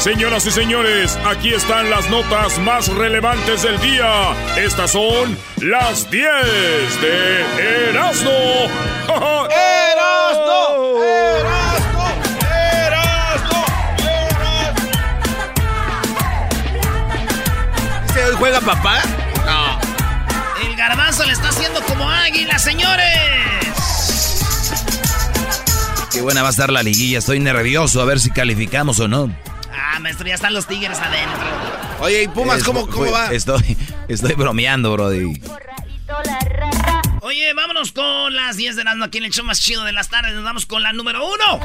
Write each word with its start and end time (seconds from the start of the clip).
Señoras 0.00 0.46
y 0.46 0.50
señores, 0.50 1.18
aquí 1.26 1.52
están 1.52 1.90
las 1.90 2.08
notas 2.08 2.58
más 2.60 2.88
relevantes 2.88 3.60
del 3.60 3.78
día. 3.82 4.32
Estas 4.56 4.92
son 4.92 5.36
las 5.58 6.10
10 6.10 6.24
de 7.02 7.90
Erasmo. 7.90 8.30
¡Erasmo! 9.50 11.04
¡Erasmo! 11.04 12.24
¡Erasmo! 12.86 13.64
¿Se 18.14 18.24
hoy 18.24 18.36
juega 18.38 18.60
papá? 18.62 19.02
No. 19.44 19.78
El 20.66 20.76
garbanzo 20.76 21.26
le 21.26 21.32
está 21.32 21.50
haciendo 21.50 21.82
como 21.82 22.08
águila, 22.08 22.58
señores. 22.58 23.06
Qué 26.10 26.22
buena 26.22 26.40
va 26.40 26.48
a 26.48 26.52
estar 26.52 26.72
la 26.72 26.82
liguilla. 26.82 27.18
Estoy 27.18 27.38
nervioso 27.38 28.00
a 28.00 28.06
ver 28.06 28.18
si 28.18 28.30
calificamos 28.30 28.98
o 28.98 29.06
no. 29.06 29.49
Ah, 29.82 29.98
maestro, 29.98 30.26
ya 30.26 30.34
están 30.34 30.52
los 30.52 30.66
tigres 30.66 30.98
adentro. 31.00 31.40
Oye, 32.00 32.24
¿y 32.24 32.28
Pumas 32.28 32.58
Es- 32.58 32.64
cómo, 32.64 32.86
cómo 32.86 33.10
va? 33.10 33.32
Estoy, 33.32 33.76
estoy 34.08 34.34
bromeando, 34.34 34.92
Brody. 34.92 35.40
Oye, 37.22 37.52
vámonos 37.54 37.92
con 37.92 38.34
las 38.34 38.56
10 38.56 38.76
de 38.76 38.84
la 38.84 38.92
aquí 39.04 39.18
en 39.18 39.24
el 39.24 39.30
show 39.32 39.44
más 39.44 39.60
chido 39.60 39.84
de 39.84 39.92
las 39.92 40.08
tardes. 40.08 40.32
Nos 40.34 40.42
vamos 40.44 40.66
con 40.66 40.82
la 40.82 40.92
número 40.92 41.26
uno. 41.26 41.60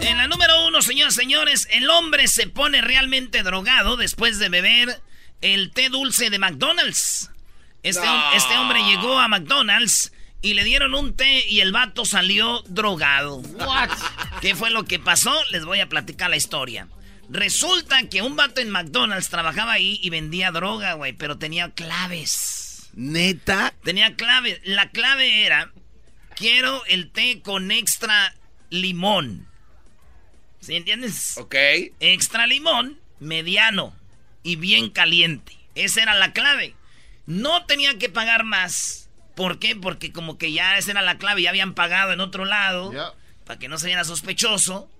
En 0.00 0.18
la 0.18 0.26
número 0.26 0.66
uno, 0.66 0.82
señores, 0.82 1.14
señores, 1.14 1.68
el 1.70 1.88
hombre 1.90 2.28
se 2.28 2.46
pone 2.46 2.80
realmente 2.80 3.42
drogado 3.42 3.96
después 3.96 4.38
de 4.38 4.48
beber 4.48 5.00
el 5.40 5.70
té 5.72 5.88
dulce 5.88 6.30
de 6.30 6.38
McDonald's. 6.38 7.30
Este, 7.82 8.06
este 8.36 8.56
hombre 8.58 8.80
llegó 8.84 9.18
a 9.18 9.26
McDonald's 9.28 10.12
y 10.42 10.54
le 10.54 10.64
dieron 10.64 10.94
un 10.94 11.14
té 11.14 11.46
y 11.48 11.60
el 11.60 11.72
vato 11.72 12.04
salió 12.04 12.62
drogado. 12.68 13.42
¿Qué 14.40 14.54
fue 14.56 14.70
lo 14.70 14.84
que 14.84 14.98
pasó? 14.98 15.32
Les 15.50 15.64
voy 15.64 15.80
a 15.80 15.88
platicar 15.88 16.28
la 16.28 16.36
historia. 16.36 16.88
Resulta 17.28 18.08
que 18.08 18.20
un 18.20 18.36
vato 18.36 18.60
en 18.60 18.70
McDonald's 18.70 19.30
trabajaba 19.30 19.72
ahí 19.72 19.98
y 20.02 20.10
vendía 20.10 20.50
droga, 20.50 20.94
güey, 20.94 21.12
pero 21.12 21.38
tenía 21.38 21.70
claves. 21.70 22.90
¿Neta? 22.92 23.72
Tenía 23.84 24.16
clave. 24.16 24.60
La 24.64 24.90
clave 24.90 25.46
era, 25.46 25.72
quiero 26.34 26.84
el 26.86 27.10
té 27.10 27.40
con 27.40 27.70
extra 27.70 28.34
limón. 28.68 29.46
¿Sí 30.60 30.74
entiendes? 30.74 31.38
Ok. 31.38 31.54
Extra 32.00 32.46
limón, 32.46 33.00
mediano 33.20 33.94
y 34.42 34.56
bien 34.56 34.90
caliente. 34.90 35.56
Esa 35.74 36.02
era 36.02 36.14
la 36.14 36.32
clave. 36.32 36.74
No 37.26 37.64
tenía 37.66 37.96
que 37.98 38.08
pagar 38.08 38.44
más. 38.44 39.01
¿Por 39.34 39.58
qué? 39.58 39.76
Porque 39.76 40.12
como 40.12 40.38
que 40.38 40.52
ya 40.52 40.78
esa 40.78 40.90
era 40.90 41.02
la 41.02 41.18
clave, 41.18 41.42
ya 41.42 41.50
habían 41.50 41.74
pagado 41.74 42.12
en 42.12 42.20
otro 42.20 42.44
lado, 42.44 42.92
para 43.44 43.58
que 43.58 43.68
no 43.68 43.78
se 43.78 43.86
viera 43.86 44.04
sospechoso. 44.04 44.90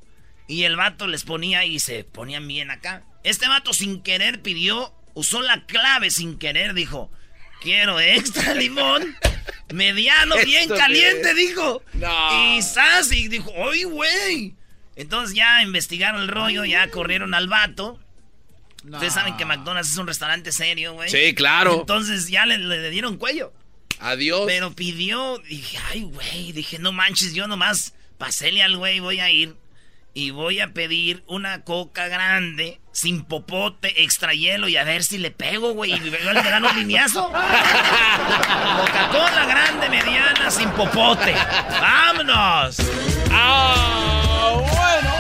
Y 0.49 0.65
el 0.65 0.77
vato 0.77 1.07
les 1.07 1.25
ponía 1.25 1.65
y 1.65 1.79
se 1.79 2.05
ponían 2.05 2.47
bien 2.49 2.71
acá. 2.71 3.05
Este 3.23 3.49
vato 3.49 3.73
sin 3.73 4.03
querer 4.03 4.43
pidió, 4.43 4.93
usó 5.15 5.41
la 5.41 5.65
clave 5.67 6.11
sin 6.11 6.39
querer, 6.39 6.75
dijo, 6.75 7.11
quiero 7.61 8.01
extra 8.01 8.55
limón, 8.57 9.17
mediano, 9.73 10.35
bien 10.45 10.69
caliente, 10.69 11.35
dijo. 11.35 11.83
No. 11.95 12.57
Y 12.57 12.63
Sas, 12.63 13.13
y 13.13 13.29
dijo, 13.29 13.53
¡ay, 13.71 13.85
güey! 13.85 14.55
Entonces 14.97 15.35
ya 15.35 15.63
investigaron 15.63 16.23
el 16.23 16.29
rollo, 16.29 16.65
ya 16.65 16.91
corrieron 16.91 17.35
al 17.35 17.49
vato. 17.49 17.99
Ustedes 18.85 19.15
saben 19.15 19.37
que 19.37 19.45
McDonald's 19.45 19.91
es 19.91 19.97
un 19.97 20.09
restaurante 20.09 20.51
serio, 20.51 20.95
güey. 20.95 21.09
Sí, 21.09 21.35
claro. 21.35 21.81
Entonces 21.81 22.29
ya 22.29 22.47
le, 22.47 22.59
le 22.59 22.91
dieron 22.91 23.17
cuello. 23.17 23.53
Adiós. 24.01 24.45
Pero 24.47 24.73
pidió, 24.73 25.39
dije, 25.49 25.79
ay, 25.91 26.03
güey, 26.03 26.53
dije, 26.53 26.79
no 26.79 26.93
manches, 26.93 27.35
yo 27.35 27.47
nomás 27.47 27.95
paséle 28.19 28.63
al 28.63 28.77
güey, 28.77 29.01
voy 29.01 29.21
a 29.21 29.31
ir 29.31 29.57
y 30.15 30.31
voy 30.31 30.61
a 30.61 30.73
pedir 30.73 31.25
una 31.27 31.63
coca 31.63 32.09
grande, 32.09 32.81
sin 32.93 33.25
popote, 33.25 34.03
extra 34.03 34.35
hielo 34.35 34.69
y 34.69 34.77
a 34.77 34.85
ver 34.85 35.05
si 35.05 35.17
le 35.19 35.31
pego, 35.31 35.73
güey, 35.73 35.93
y 35.93 35.99
le 36.01 36.11
dan 36.21 36.65
un 36.65 36.77
lineazo. 36.77 37.29
Coca-Cola 38.77 39.47
grande, 39.47 39.89
mediana, 39.89 40.51
sin 40.51 40.69
popote. 40.71 41.35
¡Vámonos! 41.81 42.77
Ah, 43.31 44.55
bueno. 44.61 45.11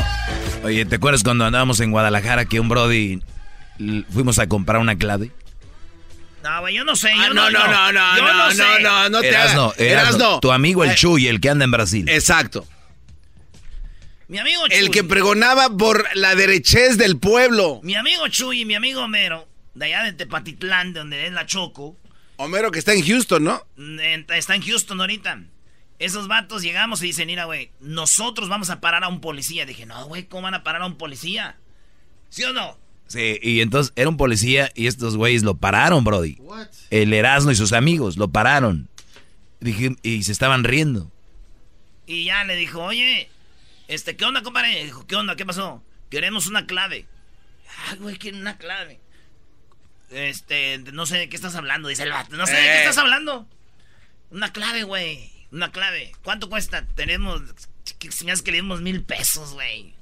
Oye, 0.64 0.84
¿te 0.84 0.96
acuerdas 0.96 1.22
cuando 1.22 1.46
andábamos 1.46 1.80
en 1.80 1.90
Guadalajara 1.90 2.44
que 2.44 2.60
un 2.60 2.68
Brody 2.68 3.22
fuimos 4.10 4.38
a 4.38 4.46
comprar 4.46 4.80
una 4.80 4.96
clave? 4.96 5.32
No, 6.42 6.60
güey, 6.60 6.74
yo 6.74 6.84
no 6.84 6.96
sé, 6.96 7.10
Ah, 7.12 7.28
yo 7.28 7.34
no, 7.34 7.50
no, 7.50 7.66
no, 7.68 7.92
no, 7.92 8.16
yo 8.16 8.32
no, 8.34 8.50
sé. 8.50 8.56
no, 8.58 8.78
no, 8.80 9.08
no 9.10 9.20
te 9.20 9.28
Erasno. 9.28 10.40
Tu 10.40 10.50
amigo 10.50 10.82
el 10.84 10.90
Eh, 10.90 10.94
Chuy, 10.96 11.28
el 11.28 11.40
que 11.40 11.50
anda 11.50 11.64
en 11.64 11.70
Brasil. 11.70 12.08
Exacto. 12.08 12.66
Mi 14.28 14.38
amigo 14.38 14.64
El 14.66 14.86
Chuy. 14.86 14.90
que 14.90 15.04
pregonaba 15.04 15.68
por 15.76 16.04
la 16.16 16.34
derechez 16.34 16.96
del 16.96 17.18
pueblo. 17.18 17.80
Mi 17.82 17.94
amigo 17.94 18.26
Chuy 18.28 18.62
y 18.62 18.64
mi 18.64 18.74
amigo 18.74 19.02
Homero, 19.02 19.46
de 19.74 19.86
allá 19.86 20.04
de 20.04 20.12
Tepatitlán, 20.14 20.92
de 20.94 21.00
donde 21.00 21.26
es 21.26 21.32
la 21.32 21.46
Choco, 21.46 21.96
Homero 22.36 22.70
que 22.72 22.78
está 22.78 22.92
en 22.94 23.04
Houston, 23.06 23.44
¿no? 23.44 23.64
en- 23.76 24.26
está 24.30 24.54
en 24.54 24.62
Houston 24.62 25.00
ahorita. 25.00 25.42
Esos 25.98 26.26
vatos 26.26 26.62
llegamos 26.62 27.00
y 27.02 27.06
dicen, 27.06 27.26
mira, 27.28 27.44
güey, 27.44 27.70
nosotros 27.78 28.48
vamos 28.48 28.70
a 28.70 28.80
parar 28.80 29.04
a 29.04 29.08
un 29.08 29.20
policía. 29.20 29.64
Dije, 29.66 29.86
no, 29.86 30.06
güey, 30.06 30.24
¿cómo 30.24 30.42
van 30.42 30.54
a 30.54 30.64
parar 30.64 30.82
a 30.82 30.86
un 30.86 30.96
policía? 30.98 31.56
¿Sí 32.30 32.42
o 32.42 32.52
no? 32.52 32.76
Sí, 33.12 33.38
y 33.42 33.60
entonces 33.60 33.92
era 33.94 34.08
un 34.08 34.16
policía 34.16 34.70
y 34.74 34.86
estos 34.86 35.16
güeyes 35.18 35.42
lo 35.42 35.56
pararon, 35.58 36.02
Brody. 36.02 36.38
El 36.88 37.12
Erasmo 37.12 37.50
y 37.50 37.56
sus 37.56 37.72
amigos 37.74 38.16
lo 38.16 38.28
pararon. 38.28 38.88
Dije, 39.60 39.96
y 40.02 40.22
se 40.22 40.32
estaban 40.32 40.64
riendo. 40.64 41.10
Y 42.06 42.24
ya 42.24 42.44
le 42.44 42.56
dijo, 42.56 42.82
oye, 42.82 43.28
este, 43.86 44.16
¿qué 44.16 44.24
onda, 44.24 44.42
compadre? 44.42 44.82
Dijo, 44.84 45.06
¿qué 45.06 45.16
onda? 45.16 45.36
¿Qué 45.36 45.44
pasó? 45.44 45.82
Queremos 46.08 46.46
una 46.46 46.66
clave. 46.66 47.04
Ay, 47.90 47.98
güey, 47.98 48.16
quieren 48.16 48.40
una 48.40 48.56
clave. 48.56 48.98
Este, 50.10 50.78
no 50.78 51.06
sé 51.06 51.18
de 51.18 51.28
qué 51.28 51.36
estás 51.36 51.54
hablando, 51.54 51.88
dice 51.88 52.02
el 52.04 52.10
vato. 52.12 52.36
No 52.36 52.46
sé 52.46 52.52
de 52.54 52.60
qué 52.62 52.68
Eh. 52.76 52.80
estás 52.80 52.98
hablando. 52.98 53.46
Una 54.30 54.52
clave, 54.52 54.84
güey. 54.84 55.30
Una 55.52 55.70
clave. 55.70 56.12
¿Cuánto 56.22 56.48
cuesta? 56.48 56.86
Tenemos. 56.94 57.42
Se 58.10 58.24
me 58.24 58.32
hace 58.32 58.42
que 58.42 58.52
le 58.52 58.58
dimos 58.58 58.80
mil 58.80 59.02
pesos, 59.02 59.52
güey. 59.52 59.94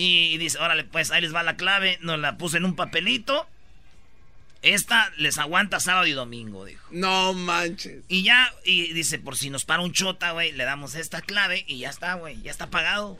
Y 0.00 0.38
dice, 0.38 0.58
órale, 0.58 0.84
pues 0.84 1.10
ahí 1.10 1.20
les 1.20 1.34
va 1.34 1.42
la 1.42 1.56
clave. 1.56 1.98
Nos 2.02 2.20
la 2.20 2.38
puse 2.38 2.58
en 2.58 2.64
un 2.64 2.76
papelito. 2.76 3.48
Esta 4.62 5.10
les 5.16 5.38
aguanta 5.38 5.80
sábado 5.80 6.06
y 6.06 6.12
domingo, 6.12 6.64
dijo. 6.64 6.86
No 6.92 7.32
manches. 7.32 8.04
Y 8.06 8.22
ya, 8.22 8.54
y 8.64 8.92
dice, 8.92 9.18
por 9.18 9.36
si 9.36 9.50
nos 9.50 9.64
para 9.64 9.82
un 9.82 9.92
chota, 9.92 10.30
güey, 10.30 10.52
le 10.52 10.62
damos 10.62 10.94
esta 10.94 11.20
clave 11.20 11.64
y 11.66 11.78
ya 11.78 11.90
está, 11.90 12.14
güey, 12.14 12.40
ya 12.42 12.52
está 12.52 12.70
pagado. 12.70 13.18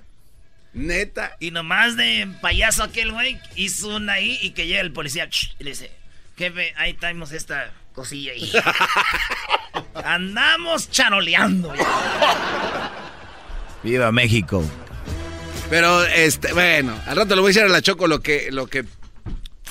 Neta. 0.72 1.36
Y 1.40 1.50
nomás 1.50 1.96
de 1.96 2.28
payaso 2.40 2.84
aquel, 2.84 3.10
güey, 3.10 3.40
hizo 3.56 3.96
una 3.96 4.12
ahí 4.12 4.38
y 4.40 4.50
que 4.50 4.68
llega 4.68 4.80
el 4.80 4.92
policía 4.92 5.28
y 5.58 5.64
le 5.64 5.70
dice, 5.70 5.90
jefe, 6.36 6.74
ahí 6.76 6.94
tenemos 6.94 7.32
esta 7.32 7.72
cosilla 7.92 8.30
ahí. 8.30 8.52
Andamos 10.04 10.92
charoleando. 10.92 11.74
Viva 13.82 14.12
México. 14.12 14.64
Pero, 15.70 16.04
este, 16.06 16.52
bueno, 16.54 16.98
al 17.06 17.16
rato 17.16 17.34
le 17.34 17.40
voy 17.42 17.48
a 17.48 17.52
decir 17.52 17.62
a 17.64 17.68
la 17.68 17.82
Choco 17.82 18.06
lo 18.06 18.20
que, 18.22 18.48
lo 18.50 18.68
que 18.68 18.84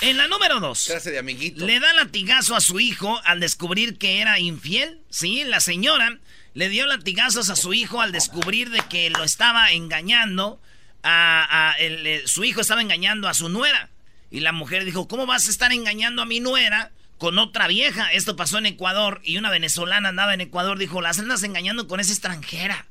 En 0.01 0.17
la 0.17 0.27
número 0.27 0.59
dos. 0.59 0.91
de 1.03 1.17
amiguito. 1.17 1.65
Le 1.65 1.79
da 1.79 1.91
latigazo 1.93 2.55
a 2.55 2.61
su 2.61 2.79
hijo 2.79 3.19
al 3.25 3.39
descubrir 3.39 3.97
que 3.97 4.21
era 4.21 4.39
infiel. 4.39 5.01
Sí, 5.09 5.43
la 5.43 5.59
señora 5.59 6.19
le 6.53 6.69
dio 6.69 6.85
latigazos 6.85 7.49
a 7.49 7.55
su 7.55 7.73
hijo 7.73 7.99
al 8.01 8.11
descubrir 8.11 8.69
de 8.69 8.81
que 8.89 9.09
lo 9.09 9.23
estaba 9.23 9.71
engañando. 9.71 10.61
A, 11.03 11.69
a- 11.69 11.73
el- 11.79 12.05
eh, 12.05 12.23
su 12.25 12.43
hijo 12.43 12.61
estaba 12.61 12.81
engañando 12.81 13.27
a 13.27 13.33
su 13.33 13.49
nuera. 13.49 13.89
Y 14.29 14.41
la 14.41 14.51
mujer 14.51 14.83
dijo, 14.85 15.07
¿cómo 15.07 15.25
vas 15.25 15.47
a 15.47 15.51
estar 15.51 15.71
engañando 15.71 16.21
a 16.21 16.25
mi 16.25 16.39
nuera 16.41 16.91
con 17.17 17.39
otra 17.39 17.67
vieja? 17.67 18.11
Esto 18.11 18.35
pasó 18.35 18.57
en 18.59 18.65
Ecuador 18.67 19.21
y 19.23 19.37
una 19.37 19.49
venezolana 19.49 20.09
andaba 20.09 20.33
en 20.35 20.41
Ecuador. 20.41 20.77
Dijo, 20.77 21.01
las 21.01 21.17
andas 21.17 21.41
engañando 21.43 21.87
con 21.87 21.99
esa 21.99 22.11
extranjera. 22.11 22.85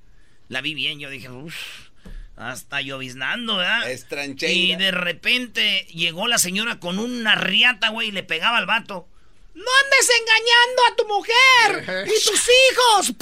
La 0.49 0.61
vi 0.61 0.75
bien, 0.75 0.99
yo 0.99 1.11
dije, 1.11 1.29
uff, 1.29 1.55
hasta 2.37 2.81
lloviznando, 2.83 3.57
¿verdad? 3.57 3.91
Estrancheira. 3.91 4.53
Y 4.53 4.77
de 4.77 4.91
repente 4.91 5.87
llegó 5.93 6.29
la 6.29 6.39
señora 6.39 6.79
con 6.79 6.99
una 6.99 7.35
riata, 7.35 7.89
güey, 7.89 8.09
y 8.09 8.13
le 8.13 8.23
pegaba 8.23 8.59
al 8.59 8.67
vato. 8.67 9.09
¡No 9.55 9.65
andes 9.85 10.11
engañando 10.21 10.83
a 10.87 10.97
tu 10.97 11.07
mujer! 11.09 12.07
¡Y 12.09 12.25
tus 12.25 12.49
hijos! 12.71 13.15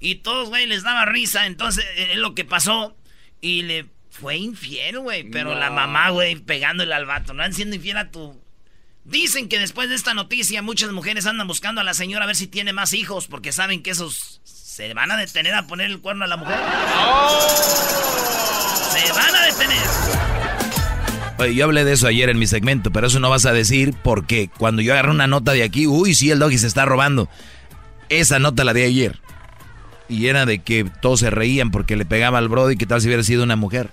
Y 0.00 0.16
todos, 0.16 0.48
güey, 0.48 0.66
les 0.66 0.82
daba 0.82 1.04
risa. 1.06 1.46
Entonces, 1.46 1.84
eh, 1.96 2.10
es 2.12 2.18
lo 2.18 2.34
que 2.34 2.44
pasó. 2.44 2.96
Y 3.40 3.62
le 3.62 3.86
fue 4.10 4.36
infiel, 4.36 5.00
güey. 5.00 5.24
Pero 5.24 5.54
la 5.54 5.70
mamá, 5.70 6.10
güey, 6.10 6.36
pegándole 6.36 6.94
al 6.94 7.06
vato. 7.06 7.34
No 7.34 7.42
andan 7.42 7.54
siendo 7.54 7.76
infiel 7.76 7.96
a 7.96 8.10
tu... 8.10 8.40
Dicen 9.04 9.48
que 9.48 9.58
después 9.58 9.88
de 9.88 9.94
esta 9.94 10.12
noticia 10.12 10.60
muchas 10.60 10.92
mujeres 10.92 11.26
andan 11.26 11.48
buscando 11.48 11.80
a 11.80 11.84
la 11.84 11.94
señora 11.94 12.24
a 12.24 12.26
ver 12.26 12.36
si 12.36 12.46
tiene 12.46 12.74
más 12.74 12.92
hijos 12.92 13.26
porque 13.26 13.52
saben 13.52 13.82
que 13.82 13.90
esos 13.90 14.42
se 14.78 14.94
van 14.94 15.10
a 15.10 15.16
detener 15.16 15.54
a 15.54 15.66
poner 15.66 15.90
el 15.90 15.98
cuerno 15.98 16.24
a 16.24 16.28
la 16.28 16.36
mujer. 16.36 16.56
Se 18.92 19.12
van 19.12 19.34
a 19.34 19.46
detener. 19.46 19.82
Oye, 21.38 21.56
yo 21.56 21.64
hablé 21.64 21.84
de 21.84 21.94
eso 21.94 22.06
ayer 22.06 22.28
en 22.28 22.38
mi 22.38 22.46
segmento, 22.46 22.92
pero 22.92 23.08
eso 23.08 23.18
no 23.18 23.28
vas 23.28 23.44
a 23.44 23.52
decir 23.52 23.92
porque 24.04 24.48
cuando 24.56 24.80
yo 24.80 24.92
agarré 24.92 25.10
una 25.10 25.26
nota 25.26 25.50
de 25.50 25.64
aquí, 25.64 25.88
uy, 25.88 26.14
sí, 26.14 26.30
el 26.30 26.38
doggy 26.38 26.58
se 26.58 26.68
está 26.68 26.84
robando. 26.84 27.28
Esa 28.08 28.38
nota 28.38 28.62
la 28.62 28.72
di 28.72 28.82
ayer. 28.82 29.18
Y 30.08 30.28
era 30.28 30.46
de 30.46 30.60
que 30.60 30.88
todos 31.02 31.18
se 31.18 31.30
reían 31.30 31.72
porque 31.72 31.96
le 31.96 32.04
pegaba 32.04 32.38
al 32.38 32.48
Brody, 32.48 32.76
que 32.76 32.86
tal 32.86 33.00
si 33.00 33.08
hubiera 33.08 33.24
sido 33.24 33.42
una 33.42 33.56
mujer. 33.56 33.90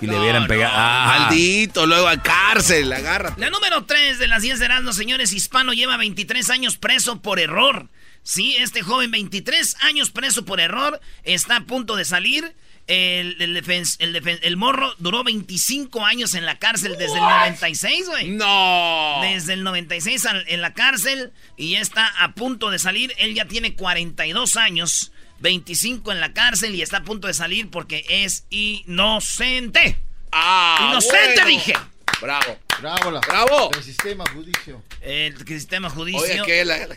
Y 0.00 0.06
le 0.06 0.18
hubieran 0.18 0.46
pegado. 0.46 0.72
Ah. 0.74 1.26
Maldito, 1.28 1.84
luego 1.84 2.08
a 2.08 2.16
cárcel, 2.16 2.90
agarra. 2.94 3.34
La 3.36 3.50
número 3.50 3.84
3 3.84 4.18
de 4.18 4.26
las 4.26 4.40
10 4.40 4.58
de 4.58 4.64
Erasmus, 4.64 4.96
señores, 4.96 5.34
hispano 5.34 5.74
lleva 5.74 5.98
23 5.98 6.48
años 6.48 6.78
preso 6.78 7.20
por 7.20 7.38
error. 7.38 7.90
Sí, 8.24 8.56
este 8.58 8.82
joven 8.82 9.10
23 9.12 9.76
años 9.82 10.10
preso 10.10 10.44
por 10.44 10.58
error 10.58 11.00
está 11.22 11.56
a 11.56 11.60
punto 11.64 11.94
de 11.94 12.04
salir. 12.04 12.56
El, 12.86 13.40
el, 13.40 13.56
el 13.98 14.38
el 14.42 14.56
morro 14.58 14.94
duró 14.98 15.24
25 15.24 16.04
años 16.04 16.34
en 16.34 16.44
la 16.44 16.58
cárcel 16.58 16.96
desde 16.98 17.14
el 17.14 17.20
96, 17.22 18.08
güey. 18.08 18.28
No. 18.30 19.20
Desde 19.22 19.54
el 19.54 19.62
96 19.62 20.26
al- 20.26 20.44
en 20.48 20.60
la 20.60 20.74
cárcel 20.74 21.32
y 21.56 21.70
ya 21.72 21.80
está 21.80 22.06
a 22.22 22.32
punto 22.34 22.70
de 22.70 22.78
salir. 22.78 23.14
Él 23.18 23.34
ya 23.34 23.46
tiene 23.46 23.74
42 23.74 24.56
años, 24.56 25.12
25 25.40 26.12
en 26.12 26.20
la 26.20 26.32
cárcel 26.34 26.74
y 26.74 26.82
está 26.82 26.98
a 26.98 27.02
punto 27.04 27.26
de 27.26 27.32
salir 27.34 27.70
porque 27.70 28.04
es 28.08 28.44
inocente. 28.50 29.98
Ah, 30.32 30.88
Inocente, 30.90 31.34
bueno. 31.42 31.46
dije. 31.48 31.74
Bravo. 32.20 32.58
Bravo, 32.80 33.10
la- 33.10 33.20
Bravo. 33.20 33.70
El 33.74 33.82
sistema 33.82 34.24
judicio. 34.32 34.82
El 35.00 35.46
sistema 35.46 35.90
judicio. 35.90 36.42
Oye, 36.44 36.64
la- 36.64 36.88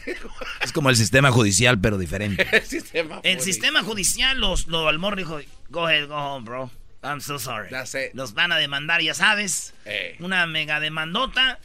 Es 0.62 0.72
como 0.74 0.90
el 0.90 0.96
sistema 0.96 1.32
judicial, 1.32 1.80
pero 1.80 1.98
diferente. 1.98 2.48
el 2.56 2.66
sistema. 2.66 3.20
El 3.24 3.42
sistema 3.42 3.84
judicial, 3.84 4.40
los, 4.40 4.68
lo 4.68 4.88
al 4.88 5.00
morro 5.00 5.16
dijo, 5.18 5.40
go 5.70 5.86
ahead, 5.88 6.08
go 6.08 6.16
home, 6.16 6.46
bro. 6.46 6.72
I'm 7.04 7.22
so 7.22 7.38
sorry. 7.40 7.70
Ya 7.72 7.86
sé. 7.86 8.12
Los 8.14 8.34
van 8.34 8.52
a 8.52 8.58
demandar, 8.58 9.02
ya 9.02 9.14
sabes. 9.14 9.74
Eh. 9.86 10.16
Una 10.20 10.46
mega 10.48 10.80
demandota. 10.80 11.60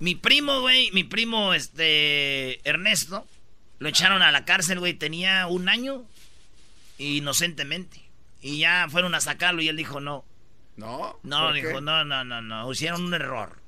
Mi 0.00 0.14
primo, 0.16 0.60
güey, 0.60 0.90
mi 0.92 1.04
primo, 1.04 1.54
este, 1.54 2.66
Ernesto, 2.68 3.26
lo 3.78 3.88
echaron 3.88 4.22
a 4.22 4.32
la 4.32 4.44
cárcel, 4.44 4.80
güey, 4.80 4.94
tenía 4.94 5.46
un 5.46 5.68
año, 5.68 6.04
inocentemente. 6.98 8.00
Y 8.40 8.58
ya 8.58 8.86
fueron 8.90 9.14
a 9.14 9.20
sacarlo 9.20 9.62
y 9.62 9.68
él 9.68 9.76
dijo, 9.76 10.00
no. 10.00 10.24
No. 10.76 11.18
No, 11.22 11.52
dijo, 11.52 11.80
no, 11.80 12.04
no, 12.04 12.24
no, 12.24 12.40
no, 12.40 12.72
hicieron 12.72 13.04
un 13.04 13.14
error. 13.14 13.60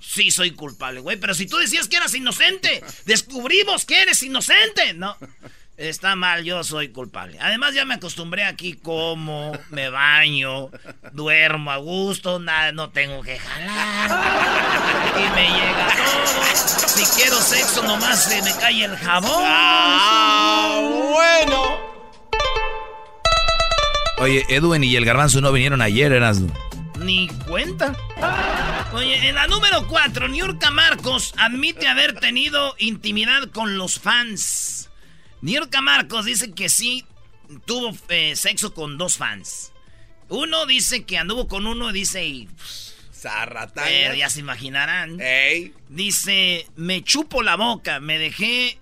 Sí, 0.00 0.30
soy 0.30 0.52
culpable, 0.52 1.00
güey, 1.00 1.16
pero 1.16 1.34
si 1.34 1.46
tú 1.46 1.56
decías 1.56 1.88
que 1.88 1.96
eras 1.96 2.14
inocente, 2.14 2.82
descubrimos 3.06 3.84
que 3.84 4.02
eres 4.02 4.22
inocente. 4.22 4.94
No, 4.94 5.16
está 5.76 6.14
mal, 6.14 6.44
yo 6.44 6.62
soy 6.62 6.88
culpable. 6.88 7.38
Además, 7.40 7.74
ya 7.74 7.84
me 7.84 7.94
acostumbré 7.94 8.44
aquí 8.44 8.74
como, 8.74 9.52
me 9.70 9.88
baño, 9.88 10.70
duermo 11.12 11.70
a 11.72 11.78
gusto, 11.78 12.38
nada, 12.38 12.72
no 12.72 12.90
tengo 12.90 13.22
que 13.22 13.38
jalar. 13.38 15.16
Y 15.16 15.34
me 15.34 15.48
llega 15.48 15.94
todo. 15.96 16.86
Si 16.88 17.04
quiero 17.20 17.36
sexo, 17.40 17.82
nomás 17.82 18.24
se 18.24 18.40
me 18.42 18.54
cae 18.56 18.84
el 18.84 18.96
jabón. 18.96 19.42
Ah, 19.44 20.80
bueno. 20.82 21.95
Oye, 24.18 24.44
Edwin 24.48 24.82
y 24.82 24.96
el 24.96 25.04
garbanzo 25.04 25.40
no 25.40 25.52
vinieron 25.52 25.82
ayer, 25.82 26.10
Erasmo. 26.12 26.52
Ni 27.00 27.28
cuenta. 27.46 27.94
Oye, 28.94 29.28
en 29.28 29.34
la 29.34 29.46
número 29.46 29.86
4, 29.86 30.28
Niurka 30.28 30.70
Marcos 30.70 31.34
admite 31.36 31.86
haber 31.86 32.18
tenido 32.18 32.74
intimidad 32.78 33.50
con 33.50 33.76
los 33.76 33.98
fans. 34.00 34.90
Niurka 35.42 35.82
Marcos 35.82 36.24
dice 36.24 36.52
que 36.52 36.70
sí 36.70 37.04
tuvo 37.66 37.94
eh, 38.08 38.34
sexo 38.36 38.72
con 38.72 38.96
dos 38.96 39.18
fans. 39.18 39.72
Uno 40.28 40.64
dice 40.66 41.04
que 41.04 41.18
anduvo 41.18 41.46
con 41.46 41.66
uno 41.66 41.90
y 41.90 41.92
dice, 41.92 42.24
y, 42.26 42.48
Zarratanga. 43.12 43.90
eh, 43.90 44.16
ya 44.16 44.30
se 44.30 44.40
imaginarán. 44.40 45.20
Ey. 45.20 45.74
Dice, 45.90 46.66
me 46.74 47.04
chupo 47.04 47.42
la 47.42 47.56
boca, 47.56 48.00
me 48.00 48.18
dejé 48.18 48.78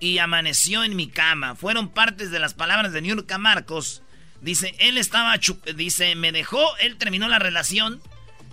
y 0.00 0.18
amaneció 0.18 0.82
en 0.84 0.96
mi 0.96 1.08
cama. 1.08 1.54
Fueron 1.54 1.90
partes 1.90 2.30
de 2.30 2.38
las 2.40 2.54
palabras 2.54 2.92
de 2.94 3.02
Niurka 3.02 3.36
Marcos. 3.36 4.02
Dice, 4.40 4.74
él 4.78 4.96
estaba, 4.98 5.34
chup- 5.38 5.74
dice, 5.74 6.14
me 6.14 6.32
dejó, 6.32 6.76
él 6.78 6.96
terminó 6.96 7.28
la 7.28 7.38
relación. 7.38 8.00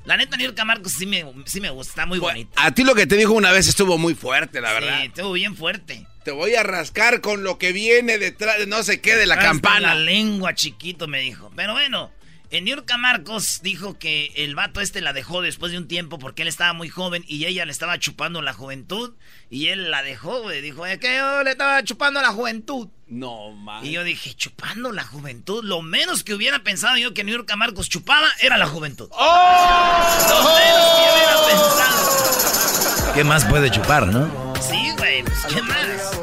La 0.06 0.16
neta, 0.16 0.38
Niurka 0.38 0.63
Marcos 0.63 0.94
sí 0.94 1.06
me, 1.06 1.25
sí 1.45 1.60
me 1.60 1.69
gusta, 1.69 1.92
está 1.92 2.06
muy 2.06 2.19
bonita. 2.19 2.51
A 2.63 2.72
ti 2.72 2.84
lo 2.84 2.95
que 2.95 3.07
te 3.07 3.16
dijo 3.18 3.34
una 3.34 3.51
vez 3.51 3.68
estuvo 3.68 3.98
muy 3.98 4.16
fuerte, 4.16 4.62
la 4.62 4.72
verdad. 4.74 5.00
Sí, 5.01 5.07
estuvo 5.07 5.34
bien 5.34 5.56
fuerte. 5.56 6.06
Te 6.24 6.31
voy 6.31 6.56
a 6.56 6.63
rascar 6.63 7.19
con 7.22 7.44
lo 7.44 7.57
que 7.57 7.72
viene 7.74 8.18
detrás 8.18 8.57
de 8.60 8.68
no 8.68 8.84
sé 8.84 9.01
qué 9.01 9.15
de 9.15 9.25
la 9.25 9.36
Hasta 9.36 9.48
campana. 9.48 9.96
La 9.96 10.01
lengua 10.01 10.53
chiquito 10.56 11.08
me 11.08 11.20
dijo. 11.22 11.51
Pero 11.56 11.74
bueno, 11.74 12.10
en 12.10 12.16
Niurka 12.51 12.98
Marcos 12.98 13.60
dijo 13.62 14.00
que 14.00 14.32
el 14.36 14.56
vato 14.56 14.80
este 14.82 15.01
la 15.01 15.13
dejó 15.13 15.42
después 15.42 15.72
de 15.72 15.77
un 15.77 15.88
tiempo 15.88 16.18
porque 16.18 16.44
él 16.44 16.48
estaba 16.48 16.74
muy 16.74 16.89
joven 16.89 17.24
y 17.27 17.46
ella 17.46 17.66
le 17.66 17.72
estaba 17.72 18.00
chupando 18.00 18.42
la 18.42 18.54
juventud. 18.54 19.13
Y 19.50 19.68
él 19.68 19.92
la 19.92 20.01
dejó, 20.01 20.42
güey. 20.42 20.62
Dijo, 20.62 20.86
es 20.86 20.98
que 21.00 21.18
yo 21.18 21.44
le 21.44 21.51
estaba 21.51 21.84
chupando 21.84 22.22
la 22.22 22.30
juventud. 22.30 22.88
No, 23.08 23.51
man. 23.51 23.86
Y 23.86 23.92
yo 23.92 24.04
dije, 24.04 24.34
chupando 24.34 24.92
la 24.92 25.04
juventud. 25.04 25.63
Lo 25.63 25.82
menos 25.82 26.24
que 26.24 26.34
hubiera 26.34 26.60
pensado 26.60 26.98
yo 26.98 27.13
que 27.13 27.24
Niurka 27.24 27.56
Marcos 27.56 27.89
chupaba 27.89 28.27
era 28.42 28.58
la 28.58 28.68
juventud. 28.68 29.10
Lo 29.10 30.44
menos 30.44 30.96
que 30.96 31.04
hubiera 31.13 31.36
pensado. 31.48 33.13
¿Qué 33.13 33.24
más 33.24 33.46
puede 33.46 33.72
chupar, 33.72 34.08
no? 34.08 34.54
Sí, 34.62 34.92
güey, 34.98 35.24
pues, 35.24 35.46
¿qué 35.48 35.62
más? 35.62 36.20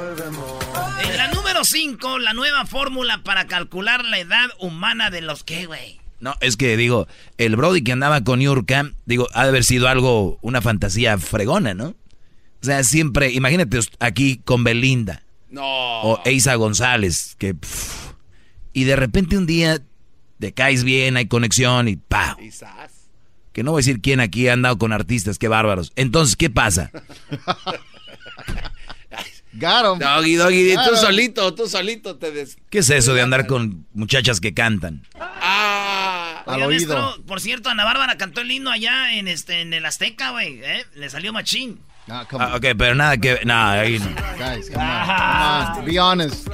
En 1.03 1.17
la 1.17 1.29
número 1.29 1.65
5, 1.65 2.19
la 2.19 2.33
nueva 2.33 2.67
fórmula 2.67 3.23
para 3.23 3.47
calcular 3.47 4.05
la 4.05 4.19
edad 4.19 4.51
humana 4.59 5.11
de 5.11 5.21
los 5.21 5.45
que, 5.45 5.67
güey. 5.67 6.04
No, 6.25 6.35
es 6.41 6.57
que 6.57 6.77
digo, 6.79 7.07
el 7.37 7.55
Brody 7.55 7.85
que 7.85 7.93
andaba 7.93 8.25
con 8.25 8.41
Yurka, 8.41 8.91
digo, 9.05 9.29
ha 9.35 9.43
de 9.43 9.51
haber 9.51 9.63
sido 9.63 9.89
algo, 9.89 10.39
una 10.41 10.63
fantasía 10.63 11.19
fregona, 11.19 11.75
¿no? 11.75 11.89
O 11.89 12.65
sea, 12.65 12.83
siempre, 12.83 13.31
imagínate 13.31 13.79
aquí 14.01 14.41
con 14.43 14.65
Belinda 14.65 15.23
No. 15.51 15.63
o 16.03 16.23
Eisa 16.25 16.55
González, 16.55 17.35
que... 17.37 17.53
pff, 17.53 18.13
y 18.73 18.85
de 18.85 18.97
repente 18.97 19.37
un 19.37 19.45
día 19.45 19.83
te 20.39 20.55
caes 20.55 20.83
bien, 20.83 21.19
hay 21.19 21.27
conexión 21.27 21.89
y 21.89 21.97
pa. 21.97 22.39
Que 23.53 23.63
no 23.63 23.73
voy 23.73 23.81
a 23.81 23.83
decir 23.83 24.01
quién 24.01 24.21
aquí 24.21 24.49
ha 24.49 24.55
andado 24.55 24.79
con 24.79 24.93
artistas, 24.95 25.39
qué 25.39 25.49
bárbaros. 25.49 25.93
Entonces, 25.95 26.37
¿qué 26.37 26.49
pasa? 26.49 26.91
Got 29.53 29.85
him. 29.95 29.99
Doggy, 30.01 30.35
doggy, 30.35 30.69
tú 30.71 30.75
Claro. 30.75 30.97
solito, 30.97 31.55
tú 31.55 31.69
solito 31.69 32.17
te 32.17 32.33
des... 32.33 32.57
¿Qué 32.71 32.79
es 32.79 32.91
eso 32.91 33.15
de 33.15 33.23
andar 33.23 33.47
con 33.47 33.87
muchachas 33.93 34.41
que 34.41 34.53
cantan? 34.55 35.03
Ah. 35.21 35.74
Al 36.47 36.63
oído. 36.63 36.69
maestro, 36.95 37.25
por 37.27 37.41
cierto, 37.41 37.69
Ana 37.71 37.85
Bárbara 37.85 38.17
cantó 38.19 38.41
el 38.43 38.51
himno 38.51 38.71
allá 38.71 39.13
en 39.15 39.29
este 39.29 39.61
en 39.63 39.73
el 39.73 39.85
Azteca, 39.87 40.31
güey. 40.31 40.61
¿eh? 40.63 40.85
Le 40.95 41.09
salió 41.11 41.33
machín. 41.33 41.81
Ah, 42.09 42.27
come 42.29 42.45
Ah, 42.45 42.57
ok, 42.57 42.67
pero 42.77 42.95
nada 42.95 43.17
que... 43.17 43.41
Nada, 43.45 43.81
ahí 43.81 43.99
no. 43.99 44.07
guys, 44.37 44.69
come 44.71 44.85
on, 44.85 45.67
come 45.75 45.79
on. 45.81 45.85
Be 45.87 45.99
honest. 46.01 46.49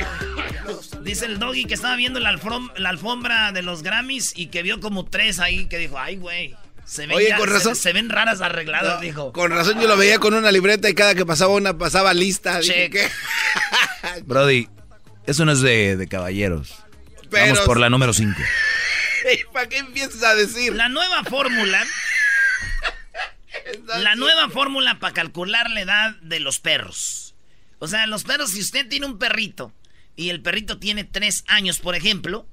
Dice 1.02 1.26
el 1.26 1.38
doggy 1.40 1.64
que 1.64 1.74
estaba 1.74 1.96
viendo 1.96 2.20
la, 2.20 2.30
alfom- 2.32 2.72
la 2.76 2.90
alfombra 2.90 3.50
de 3.52 3.62
los 3.62 3.82
Grammys 3.82 4.32
y 4.36 4.46
que 4.46 4.62
vio 4.62 4.78
como 4.80 5.06
tres 5.06 5.40
ahí 5.40 5.66
que 5.66 5.78
dijo, 5.78 5.98
ay, 5.98 6.16
güey. 6.16 6.54
Se 6.84 7.06
ven, 7.06 7.16
Oye, 7.16 7.28
ya- 7.30 7.36
con 7.36 7.48
razón. 7.48 7.74
Se, 7.76 7.92
ven 7.92 8.08
raras 8.10 8.40
arregladas, 8.40 8.96
No, 8.96 9.00
dijo. 9.00 9.32
Con 9.32 9.50
razón 9.50 9.80
yo 9.80 9.88
lo 9.88 9.96
veía 9.96 10.18
con 10.18 10.34
una 10.34 10.52
libreta 10.52 10.88
y 10.88 10.94
cada 10.94 11.14
que 11.14 11.24
pasaba 11.26 11.54
una 11.54 11.76
pasaba 11.78 12.14
lista. 12.14 12.60
Dije, 12.60 12.90
Check. 12.90 12.92
¿qué? 12.92 14.22
Brody, 14.26 14.68
eso 15.26 15.44
no 15.44 15.52
es 15.52 15.60
de, 15.62 15.96
de 15.96 16.06
caballeros. 16.08 16.74
Pero- 17.28 17.44
Vamos 17.54 17.60
por 17.60 17.78
la 17.80 17.90
número 17.90 18.12
5. 18.12 18.36
¿Para 19.52 19.68
qué 19.68 19.78
empiezas 19.78 20.22
a 20.22 20.34
decir? 20.34 20.74
La 20.74 20.88
nueva 20.88 21.24
fórmula. 21.24 21.84
la 23.98 24.14
nueva 24.14 24.48
fórmula 24.48 24.98
para 24.98 25.14
calcular 25.14 25.70
la 25.70 25.80
edad 25.80 26.16
de 26.22 26.40
los 26.40 26.60
perros. 26.60 27.34
O 27.78 27.88
sea, 27.88 28.06
los 28.06 28.24
perros, 28.24 28.50
si 28.50 28.60
usted 28.60 28.88
tiene 28.88 29.06
un 29.06 29.18
perrito 29.18 29.72
y 30.16 30.30
el 30.30 30.42
perrito 30.42 30.78
tiene 30.78 31.04
tres 31.04 31.44
años, 31.46 31.78
por 31.78 31.94
ejemplo, 31.94 32.46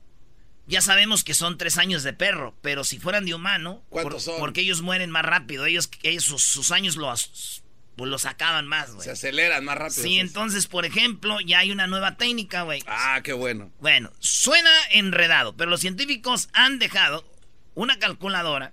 ya 0.67 0.81
sabemos 0.81 1.23
que 1.23 1.33
son 1.33 1.57
tres 1.57 1.77
años 1.77 2.03
de 2.03 2.13
perro, 2.13 2.55
pero 2.61 2.83
si 2.83 2.99
fueran 2.99 3.25
de 3.25 3.33
humano, 3.33 3.83
¿Cuántos 3.89 4.23
son? 4.23 4.39
porque 4.39 4.61
ellos 4.61 4.81
mueren 4.81 5.09
más 5.09 5.23
rápido, 5.23 5.65
ellos, 5.65 5.89
ellos 6.03 6.23
sus, 6.23 6.43
sus 6.43 6.71
años 6.71 6.95
los, 6.97 7.63
pues, 7.97 8.11
los 8.11 8.25
acaban 8.25 8.67
más, 8.67 8.93
güey. 8.93 9.03
Se 9.03 9.11
aceleran 9.11 9.65
más 9.65 9.77
rápido. 9.77 10.03
Sí, 10.03 10.19
entonces, 10.19 10.67
por 10.67 10.85
ejemplo, 10.85 11.41
ya 11.41 11.59
hay 11.59 11.71
una 11.71 11.87
nueva 11.87 12.15
técnica, 12.15 12.61
güey. 12.61 12.83
Ah, 12.85 13.21
qué 13.23 13.33
bueno. 13.33 13.71
Bueno, 13.79 14.11
suena 14.19 14.69
enredado, 14.91 15.57
pero 15.57 15.69
los 15.69 15.81
científicos 15.81 16.47
han 16.53 16.77
dejado 16.77 17.29
una 17.73 17.97
calculadora 17.97 18.71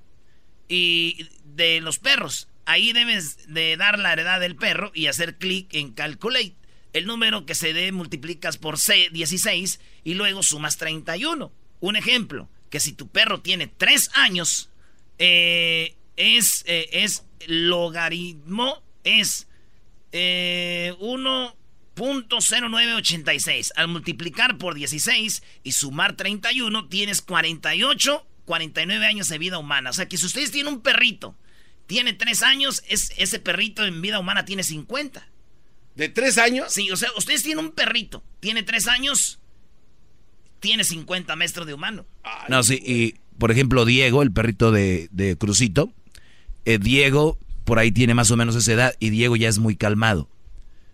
y 0.69 1.28
de 1.45 1.81
los 1.81 1.99
perros. 1.99 2.49
Ahí 2.66 2.93
debes 2.93 3.52
de 3.52 3.76
dar 3.76 3.99
la 3.99 4.12
edad 4.12 4.40
del 4.40 4.57
perro 4.57 4.93
y 4.95 5.07
hacer 5.07 5.37
clic 5.38 5.73
en 5.75 5.93
calculate. 5.93 6.54
El 6.93 7.07
número 7.07 7.47
que 7.47 7.54
se 7.54 7.73
dé 7.73 7.90
multiplicas 7.93 8.59
por 8.59 8.78
C, 8.78 9.09
16 9.11 9.81
y 10.04 10.14
luego 10.14 10.43
sumas 10.43 10.76
31. 10.76 11.50
Un 11.81 11.97
ejemplo, 11.97 12.49
que 12.71 12.78
si 12.78 12.93
tu 12.93 13.09
perro 13.09 13.40
tiene 13.40 13.66
3 13.66 14.11
años, 14.14 14.71
eh, 15.19 15.97
es, 16.16 16.62
eh, 16.66 16.88
es 16.93 17.25
logaritmo, 17.47 18.84
es 19.04 19.46
eh, 20.12 20.94
1.0986. 21.00 23.73
Al 23.76 23.88
multiplicar 23.88 24.58
por 24.58 24.75
16 24.75 25.42
y 25.62 25.73
sumar 25.73 26.16
31, 26.16 26.88
tienes 26.88 27.23
48, 27.23 28.26
49 28.44 29.06
años 29.06 29.28
de 29.28 29.38
vida 29.38 29.58
humana. 29.58 29.90
O 29.90 29.92
sea 29.92 30.08
que 30.08 30.16
si 30.16 30.26
ustedes 30.26 30.50
tienen 30.50 30.75
un 30.75 30.80
perrito, 30.80 31.37
tiene 31.87 32.14
3 32.14 32.42
años, 32.42 32.82
es, 32.88 33.12
ese 33.16 33.38
perrito 33.38 33.84
en 33.84 34.02
vida 34.02 34.18
humana 34.18 34.44
tiene 34.44 34.64
50. 34.64 35.28
¿De 35.94 36.08
tres 36.08 36.38
años? 36.38 36.73
Sí, 36.73 36.90
o 36.90 36.96
sea, 36.96 37.11
ustedes 37.16 37.44
tienen 37.44 37.66
un 37.66 37.70
perrito, 37.70 38.25
tiene 38.40 38.64
3 38.64 38.88
años, 38.88 39.38
tiene 40.58 40.82
50 40.82 41.37
metros 41.37 41.64
de 41.66 41.75
humano. 41.75 42.04
No, 42.49 42.64
sí, 42.64 42.82
y 42.84 43.14
por 43.38 43.52
ejemplo, 43.52 43.84
Diego, 43.84 44.23
el 44.23 44.32
perrito 44.32 44.73
de, 44.73 45.08
de 45.12 45.37
Crucito, 45.37 45.92
eh, 46.64 46.78
Diego 46.78 47.38
por 47.64 47.78
ahí 47.78 47.90
tiene 47.92 48.14
más 48.14 48.30
o 48.30 48.37
menos 48.37 48.54
esa 48.56 48.73
edad 48.73 48.94
y 48.99 49.11
Diego 49.11 49.37
ya 49.37 49.49
es 49.49 49.59
muy 49.59 49.76
calmado. 49.76 50.28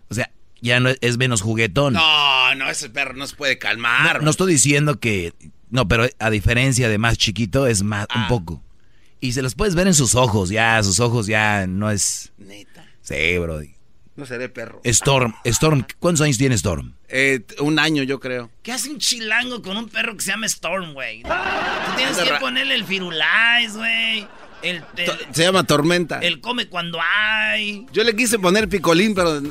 O 0.09 0.13
sea, 0.13 0.31
ya 0.61 0.79
no 0.79 0.89
es, 0.89 0.97
es 1.01 1.17
menos 1.17 1.41
juguetón. 1.41 1.93
No, 1.93 2.55
no, 2.55 2.69
ese 2.69 2.89
perro 2.89 3.13
no 3.13 3.27
se 3.27 3.35
puede 3.35 3.57
calmar. 3.57 4.17
No, 4.17 4.25
no 4.25 4.31
estoy 4.31 4.53
diciendo 4.53 4.99
que. 4.99 5.33
No, 5.69 5.87
pero 5.87 6.05
a 6.19 6.29
diferencia 6.29 6.89
de 6.89 6.97
más 6.97 7.17
chiquito, 7.17 7.65
es 7.67 7.81
más, 7.83 8.07
un 8.15 8.21
Ah. 8.23 8.27
poco. 8.27 8.63
Y 9.21 9.33
se 9.33 9.41
los 9.41 9.55
puedes 9.55 9.75
ver 9.75 9.87
en 9.87 9.93
sus 9.93 10.15
ojos, 10.15 10.49
ya, 10.49 10.81
sus 10.83 10.99
ojos 10.99 11.27
ya 11.27 11.65
no 11.67 11.91
es. 11.91 12.31
Neta. 12.37 12.85
Sí, 13.01 13.37
Brody. 13.37 13.75
No 14.17 14.25
seré 14.25 14.49
perro. 14.49 14.81
Storm, 14.83 15.33
Storm, 15.45 15.85
¿cuántos 15.99 16.21
años 16.21 16.37
tiene 16.37 16.55
Storm? 16.55 16.93
Eh, 17.07 17.45
un 17.59 17.79
año, 17.79 18.03
yo 18.03 18.19
creo. 18.19 18.51
¿Qué 18.61 18.71
hace 18.73 18.89
un 18.89 18.97
chilango 18.99 19.61
con 19.61 19.77
un 19.77 19.87
perro 19.89 20.15
que 20.17 20.21
se 20.23 20.31
llama 20.31 20.45
Storm, 20.47 20.93
güey? 20.93 21.23
Tú 21.23 21.29
tienes 21.95 22.17
que 22.17 22.33
ponerle 22.39 22.75
el 22.75 22.83
firulais, 22.83 23.75
güey. 23.75 24.27
El, 24.61 24.83
Se 25.31 25.43
llama 25.43 25.63
Tormenta. 25.63 26.19
el 26.19 26.39
come 26.41 26.67
cuando 26.67 26.99
hay. 27.01 27.85
Yo 27.91 28.03
le 28.03 28.15
quise 28.15 28.39
poner 28.39 28.69
picolín, 28.69 29.15
pero. 29.15 29.41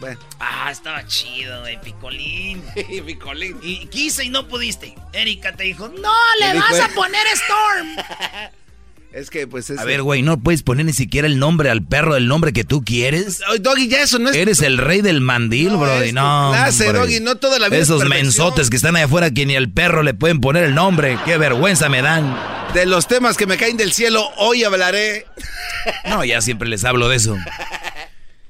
Bueno. 0.00 0.18
Ah, 0.38 0.70
estaba 0.70 1.06
chido, 1.06 1.60
güey, 1.60 1.78
picolín. 1.80 2.62
picolín. 3.06 3.58
Y 3.62 3.86
quise 3.86 4.24
y 4.24 4.30
no 4.30 4.48
pudiste. 4.48 4.94
Erika 5.12 5.54
te 5.54 5.64
dijo, 5.64 5.88
no, 5.88 6.12
le 6.40 6.52
dijo, 6.54 6.64
vas 6.70 6.80
a 6.80 6.86
eh. 6.86 6.92
poner 6.94 7.26
Storm. 7.26 7.96
Es 9.12 9.28
que, 9.28 9.46
pues 9.48 9.70
es. 9.70 9.78
A 9.78 9.84
ver, 9.84 10.02
güey, 10.02 10.22
¿no 10.22 10.38
puedes 10.40 10.62
poner 10.62 10.86
ni 10.86 10.92
siquiera 10.92 11.26
el 11.26 11.38
nombre 11.38 11.68
al 11.68 11.82
perro, 11.82 12.16
el 12.16 12.28
nombre 12.28 12.52
que 12.52 12.62
tú 12.62 12.84
quieres? 12.84 13.40
Doggy, 13.60 13.88
ya 13.88 14.02
eso 14.02 14.18
no 14.20 14.30
es. 14.30 14.36
Eres 14.36 14.60
el 14.62 14.78
rey 14.78 15.02
del 15.02 15.20
mandil, 15.20 15.72
No, 15.72 15.80
Brody. 15.80 16.12
No, 16.12 16.50
clase. 16.52 16.92
Doggy, 16.92 17.20
no 17.20 17.36
toda 17.36 17.58
la 17.58 17.68
vida 17.68 17.78
es 17.78 17.84
Esos 17.84 18.08
mensotes 18.08 18.70
que 18.70 18.76
están 18.76 18.94
ahí 18.94 19.02
afuera 19.02 19.32
que 19.32 19.46
ni 19.46 19.56
al 19.56 19.70
perro 19.70 20.02
le 20.04 20.14
pueden 20.14 20.40
poner 20.40 20.64
el 20.64 20.74
nombre. 20.74 21.18
Qué 21.24 21.38
vergüenza 21.38 21.88
me 21.88 22.02
dan. 22.02 22.36
De 22.72 22.86
los 22.86 23.08
temas 23.08 23.36
que 23.36 23.46
me 23.46 23.56
caen 23.56 23.76
del 23.76 23.92
cielo, 23.92 24.28
hoy 24.36 24.62
hablaré. 24.62 25.26
No, 26.08 26.24
ya 26.24 26.40
siempre 26.40 26.68
les 26.68 26.84
hablo 26.84 27.08
de 27.08 27.16
eso. 27.16 27.36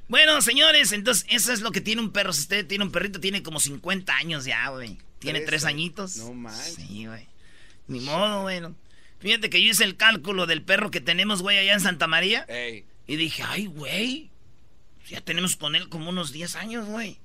Bueno, 0.09 0.43
señores, 0.43 0.93
entonces 0.93 1.25
eso 1.31 1.53
es 1.53 1.61
lo 1.61 1.71
que 1.71 1.81
tiene 1.81 2.03
un 2.03 2.11
perro. 2.11 2.33
Si 2.33 2.41
usted 2.41 2.67
tiene 2.67 2.85
un 2.85 2.91
perrito, 2.91 3.21
tiene 3.21 3.43
como 3.43 3.61
50 3.61 4.15
años 4.15 4.45
ya, 4.45 4.69
güey. 4.69 4.99
Tiene 5.21 5.41
Tres 5.41 5.65
añitos. 5.65 6.17
No 6.17 6.35
manches. 6.35 6.75
Sí, 6.75 7.07
güey. 7.07 7.29
Ni 7.87 8.01
modo, 8.01 8.43
bueno. 8.43 8.75
Fíjate 9.21 9.51
que 9.51 9.63
yo 9.63 9.71
hice 9.71 9.85
el 9.85 9.97
cálculo 9.97 10.47
del 10.47 10.63
perro 10.63 10.91
que 10.91 11.01
tenemos, 11.01 11.43
güey, 11.43 11.59
allá 11.59 11.75
en 11.75 11.81
Santa 11.81 12.07
María. 12.07 12.45
Ey. 12.49 12.85
Y 13.07 13.17
dije, 13.17 13.43
ay, 13.47 13.67
güey. 13.67 14.31
Ya 15.09 15.21
tenemos 15.21 15.57
con 15.57 15.75
él 15.75 15.89
como 15.89 16.11
unos 16.11 16.33
10 16.33 16.57
años, 16.57 16.87
güey. 16.87 17.19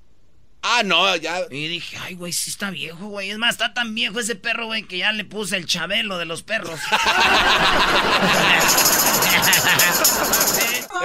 Ah, 0.62 0.82
no, 0.84 1.16
ya. 1.16 1.42
Y 1.52 1.68
dije, 1.68 1.96
ay, 2.02 2.16
güey, 2.16 2.34
sí 2.34 2.50
está 2.50 2.72
viejo, 2.72 3.06
güey. 3.06 3.30
Es 3.30 3.38
más, 3.38 3.52
está 3.52 3.76
tan 3.76 3.94
viejo 3.94 4.20
ese 4.20 4.36
perro, 4.36 4.66
güey, 4.66 4.82
que 4.84 4.98
ya 4.98 5.12
le 5.12 5.24
puse 5.24 5.58
el 5.58 5.68
chabelo 5.68 6.18
de 6.18 6.26
los 6.26 6.42
perros. 6.42 6.80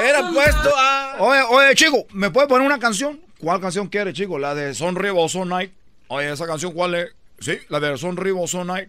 Era 0.03 0.31
puesto 0.33 0.73
a. 0.75 1.17
Oye, 1.19 1.43
oye, 1.43 1.75
chico, 1.75 2.07
¿me 2.13 2.31
puede 2.31 2.49
poner 2.49 2.67
una 2.67 2.79
canción? 2.79 3.21
¿Cuál 3.39 3.61
canción 3.61 3.89
quiere, 3.89 4.15
chico? 4.15 4.39
¿La 4.39 4.55
de 4.55 4.75
Son 4.75 4.97
Rivo 4.97 5.29
Son 5.29 5.51
Night? 5.51 5.73
Oye, 6.09 6.33
¿esa 6.33 6.47
canción 6.47 6.73
cuál 6.73 6.95
es? 6.95 7.11
Sí, 7.41 7.59
la 7.69 7.81
de 7.81 7.99
Son 7.99 8.17
Rivo 8.17 8.47
Son 8.49 8.67
Night. 8.67 8.89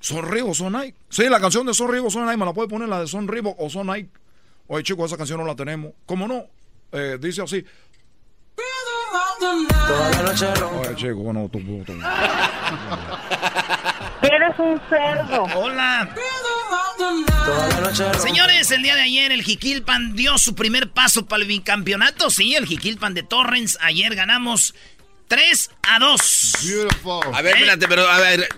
Son 0.00 0.30
Rivo 0.30 0.54
Son 0.54 0.72
Night. 0.72 0.94
Sí, 1.08 1.28
la 1.28 1.40
canción 1.40 1.66
de 1.66 1.74
Son 1.74 1.90
Rivo 1.90 2.10
Son 2.10 2.24
Night, 2.26 2.38
¿me 2.38 2.44
la 2.44 2.52
puede 2.52 2.68
poner 2.68 2.88
la 2.88 3.00
de 3.00 3.06
Son 3.06 3.26
Rivo 3.28 3.56
o 3.58 3.70
Son 3.70 3.86
Night? 3.86 4.08
Oye, 4.68 4.82
chico, 4.82 5.04
esa 5.06 5.16
canción 5.16 5.38
no 5.38 5.46
la 5.46 5.54
tenemos. 5.54 5.92
¿Cómo 6.06 6.26
no? 6.26 6.44
Eh, 6.92 7.18
dice 7.20 7.42
así. 7.42 7.64
Oye, 10.80 10.94
chico, 10.96 11.14
bueno, 11.16 11.48
tú, 11.52 11.60
tú, 11.60 11.84
tú. 11.84 11.92
Eres 14.22 14.58
un 14.58 14.80
cerdo. 14.88 15.44
Hola. 15.54 16.12
Señores, 18.18 18.70
el 18.70 18.82
día 18.82 18.96
de 18.96 19.02
ayer 19.02 19.30
el 19.30 19.42
Jiquilpan 19.42 20.16
dio 20.16 20.36
su 20.38 20.54
primer 20.54 20.90
paso 20.90 21.26
para 21.26 21.42
el 21.42 21.48
bicampeonato. 21.48 22.30
Sí, 22.30 22.54
el 22.56 22.66
Jiquilpan 22.66 23.14
de 23.14 23.22
Torrens. 23.22 23.78
Ayer 23.82 24.14
ganamos 24.16 24.74
3 25.28 25.70
a 25.82 25.98
2. 26.00 26.52
Beautiful. 26.64 27.34
A 27.34 27.42
ver, 27.42 27.54
espérate, 27.56 27.86
pero 27.88 28.08
a 28.08 28.18
ver. 28.18 28.48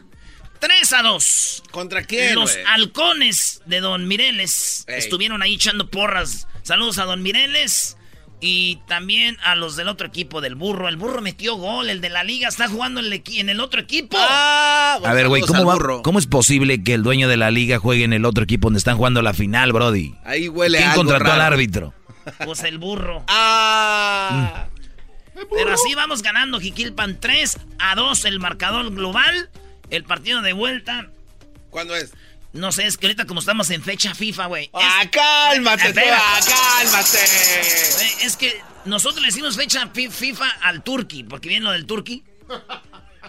3 0.59 0.93
a 0.93 1.03
2. 1.03 1.63
¿Contra 1.71 2.05
quién? 2.05 2.35
Los 2.35 2.57
halcones 2.67 3.63
de 3.67 3.81
Don 3.81 4.07
Mireles 4.09 4.85
Ey. 4.89 4.99
estuvieron 4.99 5.43
ahí 5.43 5.55
echando 5.55 5.91
porras. 5.91 6.47
Saludos 6.63 6.99
a 6.99 7.05
Don 7.05 7.23
Mireles. 7.23 7.97
Y 8.41 8.77
también 8.87 9.37
a 9.43 9.57
los 9.57 9.75
del 9.75 9.89
otro 9.89 10.07
equipo 10.07 10.41
del 10.41 10.55
burro. 10.55 10.89
El 10.89 10.97
burro 10.97 11.21
metió 11.21 11.57
gol. 11.57 11.91
El 11.91 12.01
de 12.01 12.09
la 12.09 12.23
liga 12.23 12.47
está 12.49 12.69
jugando 12.69 13.01
en 13.01 13.07
el, 13.13 13.49
el 13.49 13.61
otro 13.61 13.81
equipo. 13.81 14.17
Ah, 14.21 15.01
A 15.05 15.13
ver, 15.13 15.27
güey, 15.27 15.43
¿cómo, 15.43 15.65
va- 15.65 15.75
burro. 15.75 16.03
¿cómo 16.03 16.21
es 16.21 16.27
posible 16.29 16.85
que 16.85 16.95
el 16.95 17.03
dueño 17.03 17.29
de 17.29 17.37
la 17.37 17.51
liga 17.51 17.79
juegue 17.81 18.05
en 18.05 18.13
el 18.13 18.25
otro 18.25 18.45
equipo 18.45 18.67
donde 18.69 18.79
están 18.79 18.97
jugando 18.97 19.23
la 19.23 19.35
final, 19.35 19.73
Brody? 19.73 20.15
Ahí 20.25 20.49
huele 20.49 20.79
¿Quién 20.79 20.91
algo 20.91 21.03
contrató 21.05 21.33
al 21.33 21.41
árbitro? 21.41 21.95
Pues 22.45 22.63
el 22.65 22.79
burro. 22.79 23.25
Ah. 23.27 24.67
Pero 25.51 25.73
así 25.73 25.95
vamos 25.95 26.23
ganando 26.23 26.61
Jiquilpan 26.61 27.19
3 27.21 27.59
a 27.79 27.95
2 27.95 28.25
el 28.27 28.39
marcador 28.39 28.91
global. 28.95 29.51
El 29.91 30.05
partido 30.05 30.43
de 30.43 30.53
vuelta. 30.53 31.09
¿Cuándo 31.71 31.95
es? 31.97 32.13
No 32.53 32.73
sé, 32.73 32.87
es 32.87 32.97
que 32.97 33.07
ahorita 33.07 33.27
como 33.27 33.41
estamos 33.41 33.69
en 33.71 33.83
fecha 33.83 34.15
FIFA, 34.15 34.47
güey. 34.47 34.71
Ah, 34.73 35.03
es, 35.05 35.11
cálmate, 35.11 35.93
tú, 35.93 36.01
ah, 36.13 36.41
cálmate. 36.47 37.19
es 38.25 38.37
que 38.37 38.61
nosotros 38.87 39.21
le 39.21 39.29
decimos 39.29 39.57
fecha 39.57 39.89
fi- 39.93 40.09
FIFA 40.09 40.49
al 40.63 40.83
Turqui, 40.83 41.25
porque 41.25 41.49
viene 41.49 41.65
lo 41.65 41.73
del 41.73 41.87
Turqui. 41.87 42.25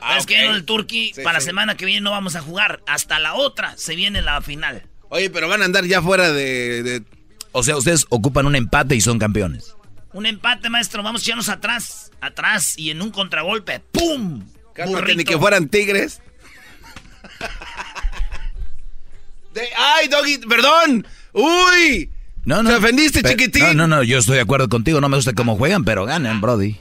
Ah, 0.02 0.18
es 0.18 0.26
que 0.26 0.36
viene 0.36 0.48
lo 0.48 0.54
del 0.54 0.64
Turqui, 0.64 1.12
Sí, 1.14 1.22
para 1.24 1.34
la 1.34 1.40
sí. 1.42 1.48
semana 1.48 1.76
que 1.76 1.84
viene 1.84 2.00
no 2.00 2.12
vamos 2.12 2.38
a 2.38 2.42
jugar. 2.42 2.80
Hasta 2.88 3.20
la 3.20 3.34
otra 3.34 3.76
se 3.76 3.96
viene 3.98 4.22
la 4.22 4.40
final. 4.42 4.84
Oye, 5.10 5.30
pero 5.30 5.50
van 5.50 5.62
a 5.62 5.66
andar 5.66 5.84
ya 5.84 6.02
fuera 6.02 6.32
de. 6.32 6.84
de- 6.84 7.04
O 7.52 7.64
sea, 7.64 7.76
ustedes 7.76 8.06
ocupan 8.08 8.46
un 8.46 8.56
empate 8.56 8.96
y 8.96 9.02
son 9.02 9.20
campeones. 9.20 9.76
Un 10.14 10.26
empate, 10.26 10.70
maestro. 10.70 11.04
Vamos 11.04 11.22
a 11.22 11.24
echarnos 11.26 11.50
atrás. 11.50 12.12
Atrás 12.22 12.78
y 12.78 12.92
en 12.92 13.02
un 13.02 13.12
contragolpe. 13.12 13.82
¡Pum! 13.92 14.48
Cálmate, 14.74 15.16
ni 15.16 15.26
que 15.26 15.38
fueran 15.38 15.68
tigres. 15.68 16.22
De- 19.54 19.70
¡Ay, 19.78 20.08
Doggy! 20.08 20.38
¡Perdón! 20.48 21.06
¡Uy! 21.34 22.10
No, 22.46 22.64
no. 22.64 22.70
Te 22.70 22.76
ofendiste, 22.78 23.24
chiquitín. 23.24 23.64
No, 23.64 23.74
no, 23.74 23.88
no, 23.88 24.04
yo 24.04 24.20
estoy 24.20 24.36
de 24.36 24.42
acuerdo 24.42 24.70
contigo. 24.70 25.02
No 25.02 25.10
me 25.10 25.18
gusta 25.18 25.34
cómo 25.34 25.56
juegan, 25.58 25.84
pero 25.84 26.06
ganan, 26.06 26.42
Brody. 26.42 26.78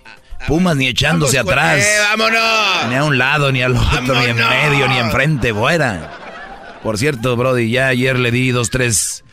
Pumas 0.46 0.76
ni 0.76 0.86
echándose 0.86 1.36
Vamos 1.38 1.52
atrás. 1.52 1.84
Eh, 1.84 1.98
¡Vámonos! 2.16 2.88
Ni 2.90 2.94
a 2.94 3.04
un 3.04 3.18
lado, 3.18 3.50
ni 3.52 3.62
al 3.62 3.76
otro, 3.76 4.14
ni 4.20 4.26
en 4.26 4.36
medio, 4.36 4.88
ni 4.88 4.98
enfrente, 4.98 5.52
fuera. 5.52 6.78
Por 6.82 6.96
cierto, 6.96 7.36
Brody, 7.36 7.70
ya 7.70 7.88
ayer 7.88 8.18
le 8.18 8.30
di 8.30 8.50
dos, 8.50 8.70
tres 8.70 9.24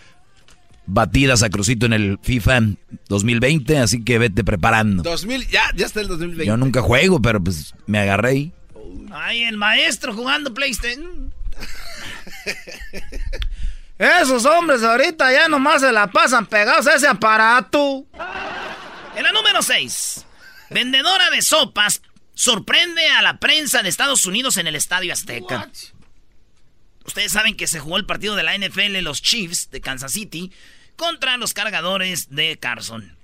batidas 0.88 1.44
a 1.44 1.50
Crucito 1.50 1.86
en 1.86 1.94
el 1.94 2.20
FIFA 2.22 2.62
2020, 3.08 3.78
así 3.78 4.04
que 4.04 4.18
vete 4.18 4.44
preparando. 4.44 5.04
2000, 5.04 5.48
ya, 5.48 5.64
ya 5.76 5.86
está 5.86 6.02
el 6.02 6.08
2020. 6.08 6.46
Yo 6.48 6.58
nunca 6.58 6.82
juego, 6.82 7.22
pero 7.22 7.42
pues 7.44 7.76
me 7.86 8.00
agarré 8.00 8.30
ahí. 8.30 8.54
Ay, 9.18 9.44
el 9.44 9.56
maestro 9.56 10.14
jugando 10.14 10.54
PlayStation. 10.54 11.34
Esos 13.98 14.46
hombres 14.46 14.84
ahorita 14.84 15.32
ya 15.32 15.48
nomás 15.48 15.82
se 15.82 15.92
la 15.94 16.08
pasan 16.08 16.46
pegados 16.46 16.86
a 16.88 16.96
ese 16.96 17.08
aparato. 17.08 18.06
En 19.16 19.24
la 19.24 19.32
número 19.32 19.62
6, 19.62 20.26
vendedora 20.70 21.30
de 21.30 21.42
sopas 21.42 22.02
sorprende 22.34 23.08
a 23.08 23.22
la 23.22 23.38
prensa 23.40 23.82
de 23.82 23.88
Estados 23.88 24.26
Unidos 24.26 24.58
en 24.58 24.68
el 24.68 24.76
Estadio 24.76 25.14
Azteca. 25.14 25.70
Ustedes 27.06 27.32
saben 27.32 27.56
que 27.56 27.68
se 27.68 27.80
jugó 27.80 27.96
el 27.96 28.06
partido 28.06 28.36
de 28.36 28.44
la 28.44 28.58
NFL, 28.58 28.98
los 29.00 29.22
Chiefs 29.22 29.72
de 29.72 29.80
Kansas 29.80 30.12
City, 30.12 30.52
contra 30.98 31.38
los 31.38 31.54
cargadores 31.54 32.36
de 32.36 32.58
Carson, 32.58 33.16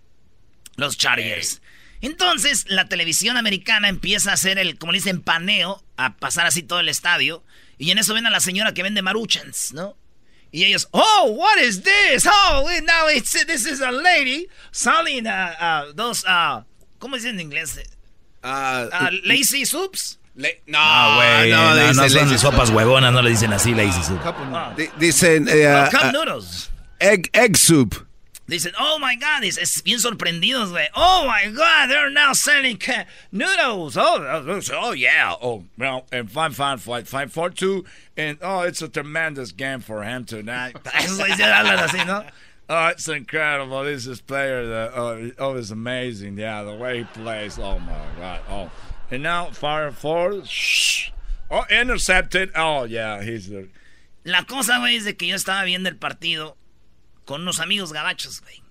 los 0.78 0.98
Chargers. 0.98 1.62
Entonces, 2.02 2.66
la 2.68 2.86
televisión 2.86 3.38
americana 3.38 3.88
empieza 3.90 4.32
a 4.32 4.34
hacer 4.34 4.58
el, 4.58 4.78
como 4.78 4.92
le 4.92 4.98
dicen, 5.00 5.22
paneo, 5.22 5.84
a 5.98 6.16
pasar 6.18 6.48
así 6.48 6.64
todo 6.64 6.80
el 6.80 6.90
estadio. 6.90 7.44
Y 7.78 7.92
en 7.92 7.98
eso 8.00 8.14
ven 8.14 8.26
a 8.26 8.30
la 8.30 8.40
señora 8.40 8.74
que 8.74 8.84
vende 8.84 9.02
maruchans, 9.02 9.74
¿no? 9.74 9.96
Y 10.52 10.66
ellos, 10.66 10.88
oh, 10.92 11.28
what 11.38 11.58
is 11.60 11.82
this? 11.84 12.26
Oh, 12.28 12.68
now 12.84 13.08
it's, 13.10 13.32
this 13.46 13.66
is 13.66 13.80
a 13.82 13.92
lady 13.92 14.48
selling 14.72 15.26
uh, 15.26 15.54
uh, 15.90 15.94
those, 15.96 16.26
uh, 16.28 16.64
¿cómo 17.00 17.16
dicen 17.16 17.36
en 17.40 17.40
inglés? 17.42 17.80
Ah, 18.44 18.88
Uh, 18.92 19.10
lazy 19.24 19.66
soups. 19.66 20.18
le- 20.36 20.62
no, 20.66 20.78
Ah, 20.82 21.16
güey, 21.40 21.52
no, 21.52 21.58
no, 21.58 21.76
no, 21.76 21.88
dice 22.04 22.10
son 22.20 22.30
lazy- 22.30 22.38
sopas 22.38 22.70
huevonas, 22.72 23.14
no 23.14 23.22
le 23.22 23.30
dicen 23.30 23.54
así, 23.54 23.74
lazy 23.74 24.02
soup. 24.04 24.20
Di- 24.76 24.90
Dicen 24.98 25.48
eh, 25.48 25.68
Uh, 25.68 25.78
ah, 25.86 25.90
cup 25.92 26.02
ah, 26.06 26.12
noodles. 26.12 26.70
egg, 27.00 27.30
egg 27.34 27.56
soup. 27.56 27.96
Dicen, 28.52 28.74
oh 28.78 29.00
my 29.00 29.16
god, 29.16 29.46
es, 29.46 29.58
es 29.58 29.82
bien 29.82 29.98
sorprendidos, 29.98 30.72
güey. 30.72 30.88
Oh 30.94 31.26
my 31.26 31.50
god, 31.56 31.88
they're 31.90 32.10
now 32.10 32.34
selling 32.34 32.78
noodles. 33.32 33.96
Oh, 33.96 34.44
oh, 34.46 34.60
oh, 34.74 34.92
yeah. 34.92 35.34
Oh, 35.42 35.64
well, 35.78 36.06
and 36.12 36.30
five 36.30 36.54
five 36.54 36.82
five 36.82 37.08
five 37.08 37.32
four 37.32 37.50
two, 37.50 37.86
and 38.18 38.38
oh, 38.42 38.60
it's 38.60 38.82
a 38.82 38.90
tremendous 38.90 39.54
game 39.54 39.80
for 39.80 40.04
him 40.04 40.26
tonight. 40.26 40.76
Hablan 40.84 41.78
así, 41.80 42.06
¿no? 42.06 42.26
Oh, 42.68 42.88
it's 42.88 43.08
incredible. 43.08 43.86
This 43.86 44.06
is 44.06 44.20
player 44.20 44.68
that 44.68 44.92
oh, 44.98 45.32
oh, 45.40 45.56
it's 45.56 45.72
amazing. 45.72 46.38
Yeah, 46.38 46.64
the 46.64 46.76
way 46.76 47.00
he 47.00 47.04
plays. 47.06 47.58
Oh 47.58 47.80
my 47.80 47.94
god. 48.20 48.42
Oh, 48.50 48.72
and 49.10 49.24
now 49.24 49.46
fire 49.52 49.92
forward. 49.92 50.46
Shh. 50.46 51.12
Oh, 51.50 51.64
intercepted. 51.70 52.52
Oh 52.56 52.84
yeah, 52.84 53.22
he's 53.24 53.48
the. 53.48 53.70
La 54.26 54.44
cosa, 54.44 54.74
güey, 54.74 54.98
es 54.98 55.06
de 55.06 55.14
que 55.14 55.30
yo 55.30 55.36
estaba 55.36 55.64
viendo 55.64 55.88
el 55.88 55.96
partido 55.96 56.58
con 57.26 57.42
unos 57.42 57.60
amigos 57.60 57.94
gabachos, 57.94 58.42
güey. 58.42 58.62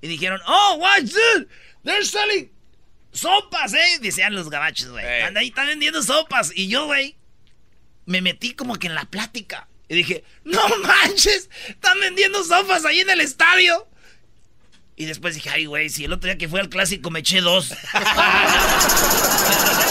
Y 0.00 0.08
dijeron, 0.08 0.40
oh, 0.46 0.76
what's 0.78 1.12
this? 1.12 1.46
They're 1.84 2.04
selling 2.04 2.50
sopas, 3.12 3.74
eh. 3.74 3.98
Decían 4.00 4.34
los 4.34 4.48
gabachos, 4.50 4.90
güey. 4.90 5.04
Eh. 5.04 5.24
Anda 5.24 5.40
ahí, 5.40 5.48
están 5.48 5.66
vendiendo 5.66 6.02
sopas. 6.02 6.52
Y 6.54 6.68
yo, 6.68 6.86
güey, 6.86 7.16
me 8.06 8.22
metí 8.22 8.54
como 8.54 8.76
que 8.76 8.86
en 8.86 8.94
la 8.94 9.04
plática. 9.06 9.68
Y 9.88 9.96
dije, 9.96 10.24
no 10.44 10.60
manches, 10.82 11.50
están 11.68 11.98
vendiendo 12.00 12.44
sopas 12.44 12.84
ahí 12.84 13.00
en 13.00 13.10
el 13.10 13.20
estadio. 13.20 13.88
Y 14.96 15.04
después 15.06 15.34
dije, 15.36 15.50
ay, 15.50 15.66
güey, 15.66 15.90
si 15.90 16.04
el 16.04 16.12
otro 16.12 16.26
día 16.28 16.38
que 16.38 16.48
fue 16.48 16.58
al 16.60 16.68
clásico 16.68 17.10
me 17.10 17.20
eché 17.20 17.40
dos. 17.40 17.68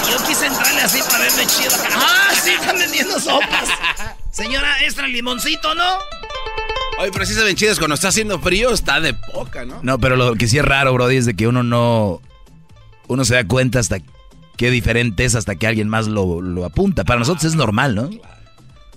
Yo 0.09 0.27
quise 0.27 0.47
entrarle 0.47 0.81
así 0.81 0.99
para 1.01 1.19
verme 1.19 1.47
chido. 1.47 1.71
Ah, 1.95 2.31
sí, 2.43 2.51
están 2.51 2.77
vendiendo 2.77 3.17
sopas. 3.17 3.69
Señora, 4.31 4.83
extra 4.83 5.07
limoncito, 5.07 5.73
¿no? 5.75 5.99
Oye, 6.99 7.11
pero 7.11 7.25
si 7.25 7.33
se 7.33 7.43
ven 7.43 7.55
chidas 7.55 7.77
cuando 7.77 7.93
está 7.95 8.07
haciendo 8.07 8.39
frío, 8.39 8.71
está 8.71 8.99
de 8.99 9.13
poca, 9.13 9.65
¿no? 9.65 9.79
No, 9.83 9.99
pero 9.99 10.15
lo 10.15 10.35
que 10.35 10.47
sí 10.47 10.57
es 10.57 10.65
raro, 10.65 10.93
Brody, 10.93 11.17
es 11.17 11.25
de 11.25 11.35
que 11.35 11.47
uno 11.47 11.63
no. 11.63 12.21
Uno 13.07 13.23
se 13.23 13.35
da 13.35 13.47
cuenta 13.47 13.79
hasta 13.79 13.99
qué 14.57 14.71
diferente 14.71 15.23
es 15.23 15.35
hasta 15.35 15.55
que 15.55 15.67
alguien 15.67 15.87
más 15.87 16.07
lo, 16.07 16.41
lo 16.41 16.65
apunta. 16.65 17.03
Para 17.03 17.19
nosotros 17.19 17.45
es 17.45 17.55
normal, 17.55 17.95
¿no? 17.95 18.09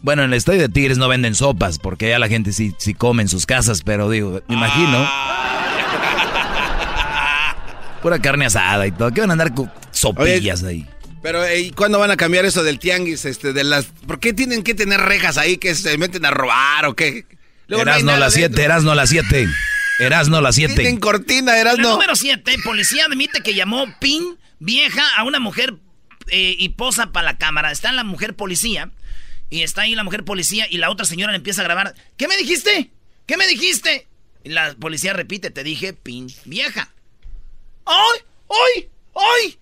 Bueno, 0.02 0.22
en 0.22 0.30
el 0.30 0.36
estadio 0.36 0.62
de 0.62 0.70
Tigres 0.70 0.96
no 0.96 1.08
venden 1.08 1.34
sopas, 1.34 1.78
porque 1.78 2.08
ya 2.08 2.18
la 2.18 2.28
gente 2.28 2.52
sí, 2.52 2.74
sí 2.78 2.94
come 2.94 3.22
en 3.22 3.28
sus 3.28 3.44
casas, 3.44 3.82
pero 3.82 4.08
digo, 4.08 4.40
me 4.48 4.54
imagino. 4.54 5.06
Pura 8.02 8.18
carne 8.18 8.46
asada 8.46 8.86
y 8.86 8.92
todo. 8.92 9.12
¿Qué 9.12 9.20
van 9.20 9.30
a 9.30 9.34
andar 9.34 9.54
con 9.54 9.70
sopillas 9.90 10.64
ahí? 10.64 10.86
Pero, 11.22 11.54
¿y 11.54 11.70
cuándo 11.72 11.98
van 11.98 12.10
a 12.10 12.16
cambiar 12.16 12.46
eso 12.46 12.62
del 12.62 12.78
tianguis? 12.78 13.26
Este, 13.26 13.52
de 13.52 13.62
las, 13.62 13.86
¿Por 14.06 14.18
qué 14.18 14.32
tienen 14.32 14.62
que 14.62 14.74
tener 14.74 15.00
rejas 15.00 15.36
ahí 15.36 15.58
que 15.58 15.74
se 15.74 15.98
meten 15.98 16.24
a 16.24 16.30
robar 16.30 16.86
o 16.86 16.94
qué? 16.96 17.26
Luego 17.70 17.84
no 17.84 17.90
Erasno 17.92 18.06
nada 18.06 18.18
las 18.18 18.34
7, 18.34 18.48
dentro. 18.48 18.64
Erasno 18.64 18.94
las 18.96 19.10
7. 19.10 19.48
Erasno 20.00 20.40
las 20.40 20.54
7. 20.56 20.74
Tienen 20.74 20.98
cortina, 20.98 21.56
Erasno. 21.56 21.90
número 21.90 22.16
7, 22.16 22.56
policía 22.64 23.04
admite 23.04 23.42
que 23.42 23.54
llamó 23.54 23.86
pin 24.00 24.38
vieja 24.58 25.04
a 25.16 25.22
una 25.22 25.38
mujer 25.38 25.76
eh, 26.26 26.56
y 26.58 26.70
posa 26.70 27.12
para 27.12 27.26
la 27.26 27.38
cámara. 27.38 27.70
Está 27.70 27.92
la 27.92 28.02
mujer 28.02 28.34
policía 28.34 28.90
y 29.50 29.62
está 29.62 29.82
ahí 29.82 29.94
la 29.94 30.02
mujer 30.02 30.24
policía 30.24 30.66
y 30.68 30.78
la 30.78 30.90
otra 30.90 31.06
señora 31.06 31.30
le 31.30 31.36
empieza 31.36 31.60
a 31.60 31.64
grabar. 31.64 31.94
¿Qué 32.16 32.26
me 32.26 32.36
dijiste? 32.36 32.90
¿Qué 33.26 33.36
me 33.36 33.46
dijiste? 33.46 34.08
Y 34.42 34.48
la 34.48 34.74
policía 34.74 35.12
repite, 35.12 35.50
te 35.50 35.62
dije 35.62 35.92
pin 35.92 36.26
vieja. 36.46 36.92
¡Ay! 37.86 38.20
¡Ay! 38.48 38.88
¡Ay! 39.14 39.58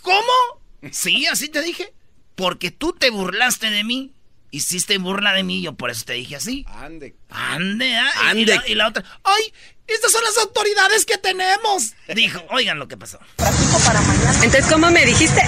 ¿Cómo? 0.00 0.92
Sí, 0.92 1.26
así 1.26 1.50
te 1.50 1.60
dije. 1.60 1.92
Porque 2.36 2.70
tú 2.70 2.94
te 2.94 3.10
burlaste 3.10 3.70
de 3.70 3.84
mí. 3.84 4.14
Hiciste 4.52 4.98
burla 4.98 5.32
de 5.32 5.44
mí, 5.44 5.62
yo 5.62 5.74
por 5.74 5.90
eso 5.90 6.04
te 6.04 6.14
dije 6.14 6.36
así. 6.36 6.66
Ande. 6.68 7.14
Ande, 7.30 7.96
¿ah? 7.96 8.10
Ande. 8.28 8.42
Y, 8.42 8.46
la, 8.46 8.68
y 8.68 8.74
la 8.74 8.88
otra, 8.88 9.04
¡ay! 9.22 9.52
Estas 9.86 10.12
son 10.12 10.22
las 10.22 10.38
autoridades 10.38 11.04
que 11.04 11.18
tenemos. 11.18 11.94
Dijo, 12.14 12.40
oigan 12.50 12.78
lo 12.78 12.86
que 12.86 12.96
pasó. 12.96 13.18
Entonces, 14.42 14.66
¿cómo 14.70 14.90
me 14.90 15.04
dijiste? 15.04 15.42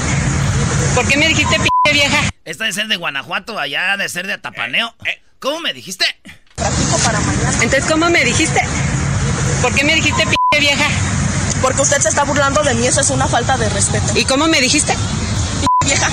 ¿Por 0.94 1.06
qué 1.08 1.16
me 1.16 1.28
dijiste 1.28 1.56
p 1.58 1.92
vieja? 1.92 2.22
Esta 2.44 2.64
de 2.64 2.72
ser 2.72 2.88
de 2.88 2.96
Guanajuato, 2.96 3.58
allá 3.58 3.96
de 3.96 4.08
ser 4.08 4.26
de 4.26 4.32
Atapaneo. 4.34 4.94
¿Cómo 5.38 5.60
me 5.60 5.72
dijiste? 5.72 6.04
Entonces, 7.60 7.84
¿cómo 7.90 8.10
me 8.10 8.24
dijiste? 8.24 8.60
¿Por 9.62 9.74
qué 9.74 9.84
me 9.84 9.94
dijiste 9.94 10.26
p 10.26 10.60
vieja? 10.60 10.88
Porque 11.60 11.82
usted 11.82 12.00
se 12.00 12.08
está 12.08 12.24
burlando 12.24 12.62
de 12.64 12.74
mí, 12.74 12.86
eso 12.86 13.00
es 13.00 13.10
una 13.10 13.28
falta 13.28 13.56
de 13.56 13.68
respeto. 13.68 14.18
¿Y 14.18 14.24
cómo 14.24 14.48
me 14.48 14.60
dijiste? 14.60 14.94
Vieja. 15.82 16.08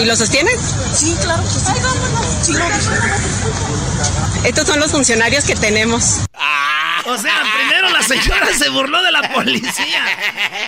¿Y 0.00 0.04
lo 0.04 0.16
sostienes? 0.16 0.58
Sí, 0.94 1.14
claro 1.20 1.42
que 1.42 1.48
sí. 1.50 2.54
Estos 4.44 4.66
son 4.66 4.80
los 4.80 4.90
funcionarios 4.90 5.44
que 5.44 5.54
tenemos. 5.54 6.20
O 7.06 7.18
sea, 7.18 7.42
primero 7.56 7.90
la 7.90 8.02
señora 8.02 8.48
se 8.56 8.68
burló 8.70 9.02
de 9.02 9.12
la 9.12 9.32
policía. 9.32 10.04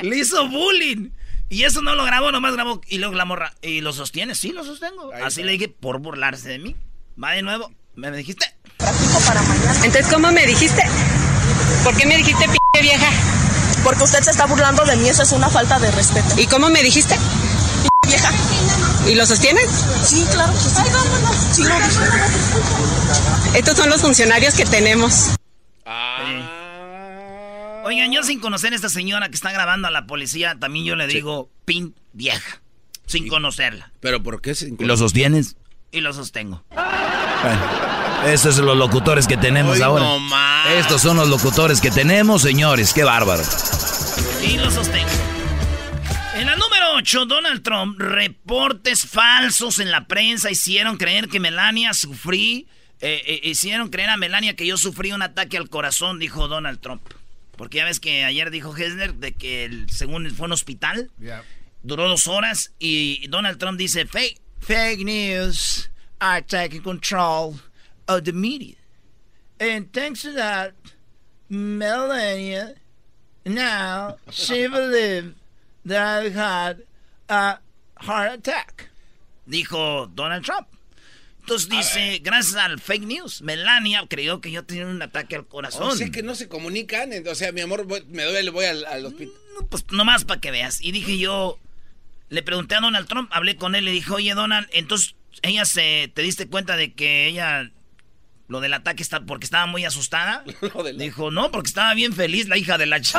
Le 0.03 0.19
hizo 0.19 0.49
bullying. 0.49 1.11
Y 1.49 1.65
eso 1.65 1.81
no 1.81 1.95
lo 1.95 2.05
grabó, 2.05 2.33
nomás 2.33 2.55
grabó. 2.55 2.81
Y 2.89 2.99
luego 2.99 3.15
la 3.15 3.25
morra. 3.25 3.55
¿Y 3.62 3.81
lo 3.81 3.93
sostiene? 3.93 4.35
Sí, 4.35 4.53
lo 4.53 4.65
sostengo. 4.65 5.12
Así 5.25 5.43
le 5.43 5.53
dije, 5.53 5.69
por 5.69 6.01
burlarse 6.01 6.49
de 6.49 6.59
mí. 6.59 6.77
Va 7.23 7.33
de 7.33 7.43
nuevo. 7.43 7.71
¿Me 7.95 8.11
dijiste? 8.11 8.55
Entonces, 9.83 10.12
¿cómo 10.12 10.31
me 10.33 10.47
dijiste? 10.47 10.83
¿Por 11.83 11.97
qué 11.97 12.07
me 12.07 12.17
dijiste 12.17 12.47
p 12.47 12.83
vieja? 12.83 13.11
Porque 13.83 14.05
usted 14.05 14.23
se 14.23 14.33
está 14.33 14.47
burlando 14.47 14.85
de 14.85 14.97
mí, 14.97 15.09
eso 15.09 15.23
es 15.23 15.33
una 15.33 15.49
falta 15.49 15.79
de 15.79 15.91
respeto. 15.93 16.35
¿Y 16.37 16.47
cómo 16.47 16.69
me 16.69 16.83
dijiste? 16.83 17.17
Vieja. 18.07 18.33
¿Y 19.09 19.14
lo 19.14 19.27
sostienes? 19.27 19.69
Sí, 20.05 20.25
claro 20.33 20.53
que 20.53 20.59
sí. 20.59 20.71
Sí, 21.53 21.62
lo 21.64 21.75
Estos 23.59 23.77
son 23.77 23.90
los 23.90 24.01
funcionarios 24.01 24.55
que 24.55 24.64
tenemos. 24.64 25.31
Oigan, 27.85 28.11
yo 28.12 28.23
sin 28.25 28.40
conocer 28.40 28.73
a 28.73 28.77
esta 28.77 28.88
señora 28.88 29.29
que 29.29 29.37
está 29.37 29.53
grabando 29.53 29.87
a 29.87 29.90
la 29.92 30.07
policía, 30.07 30.57
también 30.59 30.85
yo 30.85 30.97
le 30.97 31.07
digo 31.07 31.49
pin 31.64 31.95
vieja. 32.12 32.61
Sin 33.07 33.29
conocerla. 33.29 33.92
¿Pero 34.01 34.21
por 34.23 34.40
qué? 34.40 34.57
¿Y 34.79 34.85
lo 34.85 34.97
sostienes? 34.97 35.55
Y 35.92 36.01
lo 36.01 36.12
sostengo. 36.12 36.64
Bueno, 36.71 37.61
estos 38.27 38.57
son 38.57 38.66
los 38.66 38.77
locutores 38.77 39.29
que 39.29 39.37
tenemos 39.37 39.77
Hoy 39.77 39.83
ahora. 39.83 40.05
no 40.05 40.19
más. 40.19 40.73
Estos 40.73 41.03
son 41.03 41.16
los 41.16 41.29
locutores 41.29 41.81
que 41.81 41.92
tenemos, 41.92 42.42
señores. 42.42 42.92
Qué 42.92 43.05
bárbaro. 43.05 43.45
Y 44.42 44.57
lo 44.57 44.69
sostengo. 44.73 45.07
En 46.99 47.03
la 47.05 47.21
número 47.21 47.25
8, 47.25 47.27
Donald 47.27 47.63
Trump, 47.63 48.01
reportes 48.01 49.07
falsos 49.07 49.79
en 49.81 49.91
la 49.91 50.07
prensa 50.07 50.51
hicieron 50.51 50.97
creer 50.97 51.29
que 51.29 51.41
Melania 51.41 51.93
sufrí, 51.93 52.67
eh, 53.01 53.23
eh, 53.27 53.41
hicieron 53.45 53.89
creer 53.91 54.09
a 54.11 54.17
Melania 54.17 54.57
que 54.57 54.67
yo 54.67 54.77
sufrí 54.79 55.13
un 55.13 55.21
ataque 55.23 55.59
al 55.59 55.69
corazón, 55.69 56.19
dijo 56.19 56.49
Donald 56.49 56.81
Trump. 56.81 57.03
Porque 57.57 57.79
ya 57.79 57.85
ves 57.85 58.01
que 58.01 58.25
ayer 58.25 58.51
dijo 58.51 58.75
Hesner 58.77 59.15
de 59.15 59.33
que 59.33 59.65
el- 59.65 59.91
según 59.91 60.31
fue 60.31 60.47
un 60.47 60.53
hospital, 60.53 61.11
duró 61.83 62.09
dos 62.09 62.27
horas 62.27 62.73
y 62.79 63.27
Donald 63.29 63.59
Trump 63.59 63.79
dice, 63.79 64.07
fake, 64.07 64.41
fake 64.61 65.05
news 65.05 65.91
are 66.19 66.43
taking 66.43 66.83
control 66.83 67.61
of 68.09 68.23
the 68.25 68.33
media. 68.33 68.77
And 69.61 69.91
thanks 69.93 70.23
to 70.23 70.33
that, 70.33 70.73
Melania 71.49 72.75
Now, 73.45 74.17
she 74.31 74.67
believed 74.67 75.35
that 75.85 76.25
I 76.25 76.31
had 76.31 76.83
a 77.29 77.61
heart 78.01 78.33
attack. 78.47 78.91
Dijo 79.47 80.07
Donald 80.09 80.45
Trump. 80.45 80.67
Entonces 81.41 81.69
dice, 81.69 82.19
gracias 82.25 82.57
al 82.57 82.81
fake 82.81 83.05
news, 83.05 83.41
Melania 83.43 84.05
creyó 84.09 84.41
que 84.41 84.51
yo 84.51 84.65
tenía 84.65 84.85
un 84.85 85.01
ataque 85.01 85.37
al 85.37 85.47
corazón. 85.47 85.89
O 85.91 85.95
sea 85.95 86.11
que 86.11 86.25
no 86.25 86.35
se 86.35 86.49
comunican. 86.49 87.11
O 87.29 87.35
sea, 87.37 87.53
mi 87.53 87.61
amor, 87.61 87.85
voy- 87.87 88.05
me 88.09 88.25
duele, 88.25 88.51
voy 88.51 88.65
al, 88.65 88.85
al 88.87 89.07
hospital. 89.07 89.33
Pues 89.71 89.85
nomás 89.93 90.25
para 90.25 90.41
que 90.41 90.51
veas. 90.51 90.81
Y 90.81 90.91
dije 90.91 91.19
yo, 91.19 91.61
le 92.31 92.43
pregunté 92.43 92.75
a 92.75 92.81
Donald 92.81 93.07
Trump, 93.07 93.31
hablé 93.33 93.55
con 93.55 93.77
él, 93.77 93.85
le 93.85 93.93
dije, 93.93 94.12
oye 94.12 94.35
Donald, 94.35 94.69
entonces 94.73 95.15
ella 95.43 95.65
se, 95.65 96.11
¿te 96.12 96.23
diste 96.23 96.49
cuenta 96.49 96.77
de 96.77 96.95
que 96.95 97.29
ella, 97.29 97.71
lo 98.49 98.61
del 98.61 98.75
ataque 98.75 99.03
está, 99.03 99.21
porque 99.21 99.45
estaba 99.45 99.67
muy 99.67 99.85
asustada? 99.85 100.45
Dijo, 100.99 101.31
no, 101.31 101.51
porque 101.51 101.69
estaba 101.69 101.95
bien 101.95 102.13
feliz 102.13 102.49
la 102.49 102.57
hija 102.57 102.79
de 102.79 102.87
la 102.87 103.01
ch... 103.01 103.13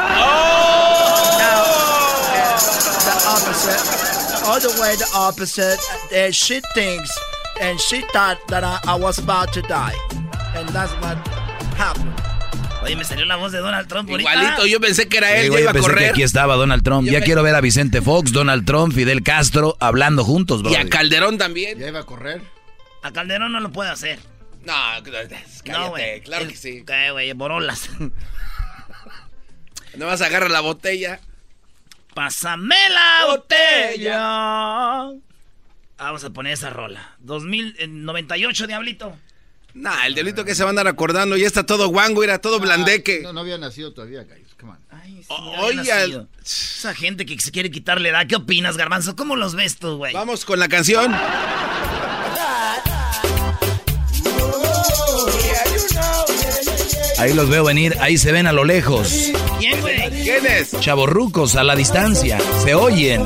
The 3.08 3.13
opposite. 3.28 4.46
All 4.46 4.60
the 4.60 4.82
way 4.82 4.96
the 4.98 5.08
opposite. 5.13 5.80
Uh, 6.12 6.32
she 6.32 6.62
thinks 6.74 7.10
and 7.62 7.80
she 7.80 8.02
thought 8.13 8.38
that 8.50 8.63
I, 8.63 8.80
I 8.86 8.96
was 9.00 9.18
about 9.20 9.54
to 9.54 9.62
die. 9.62 9.96
And 10.56 10.68
that's 10.70 10.92
what 11.02 11.18
happened. 11.78 12.13
Oye, 12.84 12.96
me 12.96 13.04
salió 13.04 13.26
la 13.26 13.36
voz 13.38 13.52
de 13.52 13.60
Donald 13.60 13.88
Trump 13.88 14.10
ahorita. 14.10 14.30
Igualito, 14.34 14.66
yo 14.66 14.80
pensé 14.80 15.08
que 15.08 15.18
era 15.18 15.30
Sí, 15.30 15.34
él, 15.46 15.50
güey, 15.50 15.60
ya 15.60 15.63
iba 15.63 15.72
a 15.72 15.74
pensé 15.74 15.88
que 15.90 15.94
correr. 15.94 16.10
aquí 16.12 16.24
estaba 16.24 16.56
Donald 16.56 16.84
Trump. 16.84 17.08
Ya 17.08 17.22
quiero 17.22 17.44
ver 17.44 17.56
a 17.56 17.62
Vicente 17.62 18.02
Fox, 18.02 18.32
Donald 18.32 18.66
Trump, 18.66 18.94
Fidel 18.94 19.24
Castro 19.24 19.76
hablando 19.80 20.24
juntos, 20.24 20.62
bro. 20.63 20.72
Y 20.72 20.76
a 20.76 20.88
Calderón 20.90 21.38
también. 21.38 21.78
Ya 21.80 21.88
iba 21.88 22.00
a 22.00 22.04
correr. 22.04 22.42
A 23.04 23.12
Calderón 23.12 23.52
no 23.52 23.60
lo 23.60 23.72
puede 23.72 23.90
hacer. 23.90 24.20
No, 24.67 24.73
cállate, 25.03 25.39
no, 25.65 25.93
claro 26.23 26.43
El- 26.43 26.51
que 26.51 26.58
sí. 26.58 26.84
¿Qué, 26.86 27.12
güey? 27.12 27.32
Borolas. 27.34 27.89
No 29.95 30.06
vas 30.06 30.21
a 30.21 30.27
agarrar 30.27 30.51
la 30.51 30.60
botella. 30.60 31.19
Pásame 32.13 32.75
la 32.89 33.25
botella. 33.25 35.10
Vamos 35.97 36.23
a 36.23 36.30
poner 36.30 36.53
esa 36.53 36.69
rola. 36.69 37.15
2098, 37.19 38.67
Diablito. 38.67 39.17
Nah, 39.73 40.06
el 40.06 40.13
delito 40.13 40.45
que 40.45 40.53
se 40.53 40.62
va 40.63 40.69
a 40.69 40.71
andar 40.71 40.88
acordando. 40.88 41.36
Ya 41.36 41.47
está 41.47 41.65
todo 41.65 41.88
guango, 41.88 42.23
era 42.23 42.39
todo 42.39 42.60
blandeque. 42.60 43.21
No, 43.23 43.34
no 43.34 43.39
había 43.39 43.58
nacido 43.58 43.91
todavía, 43.91 44.23
guys. 44.23 44.53
Come 44.60 44.73
on. 44.73 44.80
Oye, 45.62 45.80
Había 45.80 45.95
nacido. 45.95 46.27
Esa 46.45 46.93
gente 46.93 47.25
que 47.25 47.39
se 47.39 47.49
quiere 47.49 47.71
quitarle 47.71 48.10
edad. 48.10 48.27
¿Qué 48.27 48.36
opinas, 48.36 48.77
Garbanzo? 48.77 49.15
¿Cómo 49.15 49.36
los 49.36 49.56
ves 49.56 49.77
tú, 49.80 49.97
güey? 49.97 50.13
Vamos 50.13 50.45
con 50.45 50.60
la 50.60 50.67
canción. 50.67 51.12
Ahí 57.19 57.34
los 57.34 57.49
veo 57.49 57.63
venir, 57.63 57.97
ahí 57.99 58.17
se 58.17 58.32
ven 58.32 58.45
a 58.45 58.53
lo 58.53 58.63
lejos. 58.63 59.32
¿Quién, 59.60 59.82
güey? 59.82 60.10
¿Quién 60.23 60.45
es? 60.45 60.80
Chavorrucos 60.80 61.56
a 61.56 61.63
la 61.63 61.75
distancia, 61.75 62.38
se 62.63 62.75
oyen. 62.75 63.25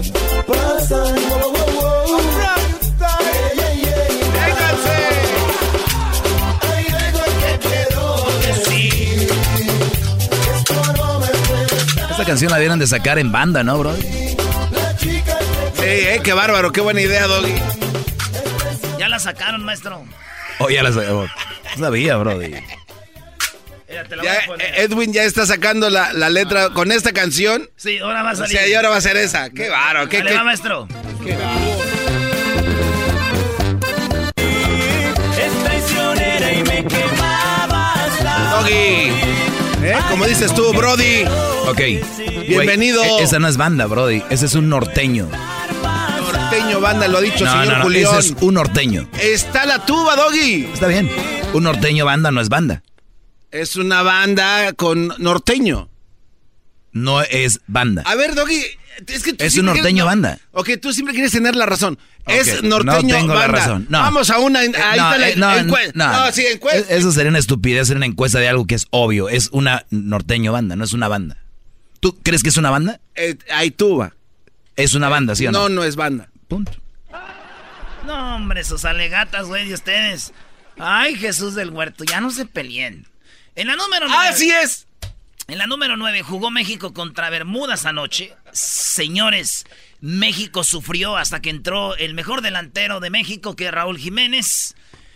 Esta 12.12 12.26
canción 12.26 12.52
la 12.52 12.60
dieron 12.60 12.80
de 12.80 12.88
sacar 12.88 13.20
en 13.20 13.32
banda, 13.32 13.64
¿no, 13.64 13.78
bro? 13.78 13.94
Sí, 13.96 15.22
eh, 15.84 16.22
qué 16.24 16.32
bárbaro, 16.34 16.72
qué 16.72 16.80
buena 16.80 17.02
idea, 17.02 17.28
Doggy. 17.28 17.56
Ya 18.98 19.10
la 19.10 19.20
sacaron, 19.20 19.66
maestro. 19.66 20.02
Oh, 20.60 20.70
ya 20.70 20.82
la 20.82 20.92
sabía, 20.94 21.34
sabía, 21.78 22.16
bro. 22.18 22.40
Mira, 24.02 24.10
te 24.10 24.16
la 24.16 24.24
Ya, 24.24 24.34
voy 24.34 24.44
a 24.44 24.48
poner. 24.48 24.66
eh, 24.68 24.82
Edwin 24.84 25.14
ya 25.14 25.24
está 25.24 25.46
sacando 25.46 25.90
la, 25.90 26.14
la 26.14 26.30
letra 26.30 26.70
con 26.70 26.92
esta 26.92 27.12
canción. 27.14 27.70
Sí, 27.76 28.00
ahora 28.00 28.24
va 28.24 28.30
a 28.32 28.34
O 28.34 28.36
salir. 28.38 28.58
sea, 28.58 28.68
y 28.68 28.74
ahora 28.74 28.90
va 28.90 28.98
a 28.98 29.02
ser 29.02 29.18
esa. 29.18 29.50
Qué 29.50 29.70
bárbaro, 29.70 30.10
qué, 30.10 30.18
Dale, 30.20 30.30
qué- 30.32 30.36
va, 30.38 30.44
maestro. 30.44 30.88
Es 35.38 35.64
traicionera 35.64 36.54
y 36.54 36.64
me 36.64 36.86
quemaba 36.86 37.94
hasta 37.94 38.52
Doggy. 38.58 39.12
¿Eh? 39.84 39.96
Como 40.10 40.26
dices 40.26 40.54
tú, 40.54 40.72
Brody. 40.74 41.24
Ok. 41.68 41.80
Bienvenido. 42.48 43.02
Güey, 43.04 43.22
e- 43.22 43.24
esa 43.24 43.40
no 43.40 43.48
es 43.48 43.58
banda, 43.58 43.86
Brody. 43.88 44.24
Ese 44.30 44.46
es 44.46 44.54
un 44.56 44.70
norteño. 44.70 45.28
Norteño 46.32 46.80
banda, 46.82 47.08
lo 47.08 47.18
ha 47.18 47.22
dicho 47.22 47.46
no, 47.46 47.52
señor 47.52 47.68
no, 47.68 47.78
no, 47.78 47.84
Julián. 47.84 48.18
ese 48.18 48.34
es 48.34 48.36
un 48.42 48.54
norteño. 48.56 49.08
Está 49.20 49.66
la 49.66 49.86
tuba, 49.86 50.16
Doggy. 50.16 50.70
Está 50.74 50.88
bien. 50.88 51.10
Un 51.54 51.64
norteño 51.64 52.06
banda 52.06 52.32
no 52.32 52.42
es 52.42 52.50
banda. 52.50 52.84
Es 53.52 53.76
una 53.76 54.02
banda 54.02 54.74
con 54.74 55.14
norteño. 55.18 55.90
No 56.94 57.22
es 57.22 57.60
banda. 57.68 58.04
A 58.06 58.16
ver, 58.16 58.36
Doggy, 58.36 58.62
es 59.08 59.24
que 59.24 59.34
tú 59.34 59.44
Es 59.44 59.58
un 59.58 59.66
norteño 59.66 59.84
quieres- 59.84 60.06
banda. 60.06 60.40
Ok, 60.52 60.70
tú 60.82 60.92
siempre 60.94 61.14
quieres 61.14 61.32
tener 61.32 61.56
la 61.56 61.66
razón. 61.66 61.98
Es 62.28 62.62
norteño 62.64 63.02
no 63.02 63.08
tengo 63.08 63.28
banda. 63.34 63.36
la 63.36 63.48
razón. 63.48 63.88
No. 63.90 64.00
Vamos 64.00 64.30
a 64.30 64.40
una. 64.40 64.60
Ahí 64.60 64.68
Eh, 64.68 64.72
está 64.72 65.18
la 65.18 65.30
eh, 65.30 65.36
no, 65.38 65.52
encue- 65.52 65.92
no, 65.96 66.12
No, 66.26 66.32
sí, 66.32 66.46
encuesta. 66.46 66.94
Eh, 66.94 66.98
Eso 66.98 67.12
sería 67.12 67.30
una 67.30 67.40
estupidez, 67.40 67.88
sería 67.88 67.98
una 68.00 68.06
encuesta 68.06 68.40
de 68.40 68.48
algo 68.50 68.68
que 68.68 68.76
es 68.76 68.88
obvio. 68.92 69.28
Es 69.30 69.50
una 69.52 69.86
norteño 69.90 70.52
banda, 70.52 70.76
no 70.76 70.84
es 70.84 70.94
una 70.94 71.08
banda. 71.08 71.38
¿Tú 72.00 72.18
crees 72.24 72.44
que 72.44 72.50
es 72.50 72.58
una 72.58 72.70
banda? 72.70 73.00
Eh, 73.16 73.38
hay 73.54 73.72
tuba. 73.72 74.14
Es 74.76 74.94
una 74.94 75.10
banda, 75.10 75.36
¿sí 75.36 75.46
o 75.48 75.52
no? 75.52 75.60
No, 75.64 75.70
no 75.70 75.84
es 75.84 75.96
banda. 75.96 76.30
Punto. 76.48 76.72
No, 78.06 78.36
hombre, 78.36 78.64
sus 78.64 78.86
alegatas, 78.86 79.46
güey, 79.48 79.68
de 79.68 79.74
ustedes. 79.76 80.34
Ay, 80.78 81.16
Jesús 81.16 81.54
del 81.56 81.70
Huerto, 81.70 82.04
ya 82.04 82.20
no 82.22 82.32
se 82.32 82.46
peleen. 82.46 83.06
En 83.56 83.68
la 83.68 83.76
número 83.76 84.08
9. 84.08 84.28
Así 84.28 84.50
es. 84.52 84.88
En 85.48 85.58
la 85.58 85.68
número 85.68 85.98
9 85.98 86.24
jugó 86.24 86.52
México 86.52 86.94
contra 86.94 87.30
Bermudas 87.30 87.86
anoche. 87.86 88.34
Señores, 88.54 89.66
México 90.00 90.64
sufrió 90.64 91.18
hasta 91.18 91.42
que 91.42 91.50
entró 91.50 91.96
el 91.98 92.14
mejor 92.14 92.42
delantero 92.42 93.00
de 93.00 93.10
México, 93.10 93.56
que 93.56 93.66
es 93.66 93.72
Raúl 93.72 93.98
Jiménez. 93.98 94.76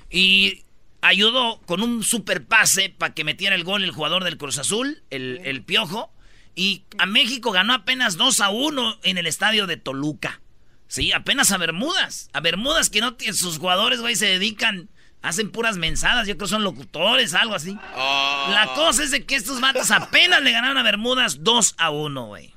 Y 0.10 0.64
ayudó 1.02 1.62
con 1.66 1.82
un 1.82 2.04
super 2.04 2.46
pase 2.46 2.90
para 2.90 3.14
que 3.14 3.24
metiera 3.24 3.56
el 3.56 3.64
gol 3.64 3.84
el 3.84 3.92
jugador 3.92 4.24
del 4.24 4.38
Cruz 4.38 4.58
Azul, 4.58 5.04
el, 5.10 5.40
el 5.46 5.64
Piojo. 5.64 6.12
Y 6.56 6.84
a 6.98 7.06
México 7.06 7.52
ganó 7.52 7.74
apenas 7.74 8.18
2 8.18 8.42
a 8.42 8.50
1 8.50 9.00
en 9.04 9.18
el 9.18 9.28
estadio 9.28 9.68
de 9.68 9.78
Toluca. 9.78 10.42
Sí, 10.88 11.12
apenas 11.12 11.52
a 11.52 11.58
Bermudas. 11.58 12.30
A 12.34 12.40
Bermudas 12.40 12.90
que 12.90 13.02
no 13.02 13.16
tienen 13.16 13.36
sus 13.36 13.58
jugadores, 13.58 14.02
güey, 14.02 14.16
se 14.16 14.28
dedican, 14.28 14.90
hacen 15.26 15.50
puras 15.52 15.78
mensadas. 15.78 16.28
Yo 16.28 16.36
creo 16.38 16.48
que 16.48 16.52
son 16.52 16.64
locutores, 16.64 17.34
algo 17.34 17.56
así. 17.56 17.78
La 17.96 18.72
cosa 18.76 19.04
es 19.04 19.12
de 19.12 19.26
que 19.26 19.36
estos 19.36 19.60
matos 19.60 19.92
apenas 19.92 20.42
le 20.42 20.52
ganaron 20.52 20.78
a 20.78 20.84
Bermudas 20.84 21.44
2 21.44 21.76
a 21.78 21.90
1, 21.90 22.26
güey. 22.26 22.54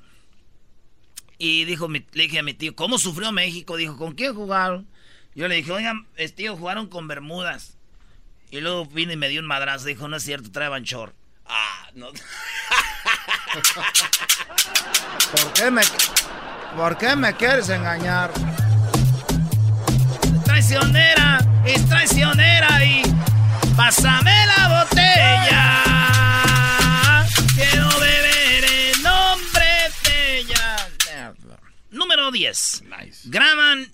Y 1.39 1.65
dijo, 1.65 1.89
mi- 1.89 2.05
le 2.13 2.25
dije 2.25 2.41
a 2.41 2.43
mi 2.43 2.55
tío, 2.55 2.75
¿cómo 2.75 2.99
sufrió 2.99 3.31
México? 3.33 3.77
Dijo, 3.77 3.97
¿con 3.97 4.15
quién 4.15 4.35
jugaron? 4.35 4.89
Yo 5.35 5.47
le 5.49 5.55
dije, 5.57 5.71
oigan, 5.73 6.07
tío, 6.35 6.57
jugaron 6.57 6.89
con 6.89 7.07
Bermudas. 7.09 7.77
Y 8.51 8.61
luego 8.61 8.87
vino 8.87 9.13
y 9.13 9.17
me 9.17 9.29
dio 9.29 9.41
un 9.41 9.47
madrazo. 9.47 9.85
Dijo, 9.87 10.09
no 10.09 10.17
es 10.17 10.23
cierto, 10.25 10.51
trae 10.51 10.69
Banchor. 10.69 11.15
Ah, 11.47 11.89
no. 11.95 12.09
¿Por 15.31 15.53
qué 15.53 15.71
me, 15.71 15.83
por 16.77 16.99
qué 16.99 17.15
me 17.17 17.35
quieres 17.37 17.69
engañar? 17.69 18.31
Traicionera, 20.59 21.39
es 21.65 21.89
traicionera 21.89 22.85
y 22.85 23.03
pásame 23.77 24.35
la 24.45 24.83
botella. 24.83 25.85
Quiero 27.55 27.89
beber 28.01 28.65
en 28.65 29.03
nombre 29.05 29.93
de 30.03 30.39
ella. 30.41 30.89
Número 31.91 32.33
10. 32.33 32.83
Graban 33.27 33.93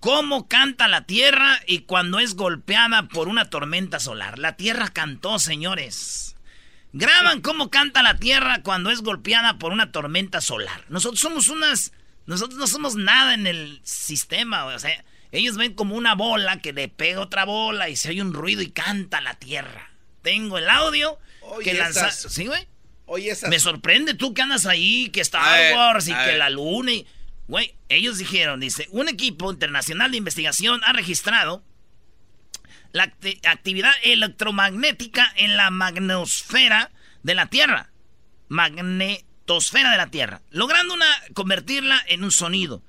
cómo 0.00 0.48
canta 0.48 0.88
la 0.88 1.02
Tierra 1.06 1.60
y 1.68 1.82
cuando 1.82 2.18
es 2.18 2.34
golpeada 2.34 3.04
por 3.04 3.28
una 3.28 3.48
tormenta 3.48 4.00
solar. 4.00 4.40
La 4.40 4.56
Tierra 4.56 4.88
cantó, 4.88 5.38
señores. 5.38 6.34
Graban 6.92 7.42
cómo 7.42 7.70
canta 7.70 8.02
la 8.02 8.16
Tierra 8.16 8.62
cuando 8.64 8.90
es 8.90 9.02
golpeada 9.02 9.56
por 9.60 9.70
una 9.70 9.92
tormenta 9.92 10.40
solar. 10.40 10.84
Nosotros 10.88 11.20
somos 11.20 11.46
unas... 11.46 11.92
Nosotros 12.26 12.58
no 12.58 12.66
somos 12.66 12.96
nada 12.96 13.34
en 13.34 13.46
el 13.46 13.80
sistema, 13.84 14.64
o 14.64 14.76
sea, 14.80 15.04
ellos 15.32 15.56
ven 15.56 15.74
como 15.74 15.94
una 15.94 16.14
bola 16.14 16.60
que 16.60 16.72
le 16.72 16.88
pega 16.88 17.20
otra 17.20 17.44
bola 17.44 17.88
y 17.88 17.96
se 17.96 18.10
oye 18.10 18.22
un 18.22 18.34
ruido 18.34 18.62
y 18.62 18.70
canta 18.70 19.20
la 19.20 19.34
Tierra. 19.34 19.90
Tengo 20.22 20.58
el 20.58 20.68
audio 20.68 21.18
Oye, 21.42 21.64
que 21.70 21.74
lanza... 21.74 22.10
¿Sí, 22.10 22.46
güey? 22.46 22.66
Oye, 23.06 23.30
esas. 23.30 23.50
Me 23.50 23.58
sorprende 23.58 24.14
tú 24.14 24.34
que 24.34 24.42
andas 24.42 24.66
ahí, 24.66 25.10
que 25.10 25.20
Star 25.20 25.74
Wars 25.74 26.08
y 26.08 26.14
que 26.14 26.36
la 26.36 26.50
luna 26.50 26.92
y... 26.92 27.06
Güey, 27.48 27.74
ellos 27.88 28.18
dijeron, 28.18 28.60
dice, 28.60 28.86
un 28.90 29.08
equipo 29.08 29.50
internacional 29.50 30.12
de 30.12 30.18
investigación 30.18 30.80
ha 30.84 30.92
registrado 30.92 31.64
la 32.92 33.06
acti- 33.10 33.40
actividad 33.44 33.90
electromagnética 34.04 35.32
en 35.36 35.56
la 35.56 35.70
magnosfera 35.70 36.92
de 37.24 37.34
la 37.34 37.46
Tierra. 37.46 37.90
Magnetosfera 38.48 39.90
de 39.90 39.96
la 39.96 40.10
Tierra. 40.10 40.42
Logrando 40.50 40.94
una, 40.94 41.06
convertirla 41.34 42.00
en 42.06 42.22
un 42.24 42.30
sonido. 42.30 42.82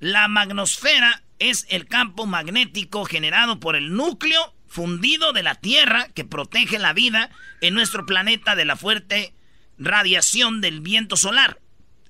La 0.00 0.28
magnosfera 0.28 1.23
es 1.38 1.66
el 1.68 1.86
campo 1.86 2.26
magnético 2.26 3.04
generado 3.04 3.60
por 3.60 3.76
el 3.76 3.94
núcleo 3.94 4.54
fundido 4.68 5.32
de 5.32 5.42
la 5.42 5.54
Tierra 5.54 6.08
que 6.14 6.24
protege 6.24 6.78
la 6.78 6.92
vida 6.92 7.30
en 7.60 7.74
nuestro 7.74 8.06
planeta 8.06 8.56
de 8.56 8.64
la 8.64 8.76
fuerte 8.76 9.34
radiación 9.78 10.60
del 10.60 10.80
viento 10.80 11.16
solar. 11.16 11.60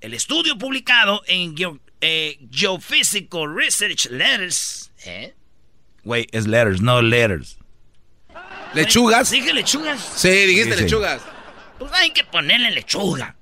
El 0.01 0.15
estudio 0.15 0.59
publicado 0.59 1.23
en 1.27 1.55
eh, 2.01 2.39
Geophysical 2.51 3.55
Research 3.55 4.07
Letters, 4.11 4.93
¿eh? 5.05 5.35
Güey, 6.05 6.27
es 6.33 6.47
letters, 6.47 6.83
no 6.83 7.01
letters. 7.01 7.59
¿Lechugas? 8.75 9.31
Dije 9.31 9.53
lechugas. 9.55 10.01
Sí, 10.17 10.29
dijiste 10.29 10.73
Sí, 10.73 10.79
sí. 10.79 10.85
lechugas. 10.85 11.23
Pues 11.79 11.93
hay 11.93 12.11
que 12.11 12.25
ponerle 12.25 12.71
lechuga. 12.73 13.37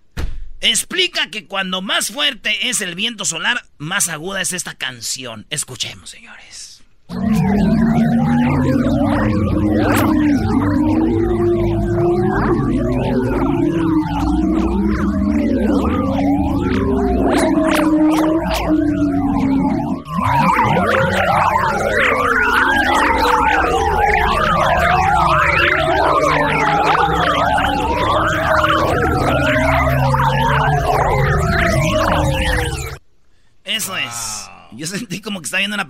Explica 0.63 1.29
que 1.29 1.47
cuando 1.47 1.83
más 1.83 2.13
fuerte 2.13 2.69
es 2.69 2.81
el 2.81 2.95
viento 2.95 3.25
solar, 3.25 3.67
más 3.79 4.09
aguda 4.09 4.41
es 4.41 4.53
esta 4.53 4.75
canción. 4.75 5.45
Escuchemos, 5.51 6.11
señores. 6.11 6.83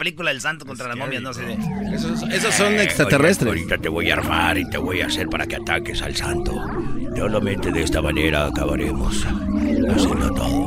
Película 0.02 0.30
del 0.32 0.40
santo 0.40 0.66
contra 0.66 0.88
las 0.88 0.96
momias, 0.96 1.22
no 1.22 1.32
sé. 1.32 1.42
de- 1.42 1.54
Esos, 1.94 2.22
esos 2.24 2.52
son 2.54 2.74
extraterrestres. 2.80 3.46
Ahorita 3.48 3.78
te 3.78 3.88
voy 3.88 4.10
a 4.10 4.14
armar 4.14 4.58
y 4.58 4.68
te 4.68 4.76
voy 4.76 5.00
a 5.00 5.06
hacer 5.06 5.28
para 5.28 5.46
que 5.46 5.54
ataques 5.56 6.02
al 6.02 6.16
santo. 6.16 6.52
Solamente 7.16 7.70
de 7.70 7.82
esta 7.84 8.02
manera 8.02 8.46
acabaremos 8.46 9.24
haciendo 9.24 10.28
todo. 10.34 10.61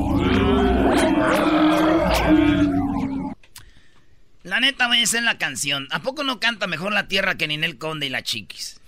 La 4.86 4.90
neta, 4.90 4.96
voy 4.96 5.02
a 5.02 5.04
hacer 5.04 5.24
la 5.24 5.38
canción. 5.38 5.88
¿A 5.92 6.00
poco 6.00 6.24
no 6.24 6.40
canta 6.40 6.68
mejor 6.68 6.94
la 6.94 7.08
tierra 7.08 7.36
que 7.36 7.48
Ninel 7.48 7.78
Conde 7.80 8.06
y 8.06 8.10
la 8.10 8.22
Chiquis? 8.22 8.80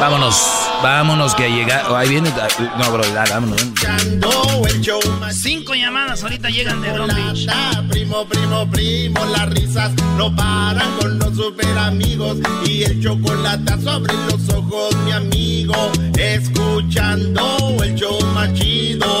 Vámonos, 0.00 0.34
vámonos 0.82 1.34
que 1.34 1.50
llega. 1.50 1.84
oh, 1.90 1.96
ahí 1.96 2.08
viene. 2.08 2.32
No, 2.78 2.92
bro, 2.92 3.04
ya, 3.12 3.24
vámonos. 3.28 3.60
Cinco 5.32 5.74
llamadas 5.74 6.22
ahorita 6.22 6.48
llegan 6.48 6.80
de 6.80 6.96
Long 6.96 7.14
Beach. 7.14 7.46
Primo, 7.90 8.26
primo, 8.26 8.70
primo, 8.70 9.24
las 9.26 9.48
risas 9.50 9.92
no 10.16 10.34
paran 10.34 10.90
con 10.98 11.18
los 11.18 11.36
super 11.36 11.76
amigos 11.78 12.38
y 12.64 12.84
el 12.84 13.02
chocolate 13.02 13.78
sobre 13.82 14.14
los 14.14 14.48
ojos, 14.48 14.96
mi 15.04 15.12
amigo, 15.12 15.92
escuchando 16.16 17.76
el 17.82 17.94
show 17.94 18.18
más 18.32 18.52
chido. 18.54 19.20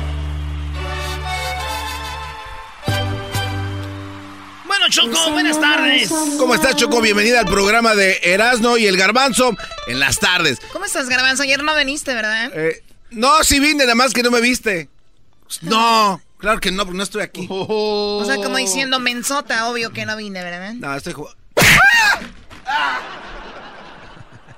Bueno, 4.81 4.95
Choco, 4.95 5.31
buenas 5.31 5.61
tardes. 5.61 6.09
¿Cómo 6.39 6.55
estás, 6.55 6.75
Choco? 6.75 7.01
Bienvenida 7.01 7.41
al 7.41 7.45
programa 7.45 7.93
de 7.93 8.19
Erasno 8.23 8.79
y 8.79 8.87
el 8.87 8.97
Garbanzo 8.97 9.55
en 9.85 9.99
las 9.99 10.17
tardes. 10.17 10.57
¿Cómo 10.73 10.85
estás, 10.85 11.07
Garbanzo? 11.07 11.43
Ayer 11.43 11.61
no 11.61 11.75
viniste, 11.75 12.15
¿verdad? 12.15 12.51
Eh, 12.51 12.83
no, 13.11 13.43
sí 13.43 13.59
vine, 13.59 13.83
nada 13.83 13.93
más 13.93 14.11
que 14.11 14.23
no 14.23 14.31
me 14.31 14.41
viste. 14.41 14.89
No, 15.61 16.19
claro 16.39 16.59
que 16.59 16.71
no, 16.71 16.83
porque 16.83 16.97
no 16.97 17.03
estoy 17.03 17.21
aquí. 17.21 17.45
O 17.47 18.23
sea, 18.25 18.37
como 18.37 18.57
diciendo 18.57 18.99
mensota, 18.99 19.69
obvio 19.69 19.91
que 19.91 20.07
no 20.07 20.17
vine, 20.17 20.43
¿verdad? 20.43 20.73
No, 20.73 20.95
estoy 20.95 21.13
jugando. 21.13 21.39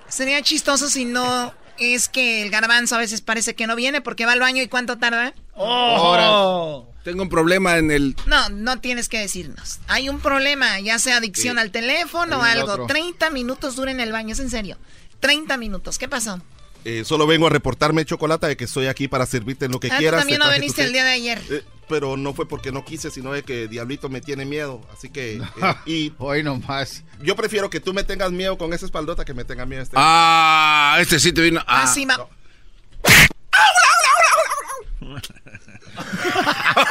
Sería 0.08 0.42
chistoso 0.42 0.90
si 0.90 1.04
no 1.04 1.54
es 1.80 2.10
que 2.10 2.44
el 2.44 2.50
garbanzo 2.50 2.96
a 2.96 3.00
veces 3.00 3.22
parece 3.22 3.56
que 3.56 3.68
no 3.68 3.76
viene 3.76 4.02
porque 4.02 4.26
va 4.26 4.34
al 4.34 4.40
baño 4.40 4.62
y 4.62 4.68
cuánto 4.68 4.98
tarda. 4.98 5.34
Ahora, 5.56 6.86
tengo 7.04 7.24
un 7.24 7.30
problema 7.30 7.78
en 7.78 7.92
el... 7.92 8.16
No, 8.26 8.50
no 8.50 8.80
tienes 8.80 9.10
que 9.10 9.20
decirnos. 9.20 9.80
Hay 9.88 10.10
un 10.10 10.20
problema, 10.20 10.80
ya 10.80 11.00
sea 11.00 11.18
adicción 11.18 11.56
Sí. 11.58 11.62
al 11.62 11.72
teléfono 11.72 12.40
o 12.40 12.42
algo. 12.44 12.72
otro. 12.72 12.88
30 12.88 13.30
minutos 13.30 13.76
dura 13.76 13.92
en 13.92 14.00
el 14.00 14.12
baño, 14.12 14.34
es 14.34 14.40
en 14.40 14.50
serio. 14.50 14.78
30 15.20 15.58
minutos, 15.58 15.98
¿qué 15.98 16.08
pasó? 16.08 16.42
Eh, 16.86 17.04
solo 17.06 17.26
vengo 17.28 17.48
a 17.48 17.50
reportarme, 17.50 18.04
Chocolata, 18.06 18.48
de 18.48 18.58
que 18.58 18.66
estoy 18.66 18.88
aquí 18.88 19.08
para 19.08 19.26
servirte 19.26 19.66
en 19.66 19.72
lo 19.72 19.80
que 19.80 19.88
Ah, 19.88 19.92
tú 19.92 19.98
quieras. 20.00 20.20
también 20.22 20.40
no 20.40 20.52
viniste 20.52 20.82
tu 20.82 20.88
el 20.88 20.94
día 20.94 21.04
de 21.06 21.12
ayer. 21.12 21.42
Eh, 21.50 21.64
pero 21.88 22.18
no 22.18 22.34
fue 22.34 22.48
porque 22.48 22.72
no 22.72 22.84
quise, 22.86 23.12
sino 23.12 23.32
de 23.32 23.44
que 23.44 23.68
Diablito 23.68 24.10
me 24.10 24.22
tiene 24.22 24.46
miedo. 24.46 24.82
Así 24.94 25.10
que. 25.10 25.36
eh, 25.62 25.76
y. 25.86 26.14
Hoy 26.18 26.44
nomás. 26.44 27.04
Yo 27.22 27.36
prefiero 27.36 27.70
que 27.70 27.80
tú 27.80 27.94
me 27.94 28.04
tengas 28.04 28.32
miedo 28.32 28.58
con 28.58 28.74
esa 28.74 28.86
espaldota 28.86 29.26
que 29.26 29.34
me 29.34 29.44
tenga 29.46 29.66
miedo 29.66 29.82
este. 29.84 29.96
Ah, 30.00 30.98
este 31.00 31.20
sí 31.20 31.32
te 31.34 31.42
vino... 31.42 31.60
Ah, 31.68 31.84
Ah, 31.84 31.88
sí, 31.88 32.06
ma- 32.06 32.18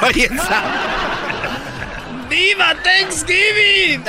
Oye, 0.02 0.26
esa- 0.26 0.62
¡Viva 2.28 2.74
Thanksgiving! 2.82 4.04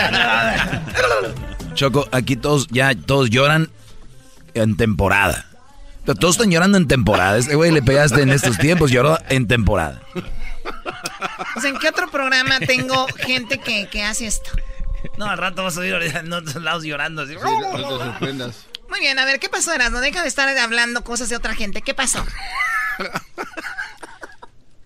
Choco, 1.73 2.07
aquí 2.11 2.35
todos 2.35 2.67
ya 2.67 2.93
todos 2.95 3.29
lloran 3.29 3.69
en 4.53 4.77
temporada. 4.77 5.45
Todos 6.05 6.35
están 6.35 6.51
llorando 6.51 6.77
en 6.77 6.87
temporada. 6.87 7.37
Este 7.37 7.55
güey 7.55 7.71
le 7.71 7.81
pegaste 7.81 8.21
en 8.21 8.29
estos 8.29 8.57
tiempos, 8.57 8.91
lloró 8.91 9.17
en 9.29 9.47
temporada. 9.47 10.01
O 11.55 11.61
sea, 11.61 11.69
¿en 11.69 11.77
qué 11.79 11.89
otro 11.89 12.09
programa 12.09 12.59
tengo 12.59 13.07
gente 13.17 13.59
que, 13.59 13.87
que 13.87 14.03
hace 14.03 14.27
esto? 14.27 14.51
No, 15.17 15.29
al 15.29 15.37
rato 15.37 15.63
vas 15.63 15.77
a 15.77 15.81
oír 15.81 15.93
en 15.93 16.31
otros 16.31 16.55
lados 16.63 16.83
llorando. 16.83 17.23
Así. 17.23 17.35
No 17.35 17.75
te 17.75 17.81
sorprendas. 17.81 18.67
Muy 18.89 18.99
bien, 18.99 19.17
a 19.19 19.25
ver, 19.25 19.39
¿qué 19.39 19.49
pasó, 19.49 19.73
Erasmo? 19.73 19.99
Deja 19.99 20.21
de 20.21 20.27
estar 20.27 20.47
hablando 20.57 21.03
cosas 21.03 21.29
de 21.29 21.35
otra 21.35 21.55
gente. 21.55 21.81
¿Qué 21.81 21.93
pasó? 21.93 22.25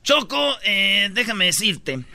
Choco, 0.04 0.58
eh, 0.64 1.10
déjame 1.12 1.46
decirte 1.46 2.06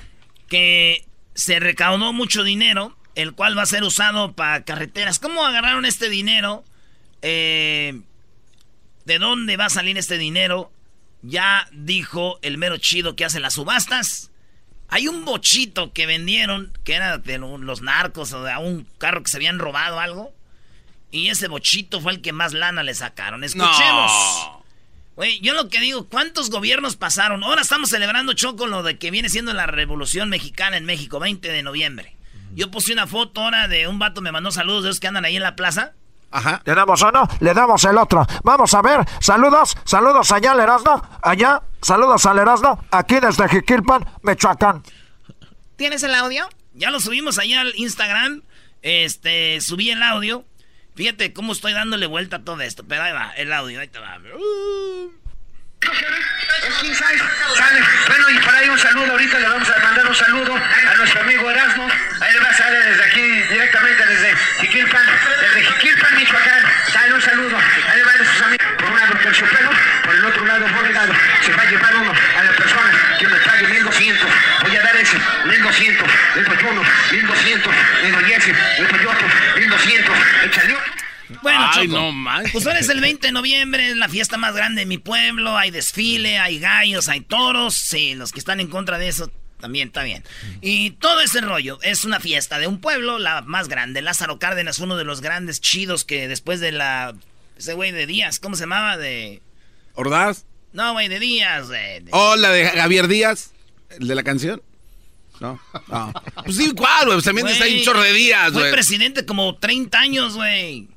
que 0.48 1.05
se 1.35 1.61
recaudó 1.61 2.12
mucho 2.12 2.44
dinero, 2.44 2.96
el 3.14 3.35
cual 3.35 3.57
va 3.57 3.62
a 3.62 3.66
ser 3.66 3.85
usado 3.85 4.33
para 4.33 4.64
carreteras. 4.64 5.18
¿Cómo 5.18 5.44
agarraron 5.44 5.85
este 5.85 6.09
dinero? 6.09 6.64
Eh, 7.20 8.01
¿De 9.05 9.18
dónde 9.18 9.57
va 9.57 9.66
a 9.66 9.70
salir 9.70 9.98
este 9.98 10.16
dinero? 10.16 10.72
Ya 11.23 11.69
dijo 11.73 12.39
el 12.43 12.59
mero 12.59 12.77
chido 12.79 13.15
que 13.17 13.25
hace 13.25 13.41
las 13.41 13.55
subastas. 13.55 14.31
Hay 14.89 15.09
un 15.09 15.25
bochito 15.25 15.93
que 15.93 16.05
vendieron, 16.07 16.73
que 16.85 16.95
era 16.95 17.19
de 17.19 17.39
lo- 17.39 17.59
los 17.59 17.81
narcos 17.81 18.33
o 18.33 18.43
de 18.43 18.55
un 18.57 18.87
carro 18.99 19.23
que 19.23 19.31
se 19.31 19.37
habían 19.39 19.59
robado 19.59 20.01
algo. 20.01 20.35
Y 21.11 21.29
ese 21.29 21.49
bochito 21.49 22.01
fue 22.01 22.13
el 22.13 22.21
que 22.23 22.33
más 22.33 22.53
lana 22.53 22.83
le 22.83 22.95
sacaron. 22.95 23.45
Escuchemos. 23.45 24.11
Güey, 25.15 25.41
yo 25.41 25.53
lo 25.55 25.69
que 25.69 25.79
digo, 25.81 26.09
¿cuántos 26.09 26.49
gobiernos 26.51 26.97
pasaron? 26.97 27.45
Ahora 27.45 27.61
estamos 27.63 27.91
celebrando, 27.91 28.33
Choco, 28.33 28.67
lo 28.67 28.83
de 28.83 28.99
que 28.99 29.11
viene 29.11 29.29
siendo 29.29 29.53
la 29.53 29.67
Revolución 29.67 30.31
Mexicana 30.31 30.77
en 30.79 30.87
México, 30.87 31.21
20 31.21 31.49
de 31.53 31.63
noviembre. 31.63 32.17
Yo 32.55 32.71
puse 32.71 32.93
una 32.95 33.07
foto 33.07 33.43
ahora 33.43 33.69
de 33.69 33.89
un 33.89 33.99
vato, 33.99 34.23
me 34.23 34.33
mandó 34.33 34.51
saludos 34.51 34.85
de 34.85 34.91
esos 34.91 35.01
que 35.01 35.07
andan 35.09 35.25
ahí 35.27 35.37
en 35.37 35.43
la 35.43 35.55
plaza. 35.57 35.93
Ajá. 36.33 36.62
¿Le 36.64 36.75
damos 36.75 37.03
uno? 37.03 37.29
Le 37.40 37.55
damos 37.55 37.85
el 37.85 37.99
otro. 37.99 38.27
Vamos 38.42 38.73
a 38.75 38.83
ver. 38.83 39.07
Saludos. 39.21 39.77
Saludos 39.85 40.33
allá 40.33 40.53
al 40.53 40.61
Erasmo. 40.61 41.03
Allá. 41.23 41.62
Saludos 41.83 42.25
al 42.27 42.38
Erasmo. 42.38 42.83
Aquí 42.90 43.21
desde 43.21 43.49
Jiquilpan, 43.49 44.05
Michoacán. 44.23 44.83
¿Tienes 45.77 46.03
el 46.03 46.14
audio? 46.14 46.49
Ya 46.75 46.90
lo 46.90 47.01
subimos 47.01 47.38
allá 47.38 47.61
al 47.61 47.73
Instagram. 47.77 48.42
Este, 48.81 49.61
subí 49.61 49.90
el 49.90 50.03
audio. 50.03 50.45
Fíjate 50.95 51.33
cómo 51.33 51.53
estoy 51.53 51.73
dándole 51.73 52.07
vuelta 52.07 52.37
a 52.37 52.45
todo 52.45 52.61
esto. 52.61 52.85
Pero 52.87 53.03
ahí 53.03 53.12
va, 53.12 53.31
el 53.37 53.53
audio, 53.53 53.81
ahí 53.81 53.88
te 53.88 53.99
va. 53.99 54.18
Bueno, 58.07 58.31
y 58.31 58.38
por 58.38 58.55
ahí 58.55 58.68
un 58.68 58.79
saludo, 58.79 59.11
ahorita 59.11 59.38
le 59.38 59.49
vamos 59.49 59.68
a 59.68 59.79
mandar 59.81 60.07
un 60.07 60.14
saludo 60.14 60.55
a 60.55 60.95
nuestro 60.95 61.21
amigo 61.21 61.51
Erasmo. 61.51 61.88
Ahí 62.21 62.37
va 62.37 62.49
a 62.49 62.55
salir 62.55 62.85
desde 62.85 63.05
aquí, 63.05 63.23
directamente 63.23 64.07
desde 64.07 64.37
Jiquilpan, 64.61 65.07
desde 65.40 65.64
Jiquilpan, 65.64 66.16
Michoacán. 66.16 66.62
Sale 66.92 67.14
un 67.14 67.23
saludo. 67.23 67.57
Ahí 67.57 67.99
le 67.99 68.05
van 68.05 68.21
a 68.21 68.25
sus 68.25 68.42
amigos. 68.42 68.66
Por 68.79 68.90
un 68.90 68.97
lado 68.97 69.14
terciopelo, 69.23 69.71
por 70.05 70.14
el 70.14 70.25
otro 70.25 70.47
lado 70.47 70.66
bolegado. 70.68 71.12
Se 71.45 71.53
va 71.53 71.62
a 71.62 71.66
llevar 71.66 71.97
uno 71.97 72.12
a 72.12 72.45
la 72.45 72.53
persona 72.53 73.16
que 73.18 73.27
me 73.27 73.37
pague 73.38 73.66
1200. 73.68 74.31
Voy 74.62 74.77
a 74.77 74.83
dar 74.83 74.97
ese, 74.97 75.16
1200. 75.47 76.09
Le 76.37 76.42
doy 76.42 76.59
uno, 76.71 76.83
1200. 77.11 77.73
Le 78.03 78.11
doy 78.11 78.33
ese, 78.33 78.53
le 78.53 78.87
doy 78.87 79.07
otro, 79.07 79.29
1200. 79.57 80.12
Échale 80.45 80.75
otro. 80.75 80.92
Bueno, 81.42 81.70
Ay, 81.72 81.88
Choco, 81.88 82.12
no. 82.12 82.42
Pues 82.52 82.66
ahora 82.66 82.78
es 82.78 82.88
el 82.88 83.00
20 83.00 83.26
de 83.26 83.33
noviembre, 83.33 83.90
es 83.90 83.96
la 83.96 84.09
fiesta 84.09 84.37
más 84.37 84.55
grande 84.55 84.83
de 84.83 84.87
mi 84.87 84.98
pueblo. 84.98 85.57
Hay 85.57 85.70
desfile, 85.70 86.38
hay 86.38 86.59
gallos, 86.59 87.09
hay 87.09 87.20
toros. 87.20 87.74
Sí, 87.74 88.14
los 88.14 88.33
que 88.33 88.38
están 88.38 88.61
en 88.61 88.68
contra 88.68 88.98
de 88.98 89.09
eso 89.09 89.31
también 89.61 89.88
está 89.88 90.02
bien. 90.02 90.24
Y 90.61 90.90
todo 90.90 91.20
ese 91.20 91.40
rollo 91.40 91.78
es 91.83 92.05
una 92.05 92.20
fiesta 92.20 92.59
de 92.59 92.66
un 92.66 92.81
pueblo, 92.81 93.18
la 93.18 93.42
más 93.42 93.68
grande. 93.68 94.02
Lázaro 94.02 94.38
Cárdenas, 94.38 94.78
uno 94.78 94.96
de 94.96 95.05
los 95.05 95.20
grandes 95.20 95.61
chidos 95.61 96.05
que 96.05 96.28
después 96.28 96.61
de 96.61 96.72
la 96.72 97.14
Ese 97.57 97.74
güey 97.74 97.92
de 97.92 98.07
Díaz, 98.07 98.38
¿cómo 98.38 98.57
se 98.57 98.62
llamaba? 98.62 98.96
De... 98.96 99.40
¿Ordaz? 99.94 100.44
No, 100.72 100.92
güey, 100.92 101.09
de 101.09 101.20
Díaz, 101.20 101.68
güey. 101.68 102.05
¿O 102.11 102.37
la 102.37 102.50
de 102.50 102.68
Javier 102.68 103.09
Díaz? 103.09 103.52
¿El 103.90 104.09
de 104.09 104.14
la 104.14 104.22
canción? 104.22 104.62
No. 105.40 105.61
no. 105.88 106.12
Pues 106.44 106.57
sí, 106.57 106.72
¿cuál, 106.72 107.07
güey? 107.07 107.16
Pues 107.16 107.24
también 107.24 107.48
está 107.48 107.64
ahí 107.64 107.78
un 107.78 107.85
chorro 107.85 108.02
de 108.02 108.12
Fue 108.12 108.50
güey. 108.50 108.72
presidente 108.72 109.26
como 109.26 109.57
30 109.57 109.98
años, 109.98 110.35
güey. 110.35 110.88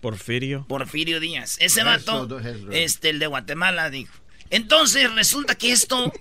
Porfirio. 0.00 0.64
Porfirio 0.68 1.20
Díaz. 1.20 1.56
Ese 1.60 1.82
vato, 1.82 2.28
este, 2.70 3.10
el 3.10 3.18
de 3.18 3.26
Guatemala, 3.26 3.90
dijo. 3.90 4.14
Entonces, 4.50 5.12
resulta 5.14 5.56
que 5.56 5.72
esto, 5.72 6.12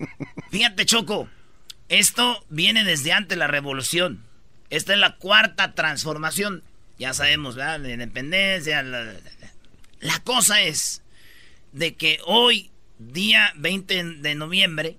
fíjate, 0.50 0.86
Choco, 0.86 1.28
esto 1.88 2.44
viene 2.48 2.84
desde 2.84 3.12
antes 3.12 3.30
de 3.30 3.36
la 3.36 3.46
revolución. 3.46 4.24
Esta 4.70 4.94
es 4.94 4.98
la 4.98 5.16
cuarta 5.16 5.74
transformación. 5.74 6.62
Ya 6.98 7.12
sabemos, 7.12 7.56
¿verdad? 7.56 7.80
La 7.80 7.92
independencia. 7.92 8.82
La, 8.82 9.14
la 10.00 10.18
cosa 10.20 10.62
es 10.62 11.02
de 11.72 11.94
que 11.94 12.18
hoy, 12.24 12.70
día 12.98 13.52
20 13.56 14.04
de 14.04 14.34
noviembre, 14.34 14.96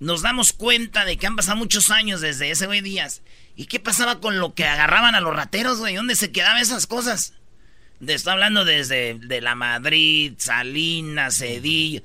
nos 0.00 0.22
damos 0.22 0.52
cuenta 0.52 1.04
de 1.04 1.16
que 1.16 1.26
han 1.26 1.36
pasado 1.36 1.56
muchos 1.56 1.90
años 1.90 2.20
desde 2.20 2.50
ese 2.50 2.66
güey 2.66 2.80
Díaz. 2.80 3.22
¿Y 3.54 3.66
qué 3.66 3.78
pasaba 3.78 4.20
con 4.20 4.38
lo 4.38 4.54
que 4.54 4.64
agarraban 4.64 5.14
a 5.14 5.20
los 5.20 5.36
rateros, 5.36 5.78
güey? 5.78 5.94
¿Dónde 5.94 6.16
se 6.16 6.32
quedaban 6.32 6.60
esas 6.60 6.86
cosas? 6.86 7.34
Estoy 8.06 8.32
hablando 8.32 8.64
desde 8.64 9.14
de 9.14 9.40
la 9.40 9.54
Madrid, 9.54 10.34
Salinas, 10.36 11.38
Cedillo. 11.38 12.02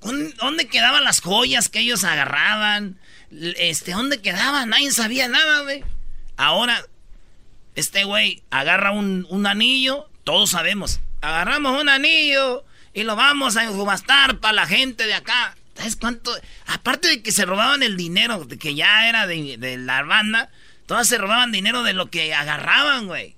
¿Dónde, 0.00 0.68
quedaban 0.68 1.04
las 1.04 1.20
joyas 1.20 1.68
que 1.68 1.80
ellos 1.80 2.04
agarraban? 2.04 2.98
Este, 3.30 3.92
¿dónde 3.92 4.22
quedaban? 4.22 4.70
Nadie 4.70 4.90
sabía 4.90 5.28
nada, 5.28 5.62
güey. 5.62 5.84
Ahora, 6.36 6.82
este 7.74 8.04
güey 8.04 8.42
agarra 8.50 8.92
un, 8.92 9.26
un 9.28 9.46
anillo, 9.46 10.08
todos 10.24 10.50
sabemos. 10.50 11.00
Agarramos 11.20 11.78
un 11.78 11.90
anillo 11.90 12.64
y 12.94 13.02
lo 13.02 13.14
vamos 13.14 13.56
a 13.56 13.66
subastar 13.66 14.38
para 14.38 14.54
la 14.54 14.66
gente 14.66 15.04
de 15.06 15.14
acá. 15.14 15.56
¿Sabes 15.74 15.96
cuánto? 15.96 16.34
Aparte 16.66 17.08
de 17.08 17.22
que 17.22 17.32
se 17.32 17.44
robaban 17.44 17.82
el 17.82 17.96
dinero, 17.96 18.48
que 18.48 18.74
ya 18.74 19.08
era 19.08 19.26
de, 19.26 19.58
de 19.58 19.76
la 19.76 20.02
banda, 20.04 20.50
todas 20.86 21.06
se 21.06 21.18
robaban 21.18 21.52
dinero 21.52 21.82
de 21.82 21.92
lo 21.92 22.08
que 22.08 22.32
agarraban, 22.32 23.06
güey. 23.08 23.37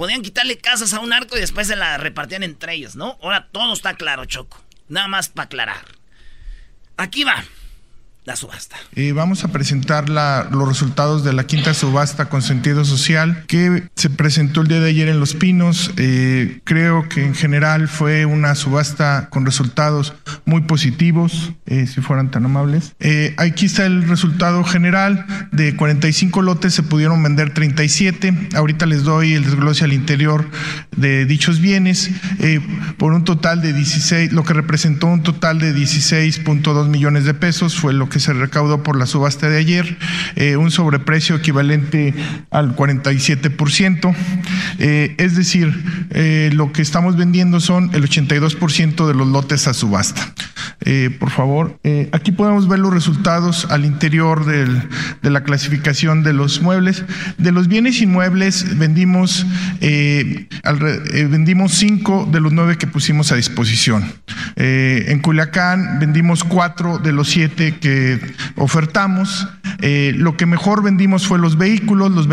Podían 0.00 0.22
quitarle 0.22 0.56
casas 0.56 0.94
a 0.94 1.00
un 1.00 1.12
arco 1.12 1.36
y 1.36 1.40
después 1.40 1.66
se 1.66 1.76
la 1.76 1.98
repartían 1.98 2.42
entre 2.42 2.72
ellos, 2.72 2.96
¿no? 2.96 3.18
Ahora 3.22 3.50
todo 3.52 3.74
está 3.74 3.96
claro, 3.96 4.24
Choco. 4.24 4.58
Nada 4.88 5.08
más 5.08 5.28
para 5.28 5.44
aclarar. 5.44 5.84
Aquí 6.96 7.22
va 7.22 7.44
la 8.24 8.36
subasta. 8.36 8.76
Vamos 9.14 9.44
a 9.44 9.48
presentar 9.48 10.08
la- 10.08 10.46
los 10.50 10.68
resultados 10.68 11.24
de 11.24 11.32
la 11.32 11.44
quinta 11.44 11.72
subasta 11.74 12.26
con 12.28 12.42
sentido 12.42 12.84
social 12.84 13.44
que 13.48 13.84
se 13.96 14.10
presentó 14.10 14.60
el 14.60 14.68
día 14.68 14.78
de 14.80 14.90
ayer 14.90 15.08
en 15.08 15.18
Los 15.20 15.34
Pinos. 15.34 15.90
Eh, 15.96 16.60
creo 16.64 17.08
que 17.08 17.24
en 17.24 17.34
general 17.34 17.88
fue 17.88 18.26
una 18.26 18.54
subasta 18.54 19.28
con 19.30 19.46
resultados 19.46 20.14
muy 20.44 20.60
positivos, 20.62 21.52
eh, 21.66 21.86
si 21.86 22.00
fueran 22.02 22.30
tan 22.30 22.44
amables. 22.44 22.94
Eh, 23.00 23.34
aquí 23.38 23.66
está 23.66 23.86
el 23.86 24.06
resultado 24.06 24.64
general. 24.64 25.24
De 25.50 25.74
45 25.74 26.42
lotes 26.42 26.74
se 26.74 26.82
pudieron 26.82 27.22
vender 27.22 27.54
37. 27.54 28.50
Ahorita 28.54 28.84
les 28.86 29.02
doy 29.02 29.32
el 29.34 29.44
desglose 29.44 29.84
al 29.84 29.92
interior 29.94 30.48
de 30.94 31.24
dichos 31.24 31.60
bienes 31.60 32.10
por 32.98 33.12
un 33.14 33.24
total 33.24 33.62
de 33.62 33.72
16, 33.72 34.32
lo 34.32 34.44
que 34.44 34.52
representó 34.52 35.06
un 35.06 35.22
total 35.22 35.58
de 35.58 35.72
16.2 35.72 36.88
millones 36.88 37.24
de 37.24 37.32
pesos 37.34 37.76
fue 37.78 37.92
lo 37.94 38.09
que 38.10 38.20
se 38.20 38.34
recaudó 38.34 38.82
por 38.82 38.98
la 38.98 39.06
subasta 39.06 39.48
de 39.48 39.56
ayer, 39.58 39.96
eh, 40.36 40.56
un 40.56 40.70
sobreprecio 40.70 41.36
equivalente 41.36 42.14
al 42.50 42.76
47%. 42.76 44.14
Eh, 44.78 45.14
es 45.18 45.36
decir, 45.36 45.82
eh, 46.10 46.50
lo 46.52 46.72
que 46.72 46.82
estamos 46.82 47.16
vendiendo 47.16 47.60
son 47.60 47.90
el 47.94 48.04
82% 48.04 49.06
de 49.06 49.14
los 49.14 49.28
lotes 49.28 49.66
a 49.66 49.74
subasta. 49.74 50.34
Por 51.18 51.30
favor, 51.30 51.78
aquí 52.12 52.32
podemos 52.32 52.66
ver 52.66 52.78
los 52.78 52.92
resultados 52.92 53.66
al 53.70 53.84
interior 53.84 54.46
de 54.46 55.30
la 55.30 55.42
clasificación 55.42 56.22
de 56.22 56.32
los 56.32 56.62
muebles. 56.62 57.04
De 57.38 57.52
los 57.52 57.68
bienes 57.68 58.00
inmuebles 58.00 58.78
vendimos, 58.78 59.46
eh, 59.80 60.48
vendimos 61.28 61.72
cinco 61.72 62.28
de 62.30 62.40
los 62.40 62.52
nueve 62.52 62.78
que 62.78 62.86
pusimos 62.86 63.30
a 63.32 63.36
disposición. 63.36 64.12
En 64.56 65.20
Culiacán 65.20 65.98
vendimos 66.00 66.44
cuatro 66.44 66.98
de 66.98 67.12
los 67.12 67.28
siete 67.28 67.76
que 67.78 67.99
ofertamos. 68.56 69.48
Eh, 69.82 70.12
lo 70.16 70.36
que 70.36 70.46
mejor 70.46 70.82
vendimos 70.82 71.26
fue 71.26 71.38
los 71.38 71.56
vehículos. 71.56 72.10
Los 72.12 72.28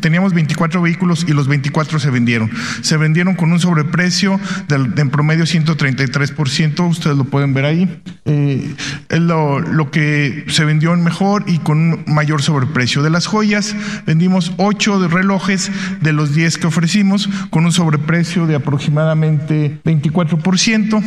teníamos 0.00 0.34
24 0.34 0.82
vehículos 0.82 1.24
y 1.28 1.32
los 1.32 1.48
24 1.48 1.98
se 1.98 2.10
vendieron. 2.10 2.50
Se 2.82 2.96
vendieron 2.96 3.34
con 3.34 3.52
un 3.52 3.60
sobreprecio 3.60 4.38
del, 4.68 4.92
en 4.96 5.10
promedio 5.10 5.44
133%. 5.44 6.88
Ustedes 6.88 7.16
lo 7.16 7.24
pueden 7.24 7.54
ver 7.54 7.64
ahí. 7.64 8.02
Eh, 8.24 8.74
es 9.08 9.20
lo, 9.20 9.60
lo 9.60 9.90
que 9.90 10.44
se 10.48 10.64
vendió 10.64 10.92
en 10.94 11.02
mejor 11.02 11.44
y 11.46 11.58
con 11.58 11.78
un 11.78 12.04
mayor 12.06 12.42
sobreprecio. 12.42 13.02
De 13.02 13.10
las 13.10 13.26
joyas, 13.26 13.74
vendimos 14.06 14.52
8 14.58 15.00
de 15.00 15.08
relojes 15.08 15.70
de 16.00 16.12
los 16.12 16.34
10 16.34 16.58
que 16.58 16.66
ofrecimos 16.66 17.28
con 17.50 17.64
un 17.64 17.72
sobreprecio 17.72 18.46
de 18.46 18.54
aproximadamente 18.54 19.80
24%. 19.84 21.02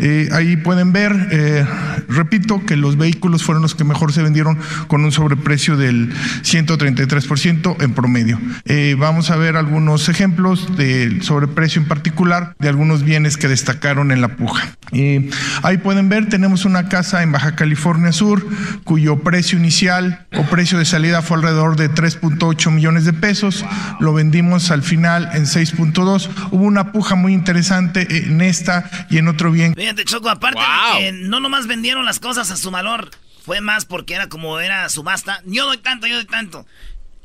Eh, 0.00 0.28
ahí 0.32 0.56
pueden 0.56 0.92
ver, 0.92 1.28
eh, 1.30 1.66
repito, 2.08 2.64
que 2.64 2.76
los 2.76 2.96
vehículos 2.96 3.37
fueron 3.42 3.62
los 3.62 3.74
que 3.74 3.84
mejor 3.84 4.12
se 4.12 4.22
vendieron 4.22 4.58
con 4.86 5.04
un 5.04 5.12
sobreprecio 5.12 5.76
del 5.76 6.12
133% 6.42 7.82
en 7.82 7.94
promedio. 7.94 8.40
Eh, 8.64 8.96
vamos 8.98 9.30
a 9.30 9.36
ver 9.36 9.56
algunos 9.56 10.08
ejemplos 10.08 10.76
del 10.76 11.22
sobreprecio 11.22 11.80
en 11.82 11.88
particular 11.88 12.54
de 12.58 12.68
algunos 12.68 13.02
bienes 13.02 13.36
que 13.36 13.48
destacaron 13.48 14.12
en 14.12 14.20
la 14.20 14.36
puja. 14.36 14.76
Eh, 14.92 15.30
ahí 15.62 15.78
pueden 15.78 16.08
ver, 16.08 16.28
tenemos 16.28 16.64
una 16.64 16.88
casa 16.88 17.22
en 17.22 17.32
Baja 17.32 17.54
California 17.54 18.12
Sur 18.12 18.46
cuyo 18.84 19.18
precio 19.20 19.58
inicial 19.58 20.26
o 20.36 20.44
precio 20.44 20.78
de 20.78 20.84
salida 20.84 21.22
fue 21.22 21.36
alrededor 21.36 21.76
de 21.76 21.90
3.8 21.90 22.70
millones 22.70 23.04
de 23.04 23.12
pesos. 23.12 23.64
Lo 24.00 24.12
vendimos 24.12 24.70
al 24.70 24.82
final 24.82 25.30
en 25.34 25.44
6.2. 25.44 26.28
Hubo 26.50 26.64
una 26.64 26.92
puja 26.92 27.14
muy 27.14 27.34
interesante 27.34 28.06
en 28.26 28.40
esta 28.40 28.90
y 29.10 29.18
en 29.18 29.28
otro 29.28 29.50
bien. 29.50 29.74
Fíjate, 29.74 30.04
Choco, 30.04 30.30
aparte 30.30 30.60
de 30.60 31.00
que 31.00 31.12
no 31.12 31.40
nomás 31.40 31.66
vendieron 31.66 32.04
las 32.04 32.20
cosas 32.20 32.50
a 32.50 32.56
su 32.56 32.70
valor, 32.70 33.10
fue 33.48 33.62
más 33.62 33.86
porque 33.86 34.12
era 34.12 34.28
como 34.28 34.60
era 34.60 34.90
subasta. 34.90 35.40
Yo 35.46 35.64
doy 35.64 35.78
tanto, 35.78 36.06
yo 36.06 36.16
doy 36.16 36.26
tanto. 36.26 36.66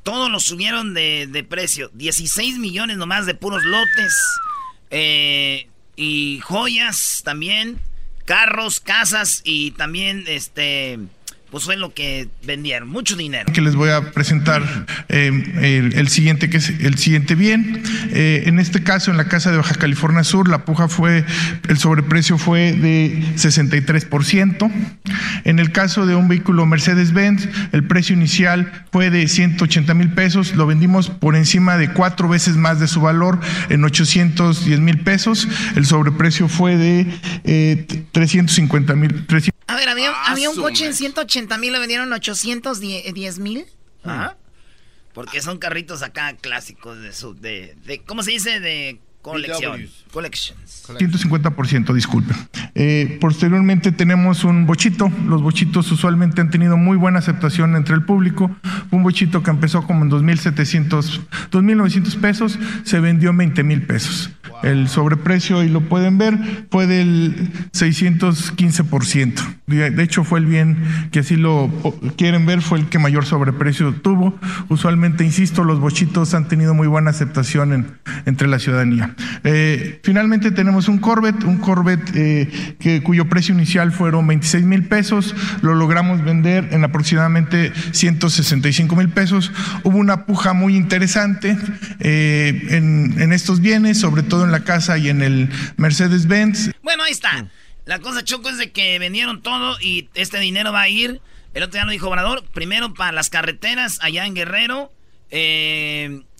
Todos 0.04 0.32
lo 0.32 0.40
subieron 0.40 0.94
de, 0.94 1.28
de 1.28 1.44
precio. 1.44 1.92
16 1.94 2.60
millones 2.60 2.96
nomás 2.96 3.26
de 3.26 3.36
puros 3.36 3.62
lotes. 3.66 4.16
Eh, 4.90 5.68
y 5.98 6.40
joyas 6.40 7.24
también. 7.26 7.82
Carros, 8.24 8.80
casas 8.80 9.42
y 9.44 9.72
también 9.72 10.24
este. 10.28 10.98
Pues 11.54 11.66
fue 11.66 11.78
lo 11.78 11.94
que 11.94 12.30
vendieron. 12.44 12.90
Mucho 12.90 13.16
dinero. 13.16 13.46
que 13.54 13.62
les 13.62 13.76
voy 13.76 13.92
a 13.92 14.10
presentar 14.10 14.64
eh, 15.08 15.92
el, 15.94 16.08
siguiente 16.08 16.50
que 16.50 16.58
es 16.58 16.70
el 16.70 16.98
siguiente 16.98 17.36
bien. 17.36 17.84
Eh, 18.10 18.46
en 18.48 18.58
este 18.58 18.82
caso, 18.82 19.12
en 19.12 19.18
la 19.18 19.26
casa 19.26 19.52
de 19.52 19.58
Baja 19.58 19.76
California 19.76 20.24
Sur, 20.24 20.50
la 20.50 20.66
puja 20.66 20.88
fue, 20.88 21.24
el 21.70 21.78
sobreprecio 21.78 22.40
fue 22.40 22.74
de 22.74 23.22
63%. 23.36 24.72
En 25.44 25.60
el 25.60 25.72
caso 25.72 26.08
de 26.08 26.16
un 26.16 26.28
vehículo 26.28 26.66
Mercedes-Benz, 26.66 27.48
el 27.72 27.84
precio 27.84 28.16
inicial 28.16 28.88
fue 28.92 29.12
de 29.12 29.28
180 29.28 29.94
mil 29.94 30.10
pesos. 30.10 30.56
Lo 30.56 30.66
vendimos 30.66 31.12
por 31.12 31.36
encima 31.36 31.78
de 31.78 31.90
cuatro 31.90 32.28
veces 32.28 32.56
más 32.56 32.80
de 32.80 32.88
su 32.88 33.00
valor, 33.00 33.40
en 33.70 33.84
810 33.84 34.80
mil 34.80 35.02
pesos. 35.02 35.48
El 35.76 35.86
sobreprecio 35.86 36.48
fue 36.48 36.78
de 36.78 37.06
eh, 37.44 37.86
350 38.12 38.96
mil. 38.96 39.28
A 39.68 39.76
ver, 39.76 39.90
había, 39.90 40.12
Ah, 40.12 40.32
había 40.32 40.50
un 40.50 40.56
coche 40.56 40.84
en 40.86 40.92
madre. 40.92 40.98
180 40.98 41.58
mil, 41.58 41.74
lo 41.74 41.80
vendieron 41.80 42.12
810 42.12 43.40
mil. 43.40 43.66
Ajá. 44.04 44.38
Porque 45.14 45.42
son 45.42 45.58
carritos 45.60 46.02
acá 46.02 46.36
clásicos 46.36 47.00
de 47.00 47.14
su. 47.14 47.36
De, 47.36 47.76
de, 47.86 48.00
¿Cómo 48.04 48.24
se 48.24 48.32
dice? 48.32 48.60
De 48.60 49.00
colección. 49.24 49.88
Collections. 50.12 50.84
150%, 50.90 51.94
disculpe. 51.94 52.36
Eh, 52.76 53.18
posteriormente 53.20 53.92
tenemos 53.92 54.44
un 54.44 54.68
bochito. 54.68 55.12
Los 55.26 55.42
bochitos 55.42 55.92
usualmente 55.92 56.42
han 56.42 56.52
tenido 56.52 56.78
muy 56.78 56.98
buena 56.98 57.18
aceptación 57.20 57.76
entre 57.76 57.96
el 57.96 58.04
público. 58.04 58.52
Un 58.92 59.02
bochito 59.02 59.42
que 59.42 59.50
empezó 59.50 59.88
como 59.88 60.04
en 60.04 60.12
2.700, 60.12 61.22
2.900 61.52 62.20
pesos, 62.20 62.60
se 62.84 63.00
vendió 63.00 63.32
en 63.32 63.38
20 63.38 63.64
mil 63.64 63.82
pesos. 63.88 64.30
El 64.62 64.88
sobreprecio, 64.88 65.64
y 65.64 65.70
lo 65.70 65.82
pueden 65.82 66.18
ver, 66.18 66.68
fue 66.70 66.86
del 66.86 67.52
615%. 67.72 69.58
De 69.66 69.90
de 69.90 70.04
hecho, 70.04 70.24
fue 70.24 70.40
el 70.40 70.46
bien 70.46 71.10
que 71.12 71.20
así 71.20 71.36
lo 71.36 71.72
quieren 72.18 72.46
ver, 72.46 72.62
fue 72.62 72.80
el 72.80 72.88
que 72.88 73.00
mayor 73.00 73.26
sobreprecio 73.26 73.94
tuvo. 73.96 74.38
Usualmente, 74.70 75.24
insisto, 75.24 75.64
los 75.64 75.80
bochitos 75.80 76.34
han 76.34 76.48
tenido 76.48 76.74
muy 76.74 76.88
buena 76.88 77.10
aceptación 77.10 77.74
en, 77.74 77.98
entre 78.26 78.48
la 78.48 78.60
ciudadanía. 78.60 79.13
Eh, 79.44 80.00
finalmente 80.04 80.52
tenemos 80.52 80.88
un 80.88 81.00
Corvette, 81.00 81.44
un 81.44 81.58
Corvette 81.58 82.12
eh, 82.16 82.76
que, 82.80 83.02
cuyo 83.02 83.28
precio 83.28 83.54
inicial 83.54 83.92
fueron 83.92 84.28
26 84.28 84.64
mil 84.64 84.88
pesos, 84.88 85.36
lo 85.62 85.76
logramos 85.76 86.24
vender 86.24 86.70
en 86.72 86.84
aproximadamente 86.84 87.72
165 87.92 88.96
mil 88.96 89.10
pesos. 89.10 89.52
Hubo 89.84 89.98
una 89.98 90.26
puja 90.26 90.54
muy 90.54 90.76
interesante 90.76 91.58
eh, 92.00 92.68
en, 92.70 93.34
estos 93.34 93.60
bienes, 93.60 94.00
sobre 94.00 94.24
todo 94.24 94.46
en 94.46 94.52
la 94.52 94.64
casa 94.64 94.98
y 94.98 95.10
en 95.10 95.22
el 95.22 95.50
Mercedes-Benz. 95.78 96.72
Bueno, 96.84 97.04
ahí 97.04 97.12
está. 97.12 97.48
La 97.86 98.00
cosa, 98.00 98.24
Choco, 98.24 98.50
es 98.50 98.58
de 98.58 98.72
que 98.72 99.00
vendieron 99.00 99.42
todo 99.42 99.78
y 99.82 100.10
este 100.14 100.40
dinero 100.40 100.72
va 100.72 100.82
a 100.82 100.90
ir. 100.90 101.20
El 101.54 101.64
otro 101.64 101.74
día 101.74 101.86
lo 101.86 101.92
dijo 101.92 102.08
Obrador. 102.08 102.44
Primero 102.54 102.94
para 102.94 103.12
las 103.12 103.30
carreteras 103.30 104.00
allá 104.02 104.26
en 104.26 104.36
Guerrero. 104.36 104.92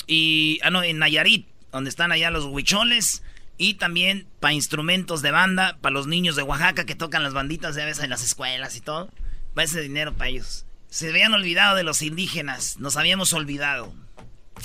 Y, 0.08 0.60
ah, 0.64 0.70
no, 0.70 0.84
en 0.84 1.00
Nayarit, 1.00 1.48
donde 1.74 1.90
están 1.90 2.14
allá 2.14 2.32
los 2.32 2.46
huicholes. 2.46 3.24
Y 3.58 3.76
también 3.76 4.26
para 4.40 4.54
instrumentos 4.54 5.22
de 5.22 5.32
banda, 5.32 5.78
para 5.82 5.94
los 5.94 6.08
niños 6.08 6.36
de 6.36 6.44
Oaxaca 6.44 6.86
que 6.86 6.96
tocan 6.96 7.24
las 7.24 7.34
banditas 7.34 7.76
de 7.76 7.86
veces 7.86 8.04
en 8.04 8.10
las 8.10 8.24
escuelas 8.24 8.78
y 8.78 8.82
todo. 8.82 9.12
Va 9.58 9.64
ese 9.64 9.82
dinero 9.82 10.14
para 10.14 10.30
ellos. 10.30 10.66
Se 10.90 11.10
habían 11.10 11.34
olvidado 11.34 11.76
de 11.76 11.84
los 11.84 12.02
indígenas. 12.02 12.78
Nos 12.80 12.96
habíamos 12.98 13.34
olvidado. 13.34 13.94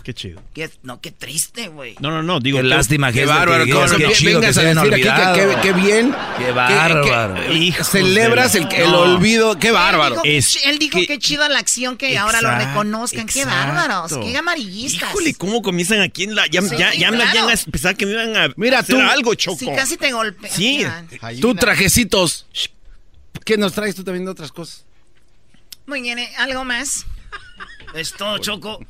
Qué 0.02 0.14
chido. 0.14 0.40
Qué, 0.54 0.70
no, 0.82 1.00
qué 1.00 1.10
triste, 1.10 1.68
güey. 1.68 1.96
No, 2.00 2.10
no, 2.10 2.22
no, 2.22 2.40
digo. 2.40 2.58
Qué 2.58 2.62
lástima, 2.64 3.12
Qué 3.12 3.20
que 3.20 3.26
bárbaro, 3.26 3.64
que, 3.64 3.72
qué 3.72 3.76
no 3.78 4.12
chido 4.12 4.40
vengas 4.40 4.48
que 4.48 4.54
se 4.54 4.60
a 4.60 4.70
hayan 4.70 4.76
decir 4.76 4.94
aquí 4.94 5.02
que 5.02 5.08
olvidado. 5.10 5.34
qué- 5.34 5.60
qué 5.62 5.72
bien. 5.74 6.14
Qué 6.38 6.52
bárbaro. 6.52 7.34
Que- 7.34 7.40
que- 7.46 7.54
Hijos 7.54 7.88
celebras 7.88 8.52
de- 8.52 8.58
el, 8.60 8.72
el 8.72 8.90
No. 8.90 9.00
olvido, 9.00 9.58
qué 9.58 9.70
bárbaro. 9.70 10.16
Él 10.16 10.22
dijo, 10.22 10.22
que, 10.22 10.36
Es 10.38 10.66
él 10.66 10.78
dijo 10.78 10.98
que, 11.06 11.18
chido 11.18 11.46
la 11.48 11.58
acción 11.58 11.96
que 11.98 12.16
ahora 12.16 12.40
lo 12.40 12.48
Exacto, 12.48 12.68
reconozcan. 12.70 13.26
Qué 13.26 13.44
bárbaros, 13.44 14.12
qué 14.18 14.36
amarillistas. 14.36 15.10
Híjole, 15.10 15.34
¿cómo 15.34 15.60
comienzan 15.62 16.00
aquí 16.00 16.24
en 16.24 16.34
la... 16.34 16.46
Ya, 16.46 16.62
Sí, 16.62 16.76
ya, 16.78 16.94
ya 16.94 17.10
me 17.10 17.16
claro. 17.18 17.32
llegan 17.32 17.50
a 17.58 17.70
pensar 17.70 17.96
que 17.96 18.06
me 18.06 18.12
iban 18.12 18.36
a 18.36 18.52
Mira, 18.56 18.78
hacer 18.80 18.94
tú- 18.96 19.02
algo, 19.02 19.34
Choco. 19.34 19.58
Sí, 19.58 19.66
casi 19.74 19.96
te 19.96 20.12
golpean. 20.12 20.52
Sí. 20.54 20.86
Tú 21.40 21.54
trajecitos. 21.54 22.46
¿Qué 23.44 23.56
nos 23.58 23.72
traes 23.72 23.94
tú 23.94 24.04
también 24.04 24.24
de 24.24 24.30
otras 24.30 24.52
cosas? 24.52 24.84
Muy 25.86 26.02
bien, 26.02 26.18
¿eh? 26.18 26.30
¿algo 26.38 26.64
más? 26.64 27.04
Es 27.94 28.12
todo, 28.12 28.38
Choco. 28.38 28.84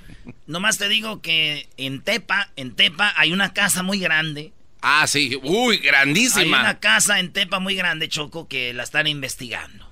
Nomás 0.47 0.79
te 0.79 0.89
digo 0.89 1.21
que 1.21 1.69
en 1.77 2.03
Tepa, 2.03 2.51
en 2.57 2.75
Tepa 2.75 3.13
hay 3.17 3.33
una 3.33 3.53
casa 3.53 3.83
muy 3.83 3.99
grande. 3.99 4.53
Ah, 4.81 5.07
sí. 5.07 5.37
Uy, 5.43 5.77
Hay 5.77 5.83
grandísima. 5.83 6.61
una 6.61 6.79
casa 6.79 7.19
en 7.21 7.33
Tepa 7.33 7.59
muy 7.59 7.75
grande, 7.75 8.09
Choco, 8.09 8.47
que 8.49 8.73
la 8.73 8.83
están 8.85 9.07
investigando. 9.07 9.87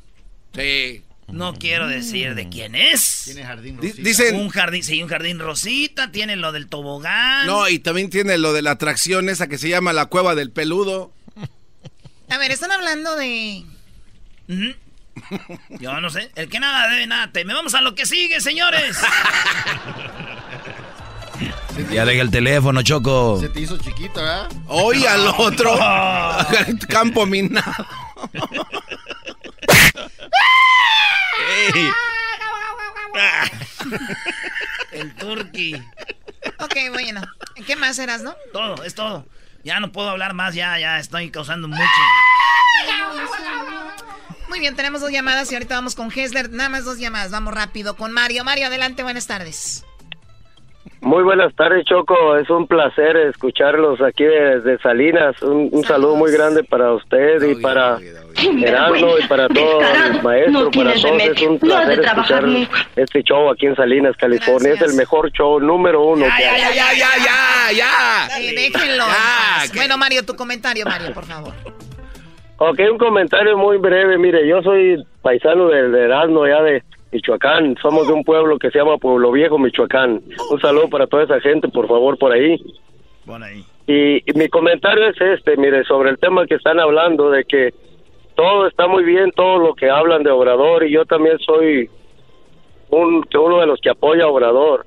Sí. 0.55 1.03
No 1.29 1.55
quiero 1.57 1.89
decir 1.89 2.37
de 2.37 2.49
quién 2.49 2.77
es. 2.77 3.23
Tiene 3.25 3.43
jardín 3.45 3.77
rosita. 3.79 4.03
dicen- 4.03 4.37
Un 4.37 4.49
jardín, 4.49 4.85
sí, 4.85 5.03
un 5.03 5.09
jardín 5.09 5.41
rosita, 5.41 6.13
tiene 6.13 6.37
lo 6.37 6.53
del 6.53 6.69
tobogán. 6.69 7.47
No, 7.49 7.69
y 7.69 7.81
también 7.81 8.11
tiene 8.11 8.39
lo 8.39 8.53
de 8.53 8.63
la 8.63 8.71
atracción 8.73 9.29
esa 9.29 9.49
que 9.49 9.59
se 9.59 9.69
llama 9.69 9.93
la 9.93 10.07
cueva 10.07 10.37
del 10.37 10.53
peludo. 10.53 11.13
A 12.29 12.39
ver, 12.39 12.53
están 12.53 12.71
hablando 12.71 13.17
de... 13.17 13.65
Ujú. 14.49 14.75
Yo 15.81 16.01
no 16.01 16.11
sé. 16.11 16.31
El 16.35 16.49
que 16.49 16.61
nada 16.61 16.89
debe, 16.89 17.07
nada 17.07 17.31
teme. 17.33 17.55
Vamos 17.55 17.75
a 17.75 17.81
lo 17.81 17.95
que 17.95 18.07
sigue, 18.07 18.41
señores. 18.41 18.99
Ya 21.91 22.07
deja 22.07 22.23
el 22.23 22.31
teléfono, 22.31 22.83
Choco. 22.83 23.39
Se 23.39 23.51
te 23.51 23.61
hizo 23.61 23.77
chiquito, 23.77 24.15
¿verdad? 24.21 24.51
Hoy 24.67 25.05
al 25.05 25.29
otro. 25.37 25.77
Campo 26.89 27.27
minado. 27.27 27.87
Ey. 31.75 31.91
El 34.93 35.15
turqui. 35.17 35.75
Ok, 36.61 36.77
bueno. 36.93 37.21
¿Qué 37.67 37.77
más 37.77 37.99
eras, 37.99 38.23
no? 38.23 38.35
Todo, 38.53 38.83
es 38.83 38.95
todo. 38.95 39.27
Ya 39.65 39.81
no 39.81 39.93
puedo 39.93 40.09
hablar 40.09 40.33
más, 40.33 40.55
ya, 40.55 40.79
ya 40.79 40.99
estoy 40.99 41.31
causando 41.31 41.69
mucho. 41.69 41.83
Muy 44.49 44.61
bien, 44.61 44.77
tenemos 44.77 45.01
dos 45.01 45.11
llamadas 45.11 45.51
y 45.51 45.55
ahorita 45.55 45.75
vamos 45.75 45.95
con 45.95 46.11
Hessler. 46.15 46.51
Nada 46.51 46.69
más 46.69 46.85
dos 46.85 46.99
llamadas, 46.99 47.31
vamos 47.31 47.55
rápido 47.55 47.97
con 47.97 48.13
Mario. 48.13 48.45
Mario, 48.45 48.67
adelante, 48.67 49.03
buenas 49.03 49.27
tardes. 49.27 49.85
Muy 51.01 51.23
buenas 51.23 51.55
tardes, 51.55 51.85
Choco. 51.85 52.37
Es 52.37 52.49
un 52.51 52.67
placer 52.67 53.17
escucharlos 53.17 54.01
aquí 54.01 54.25
desde 54.25 54.79
Salinas. 54.81 55.41
Un, 55.43 55.69
un 55.71 55.85
saludo 55.85 56.17
muy 56.17 56.33
grande 56.33 56.65
para 56.65 56.93
usted 56.95 57.43
y 57.43 57.57
para 57.61 57.99
Erasmo 57.99 59.19
y 59.19 59.27
para 59.29 59.49
todo 59.49 59.81
el 59.83 60.23
maestro, 60.23 60.71
para 60.71 60.95
todos. 60.95 61.23
Es 61.23 61.43
un 61.43 61.59
placer 61.59 62.01
escuchar 62.01 62.45
este 62.97 63.23
show 63.23 63.51
aquí 63.51 63.67
en 63.67 63.77
Salinas, 63.77 64.17
California. 64.17 64.73
Es 64.73 64.81
el 64.83 64.95
mejor 64.95 65.31
show 65.33 65.61
número 65.61 66.03
uno 66.03 66.25
que 66.25 66.31
hay. 66.45 66.61
Ya, 66.61 66.75
ya, 66.75 66.93
ya, 66.95 67.09
ya, 67.25 67.73
ya. 67.73 68.39
Eh, 68.41 68.55
déjenlo. 68.55 69.05
Ya, 69.07 69.71
que- 69.71 69.79
Bueno, 69.79 69.99
Mario, 69.99 70.25
tu 70.25 70.35
comentario, 70.35 70.85
Mario, 70.87 71.13
por 71.13 71.25
favor. 71.27 71.53
Ok, 72.59 72.81
un 72.91 72.99
comentario 72.99 73.59
muy 73.59 73.77
breve. 73.77 74.17
Mire, 74.17 74.47
yo 74.47 74.63
soy 74.63 75.05
paisano 75.21 75.69
del 75.69 75.95
Erasmo, 75.95 76.47
ya 76.47 76.63
de 76.63 76.83
Michoacán. 77.13 77.77
Somos 77.83 78.07
de 78.07 78.15
un 78.15 78.25
pueblo 78.25 78.59
que 78.59 78.71
se 78.71 78.79
llama 78.79 78.97
Pueblo 78.97 79.31
Viejo, 79.33 79.59
Michoacán. 79.59 80.23
Un 80.51 80.61
saludo 80.61 80.89
para 80.89 81.07
toda 81.07 81.25
esa 81.25 81.41
gente, 81.41 81.69
por 81.69 81.87
favor, 81.87 82.17
por 82.19 82.33
ahí. 82.33 82.57
Pon 83.27 83.43
ahí. 83.43 83.63
Y, 83.87 84.17
y 84.19 84.35
mi 84.35 84.49
comentario 84.49 85.07
es 85.09 85.21
este, 85.21 85.57
mire, 85.57 85.85
sobre 85.85 86.11
el 86.11 86.19
tema 86.19 86.47
que 86.47 86.55
están 86.55 86.81
hablando 86.81 87.31
de 87.31 87.45
que 87.45 87.75
todo 88.35 88.67
está 88.67 88.87
muy 88.87 89.05
bien, 89.05 89.31
todo 89.33 89.59
lo 89.59 89.75
que 89.75 89.91
hablan 89.91 90.23
de 90.23 90.31
Obrador, 90.31 90.85
y 90.85 90.93
yo 90.93 91.05
también 91.05 91.39
soy 91.39 91.89
un, 92.91 93.25
uno 93.35 93.61
de 93.61 93.67
los 93.67 93.81
que 93.81 93.91
apoya 93.91 94.25
a 94.25 94.29
Obrador. 94.29 94.87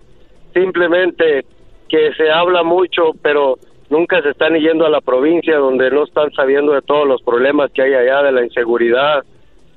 Simplemente 0.53 1.45
que 1.87 2.13
se 2.13 2.29
habla 2.31 2.63
mucho, 2.63 3.11
pero 3.21 3.57
nunca 3.89 4.21
se 4.21 4.29
están 4.29 4.53
yendo 4.55 4.85
a 4.85 4.89
la 4.89 5.01
provincia 5.01 5.57
donde 5.57 5.89
no 5.91 6.03
están 6.03 6.31
sabiendo 6.33 6.73
de 6.73 6.81
todos 6.81 7.07
los 7.07 7.21
problemas 7.21 7.71
que 7.71 7.81
hay 7.81 7.93
allá, 7.93 8.23
de 8.23 8.31
la 8.31 8.43
inseguridad, 8.43 9.23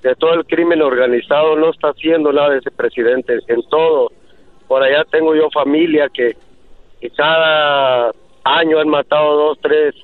de 0.02 0.14
todo 0.16 0.34
el 0.34 0.44
crimen 0.46 0.82
organizado, 0.82 1.56
no 1.56 1.70
está 1.70 1.88
haciendo 1.88 2.32
nada 2.32 2.56
ese 2.56 2.70
presidente 2.70 3.38
en 3.48 3.62
todo. 3.68 4.12
Por 4.68 4.82
allá 4.82 5.04
tengo 5.10 5.34
yo 5.34 5.48
familia 5.50 6.08
que, 6.12 6.36
que 7.00 7.10
cada 7.10 8.10
año 8.44 8.78
han 8.78 8.88
matado 8.88 9.34
dos, 9.36 9.58
tres 9.62 9.94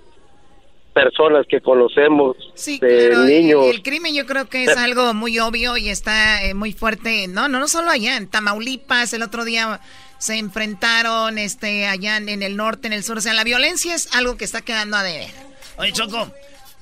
personas 0.95 1.47
que 1.49 1.61
conocemos 1.61 2.37
Sí, 2.55 2.79
de 2.81 3.11
claro. 3.11 3.25
niños. 3.25 3.67
El, 3.67 3.77
el 3.77 3.83
crimen 3.83 4.15
yo 4.15 4.27
creo 4.27 4.49
que 4.49 4.65
es 4.65 4.77
algo 4.77 5.15
muy 5.15 5.39
obvio 5.39 5.77
y 5.77 5.91
está 5.91 6.43
eh, 6.45 6.55
muy 6.55 6.73
fuerte. 6.73 7.27
No, 7.29 7.49
no, 7.49 7.61
no 7.61 7.69
solo 7.69 7.91
allá, 7.91 8.17
en 8.17 8.29
Tamaulipas, 8.29 9.13
el 9.13 9.23
otro 9.23 9.45
día 9.45 9.81
se 10.19 10.37
enfrentaron 10.39 11.39
este 11.39 11.87
allá 11.87 12.17
en, 12.17 12.43
el 12.43 12.57
norte, 12.57 12.87
en 12.87 12.93
el 12.93 13.05
sur. 13.05 13.19
O 13.19 13.21
sea, 13.21 13.35
la 13.35 13.45
violencia 13.45 13.95
es 13.95 14.13
algo 14.15 14.37
que 14.37 14.45
está 14.45 14.61
quedando 14.63 14.97
a 14.97 15.03
deber. 15.03 15.31
Oye, 15.77 15.93
Choco, 15.93 16.33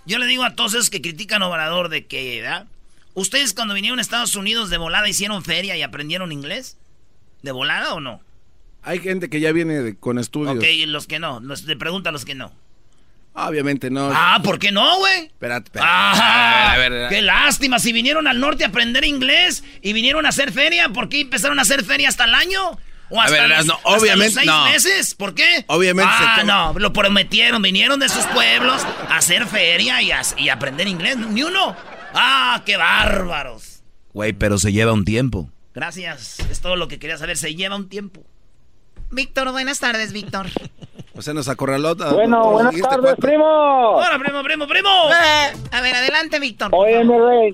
yo 0.07 0.19
le 0.19 0.27
digo 0.27 0.45
a 0.45 0.55
todos 0.55 0.75
esos 0.75 0.91
que 0.91 1.03
critican 1.03 1.43
a 1.43 1.49
Obrador 1.49 1.89
de 1.89 2.07
que, 2.07 2.41
¿verdad? 2.41 2.67
¿Ustedes 3.15 3.55
cuando 3.55 3.75
vinieron 3.75 3.99
a 3.99 4.03
Estados 4.03 4.37
Unidos 4.37 4.71
de 4.71 4.77
volada 4.79 5.09
hicieron 5.09 5.43
feria 5.45 5.77
y 5.77 5.83
aprendieron 5.83 6.33
inglés? 6.33 6.77
¿De 7.43 7.53
volada 7.53 7.95
o 7.95 8.01
no? 8.01 8.21
Hay 8.83 9.01
gente 9.01 9.29
que 9.29 9.41
ya 9.41 9.53
viene 9.53 9.81
de- 9.83 9.97
con 9.97 10.19
estudios. 10.19 10.57
Ok, 10.57 10.65
y 10.65 10.87
los 10.87 11.07
que 11.07 11.19
no. 11.19 11.41
Los, 11.41 11.65
le 11.65 11.77
pregunto 11.77 12.09
a 12.09 12.13
los 12.13 12.25
que 12.25 12.35
no. 12.35 12.53
Obviamente 13.35 13.91
no. 13.91 14.11
Ah, 14.15 14.41
¿por 14.43 14.59
qué 14.59 14.73
no, 14.73 14.99
güey? 14.99 15.27
Espérate, 15.27 15.67
espérate. 15.67 15.91
Ah, 15.93 16.73
A 16.73 16.79
ver, 16.79 16.87
a 16.87 16.89
ver, 16.89 16.93
a 16.93 17.03
ver. 17.03 17.09
qué 17.11 17.23
lástima. 17.23 17.79
Si 17.79 17.93
vinieron 17.93 18.27
al 18.27 18.41
norte 18.41 18.65
a 18.65 18.69
aprender 18.69 19.05
inglés 19.05 19.63
y 19.83 19.93
vinieron 19.93 20.25
a 20.25 20.31
hacer 20.31 20.53
feria, 20.53 20.89
¿por 20.89 21.11
qué 21.11 21.21
empezaron 21.21 21.59
a 21.59 21.63
hacer 21.63 21.85
feria 21.85 22.09
hasta 22.09 22.25
el 22.25 22.35
año? 22.35 22.79
¿O 23.11 23.21
A 23.21 23.29
ver, 23.31 23.49
los, 23.49 23.67
no, 23.67 23.75
hasta 23.75 23.91
los 23.91 24.03
obviamente 24.03 24.35
seis 24.35 24.47
no. 24.47 24.65
meses? 24.65 25.15
¿Por 25.15 25.35
qué? 25.35 25.65
Obviamente 25.69 26.13
Ah, 26.13 26.43
no, 26.45 26.79
lo 26.79 26.93
prometieron. 26.93 27.63
Vinieron 27.63 28.01
de 28.01 28.09
sus 28.09 28.25
pueblos 28.27 28.85
a 29.09 29.17
hacer 29.19 29.47
feria 29.47 30.03
y, 30.03 30.11
a- 30.11 30.23
y 30.37 30.49
aprender 30.49 30.89
inglés. 30.89 31.17
Ni 31.17 31.43
uno. 31.45 31.77
Ah, 32.15 32.63
qué 32.67 32.77
bárbaros. 32.77 33.83
Güey, 34.13 34.33
pero 34.33 34.59
se 34.59 34.73
lleva 34.73 34.93
un 34.93 35.05
tiempo. 35.05 35.49
Gracias. 35.75 36.41
Es 36.51 36.61
todo 36.61 36.75
lo 36.77 36.89
que 36.89 36.99
quería 36.99 37.17
saber. 37.19 37.37
Se 37.37 37.55
lleva 37.55 37.77
un 37.77 37.89
tiempo. 37.89 38.23
Víctor, 39.11 39.53
buenas 39.53 39.79
tardes, 39.79 40.13
Víctor. 40.13 40.47
O 41.19 41.23
sea, 41.23 41.33
nos 41.33 41.49
acorraló. 41.49 41.95
Bueno, 41.95 42.51
buenas 42.51 42.75
tardes, 42.79 43.15
primo. 43.19 43.47
Hola, 43.47 44.19
primo, 44.19 44.43
primo, 44.43 44.67
primo. 44.69 44.89
A 45.71 45.81
ver, 45.81 45.95
adelante, 45.97 46.39
Víctor. 46.39 46.69
Oye, 46.75 47.03
mi 47.05 47.15
rey. 47.19 47.53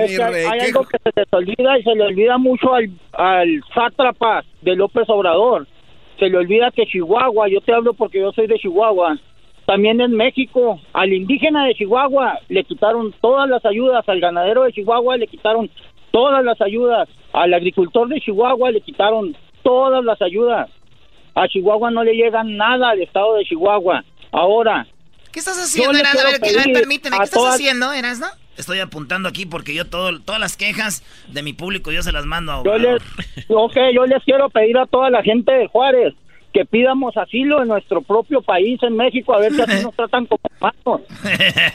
Mi 0.00 0.04
es 0.12 0.18
que 0.18 0.26
rey, 0.28 0.44
hay 0.50 0.60
algo 0.60 0.84
que 0.84 0.98
se 0.98 1.10
les 1.14 1.32
olvida 1.32 1.78
y 1.78 1.82
se 1.82 1.94
le 1.94 2.04
olvida 2.04 2.38
mucho 2.38 2.74
al, 2.74 2.90
al 3.12 3.60
sátrapa 3.74 4.44
de 4.62 4.76
López 4.76 5.04
Obrador. 5.08 5.66
Se 6.18 6.28
le 6.28 6.36
olvida 6.38 6.70
que 6.70 6.86
Chihuahua, 6.86 7.48
yo 7.48 7.60
te 7.60 7.72
hablo 7.72 7.94
porque 7.94 8.20
yo 8.20 8.32
soy 8.32 8.46
de 8.46 8.58
Chihuahua, 8.58 9.18
también 9.66 10.00
en 10.00 10.12
México, 10.12 10.78
al 10.92 11.12
indígena 11.12 11.64
de 11.66 11.74
Chihuahua 11.74 12.38
le 12.48 12.64
quitaron 12.64 13.14
todas 13.20 13.48
las 13.48 13.64
ayudas, 13.64 14.06
al 14.08 14.20
ganadero 14.20 14.62
de 14.64 14.72
Chihuahua 14.72 15.16
le 15.16 15.26
quitaron 15.26 15.70
todas 16.12 16.44
las 16.44 16.60
ayudas, 16.60 17.08
al 17.32 17.52
agricultor 17.54 18.08
de 18.08 18.20
Chihuahua 18.20 18.70
le 18.70 18.80
quitaron 18.82 19.36
todas 19.62 20.04
las 20.04 20.20
ayudas. 20.22 20.70
A 21.34 21.48
Chihuahua 21.48 21.90
no 21.90 22.04
le 22.04 22.14
llega 22.14 22.44
nada 22.44 22.90
al 22.90 23.00
estado 23.02 23.34
de 23.34 23.44
Chihuahua. 23.44 24.04
Ahora, 24.30 24.86
¿Qué 25.32 25.40
estás 25.40 25.58
haciendo, 25.58 25.92
le 25.94 26.00
Erasmo? 26.00 26.20
A 26.20 26.24
ver, 26.24 26.34
a 26.36 26.38
permíteme. 26.72 27.16
¿Qué 27.16 27.24
estás 27.24 27.30
todas- 27.40 27.54
haciendo, 27.54 27.92
Erasmo? 27.92 28.26
Estoy 28.56 28.80
apuntando 28.80 29.28
aquí 29.28 29.46
porque 29.46 29.74
yo 29.74 29.86
todo, 29.86 30.20
todas 30.20 30.40
las 30.40 30.56
quejas 30.56 31.02
de 31.28 31.42
mi 31.42 31.52
público 31.52 31.90
yo 31.90 32.02
se 32.02 32.12
las 32.12 32.24
mando 32.24 32.52
a 32.52 32.64
Yo 32.64 32.78
les, 32.78 33.02
ok, 33.48 33.76
yo 33.94 34.06
les 34.06 34.22
quiero 34.24 34.48
pedir 34.50 34.78
a 34.78 34.86
toda 34.86 35.10
la 35.10 35.22
gente 35.22 35.52
de 35.52 35.66
Juárez 35.68 36.14
que 36.54 36.64
pidamos 36.64 37.16
asilo 37.16 37.60
en 37.62 37.68
nuestro 37.68 38.00
propio 38.00 38.40
país, 38.40 38.80
en 38.84 38.96
México, 38.96 39.34
a 39.34 39.40
ver 39.40 39.52
si 39.52 39.60
así 39.60 39.82
nos 39.82 39.94
tratan 39.96 40.24
como 40.26 40.40
humanos. 40.60 41.02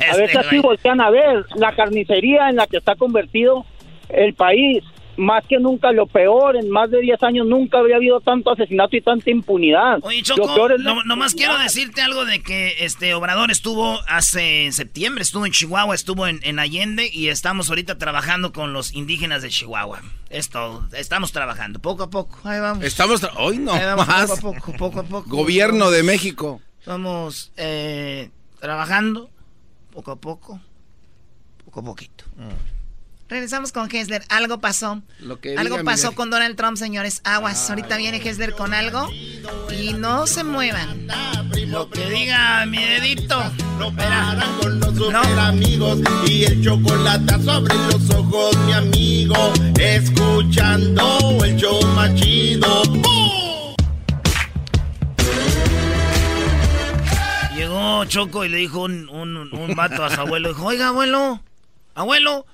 A 0.09 0.15
ver 0.15 0.29
si 0.29 0.37
así 0.37 0.59
voltean 0.59 1.01
a 1.01 1.09
ver 1.09 1.45
la 1.57 1.75
carnicería 1.75 2.49
en 2.49 2.55
la 2.55 2.65
que 2.65 2.77
está 2.77 2.95
convertido 2.95 3.65
el 4.07 4.33
país. 4.33 4.81
Más 5.19 5.43
que 5.47 5.59
nunca, 5.59 5.91
lo 5.91 6.07
peor, 6.07 6.55
en 6.55 6.69
más 6.69 6.89
de 6.89 7.01
10 7.01 7.21
años 7.23 7.45
nunca 7.45 7.77
habría 7.79 7.97
habido 7.97 8.21
tanto 8.21 8.51
asesinato 8.51 8.95
y 8.95 9.01
tanta 9.01 9.29
impunidad. 9.29 9.99
Oye, 10.01 10.19
Lo 10.19 10.23
Choco, 10.23 10.55
peor 10.55 10.71
es 10.71 10.79
la 10.81 10.93
no- 10.93 11.03
nomás 11.03 11.35
quiero 11.35 11.57
decirte 11.57 12.01
algo 12.01 12.23
de 12.23 12.41
que 12.41 12.75
este 12.85 13.13
Obrador 13.13 13.51
estuvo 13.51 13.99
hace 14.07 14.65
en 14.65 14.71
septiembre, 14.71 15.21
estuvo 15.21 15.45
en 15.45 15.51
Chihuahua, 15.51 15.93
estuvo 15.93 16.25
en, 16.25 16.39
en 16.43 16.57
Allende 16.57 17.09
y 17.11 17.27
estamos 17.27 17.67
ahorita 17.69 17.97
trabajando 17.97 18.53
con 18.53 18.71
los 18.71 18.93
indígenas 18.93 19.41
de 19.41 19.49
Chihuahua. 19.49 20.01
Es 20.29 20.49
todo, 20.49 20.87
estamos 20.93 21.31
trabajando, 21.33 21.79
poco 21.79 22.03
a 22.03 22.09
poco. 22.09 22.39
Ahí 22.45 22.59
vamos. 22.61 22.85
Estamos. 22.85 23.21
Hoy 23.37 23.57
no 23.57 23.73
Ahí 23.73 23.83
vamos, 23.85 24.07
más. 24.07 24.29
poco 24.39 24.55
a 24.55 24.59
poco, 24.61 24.73
poco 24.77 24.99
a 25.01 25.03
poco. 25.03 25.29
Gobierno 25.29 25.91
de 25.91 26.03
México. 26.03 26.61
Estamos 26.79 27.51
eh, 27.57 28.29
trabajando 28.61 29.29
poco 29.91 30.11
a 30.11 30.15
poco, 30.15 30.61
poco 31.65 31.79
a 31.81 31.83
poquito. 31.83 32.23
Regresamos 33.29 33.71
con 33.71 33.87
Hessler. 33.93 34.23
Algo 34.29 34.59
pasó. 34.59 35.03
Lo 35.19 35.39
que 35.39 35.55
algo 35.55 35.75
diga 35.77 35.83
pasó 35.85 36.07
Miguel. 36.07 36.15
con 36.15 36.29
Donald 36.31 36.55
Trump, 36.55 36.77
señores. 36.77 37.21
Aguas. 37.23 37.69
Ahorita 37.69 37.95
viene 37.97 38.17
Hessler 38.17 38.53
con 38.53 38.73
algo. 38.73 39.07
Y 39.71 39.93
no 39.93 40.25
se 40.25 40.43
muevan. 40.43 41.07
Lo 41.67 41.89
que 41.91 42.09
diga 42.09 42.65
mi 42.65 42.83
dedito. 42.83 43.39
No 43.77 43.95
paran 43.95 44.39
con 44.59 44.79
los 44.79 44.95
super 44.95 45.15
amigos 45.39 45.99
y 46.27 46.43
el 46.45 46.63
chocolatazo 46.63 47.51
abre 47.51 47.75
los 47.91 48.09
ojos, 48.09 48.57
mi 48.65 48.73
amigo. 48.73 49.53
Escuchando 49.79 51.37
el 51.45 51.55
show 51.55 51.79
más 51.95 52.13
chido. 52.15 52.83
¡Bum! 52.85 53.75
Llegó 57.55 58.05
Choco 58.05 58.43
y 58.45 58.49
le 58.49 58.57
dijo 58.57 58.81
un, 58.83 59.07
un, 59.09 59.37
un 59.37 59.75
vato 59.75 60.03
a 60.03 60.09
su 60.09 60.19
abuelo. 60.21 60.49
Dijo, 60.49 60.65
oiga, 60.65 60.87
abuelo, 60.87 61.41
abuelo, 61.93 62.45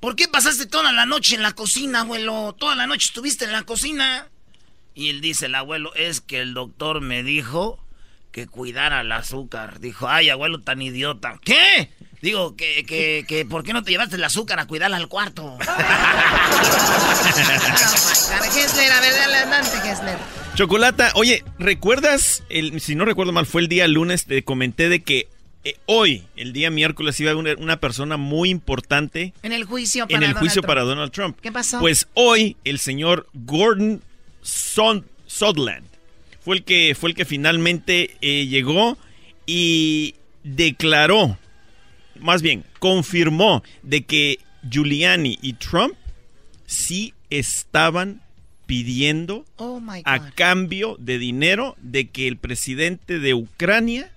¿por 0.00 0.16
qué 0.16 0.26
pasaste 0.28 0.66
toda 0.66 0.92
la 0.92 1.06
noche 1.06 1.36
en 1.36 1.42
la 1.42 1.52
cocina, 1.52 2.00
abuelo? 2.00 2.54
Toda 2.58 2.74
la 2.74 2.86
noche 2.86 3.06
estuviste 3.06 3.44
en 3.44 3.52
la 3.52 3.62
cocina. 3.62 4.28
Y 4.94 5.10
él 5.10 5.20
dice, 5.20 5.46
el 5.46 5.54
abuelo, 5.54 5.94
es 5.94 6.20
que 6.20 6.40
el 6.40 6.54
doctor 6.54 7.00
me 7.00 7.22
dijo 7.22 7.78
que 8.32 8.46
cuidara 8.46 9.02
el 9.02 9.12
azúcar. 9.12 9.78
Dijo, 9.80 10.08
ay, 10.08 10.30
abuelo, 10.30 10.60
tan 10.60 10.82
idiota. 10.82 11.38
¿Qué? 11.44 11.90
Digo, 12.22 12.54
que, 12.54 12.84
que, 12.84 13.24
que, 13.26 13.46
¿por 13.46 13.62
qué 13.62 13.72
no 13.72 13.82
te 13.82 13.92
llevaste 13.92 14.16
el 14.16 14.24
azúcar 14.24 14.60
a 14.60 14.66
cuidarla 14.66 14.98
al 14.98 15.08
cuarto? 15.08 15.56
Hessler, 18.54 18.92
a 18.92 19.00
ver, 19.00 19.14
dale 19.14 19.36
adelante, 19.36 19.76
Hessler. 19.88 20.18
Chocolata, 20.54 21.12
oye, 21.14 21.44
¿recuerdas? 21.58 22.42
El, 22.50 22.80
si 22.80 22.94
no 22.94 23.06
recuerdo 23.06 23.32
mal, 23.32 23.46
fue 23.46 23.62
el 23.62 23.68
día 23.68 23.88
lunes, 23.88 24.26
te 24.26 24.44
comenté 24.44 24.90
de 24.90 25.02
que 25.02 25.28
eh, 25.64 25.76
hoy, 25.86 26.24
el 26.36 26.52
día 26.52 26.70
miércoles, 26.70 27.18
iba 27.20 27.30
a 27.30 27.34
haber 27.34 27.58
una, 27.58 27.78
persona 27.80 28.16
muy 28.16 28.48
importante 28.50 29.34
En 29.42 29.52
el 29.52 29.64
juicio 29.64 30.06
para 30.06 30.16
en 30.16 30.22
el 30.22 30.28
Donald 30.30 30.38
juicio 30.40 30.62
Trump. 30.62 30.68
para 30.68 30.82
Donald 30.82 31.12
Trump. 31.12 31.38
¿Qué 31.40 31.52
pasó? 31.52 31.80
Pues 31.80 32.08
hoy 32.14 32.56
el 32.64 32.78
señor 32.78 33.26
Gordon 33.34 34.02
Son- 34.42 35.06
Sutherland 35.26 35.86
fue 36.40 36.56
el 36.56 36.64
que 36.64 36.96
fue 36.98 37.10
el 37.10 37.16
que 37.16 37.24
finalmente 37.24 38.16
eh, 38.22 38.46
llegó 38.46 38.96
y 39.46 40.14
declaró, 40.42 41.38
más 42.18 42.40
bien 42.40 42.64
confirmó 42.78 43.62
de 43.82 44.04
que 44.04 44.38
Giuliani 44.68 45.38
y 45.42 45.52
Trump 45.54 45.94
sí 46.66 47.14
estaban 47.28 48.22
pidiendo 48.66 49.44
Oh 49.56 49.82
a 50.04 50.30
cambio 50.30 50.96
de 50.98 51.18
dinero 51.18 51.76
de 51.82 52.08
que 52.08 52.28
el 52.28 52.36
presidente 52.36 53.18
de 53.18 53.34
Ucrania 53.34 54.10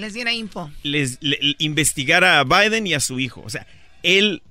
Les 0.00 0.14
diera 0.14 0.32
info. 0.32 0.70
les 0.82 1.18
le- 1.20 1.38
investigara 1.58 2.40
a 2.40 2.44
Biden 2.44 2.86
y 2.86 2.94
a 2.94 3.00
su 3.00 3.20
hijo. 3.20 3.42
O 3.44 3.50
sea, 3.50 3.66
él 4.02 4.42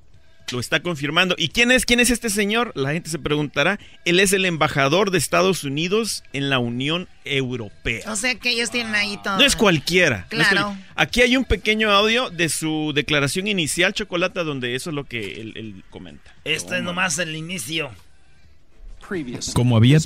lo 0.51 0.59
está 0.59 0.79
confirmando. 0.81 1.35
¿Y 1.37 1.49
quién 1.49 1.69
es? 1.71 1.85
¿Quién 1.85 1.99
es 1.99 2.09
este 2.09 2.29
señor? 2.31 2.71
La 2.75 2.91
gente 2.91 3.09
se 3.11 3.19
preguntará. 3.19 3.79
Él 4.05 4.19
es 4.19 4.33
el 4.33 4.45
embajador 4.45 5.11
de 5.11 5.19
Estados 5.19 5.63
Unidos 5.63 6.23
en 6.33 6.49
la 6.49 6.57
Unión 6.57 7.07
Europea. 7.23 8.11
O 8.11 8.15
sea 8.15 8.33
que 8.33 8.49
ellos 8.49 8.71
tienen 8.71 8.95
ahí 8.95 9.17
todo. 9.23 9.37
No 9.37 9.43
es 9.45 9.55
cualquiera. 9.55 10.25
no 10.31 10.41
es 10.41 10.47
Claro. 10.47 10.75
Aquí 10.95 11.21
hay 11.21 11.37
un 11.37 11.45
pequeño 11.45 11.91
audio 11.91 12.31
de 12.31 12.49
su 12.49 12.93
declaración 12.95 13.47
inicial, 13.47 13.93
Chocolata, 13.93 14.43
donde 14.43 14.73
eso 14.73 14.89
es 14.89 14.95
lo 14.95 15.03
que 15.03 15.39
él, 15.39 15.53
él 15.55 15.83
comenta. 15.91 16.33
Esto 16.45 16.73
es 16.75 16.81
nomás 16.81 17.19
el 17.19 17.35
inicio. 17.35 17.91
Como 19.53 19.75
había, 19.75 19.99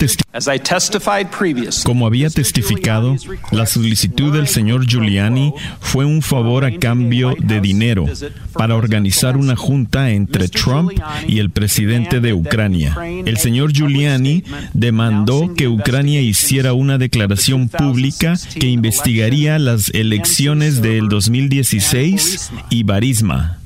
Como 1.84 2.08
había 2.08 2.30
testificado, 2.30 3.16
la 3.51 3.66
solicitud 3.66 4.34
del 4.34 4.47
señor 4.47 4.86
Giuliani 4.88 5.54
fue 5.80 6.06
un 6.06 6.22
favor 6.22 6.64
a 6.64 6.78
cambio 6.78 7.36
de 7.39 7.60
dinero 7.60 8.06
para 8.54 8.76
organizar 8.76 9.36
una 9.36 9.56
junta 9.56 10.12
entre 10.12 10.47
Trump 10.47 10.91
y 11.28 11.39
el 11.39 11.49
presidente 11.49 12.20
de 12.20 12.34
Ucrania. 12.34 12.95
El 13.26 13.38
señor 13.38 13.74
Giuliani 13.74 14.43
demandó 14.74 15.54
que 15.54 15.68
Ucrania 15.68 16.22
hiciera 16.22 16.74
una 16.74 16.97
declaración 16.97 17.68
pública 17.70 18.36
que 18.60 18.68
investigaría 18.68 19.60
las 19.60 19.89
elecciones 19.89 20.82
del 20.82 21.10
2016 21.10 22.51
y 22.70 22.84
Barisma. 22.84 23.62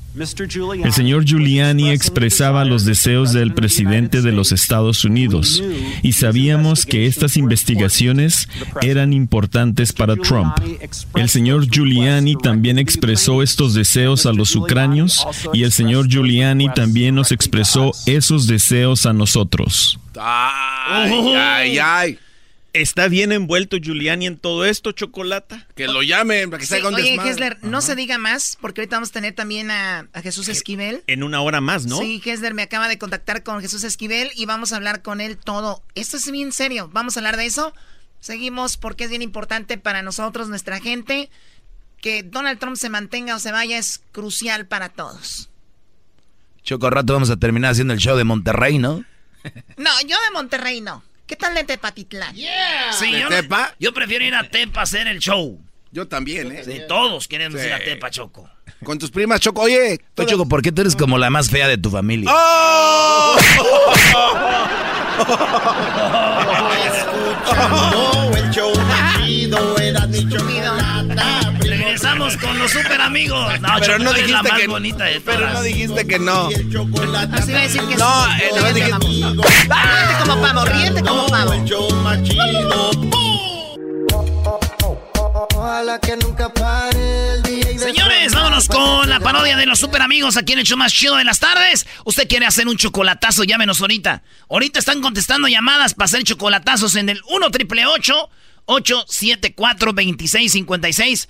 El 0.83 0.93
señor 0.93 1.25
Giuliani 1.25 1.91
expresaba 1.91 2.65
los 2.65 2.85
deseos 2.85 3.33
del 3.33 3.53
presidente 3.53 4.21
de 4.21 4.31
los 4.31 4.51
Estados 4.51 5.05
Unidos 5.05 5.63
y 6.01 6.13
sabíamos 6.13 6.85
que 6.85 7.05
estas 7.05 7.37
investigaciones 7.37 8.49
eran 8.81 9.13
importantes 9.13 9.93
para 9.93 10.15
Trump. 10.15 10.57
El 11.15 11.29
señor 11.29 11.69
Giuliani 11.69 12.35
también 12.35 12.79
expresó 12.79 13.43
estos 13.43 13.73
deseos 13.73 14.25
a 14.25 14.33
los 14.33 14.55
ucranios 14.55 15.25
y 15.53 15.63
el 15.63 15.71
señor 15.71 16.07
Giuliani 16.07 16.69
también 16.73 17.15
nos 17.15 17.31
expresó 17.31 17.91
esos 18.07 18.47
deseos 18.47 19.05
a 19.05 19.13
nosotros. 19.13 19.99
Ay, 20.19 21.33
ay, 21.35 21.77
ay. 21.77 22.19
¿Está 22.81 23.07
bien 23.07 23.31
envuelto 23.31 23.77
Giuliani 23.77 24.27
en 24.27 24.37
todo 24.37 24.65
esto, 24.65 24.91
Chocolata? 24.91 25.67
Que 25.75 25.87
lo 25.87 26.03
llamen 26.03 26.49
para 26.49 26.59
que 26.59 26.65
se 26.67 26.75
Sí, 26.75 26.79
haga 26.79 26.89
un 26.89 26.95
oye, 26.95 27.03
desmadre. 27.09 27.31
Hessler, 27.31 27.57
no 27.63 27.81
se 27.81 27.95
diga 27.95 28.17
más, 28.17 28.57
porque 28.61 28.81
ahorita 28.81 28.97
vamos 28.97 29.09
a 29.09 29.13
tener 29.13 29.33
también 29.33 29.71
a, 29.71 30.07
a 30.13 30.21
Jesús 30.21 30.47
Esquivel. 30.47 31.03
En 31.07 31.23
una 31.23 31.41
hora 31.41 31.59
más, 31.61 31.85
¿no? 31.85 31.97
Sí, 31.99 32.21
Hessler 32.23 32.53
me 32.53 32.61
acaba 32.61 32.87
de 32.87 32.97
contactar 32.97 33.43
con 33.43 33.61
Jesús 33.61 33.83
Esquivel 33.83 34.31
y 34.35 34.45
vamos 34.45 34.73
a 34.73 34.75
hablar 34.75 35.01
con 35.01 35.21
él 35.21 35.37
todo. 35.37 35.83
Esto 35.95 36.17
es 36.17 36.29
bien 36.31 36.51
serio. 36.51 36.89
Vamos 36.93 37.17
a 37.17 37.19
hablar 37.19 37.37
de 37.37 37.45
eso. 37.45 37.73
Seguimos 38.19 38.77
porque 38.77 39.05
es 39.05 39.09
bien 39.09 39.21
importante 39.21 39.77
para 39.77 40.01
nosotros, 40.01 40.49
nuestra 40.49 40.79
gente. 40.79 41.29
Que 42.01 42.21
Donald 42.21 42.59
Trump 42.59 42.77
se 42.77 42.89
mantenga 42.89 43.35
o 43.35 43.39
se 43.39 43.51
vaya 43.51 43.77
es 43.77 44.01
crucial 44.11 44.67
para 44.67 44.89
todos. 44.89 45.49
Choco, 46.63 46.89
rato 46.89 47.13
vamos 47.13 47.29
a 47.29 47.37
terminar 47.37 47.71
haciendo 47.71 47.93
el 47.93 47.99
show 47.99 48.17
de 48.17 48.23
Monterrey, 48.23 48.77
¿no? 48.77 49.03
No, 49.77 49.91
yo 50.01 50.17
de 50.25 50.31
Monterrey 50.33 50.81
no. 50.81 51.03
¿Qué 51.27 51.35
tal 51.35 51.53
de 51.53 51.63
Tepatitlán? 51.65 52.33
Sí, 52.35 53.11
yo, 53.11 53.29
no- 53.29 53.35
yo 53.79 53.93
prefiero 53.93 54.23
ir 54.25 54.33
a 54.33 54.49
Tepa 54.49 54.79
a 54.79 54.83
hacer 54.83 55.07
el 55.07 55.19
show. 55.19 55.59
Yo 55.91 56.07
también, 56.07 56.51
¿eh? 56.51 56.63
Sí, 56.63 56.81
todos 56.87 57.27
queremos 57.27 57.59
Sí. 57.59 57.67
ir 57.67 57.73
a 57.73 57.79
Tepa, 57.79 58.09
Choco. 58.09 58.49
Con 58.83 58.97
tus 58.97 59.11
primas, 59.11 59.39
Choco. 59.41 59.61
Oye. 59.61 59.99
Choco, 60.25 60.47
¿por 60.47 60.61
qué 60.61 60.71
tú 60.71 60.81
eres 60.81 60.95
como 60.95 61.17
la 61.17 61.29
más 61.29 61.49
fea 61.49 61.67
de 61.67 61.77
tu 61.77 61.89
familia? 61.89 62.31
¡Oh! 62.33 63.35
Escuchando 66.85 68.31
el 68.37 68.49
show 68.51 68.71
era 69.81 70.07
mi 70.07 70.27
chocolata. 70.29 70.86
Regresamos 72.27 72.37
con 72.37 72.59
los 72.59 72.71
super 72.71 73.01
amigos. 73.01 73.59
No, 73.61 73.69
Pero 73.79 73.97
no 73.99 74.11
tú 74.11 74.17
eres 74.17 74.29
la 74.31 74.37
dijiste 74.39 74.51
más 74.51 74.61
que- 74.61 74.67
bonita 74.67 75.03
de 75.05 75.21
Pero 75.21 75.37
todas. 75.39 75.53
no 75.53 75.61
dijiste 75.63 76.05
que 76.07 76.19
no. 76.19 76.47
Así 76.47 77.51
va 77.53 77.59
a 77.59 77.61
decir 77.63 77.81
que 77.81 77.95
No, 77.95 78.25
sí. 78.25 78.31
eh, 78.41 78.49
no 78.55 78.73
dijiste- 78.73 78.91
vamos. 78.91 79.09
Ríete 79.09 80.15
como 80.25 80.41
pavo, 80.41 80.65
ríete 80.65 81.01
como 81.01 81.27
pavo. 81.27 81.53
El 81.53 81.63
show 81.65 81.89
más 82.03 82.21
chido. 82.23 82.91
Ojalá 85.55 85.99
que 85.99 86.17
nunca 86.17 86.51
pare 86.53 87.33
el 87.35 87.43
Señores, 87.79 88.33
vámonos 88.33 88.67
con 88.67 89.09
la 89.09 89.19
parodia 89.19 89.55
de 89.55 89.65
los 89.65 89.79
super 89.79 90.01
amigos 90.01 90.35
aquí 90.37 90.53
en 90.53 90.59
el 90.59 90.65
show 90.65 90.77
más 90.77 90.93
chido 90.93 91.15
de 91.15 91.23
las 91.23 91.39
tardes. 91.39 91.87
Usted 92.05 92.27
quiere 92.27 92.45
hacer 92.45 92.67
un 92.67 92.77
chocolatazo, 92.77 93.43
llámenos 93.43 93.81
ahorita. 93.81 94.21
Ahorita 94.49 94.79
están 94.79 95.01
contestando 95.01 95.47
llamadas 95.47 95.93
para 95.93 96.05
hacer 96.05 96.23
chocolatazos 96.23 96.95
en 96.95 97.09
el 97.09 97.21
1 97.29 97.51
triple 97.51 97.85
874 97.85 99.93
2656 99.93 101.29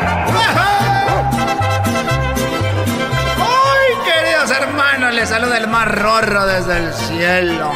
le 5.21 5.27
saluda 5.27 5.57
el 5.59 5.67
más 5.67 5.87
rorro 5.87 6.47
desde 6.47 6.77
el 6.77 6.93
cielo. 6.95 7.71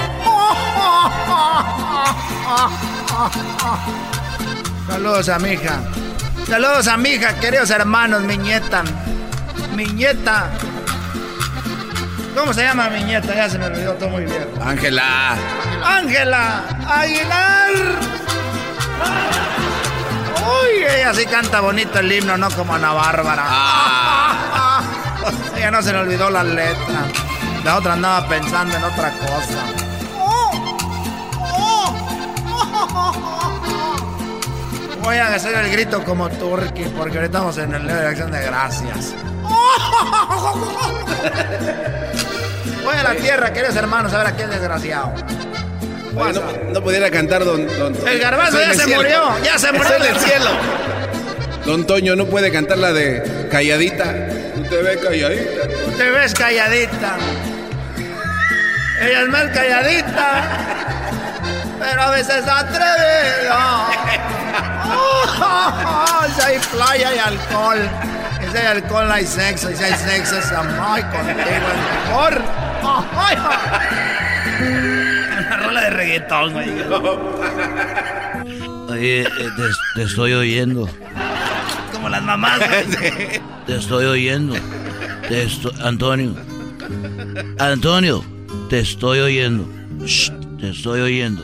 Saludos 4.88 5.30
a 5.30 5.38
mi 5.38 5.52
hija. 5.52 5.80
Saludos 6.48 6.88
a 6.88 6.98
mi 6.98 7.10
hija, 7.10 7.36
queridos 7.36 7.70
hermanos, 7.70 8.24
mi 8.24 8.40
nieta. 8.40 8.84
Mi 9.76 9.86
nieta. 9.86 10.50
¿Cómo 12.36 12.52
se 12.52 12.64
llama 12.64 12.90
mi 12.90 13.04
nieta? 13.04 13.36
Ya 13.36 13.48
se 13.48 13.60
me 13.60 13.68
olvidó 13.68 13.94
todo 13.94 14.10
muy 14.10 14.26
bien. 14.26 14.48
Ángela. 14.60 15.36
Ángela 15.84 16.64
Aguilar. 16.90 17.70
Uy, 20.48 20.84
ella 20.84 21.14
sí 21.14 21.28
canta 21.28 21.60
bonito 21.60 22.00
el 22.00 22.12
himno, 22.12 22.38
no 22.38 22.50
como 22.50 22.74
Ana 22.74 22.92
Bárbara. 22.94 23.44
Ah. 23.46 24.82
ella 25.56 25.70
no 25.70 25.84
se 25.84 25.94
le 25.94 26.00
olvidó 26.00 26.32
la 26.32 26.44
letra. 26.44 27.06
La 27.66 27.78
otra 27.78 27.94
andaba 27.94 28.30
pensando 28.30 28.78
en 28.78 28.84
otra 28.84 29.12
cosa. 29.12 29.66
Voy 35.02 35.18
a 35.18 35.34
hacer 35.34 35.56
el 35.56 35.72
grito 35.72 36.04
como 36.04 36.30
Turki 36.30 36.84
porque 36.96 37.18
ahorita 37.18 37.40
estamos 37.40 37.58
en 37.58 37.74
el 37.74 37.88
de 37.88 37.94
acción 38.06 38.32
de 38.32 38.44
gracias. 38.44 39.16
Voy 42.84 42.96
a 42.96 43.04
la 43.04 43.16
tierra, 43.16 43.52
queridos 43.52 43.76
hermanos, 43.76 44.14
a 44.14 44.20
ver 44.20 44.28
a 44.28 44.36
quién 44.36 44.52
desgraciado. 44.52 45.12
No, 46.72 46.84
pudiera 46.84 47.10
cantar 47.10 47.44
don, 47.44 47.66
don 47.80 47.96
El 48.08 48.20
garbanzo 48.20 48.60
ya 48.60 48.76
se 48.76 48.96
murió, 48.96 49.24
ya 49.44 49.58
se 49.58 49.72
murió. 49.72 50.00
del 50.00 50.16
cielo. 50.18 50.52
Don 51.66 51.88
Toño 51.88 52.16
no 52.16 52.28
puede 52.28 52.52
cantar 52.52 52.78
la 52.78 52.94
de 52.94 53.48
calladita. 53.50 54.04
Te 54.70 54.82
ves 54.84 54.98
calladita. 54.98 55.68
Te 55.98 56.10
ves 56.12 56.34
calladita. 56.36 57.18
Ella 59.02 59.22
es 59.22 59.28
más 59.30 59.46
calladita. 59.54 60.44
Pero 61.80 62.02
a 62.02 62.10
veces 62.12 62.44
atrevida. 62.48 63.88
Oh, 64.88 66.26
si 66.36 66.42
hay 66.42 66.60
playa 66.72 67.16
y 67.16 67.20
alcohol. 67.20 67.90
Si 68.52 68.58
hay 68.58 68.66
alcohol 68.68 69.12
hay 69.12 69.26
sexo. 69.26 69.70
Y 69.72 69.76
si 69.76 69.84
hay 69.84 69.94
sexo 69.94 70.38
es 70.40 70.52
amor 70.52 71.02
contigo 71.02 71.36
el 71.36 72.08
mejor. 72.08 72.42
Una 75.38 75.58
rola 75.58 75.82
de 75.82 75.90
reggaetón, 75.90 76.54
güey. 76.54 76.70
Oye, 78.90 79.22
eh, 79.24 79.28
te, 79.58 79.64
te 79.96 80.04
estoy 80.04 80.34
oyendo. 80.34 80.88
Como 81.92 82.10
las 82.10 82.22
mamás. 82.24 82.60
Te 83.66 83.76
estoy 83.78 84.06
oyendo. 84.06 84.56
Te 85.28 85.44
esto- 85.44 85.72
Antonio. 85.84 86.36
Antonio, 87.58 88.24
te 88.70 88.80
estoy 88.80 89.20
oyendo. 89.20 89.68
Shh, 90.06 90.32
te 90.60 90.70
estoy 90.70 91.02
oyendo. 91.02 91.44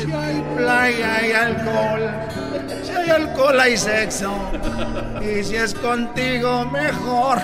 Si 0.00 0.12
hay 0.12 0.44
playa 0.56 1.16
hay 1.16 1.32
alcohol. 1.32 2.10
Si 2.82 2.92
hay 2.92 3.10
alcohol 3.10 3.60
hay 3.60 3.76
sexo. 3.76 4.32
Y 5.20 5.42
si 5.44 5.56
es 5.56 5.74
contigo, 5.74 6.64
mejor. 6.66 7.38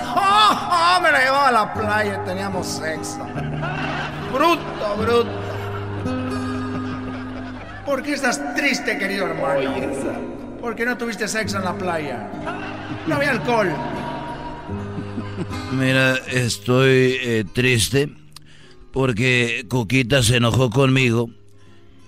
Me 1.01 1.11
la 1.11 1.19
llevaba 1.23 1.47
a 1.47 1.51
la 1.51 1.73
playa 1.73 2.21
y 2.21 2.25
teníamos 2.25 2.67
sexo. 2.67 3.25
Bruto, 4.33 4.95
bruto. 4.97 5.29
¿Por 7.85 8.01
qué 8.01 8.13
estás 8.13 8.55
triste, 8.55 8.97
querido 8.97 9.27
hermano? 9.27 9.71
¿Por 10.59 10.75
qué 10.75 10.85
no 10.85 10.97
tuviste 10.97 11.27
sexo 11.27 11.57
en 11.57 11.65
la 11.65 11.73
playa? 11.73 12.27
No 13.05 13.15
había 13.15 13.31
alcohol. 13.31 13.71
Mira, 15.71 16.15
estoy 16.31 17.17
eh, 17.21 17.45
triste 17.53 18.09
porque 18.91 19.65
Coquita 19.67 20.23
se 20.23 20.37
enojó 20.37 20.69
conmigo. 20.69 21.29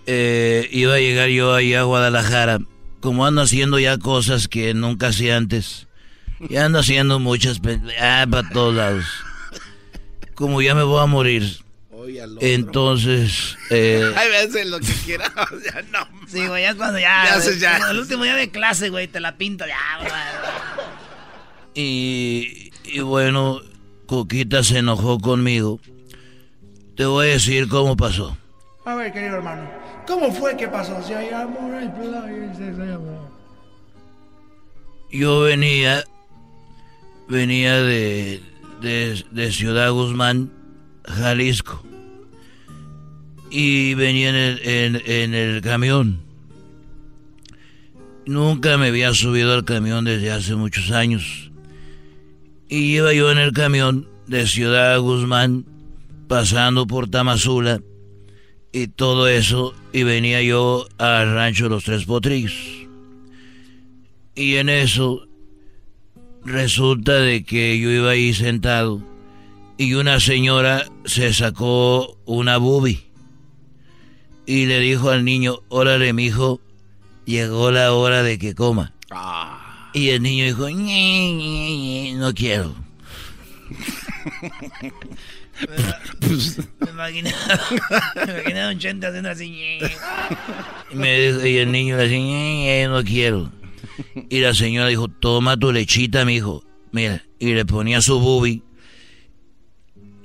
Eh, 0.06 0.70
iba 0.72 0.94
a 0.96 1.00
llegar 1.00 1.30
yo 1.30 1.54
allá 1.54 1.82
a 1.82 1.84
Guadalajara. 1.84 2.60
Como 3.02 3.26
ando 3.26 3.42
haciendo 3.42 3.78
ya 3.80 3.98
cosas 3.98 4.48
que 4.48 4.74
nunca 4.74 5.08
hacía 5.08 5.38
antes. 5.38 5.88
Ya 6.50 6.66
ando 6.66 6.80
haciendo 6.80 7.20
muchas... 7.20 7.60
Ah, 8.00 8.26
para 8.30 8.50
todos 8.50 8.76
lados. 8.76 9.06
Como 10.36 10.62
ya 10.62 10.76
me 10.76 10.84
voy 10.84 11.02
a 11.02 11.06
morir. 11.08 11.58
Entonces... 12.40 13.58
eh, 13.70 14.10
Ay, 14.16 14.30
veces 14.30 14.68
lo 14.68 14.80
que 14.80 14.94
quiera. 15.06 15.32
O 15.52 15.60
sea, 15.60 15.84
no. 15.92 16.08
Sí, 16.28 16.48
güey, 16.48 16.64
ya 16.64 16.76
cuando 16.76 17.00
ya. 17.00 17.26
Ya 17.26 17.36
haces 17.36 17.60
ya. 17.60 17.78
El 17.92 18.00
último 18.00 18.24
día 18.24 18.36
de 18.36 18.50
clase, 18.50 18.90
güey, 18.90 19.08
te 19.08 19.20
la 19.20 19.38
pinto 19.38 19.66
ya, 19.68 19.78
güey. 20.00 20.12
Y, 21.76 22.72
y 22.92 23.00
bueno, 23.02 23.62
Coquita 24.06 24.64
se 24.64 24.80
enojó 24.80 25.20
conmigo. 25.20 25.80
Te 26.96 27.06
voy 27.06 27.28
a 27.28 27.32
decir 27.32 27.68
cómo 27.68 27.96
pasó. 27.96 28.38
A 28.86 28.96
ver, 28.96 29.12
querido 29.12 29.36
hermano. 29.36 29.70
¿Cómo 30.08 30.32
fue 30.32 30.56
que 30.56 30.68
pasó? 30.68 31.02
Si 31.04 31.14
hay 31.14 31.30
amor, 31.30 31.76
hay 31.76 31.86
amor. 31.86 33.30
Yo 35.12 35.42
venía, 35.42 36.04
venía 37.28 37.82
de, 37.82 38.42
de, 38.82 39.26
de 39.32 39.52
Ciudad 39.52 39.92
Guzmán, 39.92 40.52
Jalisco. 41.06 41.84
Y 43.50 43.94
venía 43.94 44.30
en 44.30 44.36
el, 44.36 44.68
en, 44.68 45.02
en 45.06 45.34
el 45.34 45.62
camión. 45.62 46.22
Nunca 48.26 48.78
me 48.78 48.88
había 48.88 49.14
subido 49.14 49.54
al 49.54 49.64
camión 49.66 50.04
desde 50.04 50.32
hace 50.32 50.56
muchos 50.56 50.92
años. 50.92 51.47
Y 52.70 52.95
iba 52.97 53.13
yo 53.13 53.32
en 53.32 53.38
el 53.38 53.53
camión 53.53 54.07
de 54.28 54.45
Ciudad 54.47 54.99
Guzmán, 54.99 55.65
pasando 56.28 56.86
por 56.88 57.09
Tamazula 57.09 57.82
y 58.72 58.88
todo 58.88 59.28
eso, 59.28 59.74
y 59.93 60.03
venía 60.03 60.41
yo 60.41 60.88
al 60.97 61.34
rancho 61.34 61.70
Los 61.70 61.86
Tres 61.86 62.05
Potrillos. 62.05 62.53
Y 64.36 64.55
en 64.55 64.70
eso 64.70 65.28
resulta 66.43 67.13
de 67.13 67.43
que 67.43 67.80
yo 67.80 67.89
iba 67.89 68.11
ahí 68.11 68.34
sentado 68.34 69.01
y 69.78 69.93
una 69.93 70.20
señora 70.20 70.86
se 71.05 71.34
sacó 71.34 72.18
una 72.26 72.57
boobie 72.57 73.07
y 74.45 74.65
le 74.65 74.80
dijo 74.80 75.09
al 75.09 75.26
niño, 75.26 75.59
órale 75.68 76.13
mijo, 76.13 76.61
llegó 77.26 77.70
la 77.70 77.93
hora 77.93 78.24
de 78.24 78.39
que 78.39 78.55
coma. 78.55 78.93
Y 79.98 80.10
el 80.10 80.22
niño 80.22 80.45
dijo, 80.45 80.70
"Ñe, 80.70 81.34
Ñe, 81.34 81.78
Ñe, 81.78 82.14
no 82.18 82.34
quiero. 82.34 82.76
Me 86.80 86.89
imaginaba, 86.91 87.36
me 88.16 88.32
imaginaba 88.34 88.72
un 88.72 88.80
chente 88.80 89.08
haciendo 89.08 89.30
así. 89.32 89.45
Y, 90.91 90.95
me 90.95 91.20
dijo- 91.20 91.45
y 91.48 91.58
el 91.58 91.72
niño 91.72 91.98
le 91.98 92.04
decía, 92.04 92.20
"Ñe, 92.20 92.64
Ñe, 92.84 92.88
no 92.88 93.04
quiero. 93.04 93.52
Y 94.30 94.39
la 94.41 94.54
señora 94.54 94.88
dijo, 94.88 95.08
toma 95.08 95.58
tu 95.58 95.72
lechita, 95.72 96.26
mijo. 96.26 96.64
Mira, 96.91 97.24
y 97.39 97.54
le 97.54 97.66
ponía 97.66 98.02
su 98.02 98.20
boobie. 98.20 98.62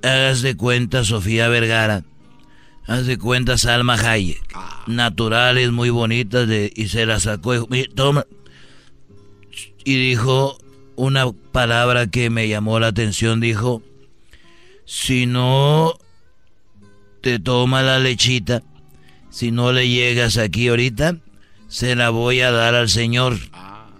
Hagas 0.03 0.43
de 0.43 0.55
cuenta 0.57 1.03
Sofía 1.05 1.49
Vergara. 1.49 2.05
Haz 2.87 3.07
de 3.07 3.16
cuenta 3.16 3.57
Salma 3.57 3.95
Hayek. 3.95 4.43
Naturales, 4.87 5.70
muy 5.70 5.89
bonitas. 5.91 6.47
De, 6.49 6.70
y 6.75 6.89
se 6.89 7.07
la 7.07 7.20
sacó. 7.20 7.53
y 7.55 7.57
dijo, 7.57 7.68
"Mira, 7.70 7.89
toma. 7.95 8.27
Y 9.85 9.95
dijo 9.97 10.59
una 10.97 11.30
palabra 11.53 12.07
que 12.07 12.30
me 12.30 12.49
llamó 12.49 12.78
la 12.78 12.89
atención. 12.89 13.41
Dijo, 13.41 13.83
si 14.85 15.26
no 15.26 15.95
te 17.20 17.39
toma 17.39 17.83
la 17.83 17.99
lechita, 17.99 18.62
si 19.30 19.51
no 19.51 19.72
le 19.72 19.89
llegas 19.89 20.37
aquí 20.39 20.68
ahorita, 20.68 21.16
se 21.68 21.97
la 21.97 22.11
voy 22.11 22.41
a 22.41 22.51
dar 22.51 22.74
al 22.74 22.89
señor. 22.89 23.39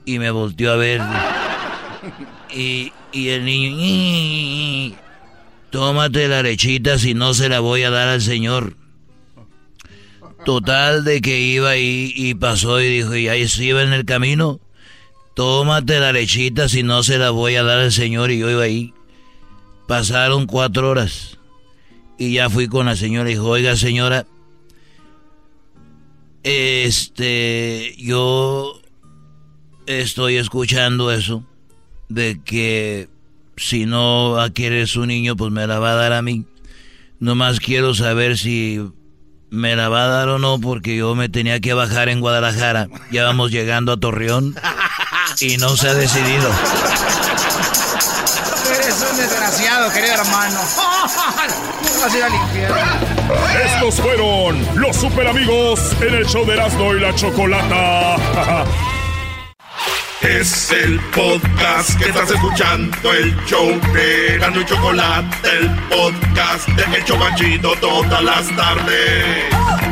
Y 0.05 0.19
me 0.19 0.31
volteó 0.31 0.73
a 0.73 0.77
ver. 0.77 1.01
Y, 2.55 2.93
y 3.13 3.29
el 3.29 3.47
niño, 3.47 3.77
"Ñi, 3.79 4.95
tómate 5.71 6.29
la 6.29 6.43
lechita 6.43 6.99
si 6.99 7.15
no 7.15 7.33
se 7.33 7.49
la 7.49 7.61
voy 7.61 7.83
a 7.83 7.91
dar 7.91 8.09
al 8.09 8.21
señor. 8.21 8.77
Total 10.45 11.03
de 11.05 11.23
que 11.23 11.41
iba 11.41 11.71
ahí 11.71 12.13
y 12.15 12.35
pasó 12.35 12.81
y 12.81 12.89
dijo, 12.89 13.15
y 13.17 13.29
ahí 13.29 13.49
se 13.49 13.65
iba 13.65 13.83
en 13.83 13.93
el 13.95 14.05
camino, 14.05 14.61
tómate 15.35 16.01
la 16.01 16.13
lechita 16.13 16.69
si 16.69 16.83
no 16.83 17.03
se 17.03 17.19
la 17.19 17.31
voy 17.31 17.57
a 17.57 17.63
dar 17.63 17.79
al 17.79 17.93
señor 17.93 18.31
y 18.31 18.39
yo 18.39 18.51
iba 18.51 18.63
ahí. 18.63 18.95
Pasaron 19.87 20.47
cuatro 20.47 20.91
horas 20.91 21.39
y 22.19 22.35
ya 22.35 22.49
fui 22.49 22.69
con 22.69 22.87
la 22.87 22.97
señora 22.97 23.31
y 23.31 23.35
dijo, 23.35 23.49
oiga 23.49 23.77
señora, 23.77 24.27
este, 26.43 27.95
yo 27.99 28.81
estoy 29.87 30.37
escuchando 30.37 31.11
eso 31.13 31.45
de 32.09 32.41
que 32.45 33.09
si 33.57 33.87
no 33.87 34.37
quieres 34.55 34.97
un 34.97 35.09
niño, 35.09 35.37
pues 35.37 35.53
me 35.53 35.67
la 35.67 35.79
va 35.79 35.93
a 35.93 35.97
dar 35.97 36.13
a 36.13 36.23
mí. 36.23 36.45
Nomás 37.21 37.61
quiero 37.61 37.95
saber 37.95 38.37
si 38.37 38.81
me 39.51 39.77
la 39.77 39.89
va 39.89 40.05
a 40.05 40.09
dar 40.09 40.29
o 40.29 40.39
no, 40.39 40.61
porque 40.61 40.97
yo 40.97 41.15
me 41.15 41.29
tenía 41.29 41.61
que 41.61 41.75
bajar 41.75 42.09
en 42.09 42.21
Guadalajara. 42.21 42.89
Ya 43.11 43.25
vamos 43.25 43.51
llegando 43.51 43.93
a 43.93 43.97
Torreón 43.97 44.55
y 45.41 45.57
no 45.57 45.77
se 45.77 45.89
ha 45.89 45.95
decidido. 45.95 46.51
Eres 48.75 49.07
un 49.11 49.17
desgraciado, 49.17 49.93
querido 49.93 50.15
hermano. 50.15 50.61
Así 52.07 52.21
al 52.21 52.35
infierno. 52.35 52.77
Estos 53.65 54.01
fueron 54.01 54.67
los 54.75 54.97
super 54.97 55.27
amigos 55.29 55.81
en 56.01 56.15
el 56.15 56.27
show 56.27 56.45
de 56.45 56.55
Erasmo 56.55 56.95
y 56.95 57.01
la 57.01 57.15
Chocolata. 57.15 58.65
Es 60.23 60.71
el 60.71 61.01
podcast 61.11 61.99
que 61.99 62.11
estás 62.11 62.31
escuchando, 62.31 63.13
el 63.13 63.37
show 63.45 63.69
de 63.93 64.35
Erasmo 64.37 64.61
y 64.61 64.65
Chocolata, 64.67 65.37
el 65.51 65.69
podcast 65.89 66.69
de 66.69 66.97
El 66.97 67.05
Chocachito 67.05 67.75
todas 67.81 68.23
las 68.23 68.57
tardes. 68.57 69.92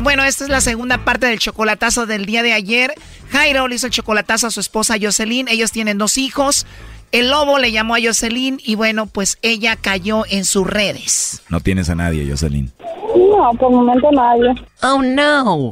Bueno, 0.00 0.24
esta 0.24 0.44
es 0.44 0.50
la 0.50 0.60
segunda 0.60 0.98
parte 0.98 1.26
del 1.26 1.38
chocolatazo 1.38 2.06
del 2.06 2.26
día 2.26 2.42
de 2.42 2.52
ayer. 2.52 2.92
Jairo 3.30 3.66
le 3.66 3.76
hizo 3.76 3.86
el 3.86 3.92
chocolatazo 3.92 4.46
a 4.46 4.50
su 4.50 4.60
esposa 4.60 4.96
Jocelyn. 5.00 5.48
Ellos 5.48 5.72
tienen 5.72 5.96
dos 5.98 6.18
hijos. 6.18 6.66
El 7.12 7.30
lobo 7.30 7.58
le 7.58 7.72
llamó 7.72 7.94
a 7.94 7.98
Jocelyn 8.02 8.60
y 8.62 8.74
bueno, 8.74 9.06
pues 9.06 9.38
ella 9.42 9.76
cayó 9.76 10.24
en 10.28 10.44
sus 10.44 10.66
redes. 10.66 11.42
No 11.48 11.60
tienes 11.60 11.88
a 11.88 11.94
nadie, 11.94 12.28
Jocelyn. 12.28 12.72
No, 13.16 13.52
por 13.58 13.70
el 13.70 13.76
momento 13.76 14.10
nadie. 14.12 14.54
Oh, 14.82 15.00
no. 15.02 15.70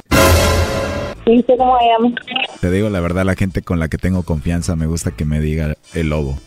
¿Y 1.27 1.39
usted 1.39 1.53
cómo 1.57 1.77
llama? 1.79 2.15
Te 2.61 2.71
digo 2.71 2.89
la 2.89 2.99
verdad, 2.99 3.25
la 3.25 3.35
gente 3.35 3.61
con 3.61 3.79
la 3.79 3.89
que 3.89 3.97
tengo 3.97 4.23
confianza 4.23 4.75
me 4.75 4.87
gusta 4.87 5.11
que 5.11 5.25
me 5.25 5.39
diga 5.39 5.75
el 5.93 6.09
lobo. 6.09 6.39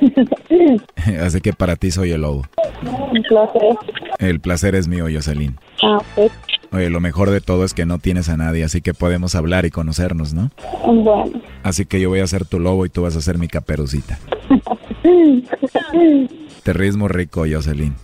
Así 1.20 1.40
que 1.40 1.52
para 1.52 1.76
ti 1.76 1.90
soy 1.90 2.12
el 2.12 2.20
lobo. 2.22 2.44
Un 2.82 3.22
placer. 3.22 3.76
El 4.18 4.40
placer 4.40 4.74
es 4.74 4.88
mío, 4.88 5.06
Jocelyn. 5.12 5.58
Ah, 5.82 5.98
ok. 6.16 6.32
Oye, 6.72 6.90
lo 6.90 7.00
mejor 7.00 7.30
de 7.30 7.40
todo 7.40 7.64
es 7.64 7.74
que 7.74 7.86
no 7.86 7.98
tienes 7.98 8.28
a 8.28 8.36
nadie, 8.36 8.64
así 8.64 8.80
que 8.80 8.94
podemos 8.94 9.34
hablar 9.34 9.64
y 9.66 9.70
conocernos, 9.70 10.34
¿no? 10.34 10.50
Bueno. 10.84 11.40
Así 11.62 11.86
que 11.86 12.00
yo 12.00 12.08
voy 12.08 12.20
a 12.20 12.26
ser 12.26 12.44
tu 12.44 12.58
lobo 12.58 12.84
y 12.86 12.88
tú 12.88 13.02
vas 13.02 13.16
a 13.16 13.20
ser 13.20 13.38
mi 13.38 13.48
caperucita. 13.48 14.18
Te 16.62 16.72
ríes 16.72 16.96
muy 16.96 17.08
rico, 17.08 17.44
Jocelyn. 17.48 17.94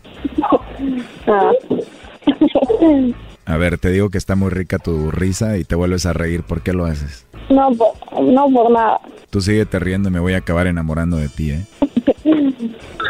Ah. 1.26 1.50
A 3.44 3.56
ver, 3.56 3.78
te 3.78 3.90
digo 3.90 4.08
que 4.08 4.18
está 4.18 4.36
muy 4.36 4.50
rica 4.50 4.78
tu 4.78 5.10
risa 5.10 5.58
y 5.58 5.64
te 5.64 5.74
vuelves 5.74 6.06
a 6.06 6.12
reír. 6.12 6.44
¿Por 6.44 6.62
qué 6.62 6.72
lo 6.72 6.84
haces? 6.84 7.26
No, 7.50 7.72
por, 7.72 8.22
no 8.22 8.48
por 8.50 8.70
nada. 8.70 9.00
Tú 9.30 9.40
síguete 9.40 9.80
riendo 9.80 10.08
y 10.08 10.12
me 10.12 10.20
voy 10.20 10.34
a 10.34 10.38
acabar 10.38 10.68
enamorando 10.68 11.16
de 11.16 11.28
ti, 11.28 11.50
¿eh? 11.50 11.66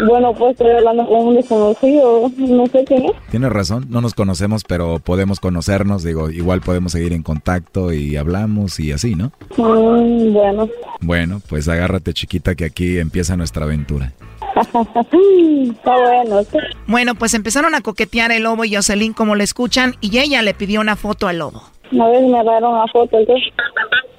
Bueno, 0.07 0.35
pues 0.35 0.53
estoy 0.53 0.71
hablando 0.71 1.07
con 1.07 1.29
un 1.29 1.35
desconocido, 1.37 2.31
no 2.37 2.67
sé 2.67 2.85
quién 2.85 3.05
es. 3.05 3.13
Tienes 3.31 3.53
razón, 3.53 3.87
no 3.91 4.01
nos 4.01 4.15
conocemos, 4.15 4.65
pero 4.65 4.99
podemos 4.99 5.39
conocernos. 5.39 6.03
Digo, 6.03 6.31
igual 6.31 6.61
podemos 6.61 6.93
seguir 6.93 7.13
en 7.13 7.23
contacto 7.23 7.93
y 7.93 8.17
hablamos 8.17 8.81
y 8.81 8.93
así, 8.93 9.15
¿no? 9.15 9.33
Mm, 9.57 10.33
bueno. 10.33 10.69
Bueno, 11.01 11.41
pues 11.49 11.69
agárrate 11.69 12.15
chiquita 12.15 12.55
que 12.55 12.65
aquí 12.65 12.99
empieza 12.99 13.37
nuestra 13.37 13.65
aventura. 13.65 14.13
Está 14.57 15.97
bueno. 15.97 16.43
¿sí? 16.43 16.59
Bueno, 16.87 17.15
pues 17.15 17.35
empezaron 17.35 17.75
a 17.75 17.81
coquetear 17.81 18.33
el 18.33 18.45
lobo 18.45 18.65
y 18.65 18.75
Jocelyn 18.75 19.13
como 19.13 19.35
le 19.35 19.45
escuchan 19.45 19.95
y 20.01 20.19
ella 20.19 20.43
le 20.43 20.55
pidió 20.55 20.81
una 20.81 20.97
foto 20.97 21.29
al 21.29 21.39
lobo. 21.39 21.63
Una 21.91 22.09
vez 22.09 22.23
me 22.23 22.43
dieron 22.43 22.75
una 22.75 22.87
foto, 22.89 23.19
entonces. 23.19 23.53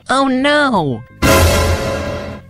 Oh, 0.10 0.30
no. 0.30 1.04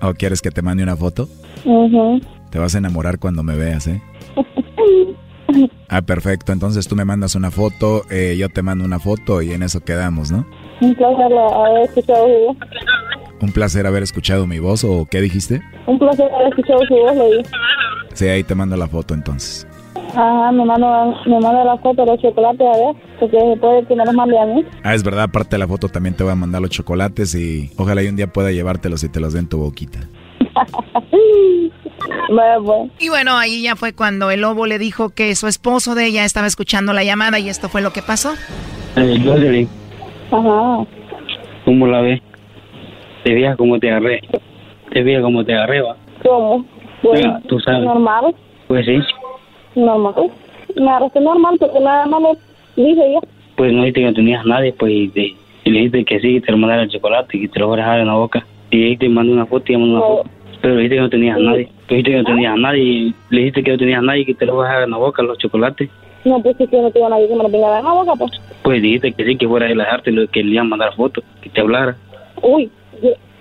¿O 0.02 0.14
quieres 0.14 0.42
que 0.42 0.52
te 0.52 0.62
mande 0.62 0.84
una 0.84 0.98
foto? 0.98 1.30
Ujú. 1.64 2.20
Te 2.54 2.60
vas 2.60 2.76
a 2.76 2.78
enamorar 2.78 3.18
cuando 3.18 3.42
me 3.42 3.56
veas, 3.56 3.88
¿eh? 3.88 4.00
Ah, 5.90 6.02
perfecto. 6.02 6.52
Entonces 6.52 6.88
tú 6.88 6.96
me 6.96 7.06
mandas 7.06 7.36
una 7.36 7.52
foto, 7.52 8.04
eh, 8.10 8.36
yo 8.40 8.50
te 8.50 8.64
mando 8.64 8.86
una 8.86 8.98
foto 8.98 9.44
y 9.44 9.52
en 9.52 9.62
eso 9.62 9.82
quedamos, 9.82 10.32
¿no? 10.32 10.46
Un 10.82 10.96
placer 10.96 11.32
haber 11.32 11.84
escuchado 11.84 12.26
su 12.26 12.46
voz. 12.46 12.58
Un 13.42 13.52
placer 13.52 13.86
haber 13.86 14.04
escuchado 14.04 14.48
mi 14.48 14.58
voz 14.58 14.84
o 14.84 15.06
qué 15.10 15.22
dijiste? 15.22 15.62
Un 15.86 16.00
placer 16.00 16.32
haber 16.34 16.48
escuchado 16.48 16.80
su 16.88 16.96
voz, 16.96 17.16
le 17.16 17.38
dije. 17.38 17.50
Sí, 18.14 18.28
ahí 18.28 18.44
te 18.44 18.56
mando 18.56 18.78
la 18.78 18.88
foto 18.88 19.14
entonces. 19.14 19.68
Ajá, 19.96 20.52
me 20.52 20.66
manda, 20.66 21.06
me 21.26 21.40
manda 21.40 21.64
la 21.64 21.78
foto 21.78 22.06
de 22.06 22.12
los 22.12 22.22
chocolates, 22.22 22.68
a 22.68 22.78
ver, 22.78 22.96
porque 23.20 23.58
puede 23.60 23.86
que 23.86 23.96
me 23.96 24.06
los 24.06 24.14
mande 24.16 24.40
a 24.40 24.46
mí. 24.46 24.66
Ah, 24.84 24.96
es 24.96 25.04
verdad, 25.04 25.24
aparte 25.26 25.56
de 25.56 25.60
la 25.60 25.68
foto 25.68 25.90
también 25.90 26.16
te 26.16 26.24
voy 26.24 26.32
a 26.32 26.36
mandar 26.36 26.62
los 26.62 26.72
chocolates 26.72 27.36
y 27.36 27.72
ojalá 27.78 28.02
y 28.02 28.08
un 28.08 28.16
día 28.16 28.28
pueda 28.28 28.52
llevártelos 28.52 29.04
y 29.04 29.10
te 29.10 29.20
los 29.20 29.34
den 29.34 29.44
en 29.44 29.50
tu 29.50 29.60
boquita. 29.60 30.00
Y 33.00 33.10
bueno, 33.10 33.38
ahí 33.38 33.64
ya 33.64 33.76
fue 33.76 33.94
cuando 33.94 34.32
el 34.32 34.42
lobo 34.42 34.66
le 34.66 34.78
dijo 34.80 35.10
que 35.10 35.36
su 35.36 35.48
esposo 35.48 35.96
de 35.96 36.06
ella 36.08 36.26
estaba 36.26 36.48
escuchando 36.48 36.94
la 36.94 37.04
llamada 37.04 37.40
y 37.40 37.50
esto 37.50 37.70
fue 37.70 37.82
lo 37.82 37.92
que 37.94 38.02
pasó. 38.02 38.34
Eh, 38.96 39.68
Ajá. 40.32 40.86
¿cómo 41.66 41.88
la 41.88 42.02
ves? 42.02 42.22
Te 43.24 43.34
veía 43.34 43.56
como 43.56 43.80
te 43.80 43.90
agarré. 43.92 44.22
Te 44.92 45.04
veía 45.04 45.22
como 45.22 45.44
te 45.46 45.54
agarré, 45.54 45.82
va. 45.82 45.96
¿Cómo? 46.24 46.66
Pues, 47.02 47.26
tú 47.48 47.60
sabes. 47.60 47.84
normal, 47.84 48.34
Pues 48.68 48.86
sí. 48.86 48.98
normal. 49.76 50.14
Me 50.76 50.90
arresté 50.90 51.20
normal 51.22 51.56
porque 51.60 51.80
nada 51.80 52.06
más 52.06 52.22
le 52.76 52.84
dije 52.84 53.14
yo. 53.14 53.20
Pues 53.56 53.72
no 53.72 53.80
dijiste 53.82 54.00
que 54.02 54.06
no 54.08 54.14
tenías 54.14 54.46
nadie, 54.46 54.74
pues 54.74 54.92
y, 54.94 55.08
te- 55.10 55.36
y 55.66 55.70
le 55.70 55.80
dijiste 55.80 56.06
que 56.06 56.20
sí, 56.20 56.34
que 56.36 56.42
te 56.42 56.52
lo 56.52 56.58
mandara 56.58 56.84
el 56.84 56.90
chocolate 56.90 57.38
y 57.38 57.42
que 57.42 57.48
te 57.50 57.60
lo 57.60 57.68
voy 57.68 57.76
a 57.80 57.84
dejar 57.84 58.00
en 58.00 58.08
la 58.08 58.14
boca. 58.16 58.46
Y 58.72 58.84
ahí 58.86 58.98
te 58.98 59.08
mandé 59.10 59.34
una 59.34 59.46
foto 59.46 59.72
y 59.72 59.78
mandé 59.78 59.92
una 59.92 60.00
No. 60.00 60.08
foto. 60.18 60.30
Pero 60.62 60.76
le 60.76 60.82
dijiste 60.82 60.96
que 60.96 61.02
no 61.02 61.10
tenías 61.10 61.38
nadie. 61.40 61.70
Dijiste 61.96 62.12
que 62.12 62.18
no 62.18 62.24
tenías 62.24 62.58
nadie 62.58 62.84
y 62.84 63.16
le 63.30 63.38
dijiste 63.40 63.64
que 63.64 63.72
no 63.72 63.78
tenías 63.78 64.02
nadie 64.04 64.22
y 64.22 64.26
que 64.26 64.34
te 64.34 64.46
lo 64.46 64.56
voy 64.56 64.66
a 64.66 64.70
dejar 64.70 64.84
en 64.84 64.92
la 64.92 64.98
boca, 64.98 65.22
los 65.22 65.38
chocolates. 65.38 65.90
No, 66.26 66.42
pues 66.42 66.56
si 66.58 66.66
que 66.68 66.82
no 66.82 66.90
tengo 66.90 67.10
nadie 67.10 67.28
que 67.28 67.36
me 67.36 67.44
lo 67.44 67.50
venga 67.50 67.68
a 67.68 67.72
dar 67.72 67.80
en 67.82 67.86
la 67.86 67.92
boca, 67.94 68.12
pues. 68.18 68.32
Pues 68.64 68.82
dijiste 68.82 69.12
que 69.12 69.26
sí, 69.26 69.38
que 69.38 69.48
fuera 69.48 69.68
a 69.68 69.70
a 69.70 69.74
dejarte, 69.76 70.12
lo- 70.12 70.28
que 70.28 70.42
le 70.44 70.52
iban 70.54 70.66
a 70.66 70.70
mandar 70.70 70.96
fotos, 70.96 71.24
que 71.42 71.50
te 71.50 71.62
hablara. 71.62 71.96
Uy, 72.42 72.72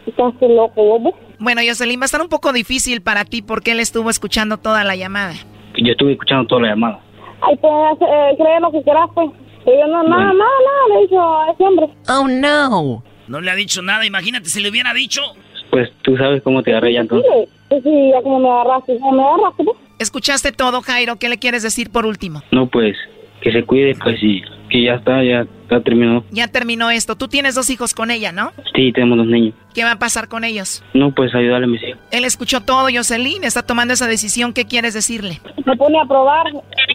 estás 0.06 0.34
loco, 0.40 0.82
bobo. 0.84 1.18
Bueno, 1.38 1.60
Jocelyn, 1.66 1.98
va 2.00 2.04
a 2.04 2.06
estar 2.06 2.20
un 2.20 2.28
poco 2.28 2.52
difícil 2.52 3.00
para 3.00 3.24
ti 3.24 3.40
porque 3.42 3.72
él 3.72 3.80
estuvo 3.80 4.10
escuchando 4.10 4.56
toda 4.58 4.84
la 4.84 4.96
llamada. 4.96 5.34
Yo 5.76 5.92
estuve 5.92 6.12
escuchando 6.12 6.46
toda 6.46 6.62
la 6.62 6.68
llamada. 6.68 7.00
Ay, 7.40 7.56
pues, 7.60 7.72
eh, 8.02 8.34
cree 8.36 8.60
lo 8.60 8.70
que 8.70 8.82
quieras, 8.82 9.08
pues. 9.14 9.30
Pero 9.64 9.76
yo 9.80 9.86
no, 9.86 10.02
nada, 10.02 10.24
nada, 10.24 10.34
nada, 10.34 10.88
le 10.90 10.98
he 10.98 11.02
dicho 11.02 11.20
a 11.20 11.50
ese 11.52 11.64
hombre. 11.64 11.86
Oh, 12.08 12.26
no. 12.28 13.02
No 13.28 13.40
le 13.40 13.50
ha 13.50 13.54
dicho 13.54 13.80
nada, 13.82 14.04
imagínate 14.04 14.48
si 14.48 14.60
le 14.60 14.68
hubiera 14.70 14.92
dicho. 14.92 15.22
Pues 15.70 15.90
tú 16.02 16.16
sabes 16.16 16.42
cómo 16.42 16.62
te 16.62 16.72
agarré 16.72 16.92
ya 16.94 17.00
entonces. 17.00 17.30
Sí, 17.32 17.48
sí, 17.80 18.10
ya 18.12 18.22
como 18.22 18.40
me 18.40 18.48
agarraste, 18.48 18.98
como 18.98 19.12
me 19.12 19.22
agarraste, 19.22 19.64
pues. 19.64 19.76
¿Escuchaste 19.98 20.52
todo, 20.52 20.82
Jairo? 20.82 21.16
¿Qué 21.16 21.28
le 21.28 21.38
quieres 21.38 21.62
decir 21.62 21.90
por 21.90 22.06
último? 22.06 22.42
No, 22.50 22.66
pues, 22.66 22.96
que 23.40 23.52
se 23.52 23.64
cuide, 23.64 23.94
pues 23.94 24.18
sí, 24.20 24.42
que 24.68 24.82
ya 24.82 24.94
está, 24.94 25.22
ya 25.22 25.46
terminado. 25.80 26.24
Ya 26.30 26.48
terminó 26.48 26.90
esto. 26.90 27.16
Tú 27.16 27.28
tienes 27.28 27.54
dos 27.54 27.70
hijos 27.70 27.94
con 27.94 28.10
ella, 28.10 28.32
¿no? 28.32 28.52
Sí, 28.74 28.92
tenemos 28.92 29.18
dos 29.18 29.26
niños. 29.26 29.54
¿Qué 29.74 29.84
va 29.84 29.92
a 29.92 29.98
pasar 29.98 30.28
con 30.28 30.44
ellos? 30.44 30.82
No, 30.92 31.12
pues 31.14 31.34
ayudarle 31.34 31.64
a 31.64 31.68
mis 31.68 31.82
hijos. 31.82 32.00
Él 32.10 32.24
escuchó 32.24 32.60
todo, 32.60 32.88
Jocelyn. 32.92 33.44
Está 33.44 33.62
tomando 33.62 33.94
esa 33.94 34.06
decisión. 34.06 34.52
¿Qué 34.52 34.66
quieres 34.66 34.94
decirle? 34.94 35.40
Me 35.64 35.76
pone 35.76 35.98
a 35.98 36.04
probar 36.04 36.46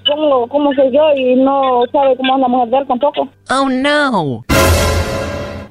cómo, 0.07 0.47
cómo 0.47 0.73
soy 0.73 0.93
yo 0.93 1.11
y 1.15 1.35
no 1.35 1.83
sabe 1.91 2.15
cómo 2.17 2.35
es 2.35 2.41
la 2.41 2.47
mujer 2.47 2.69
de 2.69 2.77
él 2.77 2.87
tampoco. 2.87 3.29
Oh, 3.49 3.69
no. 3.69 4.45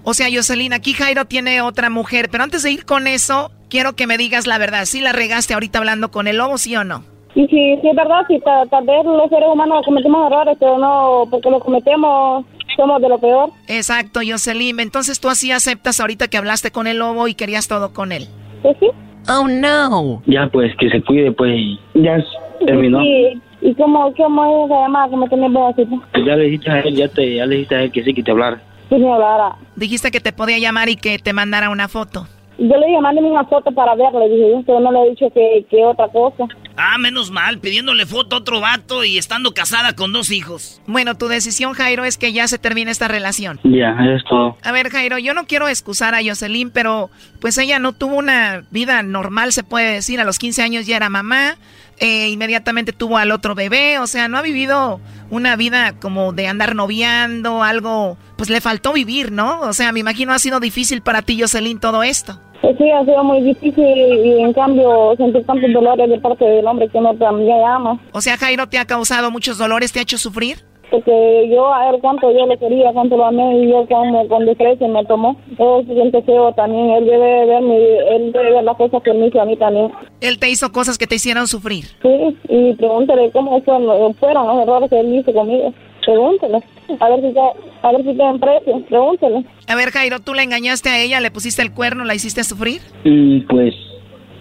O 0.02 0.14
sea, 0.14 0.28
Jocelyn, 0.32 0.72
aquí 0.72 0.92
Jairo 0.92 1.24
tiene 1.24 1.60
otra 1.62 1.90
mujer. 1.90 2.28
Pero 2.30 2.44
antes 2.44 2.62
de 2.62 2.72
ir 2.72 2.84
con 2.84 3.06
eso, 3.06 3.50
quiero 3.68 3.94
que 3.96 4.06
me 4.06 4.18
digas 4.18 4.46
la 4.46 4.58
verdad. 4.58 4.84
¿Sí 4.84 5.00
la 5.00 5.12
regaste 5.12 5.54
ahorita 5.54 5.78
hablando 5.78 6.10
con 6.10 6.26
el 6.26 6.36
lobo, 6.38 6.58
sí 6.58 6.76
o 6.76 6.84
no? 6.84 7.04
Y 7.34 7.46
si, 7.48 7.76
si 7.82 7.88
es 7.88 7.94
verdad, 7.96 8.22
ta- 8.44 8.64
tal 8.70 8.86
vez 8.86 9.04
los 9.04 9.28
seres 9.28 9.48
humanos 9.52 9.84
cometemos 9.84 10.26
errores, 10.32 10.56
pero 10.58 10.78
no, 10.78 11.24
porque 11.30 11.50
los 11.50 11.62
cometemos, 11.62 12.46
somos 12.76 13.00
de 13.02 13.08
lo 13.10 13.18
peor. 13.18 13.50
Exacto, 13.68 14.20
Jocelyn. 14.26 14.80
Entonces 14.80 15.20
tú 15.20 15.28
así 15.28 15.52
aceptas 15.52 16.00
ahorita 16.00 16.28
que 16.28 16.38
hablaste 16.38 16.70
con 16.70 16.86
el 16.86 16.98
lobo 16.98 17.28
y 17.28 17.34
querías 17.34 17.68
todo 17.68 17.92
con 17.92 18.12
él. 18.12 18.26
Pues 18.62 18.76
sí. 18.80 18.86
Oh, 19.28 19.46
no. 19.48 20.22
Ya, 20.26 20.48
pues, 20.50 20.72
que 20.78 20.88
se 20.88 21.02
cuide, 21.02 21.32
pues, 21.32 21.60
ya 21.94 22.16
terminó. 22.64 23.02
Y, 23.02 23.42
y 23.60 23.74
cómo, 23.74 24.14
cómo 24.16 24.44
es 24.64 24.70
esa 24.70 24.80
llamada 24.82 25.10
que 25.10 25.16
me 25.16 25.28
tenés 25.28 25.50
pues? 25.74 25.88
Pues 26.12 26.24
ya 26.24 26.36
le 26.36 26.44
dijiste 26.44 26.70
a 26.70 26.80
él, 26.80 26.96
ya, 26.96 27.08
te, 27.08 27.34
ya 27.34 27.44
le 27.44 27.56
dijiste 27.56 27.74
a 27.74 27.82
él 27.82 27.92
que 27.92 28.02
sí, 28.04 28.14
que 28.14 28.22
te 28.22 28.30
hablara. 28.30 28.62
Que 28.88 28.96
me 28.96 29.12
hablara. 29.12 29.56
Dijiste 29.74 30.10
que 30.10 30.20
te 30.20 30.32
podía 30.32 30.58
llamar 30.58 30.88
y 30.88 30.96
que 30.96 31.18
te 31.18 31.32
mandara 31.32 31.70
una 31.70 31.88
foto. 31.88 32.28
Yo 32.58 32.76
le 32.76 32.86
dije, 32.86 33.00
mándeme 33.00 33.30
una 33.30 33.44
foto 33.44 33.70
para 33.72 33.94
verla, 33.94 34.20
le 34.20 34.28
dije 34.30 34.50
yo, 34.50 34.62
pero 34.66 34.80
no 34.80 34.90
le 34.90 35.02
he 35.02 35.10
dicho 35.10 35.30
que, 35.30 35.66
que 35.70 35.84
otra 35.84 36.08
cosa. 36.08 36.44
Ah, 36.76 36.98
menos 36.98 37.30
mal, 37.30 37.58
pidiéndole 37.58 38.06
foto 38.06 38.36
a 38.36 38.38
otro 38.38 38.60
vato 38.60 39.04
y 39.04 39.18
estando 39.18 39.52
casada 39.52 39.94
con 39.94 40.12
dos 40.12 40.30
hijos. 40.30 40.80
Bueno, 40.86 41.16
tu 41.16 41.28
decisión, 41.28 41.74
Jairo, 41.74 42.04
es 42.04 42.16
que 42.16 42.32
ya 42.32 42.48
se 42.48 42.58
termine 42.58 42.90
esta 42.90 43.08
relación. 43.08 43.60
Ya, 43.64 43.96
es 44.14 44.24
todo. 44.24 44.56
A 44.62 44.72
ver, 44.72 44.90
Jairo, 44.90 45.18
yo 45.18 45.34
no 45.34 45.46
quiero 45.46 45.68
excusar 45.68 46.14
a 46.14 46.22
Jocelyn, 46.24 46.70
pero 46.70 47.10
pues 47.40 47.58
ella 47.58 47.78
no 47.78 47.92
tuvo 47.92 48.16
una 48.16 48.64
vida 48.70 49.02
normal, 49.02 49.52
se 49.52 49.64
puede 49.64 49.92
decir. 49.92 50.20
A 50.20 50.24
los 50.24 50.38
15 50.38 50.62
años 50.62 50.86
ya 50.86 50.96
era 50.96 51.08
mamá, 51.10 51.56
eh, 51.98 52.28
inmediatamente 52.28 52.92
tuvo 52.92 53.16
al 53.16 53.30
otro 53.30 53.54
bebé, 53.54 53.98
o 53.98 54.06
sea, 54.06 54.28
no 54.28 54.38
ha 54.38 54.42
vivido 54.42 55.00
una 55.30 55.56
vida 55.56 55.94
como 56.00 56.32
de 56.32 56.46
andar 56.46 56.74
noviando, 56.74 57.62
algo, 57.62 58.16
pues 58.36 58.50
le 58.50 58.60
faltó 58.60 58.92
vivir, 58.92 59.32
¿no? 59.32 59.60
O 59.60 59.72
sea, 59.72 59.92
me 59.92 60.00
imagino 60.00 60.32
ha 60.32 60.38
sido 60.38 60.60
difícil 60.60 61.00
para 61.02 61.22
ti, 61.22 61.40
Jocelyn, 61.40 61.80
todo 61.80 62.02
esto. 62.02 62.40
Pues 62.60 62.76
sí, 62.78 62.90
ha 62.90 63.04
sido 63.04 63.22
muy 63.22 63.42
difícil 63.42 63.84
y 63.84 64.42
en 64.42 64.52
cambio 64.52 65.14
sentir 65.16 65.44
tantos 65.44 65.72
dolores 65.72 66.08
de 66.08 66.18
parte 66.18 66.44
del 66.44 66.66
hombre 66.66 66.88
que 66.88 67.00
no 67.00 67.14
también 67.14 67.58
ama. 67.64 68.00
O 68.12 68.20
sea, 68.20 68.36
Jairo 68.36 68.66
te 68.68 68.78
ha 68.78 68.86
causado 68.86 69.30
muchos 69.30 69.58
dolores, 69.58 69.92
te 69.92 69.98
ha 69.98 70.02
hecho 70.02 70.18
sufrir. 70.18 70.64
Porque 70.90 71.48
yo, 71.52 71.72
a 71.72 71.90
ver 71.90 72.00
cuánto 72.00 72.30
yo 72.30 72.46
le 72.46 72.56
quería, 72.58 72.92
cuánto 72.92 73.16
lo 73.16 73.26
amé 73.26 73.58
y 73.58 73.70
yo 73.70 73.86
con, 73.86 74.28
con 74.28 74.46
desprecio 74.46 74.86
me 74.88 75.04
tomó. 75.04 75.36
Él 75.58 75.86
se 75.86 75.94
siente 75.94 76.22
feo 76.22 76.52
también, 76.52 76.90
él 76.90 77.06
debe 77.06 77.46
ver, 77.46 77.62
mi, 77.62 77.74
él 77.74 78.32
debe 78.32 78.52
ver 78.52 78.64
las 78.64 78.76
cosas 78.76 79.02
que 79.02 79.12
me 79.12 79.26
hizo 79.26 79.40
a 79.40 79.44
mí 79.44 79.56
también. 79.56 79.90
Él 80.20 80.38
te 80.38 80.48
hizo 80.48 80.70
cosas 80.70 80.96
que 80.96 81.06
te 81.06 81.16
hicieron 81.16 81.48
sufrir. 81.48 81.86
Sí, 82.02 82.36
y 82.48 82.74
pregúntele 82.74 83.30
cómo 83.32 83.60
fueron, 83.62 84.14
fueron 84.14 84.46
los 84.46 84.62
errores 84.62 84.90
que 84.90 85.00
él 85.00 85.14
hizo 85.14 85.32
conmigo. 85.32 85.74
Pregúntele. 86.04 86.62
A 87.00 87.08
ver 87.08 87.20
si 87.20 87.34
te, 87.34 87.40
a 87.82 87.92
ver 87.92 88.02
si 88.04 88.14
tienen 88.14 88.38
precio. 88.38 88.80
Pregúntele. 88.88 89.44
A 89.66 89.74
ver, 89.74 89.90
Jairo, 89.90 90.20
¿tú 90.20 90.34
le 90.34 90.42
engañaste 90.42 90.88
a 90.88 91.00
ella? 91.00 91.20
¿Le 91.20 91.32
pusiste 91.32 91.62
el 91.62 91.72
cuerno? 91.72 92.04
¿La 92.04 92.14
hiciste 92.14 92.44
sufrir? 92.44 92.80
Mm, 93.04 93.40
pues 93.48 93.74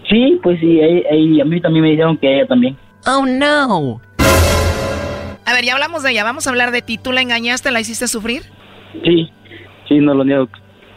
sí, 0.08 0.40
pues 0.44 0.60
sí. 0.60 0.80
a 0.80 1.46
mí 1.46 1.62
también 1.62 1.84
me 1.84 1.90
dijeron 1.90 2.18
que 2.18 2.36
ella 2.36 2.48
también. 2.48 2.78
Oh, 3.08 3.26
no. 3.26 4.00
Ver, 5.56 5.64
ya 5.64 5.74
hablamos 5.74 6.04
de 6.04 6.12
ella. 6.12 6.26
Vamos 6.26 6.48
a 6.48 6.50
hablar 6.50 6.72
de 6.72 6.82
ti. 6.82 6.98
¿Tú 6.98 7.14
la 7.14 7.22
engañaste? 7.22 7.72
¿La 7.72 7.80
hiciste 7.80 8.10
sufrir? 8.10 8.42
Sí, 9.06 9.32
sí, 9.88 10.00
no 10.00 10.14
lo 10.14 10.26
niego. 10.26 10.50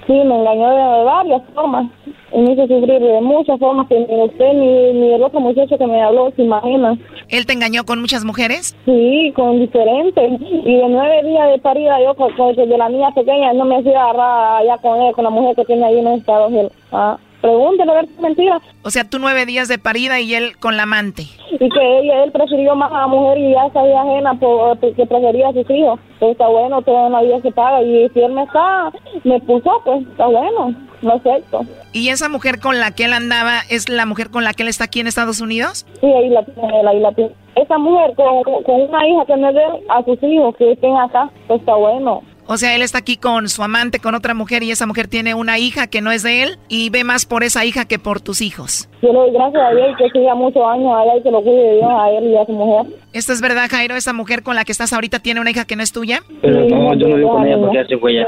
Sí, 0.04 0.12
me 0.12 0.34
engañó 0.34 0.68
de 0.70 1.04
varias 1.04 1.42
formas. 1.54 1.86
Y 2.32 2.38
me 2.40 2.54
hizo 2.54 2.62
sufrir 2.66 2.98
de 2.98 3.20
muchas 3.20 3.56
formas 3.61 3.86
que 3.86 4.00
ni 4.00 4.20
usted 4.20 4.52
ni, 4.54 4.92
ni 4.94 5.14
el 5.14 5.22
otro 5.22 5.38
muchacho 5.38 5.78
que 5.78 5.86
me 5.86 6.02
habló 6.02 6.32
se 6.34 6.42
imagina. 6.42 6.98
¿Él 7.28 7.46
te 7.46 7.52
engañó 7.52 7.84
con 7.84 8.00
muchas 8.00 8.24
mujeres? 8.24 8.76
Sí, 8.84 9.32
con 9.36 9.61
diferentes. 9.61 10.40
Y 10.40 10.74
de 10.74 10.88
nueve 10.88 11.22
días 11.22 11.52
de 11.52 11.59
parida, 11.59 12.02
yo 12.02 12.14
con, 12.16 12.56
de 12.56 12.78
la 12.78 12.88
niña 12.88 13.12
pequeña, 13.14 13.52
no 13.52 13.64
me 13.64 13.76
hacía 13.76 14.02
agarrar 14.02 14.62
allá 14.62 14.76
con 14.78 15.00
él, 15.00 15.12
con 15.14 15.22
la 15.22 15.30
mujer 15.30 15.54
que 15.54 15.66
tiene 15.66 15.84
ahí 15.84 15.98
en 16.00 16.09
Estados 16.09 16.48
Unidos. 16.48 16.72
Ah. 16.90 17.16
Pregúntele 17.49 17.90
a 17.90 17.94
ver 17.94 18.07
si 18.09 18.12
es 18.12 18.20
mentira. 18.20 18.61
O 18.82 18.90
sea, 18.90 19.05
tú 19.05 19.18
nueve 19.18 19.46
días 19.46 19.68
de 19.68 19.78
parida 19.78 20.20
y 20.20 20.34
él 20.34 20.59
con 20.59 20.76
la 20.76 20.82
amante. 20.82 21.22
Y 21.51 21.68
que 21.70 21.99
ella, 21.99 22.24
él 22.24 22.30
prefirió 22.30 22.76
más 22.76 22.92
a 22.92 22.99
la 22.99 23.07
mujer 23.07 23.38
y 23.38 23.53
ya 23.53 23.70
sabía 23.72 24.03
ajena 24.03 24.34
porque 24.38 25.07
prefería 25.07 25.49
a 25.49 25.53
sus 25.55 25.70
hijos. 25.70 25.99
Pues 26.18 26.32
está 26.32 26.46
bueno, 26.46 26.82
toda 26.82 27.07
una 27.07 27.22
vida 27.22 27.40
se 27.40 27.51
paga. 27.51 27.82
Y 27.82 28.07
si 28.11 28.20
él 28.20 28.32
me 28.32 28.42
está, 28.42 28.92
me 29.24 29.40
puso, 29.40 29.80
pues 29.82 30.07
está 30.07 30.26
bueno, 30.26 30.74
no 31.01 31.12
acepto. 31.14 31.62
¿Y 31.94 32.11
esa 32.11 32.28
mujer 32.28 32.61
con 32.61 32.80
la 32.80 32.90
que 32.90 33.07
él 33.07 33.14
andaba 33.14 33.61
es 33.70 33.88
la 33.88 34.05
mujer 34.05 34.28
con 34.28 34.44
la 34.44 34.53
que 34.53 34.64
él 34.64 34.68
está 34.68 34.84
aquí 34.84 35.01
en 35.01 35.07
Estados 35.07 35.40
Unidos? 35.40 35.86
Sí, 36.03 36.07
ahí 36.07 36.28
la 36.28 36.44
tiene 36.44 36.80
él, 36.80 36.86
ahí 36.86 37.01
la 37.01 37.12
tiene. 37.12 37.30
Esa 37.55 37.78
mujer 37.78 38.14
con, 38.14 38.42
con 38.42 38.80
una 38.82 39.09
hija 39.09 39.24
que 39.24 39.36
no 39.38 39.49
es 39.49 39.55
de 39.55 39.64
él, 39.64 39.72
a 39.88 40.05
sus 40.05 40.22
hijos 40.22 40.55
que 40.57 40.72
estén 40.72 40.94
acá, 40.99 41.30
pues 41.46 41.61
está 41.61 41.74
bueno. 41.76 42.22
O 42.51 42.57
sea, 42.57 42.74
él 42.74 42.80
está 42.80 42.96
aquí 42.96 43.18
con 43.18 43.51
su 43.51 43.62
amante, 43.62 43.99
con 43.99 44.14
otra 44.14 44.32
mujer, 44.32 44.62
y 44.62 44.70
esa 44.70 44.86
mujer 44.86 45.07
tiene 45.07 45.34
una 45.34 45.59
hija 45.59 45.86
que 45.86 46.01
no 46.01 46.11
es 46.11 46.22
de 46.22 46.42
él, 46.44 46.59
y 46.70 46.88
ve 46.88 47.05
más 47.05 47.26
por 47.26 47.42
esa 47.42 47.66
hija 47.66 47.84
que 47.84 47.99
por 47.99 48.22
tus 48.22 48.40
hijos. 48.40 48.88
Yo 49.03 49.12
le 49.12 49.18
doy 49.18 49.32
gracias 49.32 49.62
a 49.62 49.74
Dios 49.74 49.88
que 49.99 50.09
siga 50.18 50.34
muchos 50.34 50.62
años 50.64 50.90
allá 50.96 51.18
y 51.18 51.22
que 51.22 51.30
lo 51.30 51.42
cuide 51.42 51.74
Dios 51.74 51.90
a 51.90 52.11
él 52.11 52.24
y 52.24 52.36
a 52.38 52.46
su 52.46 52.53
mujer. 52.53 52.90
¿Esto 53.12 53.34
es 53.34 53.42
verdad, 53.42 53.68
Jairo? 53.70 53.96
¿Esa 53.96 54.14
mujer 54.14 54.42
con 54.42 54.55
la 54.57 54.64
que 54.64 54.72
estás 54.72 54.94
ahorita 54.94 55.18
tiene 55.18 55.42
una 55.42 55.51
hija 55.51 55.66
que 55.66 55.76
no 55.76 55.82
es 55.82 55.92
tuya? 55.92 56.20
Pero 56.40 56.61
no, 56.61 56.94
yo 56.94 57.09
no 57.09 57.16
vivo 57.16 57.32
con 57.32 57.46
ella 57.46 57.59
porque 57.59 57.76
ya 57.76 57.86
se 57.86 57.99
fue 57.99 58.14
ya. 58.14 58.26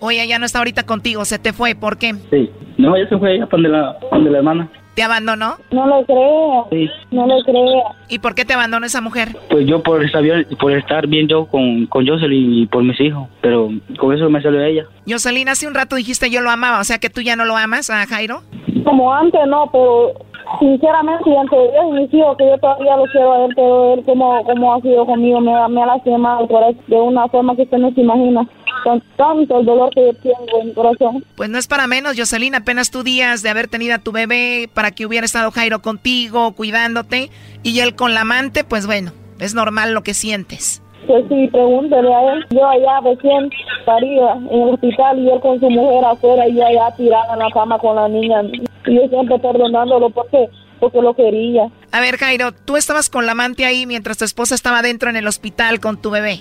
Oye, 0.00 0.26
ya 0.26 0.38
no 0.38 0.46
está 0.46 0.60
ahorita 0.60 0.84
contigo, 0.84 1.26
se 1.26 1.38
te 1.38 1.52
fue, 1.52 1.74
¿por 1.74 1.98
qué? 1.98 2.14
Sí, 2.30 2.50
no, 2.78 2.96
ya 2.96 3.06
se 3.10 3.18
fue 3.18 3.34
ella, 3.34 3.46
de 3.50 3.68
la, 3.68 3.98
de 4.10 4.30
la 4.30 4.38
hermana. 4.38 4.70
¿Te 4.94 5.02
abandonó? 5.02 5.56
No 5.70 5.86
lo 5.86 6.04
creo. 6.04 6.68
Sí. 6.70 6.90
No 7.10 7.26
lo 7.26 7.42
creo. 7.44 7.82
¿Y 8.08 8.18
por 8.18 8.34
qué 8.34 8.44
te 8.44 8.52
abandonó 8.52 8.84
esa 8.84 9.00
mujer? 9.00 9.28
Pues 9.48 9.66
yo 9.66 9.82
por 9.82 10.04
estar 10.04 10.22
bien, 10.22 10.46
por 10.60 10.72
estar 10.72 11.06
bien 11.06 11.28
yo 11.28 11.46
con, 11.46 11.86
con 11.86 12.06
Jocelyn 12.06 12.62
y 12.62 12.66
por 12.66 12.82
mis 12.82 13.00
hijos. 13.00 13.28
Pero 13.40 13.70
con 13.98 14.14
eso 14.14 14.28
me 14.28 14.42
salió 14.42 14.62
ella. 14.62 14.84
Jocelyn, 15.08 15.48
hace 15.48 15.66
un 15.66 15.74
rato 15.74 15.96
dijiste 15.96 16.30
yo 16.30 16.42
lo 16.42 16.50
amaba. 16.50 16.80
O 16.80 16.84
sea 16.84 16.98
que 16.98 17.08
tú 17.08 17.22
ya 17.22 17.36
no 17.36 17.44
lo 17.46 17.56
amas 17.56 17.88
a 17.88 18.06
Jairo. 18.06 18.42
Como 18.84 19.12
antes 19.14 19.40
no, 19.46 19.70
pero 19.72 20.12
sinceramente 20.58 21.30
entre 21.30 21.58
Dios 21.58 21.84
y 21.88 21.92
mis 21.92 22.14
hijos 22.14 22.36
que 22.36 22.46
yo 22.46 22.58
todavía 22.58 22.96
lo 22.96 23.04
quiero 23.04 23.32
a 23.32 23.44
él, 23.46 23.52
pero 23.54 23.94
él 23.94 24.02
como, 24.04 24.44
como 24.44 24.74
ha 24.74 24.80
sido 24.80 25.06
conmigo 25.06 25.40
me, 25.40 25.52
me 25.68 25.82
ha 25.82 25.86
lastimado 25.86 26.46
por 26.46 26.62
de 26.74 26.96
una 26.96 27.26
forma 27.28 27.56
que 27.56 27.62
usted 27.62 27.78
no 27.78 27.92
se 27.92 28.00
imagina 28.00 28.46
con 28.84 29.02
tanto 29.16 29.60
el 29.60 29.66
dolor 29.66 29.90
que 29.94 30.06
yo 30.06 30.14
tengo 30.14 30.60
en 30.60 30.68
mi 30.68 30.72
corazón. 30.74 31.24
Pues 31.36 31.50
no 31.50 31.58
es 31.58 31.66
para 31.66 31.86
menos, 31.86 32.14
Jocelyn, 32.16 32.54
apenas 32.54 32.90
tú 32.90 33.02
días 33.02 33.42
de 33.42 33.50
haber 33.50 33.68
tenido 33.68 33.94
a 33.94 33.98
tu 33.98 34.12
bebé 34.12 34.68
para 34.72 34.90
que 34.90 35.06
hubiera 35.06 35.24
estado 35.24 35.50
Jairo 35.50 35.82
contigo, 35.82 36.52
cuidándote, 36.52 37.30
y 37.62 37.80
él 37.80 37.94
con 37.94 38.14
la 38.14 38.22
amante, 38.22 38.64
pues 38.64 38.86
bueno, 38.86 39.12
es 39.38 39.54
normal 39.54 39.92
lo 39.92 40.02
que 40.02 40.14
sientes. 40.14 40.82
Pues 41.06 41.24
sí, 41.28 41.48
pregúntele 41.50 42.14
a 42.14 42.32
él. 42.32 42.46
Yo 42.50 42.68
allá 42.68 43.00
recién 43.00 43.50
parida 43.84 44.34
en 44.50 44.60
el 44.60 44.74
hospital 44.74 45.18
y 45.18 45.30
él 45.30 45.40
con 45.40 45.58
su 45.58 45.68
mujer 45.68 46.04
afuera 46.04 46.48
y 46.48 46.60
allá 46.60 46.94
tirada 46.96 47.32
en 47.32 47.40
la 47.40 47.50
cama 47.50 47.78
con 47.78 47.96
la 47.96 48.08
niña. 48.08 48.42
Y 48.86 48.94
yo 48.94 49.08
siempre 49.08 49.38
perdonándolo 49.38 50.10
porque 50.10 50.48
porque 50.78 51.00
lo 51.00 51.14
quería. 51.14 51.68
A 51.92 52.00
ver, 52.00 52.16
Jairo, 52.16 52.50
tú 52.50 52.76
estabas 52.76 53.08
con 53.08 53.24
la 53.24 53.32
amante 53.32 53.64
ahí 53.64 53.86
mientras 53.86 54.18
tu 54.18 54.24
esposa 54.24 54.56
estaba 54.56 54.82
dentro 54.82 55.08
en 55.10 55.14
el 55.14 55.28
hospital 55.28 55.78
con 55.78 56.00
tu 56.00 56.10
bebé. 56.10 56.40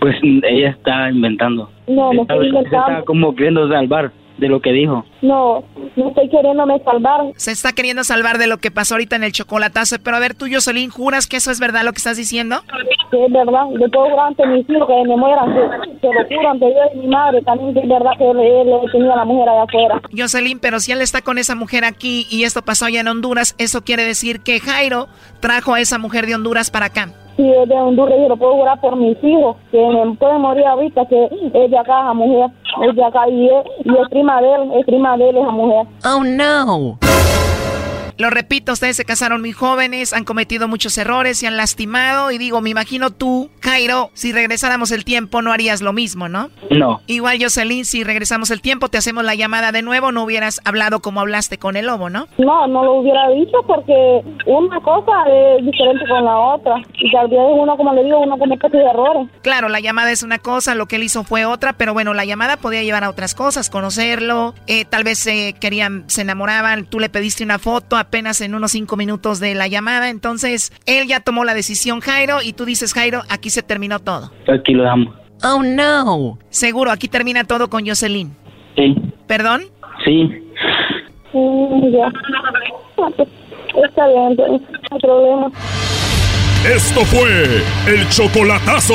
Pues 0.00 0.16
ella 0.22 0.70
está 0.70 1.10
inventando. 1.10 1.70
No, 1.86 2.12
no 2.12 2.22
estoy 2.22 2.48
inventando. 2.48 2.88
está 2.88 3.04
como 3.04 3.34
queriendo 3.34 3.68
salvar 3.68 4.12
de 4.40 4.48
lo 4.48 4.60
que 4.60 4.72
dijo. 4.72 5.04
No, 5.22 5.62
no 5.96 6.08
estoy 6.08 6.28
queriéndome 6.28 6.80
salvar. 6.82 7.32
Se 7.36 7.52
está 7.52 7.72
queriendo 7.72 8.02
salvar 8.02 8.38
de 8.38 8.46
lo 8.46 8.58
que 8.58 8.70
pasó 8.70 8.94
ahorita 8.94 9.16
en 9.16 9.24
el 9.24 9.32
chocolatazo. 9.32 9.96
Pero 10.02 10.16
a 10.16 10.20
ver, 10.20 10.34
tú, 10.34 10.46
Jocelyn, 10.50 10.90
¿juras 10.90 11.26
que 11.26 11.36
eso 11.36 11.50
es 11.50 11.60
verdad 11.60 11.84
lo 11.84 11.92
que 11.92 11.98
estás 11.98 12.16
diciendo? 12.16 12.62
Sí, 13.10 13.18
es 13.18 13.32
verdad. 13.32 13.66
Yo 13.78 13.88
puedo 13.90 14.10
jurar 14.10 14.28
ante 14.28 14.46
mis 14.46 14.68
hijos 14.68 14.88
que 14.88 15.08
me 15.08 15.16
mueran. 15.16 15.52
Que, 16.00 16.08
lo 16.08 16.24
juro 16.26 16.50
ante 16.50 16.66
Dios 16.66 16.86
y 16.94 16.98
mi 16.98 17.06
madre. 17.08 17.42
También 17.42 17.76
es 17.76 17.88
verdad 17.88 18.12
que 18.16 18.30
él, 18.30 18.40
él 18.40 18.90
tenía 18.90 19.12
a 19.12 19.16
la 19.16 19.24
mujer 19.24 19.48
allá 19.48 19.62
afuera. 19.62 20.02
Jocelyn, 20.16 20.58
pero 20.58 20.80
si 20.80 20.92
él 20.92 21.02
está 21.02 21.20
con 21.20 21.38
esa 21.38 21.54
mujer 21.54 21.84
aquí 21.84 22.26
y 22.30 22.44
esto 22.44 22.62
pasó 22.62 22.86
allá 22.86 23.00
en 23.00 23.08
Honduras, 23.08 23.54
eso 23.58 23.84
quiere 23.84 24.04
decir 24.04 24.40
que 24.40 24.58
Jairo 24.58 25.08
trajo 25.40 25.74
a 25.74 25.80
esa 25.80 25.98
mujer 25.98 26.26
de 26.26 26.34
Honduras 26.34 26.70
para 26.70 26.86
acá 26.86 27.12
si 27.40 27.50
es 27.50 27.68
de 27.68 27.74
Honduras, 27.74 28.18
yo 28.20 28.28
lo 28.28 28.36
puedo 28.36 28.54
jurar 28.54 28.78
por 28.80 28.96
mis 28.96 29.16
hijos, 29.24 29.56
que 29.70 29.78
me 29.78 30.14
pueden 30.16 30.42
morir 30.42 30.66
ahorita, 30.66 31.06
que 31.06 31.24
es 31.24 31.70
de 31.70 31.78
acá, 31.78 32.00
esa 32.00 32.12
mujer, 32.12 32.50
es 32.82 32.94
de 32.94 33.04
acá, 33.04 33.28
y 33.28 33.46
es, 33.46 33.64
y 33.84 33.90
es 33.90 34.08
prima 34.10 34.42
de 34.42 34.54
él, 34.54 34.70
es 34.74 34.84
prima 34.84 35.16
de 35.16 35.30
él, 35.30 35.36
esa 35.38 35.50
mujer. 35.50 35.86
Oh, 36.04 36.22
no. 36.22 37.09
Lo 38.20 38.28
repito, 38.28 38.72
ustedes 38.72 38.98
se 38.98 39.06
casaron 39.06 39.40
muy 39.40 39.52
jóvenes, 39.52 40.12
han 40.12 40.24
cometido 40.24 40.68
muchos 40.68 40.98
errores, 40.98 41.38
se 41.38 41.46
han 41.46 41.56
lastimado 41.56 42.30
y 42.30 42.36
digo, 42.36 42.60
me 42.60 42.68
imagino 42.68 43.08
tú, 43.08 43.48
Jairo, 43.62 44.10
si 44.12 44.30
regresáramos 44.30 44.90
el 44.90 45.06
tiempo 45.06 45.40
no 45.40 45.52
harías 45.52 45.80
lo 45.80 45.94
mismo, 45.94 46.28
¿no? 46.28 46.50
No. 46.68 47.00
Igual 47.06 47.38
Jocelyn, 47.40 47.86
si 47.86 48.04
regresamos 48.04 48.50
el 48.50 48.60
tiempo, 48.60 48.88
te 48.88 48.98
hacemos 48.98 49.24
la 49.24 49.34
llamada 49.34 49.72
de 49.72 49.80
nuevo, 49.80 50.12
no 50.12 50.24
hubieras 50.24 50.60
hablado 50.66 51.00
como 51.00 51.20
hablaste 51.20 51.56
con 51.56 51.76
el 51.76 51.86
lobo, 51.86 52.10
¿no? 52.10 52.26
No, 52.36 52.66
no 52.66 52.84
lo 52.84 52.96
hubiera 52.96 53.26
dicho 53.30 53.56
porque 53.66 54.20
una 54.44 54.78
cosa 54.80 55.12
es 55.26 55.64
diferente 55.64 56.04
con 56.06 56.22
la 56.22 56.36
otra 56.36 56.74
y 56.98 57.10
tal 57.12 57.26
vez 57.28 57.40
uno, 57.40 57.74
como 57.78 57.94
le 57.94 58.04
digo, 58.04 58.18
uno 58.18 58.36
comete 58.36 58.66
errores. 58.66 59.30
Claro, 59.40 59.70
la 59.70 59.80
llamada 59.80 60.12
es 60.12 60.22
una 60.22 60.38
cosa, 60.38 60.74
lo 60.74 60.84
que 60.84 60.96
él 60.96 61.04
hizo 61.04 61.24
fue 61.24 61.46
otra, 61.46 61.72
pero 61.72 61.94
bueno, 61.94 62.12
la 62.12 62.26
llamada 62.26 62.58
podía 62.58 62.82
llevar 62.82 63.02
a 63.02 63.08
otras 63.08 63.34
cosas, 63.34 63.70
conocerlo, 63.70 64.52
eh, 64.66 64.84
tal 64.84 65.04
vez 65.04 65.18
se 65.18 65.54
querían, 65.54 66.04
se 66.08 66.20
enamoraban, 66.20 66.84
tú 66.84 67.00
le 67.00 67.08
pediste 67.08 67.44
una 67.44 67.58
foto, 67.58 67.96
apenas 68.10 68.40
en 68.40 68.56
unos 68.56 68.72
cinco 68.72 68.96
minutos 68.96 69.38
de 69.38 69.54
la 69.54 69.68
llamada. 69.68 70.10
Entonces, 70.10 70.72
él 70.84 71.06
ya 71.06 71.20
tomó 71.20 71.44
la 71.44 71.54
decisión, 71.54 72.00
Jairo, 72.00 72.42
y 72.42 72.52
tú 72.54 72.64
dices, 72.64 72.92
Jairo, 72.92 73.22
aquí 73.28 73.50
se 73.50 73.62
terminó 73.62 74.00
todo. 74.00 74.32
Aquí 74.52 74.72
lo 74.72 74.82
damos. 74.82 75.14
Oh, 75.44 75.62
no. 75.62 76.36
Seguro, 76.48 76.90
aquí 76.90 77.06
termina 77.06 77.44
todo 77.44 77.70
con 77.70 77.86
Jocelyn. 77.86 78.34
Sí. 78.74 78.96
¿Perdón? 79.28 79.62
Sí. 80.04 80.24
Mm, 81.32 81.92
ya. 81.92 82.12
Está 83.86 84.08
bien, 84.08 84.34
no 84.36 84.60
hay 84.90 85.00
problema. 85.00 85.46
Esto 86.64 87.04
fue 87.04 87.62
el 87.86 88.08
chocolatazo. 88.08 88.94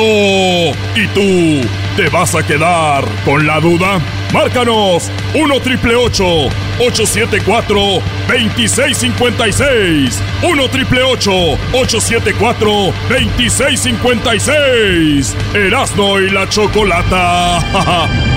¿Y 0.94 1.06
tú 1.14 1.66
te 1.96 2.10
vas 2.10 2.34
a 2.34 2.46
quedar 2.46 3.02
con 3.24 3.46
la 3.46 3.60
duda? 3.60 3.98
Márcanos 4.32 5.10
1 5.34 5.60
triple 5.60 5.94
874 5.96 8.02
2656. 8.28 10.22
1 10.42 10.68
triple 10.68 11.02
874 11.02 12.92
2656. 13.08 15.36
Erasno 15.54 16.20
y 16.20 16.30
la 16.30 16.48
chocolata. 16.48 18.26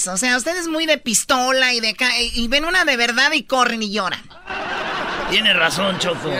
eso. 0.00 0.12
O 0.12 0.16
sea, 0.16 0.36
ustedes 0.36 0.66
muy 0.66 0.86
de 0.86 0.98
pistola 0.98 1.74
y 1.74 1.80
de 1.80 1.94
y 2.34 2.48
ven 2.48 2.64
una 2.64 2.84
de 2.84 2.96
verdad 2.96 3.32
y 3.32 3.42
corren 3.42 3.82
y 3.82 3.92
lloran. 3.92 4.22
Tienes 5.30 5.54
razón, 5.56 5.98
Choco. 5.98 6.32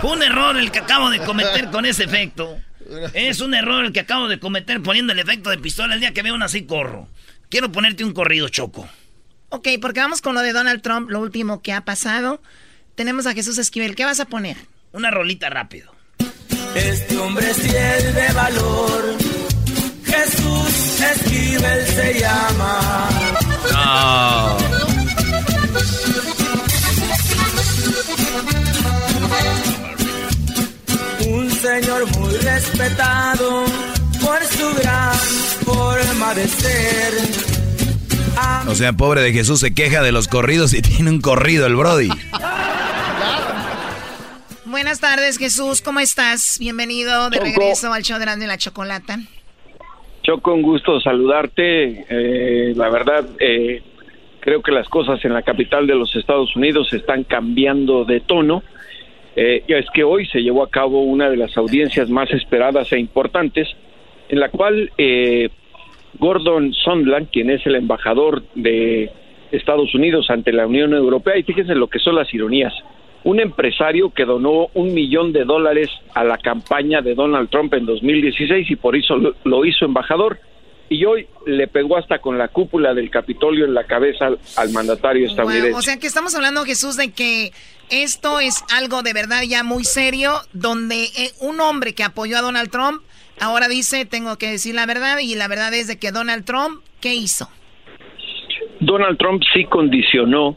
Fue 0.00 0.12
un 0.12 0.22
error 0.22 0.56
el 0.56 0.70
que 0.70 0.80
acabo 0.80 1.10
de 1.10 1.18
cometer 1.20 1.70
con 1.70 1.86
ese 1.86 2.04
efecto. 2.04 2.58
Es 3.14 3.40
un 3.40 3.54
error 3.54 3.84
el 3.84 3.92
que 3.92 4.00
acabo 4.00 4.28
de 4.28 4.38
cometer 4.38 4.82
poniendo 4.82 5.12
el 5.12 5.18
efecto 5.18 5.50
de 5.50 5.58
pistola. 5.58 5.94
El 5.94 6.00
día 6.00 6.12
que 6.12 6.22
veo 6.22 6.34
una 6.34 6.44
así 6.44 6.64
corro. 6.64 7.08
Quiero 7.48 7.72
ponerte 7.72 8.04
un 8.04 8.12
corrido, 8.12 8.48
Choco. 8.48 8.88
Ok, 9.48 9.68
porque 9.80 10.00
vamos 10.00 10.22
con 10.22 10.34
lo 10.34 10.40
de 10.40 10.52
Donald 10.52 10.82
Trump, 10.82 11.10
lo 11.10 11.20
último 11.20 11.62
que 11.62 11.72
ha 11.72 11.84
pasado. 11.84 12.40
Tenemos 12.94 13.26
a 13.26 13.32
Jesús 13.32 13.58
Esquivel. 13.58 13.96
¿Qué 13.96 14.04
vas 14.04 14.20
a 14.20 14.26
poner? 14.26 14.56
Una 14.92 15.10
rolita 15.10 15.50
rápido. 15.50 15.94
Este 16.74 17.16
hombre 17.18 17.50
es 17.50 18.14
de 18.14 18.32
valor. 18.34 19.31
Jesús 20.60 21.00
Esquivel 21.00 21.86
se 21.86 22.20
llama. 22.20 23.08
Un 31.26 31.50
señor 31.50 32.18
muy 32.18 32.36
respetado 32.38 33.64
por 34.20 34.44
su 34.44 34.74
gran 34.80 35.14
forma 35.64 36.34
de 36.34 36.48
ser. 36.48 37.12
O 38.66 38.74
sea, 38.74 38.92
pobre 38.94 39.20
de 39.20 39.32
Jesús 39.32 39.60
se 39.60 39.74
queja 39.74 40.02
de 40.02 40.12
los 40.12 40.28
corridos 40.28 40.72
y 40.72 40.82
tiene 40.82 41.10
un 41.10 41.20
corrido 41.20 41.66
el 41.66 41.76
Brody. 41.76 42.10
Buenas 44.64 45.00
tardes, 45.00 45.36
Jesús. 45.38 45.82
¿Cómo 45.82 46.00
estás? 46.00 46.56
Bienvenido 46.58 47.28
de 47.30 47.38
regreso 47.38 47.92
al 47.92 48.02
show 48.02 48.18
de 48.18 48.24
y 48.24 48.46
la 48.46 48.56
Chocolata. 48.56 49.20
Yo 50.24 50.38
con 50.38 50.62
gusto 50.62 51.00
saludarte. 51.00 52.04
Eh, 52.08 52.72
la 52.76 52.88
verdad, 52.90 53.26
eh, 53.40 53.82
creo 54.40 54.62
que 54.62 54.72
las 54.72 54.88
cosas 54.88 55.24
en 55.24 55.32
la 55.32 55.42
capital 55.42 55.86
de 55.86 55.94
los 55.94 56.14
Estados 56.16 56.54
Unidos 56.56 56.92
están 56.92 57.24
cambiando 57.24 58.04
de 58.04 58.20
tono. 58.20 58.62
Eh, 59.34 59.64
es 59.66 59.86
que 59.94 60.04
hoy 60.04 60.26
se 60.26 60.42
llevó 60.42 60.62
a 60.62 60.70
cabo 60.70 61.02
una 61.02 61.30
de 61.30 61.36
las 61.36 61.56
audiencias 61.56 62.10
más 62.10 62.30
esperadas 62.32 62.92
e 62.92 62.98
importantes, 62.98 63.68
en 64.28 64.40
la 64.40 64.50
cual 64.50 64.90
eh, 64.98 65.48
Gordon 66.18 66.74
Sondland, 66.74 67.30
quien 67.30 67.50
es 67.50 67.66
el 67.66 67.76
embajador 67.76 68.42
de 68.54 69.10
Estados 69.50 69.94
Unidos 69.94 70.28
ante 70.28 70.52
la 70.52 70.66
Unión 70.66 70.92
Europea, 70.92 71.38
y 71.38 71.42
fíjense 71.44 71.74
lo 71.74 71.88
que 71.88 71.98
son 71.98 72.16
las 72.16 72.32
ironías, 72.34 72.74
un 73.24 73.40
empresario 73.40 74.10
que 74.10 74.24
donó 74.24 74.68
un 74.74 74.94
millón 74.94 75.32
de 75.32 75.44
dólares 75.44 75.90
a 76.14 76.24
la 76.24 76.38
campaña 76.38 77.00
de 77.00 77.14
Donald 77.14 77.50
Trump 77.50 77.72
en 77.74 77.86
2016 77.86 78.70
y 78.70 78.76
por 78.76 78.96
eso 78.96 79.16
lo, 79.44 79.64
hizo 79.64 79.84
embajador 79.84 80.40
y 80.88 81.04
hoy 81.04 81.26
le 81.46 81.68
pegó 81.68 81.96
hasta 81.96 82.18
con 82.18 82.36
la 82.36 82.48
cúpula 82.48 82.92
del 82.94 83.10
Capitolio 83.10 83.64
en 83.64 83.74
la 83.74 83.84
cabeza 83.84 84.30
al, 84.56 84.70
mandatario 84.72 85.26
estadounidense. 85.26 85.78
o 85.78 85.82
sea 85.82 85.98
que 85.98 86.06
estamos 86.06 86.34
hablando, 86.34 86.64
Jesús, 86.64 86.96
de 86.96 87.12
que 87.12 87.52
esto 87.90 88.40
es 88.40 88.64
algo 88.76 89.02
de 89.02 89.12
verdad 89.12 89.42
ya 89.48 89.62
muy 89.62 89.84
serio, 89.84 90.32
donde 90.52 91.04
eh, 91.04 91.30
un 91.40 91.60
hombre 91.60 91.94
que 91.94 92.04
apoyó 92.04 92.38
a 92.38 92.42
Donald 92.42 92.70
Trump 92.70 93.02
ahora 93.40 93.68
dice, 93.68 94.04
tengo 94.04 94.36
que 94.36 94.50
decir 94.50 94.74
la 94.74 94.86
verdad, 94.86 95.18
y 95.18 95.34
la 95.34 95.48
verdad 95.48 95.72
es 95.74 95.86
de 95.86 95.98
que 95.98 96.10
Donald 96.10 96.44
Trump, 96.44 96.82
¿qué 97.00 97.14
hizo? 97.14 97.48
Donald 98.80 99.16
Trump 99.18 99.42
sí 99.54 99.64
condicionó 99.64 100.56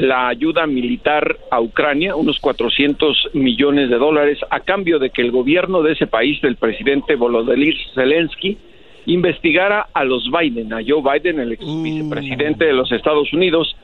la 0.00 0.28
ayuda 0.28 0.66
militar 0.66 1.36
a 1.50 1.60
Ucrania, 1.60 2.16
unos 2.16 2.40
400 2.40 3.30
millones 3.34 3.90
de 3.90 3.98
dólares, 3.98 4.38
a 4.48 4.60
cambio 4.60 4.98
de 4.98 5.10
que 5.10 5.20
el 5.20 5.30
gobierno 5.30 5.82
de 5.82 5.92
ese 5.92 6.06
país, 6.06 6.40
del 6.40 6.56
presidente 6.56 7.16
Volodymyr 7.16 7.76
Zelensky, 7.94 8.56
investigara 9.04 9.88
a 9.92 10.04
los 10.04 10.30
Biden, 10.30 10.72
a 10.72 10.80
Joe 10.86 11.02
Biden, 11.02 11.40
el 11.40 11.52
ex 11.52 11.64
vicepresidente 11.82 12.64
de 12.64 12.72
los 12.72 12.90
Estados 12.92 13.30
Unidos. 13.34 13.76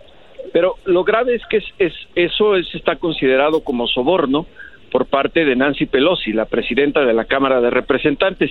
Pero 0.54 0.76
lo 0.86 1.04
grave 1.04 1.34
es 1.34 1.42
que 1.50 1.58
es, 1.78 1.92
eso 2.14 2.56
es, 2.56 2.74
está 2.74 2.96
considerado 2.96 3.62
como 3.62 3.86
soborno 3.86 4.46
por 4.90 5.04
parte 5.06 5.44
de 5.44 5.54
Nancy 5.54 5.84
Pelosi, 5.84 6.32
la 6.32 6.46
presidenta 6.46 7.04
de 7.04 7.12
la 7.12 7.26
Cámara 7.26 7.60
de 7.60 7.68
Representantes. 7.68 8.50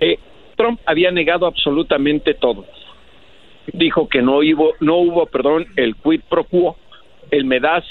Eh, 0.00 0.18
Trump 0.56 0.80
había 0.86 1.12
negado 1.12 1.46
absolutamente 1.46 2.34
todo 2.34 2.64
dijo 3.72 4.08
que 4.08 4.22
no 4.22 4.38
hubo, 4.38 4.74
no 4.80 4.96
hubo, 4.96 5.26
perdón, 5.26 5.66
el 5.76 5.96
quid 5.96 6.20
pro 6.28 6.44
quo, 6.44 6.76
el 7.30 7.44
me 7.44 7.60
das 7.60 7.84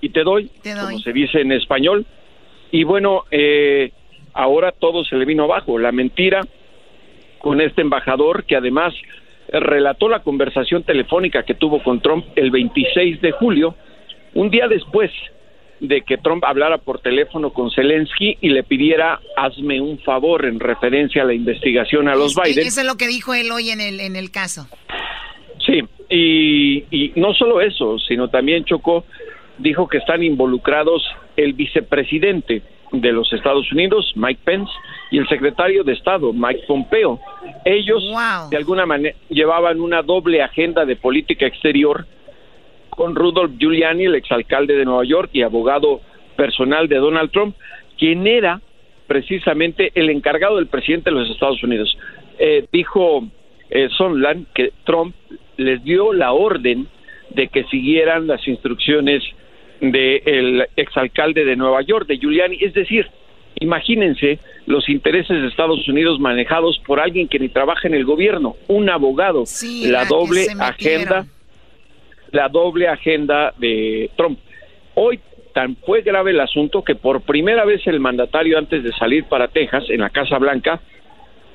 y 0.00 0.10
te 0.10 0.22
doy, 0.22 0.50
como 0.62 0.98
se 0.98 1.12
dice 1.12 1.40
en 1.40 1.52
español. 1.52 2.06
Y 2.70 2.84
bueno, 2.84 3.24
eh, 3.30 3.92
ahora 4.32 4.72
todo 4.72 5.04
se 5.04 5.16
le 5.16 5.24
vino 5.24 5.44
abajo. 5.44 5.78
La 5.78 5.92
mentira 5.92 6.40
con 7.38 7.60
este 7.60 7.82
embajador 7.82 8.44
que 8.44 8.56
además 8.56 8.94
relató 9.50 10.08
la 10.08 10.20
conversación 10.20 10.82
telefónica 10.82 11.42
que 11.42 11.54
tuvo 11.54 11.82
con 11.82 12.00
Trump 12.00 12.26
el 12.36 12.50
26 12.50 13.20
de 13.20 13.32
julio, 13.32 13.74
un 14.34 14.50
día 14.50 14.68
después 14.68 15.10
de 15.80 16.02
que 16.02 16.18
Trump 16.18 16.44
hablara 16.44 16.78
por 16.78 17.00
teléfono 17.00 17.52
con 17.52 17.70
Zelensky 17.70 18.36
y 18.40 18.48
le 18.48 18.64
pidiera 18.64 19.20
hazme 19.36 19.80
un 19.80 19.98
favor 20.00 20.44
en 20.44 20.58
referencia 20.58 21.22
a 21.22 21.24
la 21.24 21.34
investigación 21.34 22.08
a 22.08 22.14
los 22.14 22.34
Biden. 22.34 22.66
Eso 22.66 22.80
es 22.80 22.86
lo 22.86 22.96
que 22.96 23.06
dijo 23.06 23.32
él 23.32 23.50
hoy 23.52 23.70
en 23.70 23.80
el, 23.80 24.00
en 24.00 24.16
el 24.16 24.30
caso. 24.30 24.68
Sí, 25.68 25.84
y, 26.08 27.12
no 27.16 27.34
solo 27.34 27.60
eso, 27.60 27.98
sino 27.98 28.28
también 28.28 28.64
Chocó 28.64 29.04
dijo 29.58 29.86
que 29.86 29.98
están 29.98 30.22
involucrados 30.22 31.04
el 31.36 31.52
vicepresidente 31.52 32.62
de 32.90 33.12
los 33.12 33.30
Estados 33.34 33.70
Unidos, 33.70 34.12
Mike 34.16 34.40
Pence, 34.44 34.72
y 35.10 35.18
el 35.18 35.28
secretario 35.28 35.84
de 35.84 35.92
Estado, 35.92 36.32
Mike 36.32 36.62
Pompeo. 36.66 37.20
Ellos, 37.66 38.02
de 38.50 38.56
alguna 38.56 38.86
manera, 38.86 39.14
llevaban 39.28 39.80
una 39.80 40.00
doble 40.00 40.42
agenda 40.42 40.86
de 40.86 40.96
política 40.96 41.46
exterior 41.46 42.06
con 42.88 43.14
Rudolph 43.14 43.58
Giuliani, 43.58 44.06
el 44.06 44.14
exalcalde 44.14 44.74
de 44.74 44.86
Nueva 44.86 45.04
York 45.04 45.28
y 45.34 45.42
abogado 45.42 46.00
personal 46.34 46.88
de 46.88 46.96
Donald 46.96 47.30
Trump, 47.30 47.54
quien 47.98 48.26
era 48.26 48.62
precisamente 49.06 49.92
el 49.94 50.08
encargado 50.08 50.56
del 50.56 50.68
presidente 50.68 51.10
de 51.10 51.16
los 51.16 51.30
Estados 51.30 51.62
Unidos. 51.62 51.94
Eh, 52.38 52.66
dijo 52.72 53.28
eh, 53.70 53.88
Sondland 53.96 54.46
que 54.54 54.72
Trump 54.84 55.14
les 55.56 55.82
dio 55.84 56.12
la 56.12 56.32
orden 56.32 56.86
de 57.30 57.48
que 57.48 57.64
siguieran 57.64 58.26
las 58.26 58.46
instrucciones 58.46 59.22
del 59.80 60.66
exalcalde 60.76 61.44
de 61.44 61.56
Nueva 61.56 61.82
York, 61.82 62.06
de 62.06 62.18
Giuliani. 62.18 62.58
Es 62.60 62.74
decir, 62.74 63.06
imagínense 63.60 64.38
los 64.66 64.88
intereses 64.88 65.40
de 65.40 65.48
Estados 65.48 65.86
Unidos 65.88 66.18
manejados 66.20 66.80
por 66.86 67.00
alguien 67.00 67.28
que 67.28 67.38
ni 67.38 67.48
trabaja 67.48 67.88
en 67.88 67.94
el 67.94 68.04
gobierno, 68.04 68.56
un 68.68 68.88
abogado, 68.90 69.44
la, 69.84 70.04
doble 70.04 70.46
agenda, 70.58 71.26
la 72.30 72.48
doble 72.48 72.88
agenda 72.88 73.52
de 73.58 74.10
Trump. 74.16 74.38
Hoy 74.94 75.20
tan 75.54 75.76
fue 75.76 76.02
grave 76.02 76.32
el 76.32 76.40
asunto 76.40 76.82
que 76.82 76.94
por 76.94 77.22
primera 77.22 77.64
vez 77.64 77.86
el 77.86 78.00
mandatario 78.00 78.58
antes 78.58 78.82
de 78.82 78.92
salir 78.92 79.24
para 79.24 79.48
Texas, 79.48 79.84
en 79.88 80.00
la 80.00 80.10
Casa 80.10 80.38
Blanca, 80.38 80.80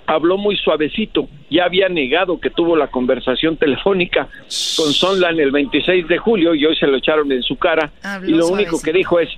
habló 0.05 0.37
muy 0.37 0.57
suavecito. 0.57 1.27
Ya 1.49 1.65
había 1.65 1.89
negado 1.89 2.39
que 2.39 2.49
tuvo 2.49 2.75
la 2.75 2.87
conversación 2.87 3.57
telefónica 3.57 4.27
con 4.75 4.93
Sondland 4.93 5.39
el 5.39 5.51
26 5.51 6.07
de 6.07 6.17
julio 6.17 6.55
y 6.55 6.65
hoy 6.65 6.75
se 6.75 6.87
lo 6.87 6.97
echaron 6.97 7.31
en 7.31 7.43
su 7.43 7.57
cara. 7.57 7.91
y 8.25 8.31
lo 8.31 8.47
único 8.47 8.81
que 8.81 8.91
dijo 8.91 9.19
es, 9.19 9.29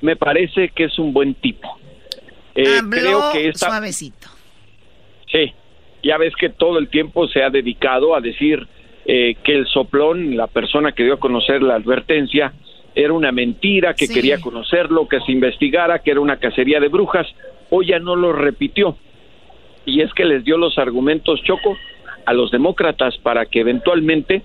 me 0.00 0.16
parece 0.16 0.70
que 0.70 0.84
es 0.84 0.98
un 0.98 1.12
buen 1.12 1.34
tipo. 1.34 1.78
Eh, 2.54 2.80
creo 2.90 3.32
que 3.32 3.52
suavecito. 3.54 4.28
Sí, 5.30 5.52
ya 6.02 6.16
ves 6.18 6.34
que 6.36 6.48
todo 6.48 6.78
el 6.78 6.88
tiempo 6.88 7.28
se 7.28 7.42
ha 7.42 7.50
dedicado 7.50 8.16
a 8.16 8.20
decir 8.20 8.66
eh, 9.04 9.36
que 9.42 9.54
el 9.54 9.66
soplón, 9.66 10.36
la 10.36 10.46
persona 10.46 10.92
que 10.92 11.04
dio 11.04 11.14
a 11.14 11.20
conocer 11.20 11.62
la 11.62 11.74
advertencia, 11.74 12.52
era 12.94 13.12
una 13.12 13.30
mentira, 13.30 13.94
que 13.94 14.08
quería 14.08 14.40
conocerlo, 14.40 15.06
que 15.06 15.20
se 15.20 15.30
investigara, 15.30 16.00
que 16.00 16.10
era 16.10 16.20
una 16.20 16.38
cacería 16.38 16.80
de 16.80 16.88
brujas. 16.88 17.26
Hoy 17.70 17.86
ya 17.86 17.98
no 18.00 18.16
lo 18.16 18.32
repitió 18.32 18.96
y 19.88 20.02
es 20.02 20.12
que 20.14 20.24
les 20.24 20.44
dio 20.44 20.58
los 20.58 20.78
argumentos 20.78 21.42
Choco 21.42 21.76
a 22.26 22.32
los 22.34 22.50
demócratas 22.50 23.16
para 23.22 23.46
que 23.46 23.60
eventualmente 23.60 24.42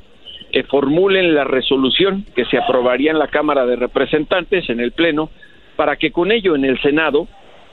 eh, 0.52 0.64
formulen 0.64 1.36
la 1.36 1.44
resolución 1.44 2.26
que 2.36 2.46
se 2.46 2.58
aprobaría 2.58 3.12
en 3.12 3.20
la 3.20 3.28
Cámara 3.28 3.66
de 3.66 3.76
Representantes, 3.76 4.70
en 4.70 4.80
el 4.80 4.94
Pleno, 4.94 5.30
para 5.76 5.98
que 5.98 6.12
con 6.12 6.32
ello 6.32 6.56
en 6.56 6.64
el 6.64 6.82
Senado 6.82 7.28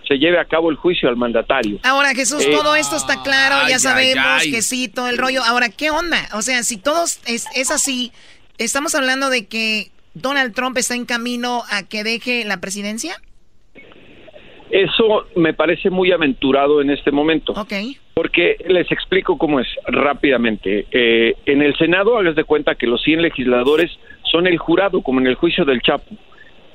se 0.08 0.18
lleve 0.18 0.40
a 0.40 0.46
cabo 0.46 0.70
el 0.70 0.76
juicio 0.76 1.08
al 1.08 1.16
mandatario. 1.16 1.78
Ahora, 1.84 2.12
Jesús, 2.14 2.44
eh, 2.44 2.50
todo 2.50 2.74
esto 2.74 2.96
está 2.96 3.22
claro, 3.22 3.68
ya 3.68 3.78
sabemos 3.78 4.42
que 4.42 4.62
sí, 4.62 4.88
todo 4.88 5.08
el 5.08 5.18
rollo. 5.18 5.42
Ahora, 5.44 5.68
¿qué 5.68 5.90
onda? 5.90 6.18
O 6.34 6.42
sea, 6.42 6.64
si 6.64 6.76
todo 6.76 7.04
es, 7.04 7.20
es 7.54 7.70
así, 7.70 8.10
¿estamos 8.58 8.96
hablando 8.96 9.30
de 9.30 9.46
que 9.46 9.92
Donald 10.14 10.54
Trump 10.54 10.76
está 10.78 10.96
en 10.96 11.04
camino 11.04 11.62
a 11.70 11.84
que 11.84 12.02
deje 12.02 12.44
la 12.44 12.60
presidencia? 12.60 13.14
Eso 14.70 15.26
me 15.34 15.52
parece 15.52 15.90
muy 15.90 16.12
aventurado 16.12 16.80
en 16.80 16.90
este 16.90 17.10
momento. 17.10 17.54
Porque 18.14 18.56
les 18.68 18.90
explico 18.92 19.36
cómo 19.36 19.58
es 19.58 19.66
rápidamente. 19.86 20.86
Eh, 20.92 21.34
en 21.46 21.62
el 21.62 21.76
Senado, 21.76 22.16
hagas 22.16 22.36
de 22.36 22.44
cuenta 22.44 22.76
que 22.76 22.86
los 22.86 23.02
100 23.02 23.22
legisladores 23.22 23.90
son 24.30 24.46
el 24.46 24.58
jurado, 24.58 25.02
como 25.02 25.20
en 25.20 25.26
el 25.26 25.34
juicio 25.34 25.64
del 25.64 25.82
Chapo. 25.82 26.14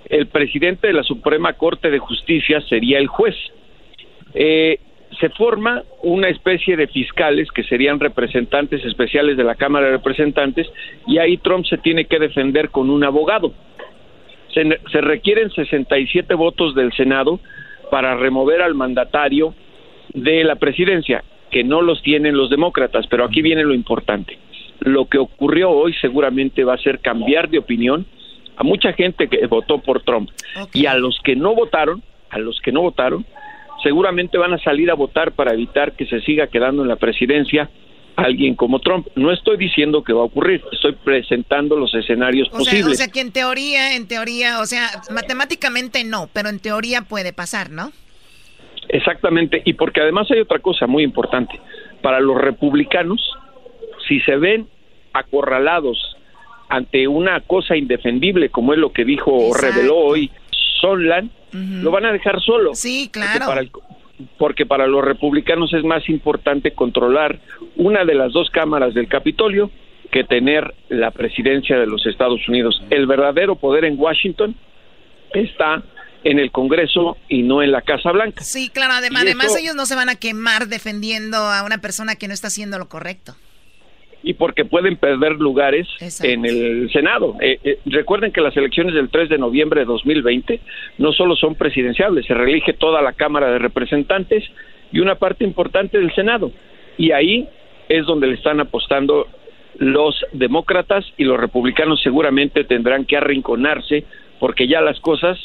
El 0.09 0.27
presidente 0.27 0.87
de 0.87 0.93
la 0.93 1.03
Suprema 1.03 1.53
Corte 1.53 1.89
de 1.89 1.99
Justicia 1.99 2.59
sería 2.61 2.99
el 2.99 3.07
juez. 3.07 3.35
Eh, 4.33 4.79
se 5.19 5.29
forma 5.29 5.83
una 6.03 6.27
especie 6.27 6.75
de 6.75 6.87
fiscales 6.87 7.49
que 7.51 7.63
serían 7.63 7.99
representantes 7.99 8.83
especiales 8.83 9.37
de 9.37 9.45
la 9.45 9.55
Cámara 9.55 9.85
de 9.85 9.93
Representantes 9.93 10.67
y 11.07 11.19
ahí 11.19 11.37
Trump 11.37 11.65
se 11.65 11.77
tiene 11.77 12.05
que 12.05 12.19
defender 12.19 12.69
con 12.69 12.89
un 12.89 13.03
abogado. 13.05 13.53
Se, 14.53 14.63
se 14.91 15.01
requieren 15.01 15.49
67 15.49 16.33
votos 16.33 16.75
del 16.75 16.91
Senado 16.93 17.39
para 17.89 18.15
remover 18.15 18.61
al 18.61 18.75
mandatario 18.75 19.53
de 20.13 20.43
la 20.43 20.55
presidencia, 20.55 21.23
que 21.51 21.63
no 21.63 21.81
los 21.81 22.01
tienen 22.01 22.37
los 22.37 22.49
demócratas, 22.49 23.07
pero 23.07 23.25
aquí 23.25 23.41
viene 23.41 23.63
lo 23.63 23.73
importante. 23.73 24.37
Lo 24.79 25.05
que 25.05 25.17
ocurrió 25.17 25.71
hoy 25.71 25.93
seguramente 26.01 26.63
va 26.63 26.73
a 26.73 26.79
ser 26.79 26.99
cambiar 26.99 27.49
de 27.49 27.59
opinión 27.59 28.05
a 28.57 28.63
mucha 28.63 28.93
gente 28.93 29.27
que 29.27 29.45
votó 29.47 29.79
por 29.79 30.03
Trump 30.03 30.29
y 30.73 30.85
a 30.85 30.95
los 30.95 31.19
que 31.23 31.35
no 31.35 31.53
votaron, 31.53 32.01
a 32.29 32.39
los 32.39 32.59
que 32.61 32.71
no 32.71 32.81
votaron, 32.81 33.25
seguramente 33.83 34.37
van 34.37 34.53
a 34.53 34.59
salir 34.59 34.89
a 34.89 34.95
votar 34.95 35.33
para 35.33 35.53
evitar 35.53 35.93
que 35.93 36.05
se 36.05 36.21
siga 36.21 36.47
quedando 36.47 36.81
en 36.81 36.87
la 36.87 36.95
presidencia 36.95 37.69
alguien 38.15 38.55
como 38.55 38.79
Trump. 38.79 39.07
No 39.15 39.31
estoy 39.31 39.57
diciendo 39.57 40.03
que 40.03 40.13
va 40.13 40.21
a 40.21 40.25
ocurrir, 40.25 40.63
estoy 40.71 40.93
presentando 40.93 41.75
los 41.75 41.93
escenarios 41.93 42.49
posibles. 42.49 42.87
o 42.87 42.93
sea 42.95 43.07
que 43.07 43.21
en 43.21 43.31
teoría, 43.31 43.95
en 43.95 44.07
teoría, 44.07 44.59
o 44.61 44.65
sea, 44.65 44.89
matemáticamente 45.11 46.03
no, 46.03 46.29
pero 46.33 46.49
en 46.49 46.59
teoría 46.59 47.01
puede 47.01 47.33
pasar, 47.33 47.69
¿no? 47.69 47.91
Exactamente, 48.89 49.61
y 49.65 49.73
porque 49.73 50.01
además 50.01 50.29
hay 50.31 50.39
otra 50.39 50.59
cosa 50.59 50.87
muy 50.87 51.03
importante. 51.03 51.59
Para 52.01 52.19
los 52.19 52.39
republicanos, 52.39 53.19
si 54.07 54.19
se 54.21 54.37
ven 54.37 54.67
acorralados 55.13 56.15
ante 56.69 57.07
una 57.07 57.41
cosa 57.41 57.75
indefendible 57.75 58.49
como 58.49 58.73
es 58.73 58.79
lo 58.79 58.91
que 58.91 59.05
dijo 59.05 59.31
o 59.31 59.53
reveló 59.53 59.97
hoy 59.97 60.31
Sonland, 60.81 61.31
lo 61.51 61.89
van 61.89 62.05
a 62.05 62.11
dejar 62.11 62.41
solo. 62.41 62.75
Sí, 62.75 63.09
claro. 63.11 63.45
Porque 64.37 64.65
para 64.65 64.87
los 64.87 65.03
republicanos 65.03 65.73
es 65.73 65.83
más 65.83 66.07
importante 66.09 66.71
controlar 66.71 67.39
una 67.75 68.05
de 68.05 68.15
las 68.15 68.31
dos 68.31 68.49
cámaras 68.49 68.93
del 68.93 69.07
Capitolio 69.07 69.71
que 70.11 70.23
tener 70.23 70.73
la 70.89 71.11
presidencia 71.11 71.77
de 71.77 71.87
los 71.87 72.05
Estados 72.05 72.47
Unidos. 72.47 72.81
El 72.89 73.07
verdadero 73.07 73.55
poder 73.55 73.85
en 73.85 73.99
Washington 73.99 74.55
está 75.33 75.83
en 76.23 76.39
el 76.39 76.51
Congreso 76.51 77.17
y 77.29 77.43
no 77.43 77.61
en 77.61 77.71
la 77.71 77.81
Casa 77.81 78.11
Blanca. 78.11 78.43
Sí, 78.43 78.69
claro, 78.69 78.93
además, 78.93 79.23
además 79.23 79.55
ellos 79.57 79.75
no 79.75 79.85
se 79.85 79.95
van 79.95 80.09
a 80.09 80.15
quemar 80.15 80.67
defendiendo 80.67 81.37
a 81.37 81.63
una 81.63 81.79
persona 81.79 82.15
que 82.15 82.27
no 82.27 82.33
está 82.33 82.47
haciendo 82.47 82.79
lo 82.79 82.87
correcto. 82.87 83.35
Y 84.27 84.33
porque 84.33 84.65
pueden 84.65 84.97
perder 84.97 85.33
lugares 85.33 85.87
en 86.23 86.45
el 86.45 86.89
Senado. 86.91 87.35
Eh, 87.39 87.59
eh, 87.63 87.79
recuerden 87.85 88.31
que 88.31 88.41
las 88.41 88.57
elecciones 88.57 88.95
del 88.95 89.09
3 89.09 89.29
de 89.29 89.37
noviembre 89.37 89.81
de 89.81 89.85
2020 89.85 90.59
no 90.97 91.13
solo 91.13 91.35
son 91.35 91.53
presidenciales, 91.53 92.25
se 92.25 92.33
reelige 92.33 92.73
toda 92.73 93.03
la 93.03 93.13
Cámara 93.13 93.51
de 93.51 93.59
Representantes 93.59 94.43
y 94.91 94.99
una 94.99 95.15
parte 95.15 95.43
importante 95.43 95.99
del 95.99 96.13
Senado. 96.15 96.51
Y 96.97 97.11
ahí 97.11 97.47
es 97.87 98.07
donde 98.07 98.25
le 98.25 98.33
están 98.33 98.59
apostando 98.59 99.27
los 99.77 100.15
demócratas 100.31 101.05
y 101.17 101.23
los 101.23 101.39
republicanos 101.39 102.01
seguramente 102.01 102.63
tendrán 102.63 103.05
que 103.05 103.17
arrinconarse 103.17 104.05
porque 104.39 104.67
ya 104.67 104.81
las 104.81 104.99
cosas 105.01 105.37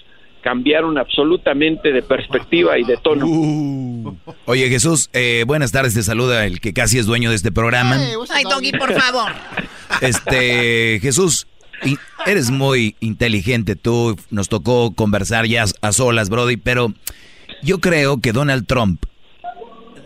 cambiaron 0.43 0.99
absolutamente 0.99 1.93
de 1.93 2.03
perspectiva 2.03 2.78
y 2.78 2.84
de 2.84 2.97
tono. 2.97 3.26
Uh. 3.26 4.16
Oye 4.47 4.68
Jesús, 4.68 5.11
eh, 5.12 5.45
buenas 5.47 5.72
tardes, 5.72 5.95
te 5.95 6.03
saluda 6.03 6.47
el 6.47 6.61
que 6.61 6.72
casi 6.72 6.99
es 6.99 7.07
dueño 7.07 7.30
de 7.30 7.36
este 7.36 7.53
programa. 7.53 7.97
Ay, 8.30 8.45
Doggy, 8.45 8.72
por 8.72 8.93
favor. 8.93 9.32
Este, 10.01 10.99
Jesús, 11.01 11.47
eres 12.26 12.51
muy 12.51 12.97
inteligente 13.01 13.76
tú, 13.76 14.16
nos 14.30 14.49
tocó 14.49 14.93
conversar 14.95 15.47
ya 15.47 15.64
a 15.80 15.93
solas, 15.93 16.28
Brody, 16.28 16.57
pero 16.57 16.93
yo 17.62 17.78
creo 17.80 18.20
que 18.20 18.32
Donald 18.32 18.66
Trump 18.66 19.05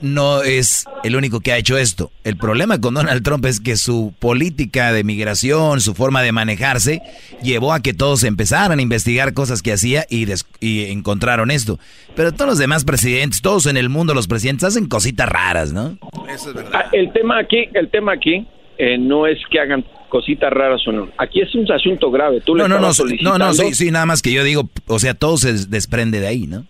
no 0.00 0.42
es 0.42 0.86
el 1.02 1.16
único 1.16 1.40
que 1.40 1.52
ha 1.52 1.58
hecho 1.58 1.76
esto. 1.76 2.10
El 2.24 2.36
problema 2.36 2.80
con 2.80 2.94
Donald 2.94 3.22
Trump 3.22 3.44
es 3.46 3.60
que 3.60 3.76
su 3.76 4.14
política 4.18 4.92
de 4.92 5.04
migración, 5.04 5.80
su 5.80 5.94
forma 5.94 6.22
de 6.22 6.32
manejarse, 6.32 7.02
llevó 7.42 7.72
a 7.72 7.80
que 7.80 7.94
todos 7.94 8.24
empezaran 8.24 8.78
a 8.78 8.82
investigar 8.82 9.34
cosas 9.34 9.62
que 9.62 9.72
hacía 9.72 10.04
y, 10.08 10.26
y 10.60 10.90
encontraron 10.90 11.50
esto. 11.50 11.78
Pero 12.14 12.32
todos 12.32 12.48
los 12.48 12.58
demás 12.58 12.84
presidentes, 12.84 13.42
todos 13.42 13.66
en 13.66 13.76
el 13.76 13.88
mundo, 13.88 14.14
los 14.14 14.28
presidentes 14.28 14.64
hacen 14.64 14.86
cositas 14.86 15.28
raras, 15.28 15.72
¿no? 15.72 15.98
Eso 16.28 16.50
es 16.50 16.54
verdad. 16.54 16.72
Ah, 16.74 16.88
el 16.92 17.12
tema 17.12 17.38
aquí, 17.38 17.68
el 17.74 17.88
tema 17.90 18.12
aquí 18.12 18.46
eh, 18.78 18.98
no 18.98 19.26
es 19.26 19.38
que 19.50 19.60
hagan 19.60 19.84
cositas 20.08 20.52
raras 20.52 20.86
o 20.86 20.92
no. 20.92 21.08
Aquí 21.18 21.40
es 21.40 21.54
un 21.54 21.70
asunto 21.70 22.10
grave. 22.10 22.40
Tú 22.40 22.54
no, 22.54 22.68
no, 22.68 22.78
no, 22.78 22.90
no, 23.22 23.38
no, 23.38 23.52
sí, 23.52 23.74
sí, 23.74 23.90
nada 23.90 24.06
más 24.06 24.22
que 24.22 24.32
yo 24.32 24.44
digo, 24.44 24.68
o 24.86 24.98
sea, 24.98 25.14
todo 25.14 25.36
se 25.36 25.66
desprende 25.66 26.20
de 26.20 26.26
ahí, 26.28 26.46
¿no? 26.46 26.64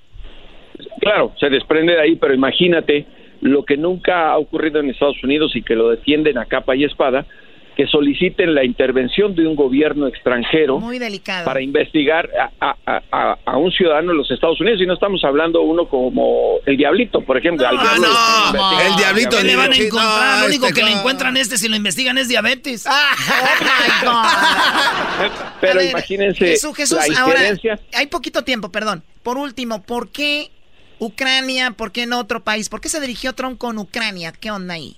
Claro, 1.00 1.32
se 1.38 1.50
desprende 1.50 1.92
de 1.92 2.00
ahí, 2.00 2.16
pero 2.16 2.34
imagínate 2.34 3.06
lo 3.44 3.62
que 3.64 3.76
nunca 3.76 4.30
ha 4.30 4.38
ocurrido 4.38 4.80
en 4.80 4.88
Estados 4.88 5.22
Unidos 5.22 5.54
y 5.54 5.62
que 5.62 5.74
lo 5.74 5.90
defienden 5.90 6.38
a 6.38 6.46
capa 6.46 6.74
y 6.74 6.84
espada, 6.84 7.26
que 7.76 7.86
soliciten 7.86 8.54
la 8.54 8.64
intervención 8.64 9.34
de 9.34 9.46
un 9.46 9.54
gobierno 9.54 10.06
extranjero 10.06 10.80
para 11.44 11.60
investigar 11.60 12.30
a, 12.58 13.58
un 13.58 13.70
ciudadano 13.70 14.12
de 14.12 14.16
los 14.16 14.30
Estados 14.30 14.58
Unidos 14.62 14.80
y 14.80 14.86
no 14.86 14.94
estamos 14.94 15.22
hablando 15.24 15.60
uno 15.60 15.86
como 15.88 16.58
el 16.64 16.78
diablito, 16.78 17.20
por 17.20 17.36
ejemplo. 17.36 17.70
No, 17.70 18.52
no, 18.52 18.80
el 18.80 18.96
diablito. 18.96 19.42
le 19.42 19.56
van 19.56 19.72
a 19.72 19.76
encontrar? 19.76 20.40
lo 20.40 20.46
único 20.46 20.66
este 20.66 20.80
que 20.80 20.86
le 20.86 20.92
encuentran 20.92 21.36
este 21.36 21.58
si 21.58 21.68
lo 21.68 21.76
investigan 21.76 22.16
es 22.16 22.28
diabetes. 22.28 22.86
Oh 24.06 24.22
Pero 25.60 25.82
imagínense 25.82 26.46
Jesús, 26.46 26.76
Jesús, 26.76 26.98
ahora 27.18 27.40
hay 27.94 28.06
poquito 28.06 28.42
tiempo, 28.42 28.70
perdón. 28.70 29.02
Por 29.22 29.38
último, 29.38 29.82
¿por 29.82 30.10
qué 30.10 30.50
Ucrania, 30.98 31.72
¿por 31.76 31.92
qué 31.92 32.06
no 32.06 32.20
otro 32.20 32.40
país? 32.40 32.68
¿Por 32.68 32.80
qué 32.80 32.88
se 32.88 33.00
dirigió 33.00 33.32
Trump 33.32 33.58
con 33.58 33.78
Ucrania? 33.78 34.32
¿Qué 34.40 34.50
onda 34.50 34.74
ahí? 34.74 34.96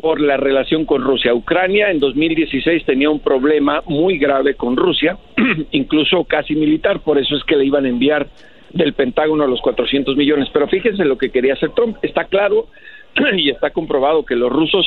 Por 0.00 0.20
la 0.20 0.36
relación 0.36 0.84
con 0.84 1.02
Rusia. 1.02 1.34
Ucrania 1.34 1.90
en 1.90 1.98
2016 1.98 2.84
tenía 2.84 3.10
un 3.10 3.20
problema 3.20 3.82
muy 3.86 4.18
grave 4.18 4.54
con 4.54 4.76
Rusia, 4.76 5.18
incluso 5.72 6.24
casi 6.24 6.54
militar, 6.54 7.00
por 7.00 7.18
eso 7.18 7.34
es 7.34 7.42
que 7.44 7.56
le 7.56 7.64
iban 7.64 7.86
a 7.86 7.88
enviar 7.88 8.28
del 8.72 8.92
Pentágono 8.92 9.44
a 9.44 9.48
los 9.48 9.60
400 9.60 10.16
millones. 10.16 10.48
Pero 10.52 10.68
fíjense 10.68 11.04
lo 11.04 11.18
que 11.18 11.30
quería 11.30 11.54
hacer 11.54 11.70
Trump. 11.70 11.96
Está 12.02 12.24
claro 12.24 12.68
y 13.36 13.50
está 13.50 13.70
comprobado 13.70 14.24
que 14.24 14.36
los 14.36 14.52
rusos 14.52 14.86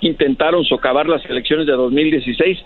intentaron 0.00 0.64
socavar 0.64 1.08
las 1.08 1.24
elecciones 1.26 1.66
de 1.66 1.72
2016 1.72 2.58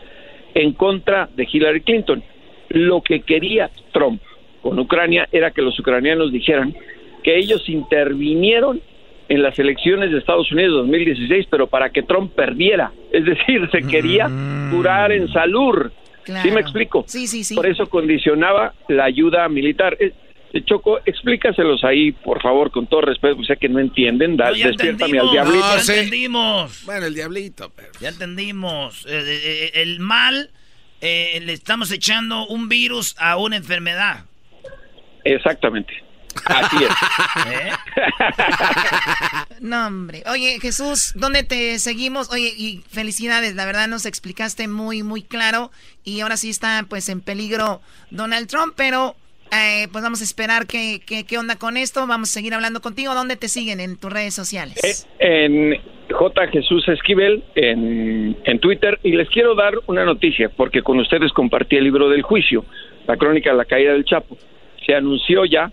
en 0.54 0.72
contra 0.72 1.28
de 1.34 1.48
Hillary 1.50 1.80
Clinton. 1.80 2.22
Lo 2.68 3.02
que 3.02 3.20
quería 3.20 3.70
Trump 3.92 4.20
con 4.66 4.80
Ucrania 4.80 5.28
era 5.30 5.52
que 5.52 5.62
los 5.62 5.78
ucranianos 5.78 6.32
dijeran 6.32 6.74
que 7.22 7.38
ellos 7.38 7.68
intervinieron 7.68 8.82
en 9.28 9.40
las 9.40 9.56
elecciones 9.60 10.10
de 10.10 10.18
Estados 10.18 10.50
Unidos 10.50 10.72
de 10.72 10.78
2016, 10.78 11.46
pero 11.48 11.68
para 11.68 11.90
que 11.90 12.02
Trump 12.02 12.32
perdiera. 12.32 12.90
Es 13.12 13.24
decir, 13.24 13.68
se 13.70 13.82
quería 13.82 14.26
mm. 14.26 14.74
curar 14.74 15.12
en 15.12 15.28
salud. 15.32 15.92
¿Sí 16.24 16.50
me 16.50 16.60
explico? 16.60 17.04
Sí, 17.06 17.28
sí, 17.28 17.44
sí. 17.44 17.54
Por 17.54 17.68
eso 17.68 17.86
condicionaba 17.86 18.74
la 18.88 19.04
ayuda 19.04 19.48
militar. 19.48 19.96
Eh, 20.00 20.12
eh, 20.52 20.64
Choco, 20.64 20.98
explícaselos 21.06 21.84
ahí, 21.84 22.10
por 22.10 22.42
favor, 22.42 22.72
con 22.72 22.88
todo 22.88 23.02
respeto, 23.02 23.44
sé 23.44 23.56
que 23.56 23.68
no 23.68 23.78
entienden. 23.78 24.36
Da, 24.36 24.50
despiértame 24.50 25.20
al 25.20 25.30
diablito. 25.30 25.64
ya 25.86 25.94
entendimos. 25.94 26.84
Bueno, 26.84 27.06
el 27.06 27.14
diablito. 27.14 27.70
Pero... 27.76 27.92
Ya 28.00 28.08
entendimos. 28.08 29.06
Eh, 29.08 29.70
el 29.74 30.00
mal, 30.00 30.50
le 31.00 31.52
estamos 31.52 31.92
echando 31.92 32.48
un 32.48 32.68
virus 32.68 33.14
a 33.18 33.36
una 33.36 33.56
enfermedad. 33.56 34.25
Exactamente. 35.34 36.06
Así 36.44 36.76
es. 36.84 36.90
¿Eh? 37.52 37.70
no, 39.60 39.86
hombre. 39.86 40.22
Oye, 40.30 40.58
Jesús, 40.60 41.12
¿dónde 41.14 41.42
te 41.42 41.78
seguimos? 41.78 42.30
Oye, 42.32 42.52
y 42.56 42.82
felicidades, 42.88 43.54
la 43.54 43.64
verdad 43.64 43.88
nos 43.88 44.06
explicaste 44.06 44.68
muy, 44.68 45.02
muy 45.02 45.22
claro. 45.22 45.70
Y 46.04 46.20
ahora 46.20 46.36
sí 46.36 46.50
está, 46.50 46.84
pues, 46.88 47.08
en 47.08 47.20
peligro 47.20 47.80
Donald 48.10 48.48
Trump, 48.48 48.74
pero 48.76 49.16
eh, 49.52 49.88
pues 49.92 50.02
vamos 50.02 50.20
a 50.20 50.24
esperar 50.24 50.66
qué, 50.66 51.00
qué, 51.00 51.38
onda 51.38 51.56
con 51.56 51.76
esto. 51.76 52.06
Vamos 52.06 52.30
a 52.30 52.32
seguir 52.32 52.54
hablando 52.54 52.80
contigo. 52.80 53.14
¿Dónde 53.14 53.36
te 53.36 53.48
siguen 53.48 53.80
en 53.80 53.96
tus 53.96 54.12
redes 54.12 54.34
sociales? 54.34 55.08
Eh, 55.18 55.44
en 55.44 55.80
J. 56.10 56.48
Jesús 56.48 56.86
Esquivel 56.88 57.44
en, 57.54 58.36
en 58.44 58.58
Twitter. 58.60 59.00
Y 59.02 59.12
les 59.12 59.28
quiero 59.30 59.54
dar 59.54 59.74
una 59.86 60.04
noticia, 60.04 60.50
porque 60.50 60.82
con 60.82 60.98
ustedes 61.00 61.32
compartí 61.32 61.76
el 61.76 61.84
libro 61.84 62.08
del 62.08 62.22
juicio, 62.22 62.64
la 63.06 63.16
crónica 63.16 63.50
de 63.50 63.56
la 63.56 63.64
caída 63.64 63.92
del 63.92 64.04
Chapo 64.04 64.36
se 64.86 64.94
anunció 64.94 65.44
ya 65.44 65.70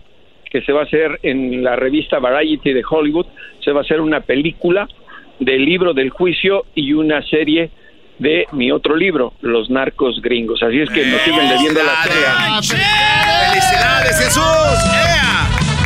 que 0.50 0.60
se 0.62 0.72
va 0.72 0.82
a 0.82 0.84
hacer 0.84 1.18
en 1.22 1.64
la 1.64 1.76
revista 1.76 2.18
Variety 2.18 2.72
de 2.72 2.82
Hollywood, 2.88 3.26
se 3.64 3.72
va 3.72 3.80
a 3.80 3.82
hacer 3.82 4.00
una 4.00 4.20
película 4.20 4.88
del 5.40 5.64
libro 5.64 5.94
del 5.94 6.10
juicio 6.10 6.66
y 6.74 6.92
una 6.92 7.22
serie 7.22 7.70
de 8.18 8.46
mi 8.52 8.70
otro 8.70 8.94
libro, 8.94 9.32
Los 9.40 9.70
Narcos 9.70 10.20
Gringos. 10.22 10.62
Así 10.62 10.80
es 10.80 10.90
que 10.90 11.04
nos 11.06 11.20
siguen 11.22 11.48
leyendo 11.48 11.80
la 11.82 12.02
serie. 12.02 12.78
¡Felicidades, 13.50 14.24
Jesús! 14.24 14.40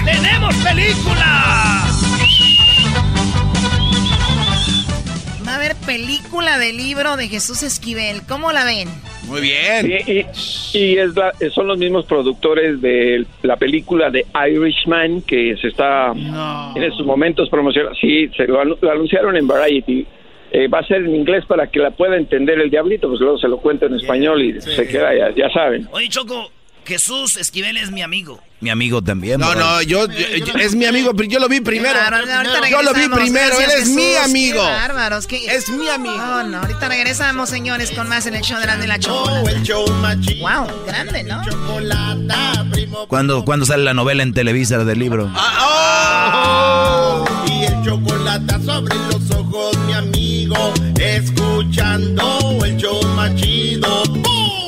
¡Tenemos 0.05 0.55
película! 0.57 1.98
Va 5.49 5.53
a 5.55 5.57
haber 5.57 5.75
película 5.77 6.59
del 6.59 6.77
libro 6.77 7.17
de 7.17 7.27
Jesús 7.27 7.63
Esquivel. 7.63 8.21
¿Cómo 8.29 8.53
la 8.53 8.67
ven? 8.67 8.87
Muy 9.29 9.41
bien. 9.41 9.91
y, 10.07 10.27
y 10.79 10.99
es 10.99 11.17
la- 11.17 11.33
son 11.55 11.69
los 11.69 11.79
mismos 11.79 12.05
productores 12.05 12.83
de 12.83 13.25
la 13.41 13.57
película 13.57 14.11
de 14.11 14.27
Irishman 14.47 15.23
que 15.23 15.57
se 15.57 15.69
está 15.69 16.13
en 16.13 16.83
estos 16.83 17.07
momentos 17.07 17.49
promocionando. 17.49 17.97
Sí, 17.99 18.29
se 18.37 18.47
lo, 18.47 18.63
anu- 18.63 18.77
lo 18.79 18.91
anunciaron 18.93 19.37
en 19.39 19.47
Variety. 19.49 20.07
Eh, 20.53 20.69
va 20.69 20.81
a 20.81 20.87
ser 20.87 20.99
en 20.99 21.15
inglés 21.15 21.47
para 21.47 21.67
que 21.71 21.79
la 21.79 21.93
pueda 21.93 22.19
entender 22.19 22.61
el 22.61 22.69
diablito, 22.69 23.09
pues 23.09 23.21
luego 23.21 23.39
se 23.39 23.49
lo 23.49 23.57
cuento 23.57 23.87
en 23.87 23.95
español 23.95 24.43
y 24.43 24.61
se 24.61 24.87
queda, 24.87 25.15
ya, 25.17 25.35
ya 25.35 25.49
saben. 25.51 25.89
Oye, 25.93 26.11
Choco, 26.11 26.51
Jesús 26.85 27.39
Esquivel 27.39 27.79
es 27.79 27.91
mi 27.91 28.03
amigo. 28.03 28.39
Mi 28.61 28.71
amigo 28.71 29.01
también. 29.03 29.39
No, 29.41 29.51
bro. 29.51 29.61
no, 29.61 29.83
yo, 29.83 30.07
yo- 30.09 30.45
yo- 30.45 30.55
es 30.59 30.75
mi 30.75 30.85
amigo, 30.85 31.15
pero 31.15 31.29
yo 31.29 31.39
lo 31.39 31.49
vi 31.49 31.61
primero. 31.61 31.95
Claro, 31.95 32.17
ahorita 32.17 32.69
yo 32.69 32.83
lo 32.83 32.93
vi 32.93 33.09
primero, 33.09 33.57
Gracias, 33.57 33.73
él 33.75 33.83
es 33.83 33.89
mi 33.91 34.17
amigo. 34.17 34.55
Qué 34.65 34.73
bárbaros. 34.73 35.27
qué- 35.29 35.47
Es 35.47 35.69
mi 35.69 35.89
amigo. 35.89 36.17
No, 36.17 36.43
no, 36.43 36.59
ahorita 36.59 36.89
regresamos, 36.89 37.49
señores, 37.49 37.93
con 37.93 38.09
más 38.09 38.27
en 38.27 38.35
el 38.35 38.43
show 38.43 38.59
de 38.59 38.67
la 38.67 38.77
de 38.77 38.89
la 38.89 38.99
chocolata. 38.99 39.53
Wow, 40.41 40.67
grande, 40.87 41.23
¿no? 41.23 41.41
¿Cuándo, 43.07 43.45
cuándo 43.45 43.65
sale 43.65 43.85
la 43.85 43.95
novela 43.95 44.23
en 44.25 44.35
Televisa 44.35 44.79
del 44.85 44.99
libro? 44.99 45.31
Oh, 45.37 47.25
y 47.47 47.65
el 47.65 47.83
chocolate 47.85 48.55
sobre 48.65 48.95
los 49.13 49.31
ojos, 49.31 49.77
mi 49.87 49.93
amigo, 49.93 50.75
escuchando 50.99 52.59
el 52.65 52.77
show 52.77 53.01
más 53.15 53.35
chido. 53.37 54.03
¡Bum! 54.07 54.68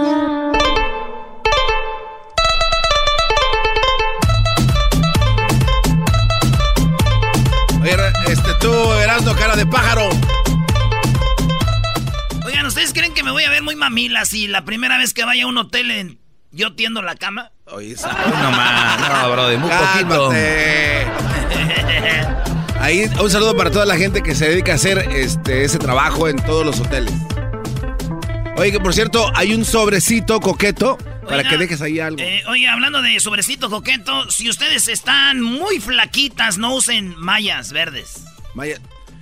cara 9.51 9.57
de 9.57 9.65
pájaro. 9.65 10.09
Oigan, 12.45 12.65
¿ustedes 12.65 12.93
creen 12.93 13.13
que 13.13 13.21
me 13.23 13.31
voy 13.31 13.43
a 13.43 13.49
ver 13.49 13.61
muy 13.61 13.75
mamila 13.75 14.23
si 14.25 14.47
la 14.47 14.63
primera 14.63 14.97
vez 14.97 15.13
que 15.13 15.25
vaya 15.25 15.43
a 15.43 15.47
un 15.47 15.57
hotel 15.57 15.91
en- 15.91 16.19
yo 16.51 16.73
tiendo 16.73 17.01
la 17.01 17.15
cama? 17.15 17.51
Oye, 17.65 17.95
No 17.95 18.51
más, 18.51 19.23
no, 19.23 19.31
bro, 19.31 19.47
de 19.47 19.57
muy 19.57 19.69
poquito. 19.69 20.29
Cálmate. 20.29 21.07
Ahí, 22.79 23.09
un 23.21 23.29
saludo 23.29 23.55
para 23.55 23.69
toda 23.71 23.85
la 23.85 23.95
gente 23.97 24.23
que 24.23 24.33
se 24.35 24.47
dedica 24.49 24.71
a 24.71 24.75
hacer 24.75 24.97
este, 25.11 25.65
ese 25.65 25.77
trabajo 25.79 26.27
en 26.29 26.37
todos 26.37 26.65
los 26.65 26.79
hoteles. 26.79 27.13
Oye, 28.57 28.71
que 28.71 28.79
por 28.79 28.93
cierto, 28.93 29.29
hay 29.35 29.53
un 29.53 29.65
sobrecito 29.65 30.39
coqueto 30.39 30.97
para 31.23 31.37
Oiga, 31.39 31.49
que 31.49 31.57
dejes 31.57 31.81
ahí 31.81 31.99
algo. 31.99 32.19
Eh, 32.21 32.41
oye, 32.47 32.67
hablando 32.67 33.01
de 33.01 33.19
sobrecito 33.19 33.69
coqueto, 33.69 34.29
si 34.31 34.49
ustedes 34.49 34.87
están 34.87 35.41
muy 35.41 35.79
flaquitas, 35.79 36.57
no 36.57 36.73
usen 36.75 37.15
mallas 37.17 37.71
verdes. 37.71 38.23
Maya, 38.55 38.79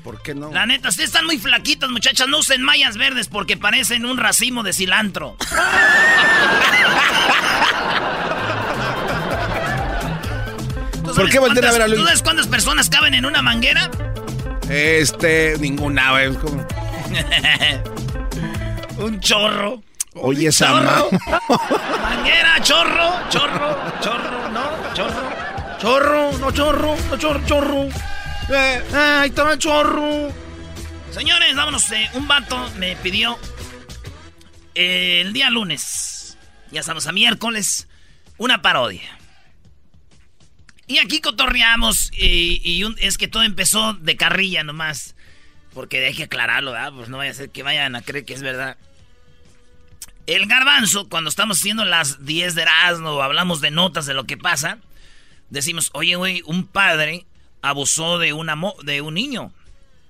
¿por 0.10 0.22
qué 0.24 0.34
no? 0.34 0.52
La 0.52 0.66
neta, 0.66 0.90
ustedes 0.90 1.10
están 1.10 1.26
muy 1.28 1.38
flaquitas, 1.38 1.88
muchachas, 1.90 2.28
no 2.28 2.40
usen 2.40 2.64
mallas 2.64 2.98
verdes 2.98 3.28
porque 3.28 3.58
parecen 3.58 4.06
un 4.08 4.18
racimo 4.18 4.64
de 4.64 4.74
cilantro. 4.74 5.38
¿Tú 10.94 11.04
¿Por 11.04 11.16
sabes 11.16 11.32
qué 11.32 11.40
voltean 11.40 11.66
a 11.66 11.70
cuántas- 11.70 11.74
ver 11.74 11.82
a 11.82 11.88
Luis? 11.88 12.00
¿Tú 12.00 12.06
sabes 12.06 12.22
cuántas 12.24 12.48
personas 12.48 12.90
caben 12.90 13.14
en 13.14 13.26
una 13.26 13.42
manguera? 13.42 13.90
Este, 14.70 15.56
ninguna, 15.60 16.12
güey. 16.12 16.36
como- 16.36 16.66
un 19.00 19.20
chorro. 19.20 19.82
Oye, 20.16 20.48
esa 20.48 20.68
Chorro. 20.68 21.10
Manguera, 22.02 22.62
chorro, 22.62 23.10
chorro, 23.30 23.78
chorro, 24.02 24.50
no, 24.50 24.94
chorro. 24.94 25.30
Chorro, 25.80 26.32
no 26.40 26.52
chorro, 26.52 26.96
no 27.10 27.18
chorro, 27.18 27.42
chorro. 27.46 27.88
Eh, 28.52 28.84
ahí 28.94 29.30
está 29.30 29.52
el 29.52 29.60
chorro. 29.60 30.34
Señores, 31.12 31.56
vámonos. 31.56 31.92
eh, 31.92 32.10
un 32.14 32.28
vato 32.28 32.70
me 32.78 32.96
pidió 32.96 33.38
eh, 34.74 35.22
el 35.22 35.34
día 35.34 35.52
lunes, 35.52 36.38
ya 36.72 36.80
estamos 36.80 37.06
a 37.06 37.12
miércoles, 37.12 37.88
una 38.38 38.62
parodia. 38.64 39.20
Y 40.88 40.98
aquí 40.98 41.22
cotorreamos 41.22 42.12
y, 42.14 42.84
es 42.98 43.20
que 43.20 43.28
todo 43.28 43.44
empezó 43.44 43.94
de 43.94 44.18
carrilla 44.18 44.64
nomás. 44.64 45.16
Porque 45.76 46.04
hay 46.04 46.16
que 46.16 46.24
aclararlo, 46.24 46.72
¿verdad? 46.72 46.92
Pues 46.94 47.10
no 47.10 47.18
vaya 47.18 47.30
a 47.30 47.36
ser 47.36 47.52
que 47.52 47.62
vayan 47.62 47.96
a 47.96 48.02
creer 48.02 48.26
que 48.26 48.34
es 48.34 48.42
verdad. 48.42 48.78
El 50.26 50.48
garbanzo, 50.48 51.08
cuando 51.08 51.30
estamos 51.30 51.60
haciendo 51.60 51.86
las 51.86 52.26
10 52.26 52.56
de 52.56 52.64
Erasmo 52.64 53.22
hablamos 53.22 53.62
de 53.62 53.70
notas 53.70 54.08
de 54.08 54.16
lo 54.16 54.24
que 54.24 54.38
pasa, 54.38 54.80
decimos, 55.52 55.92
oye, 55.94 56.16
güey, 56.16 56.42
un 56.46 56.66
padre 56.66 57.28
abusó 57.62 58.18
de, 58.20 58.34
una 58.34 58.56
mo- 58.56 58.76
de 58.84 59.02
un 59.02 59.14
niño. 59.14 59.52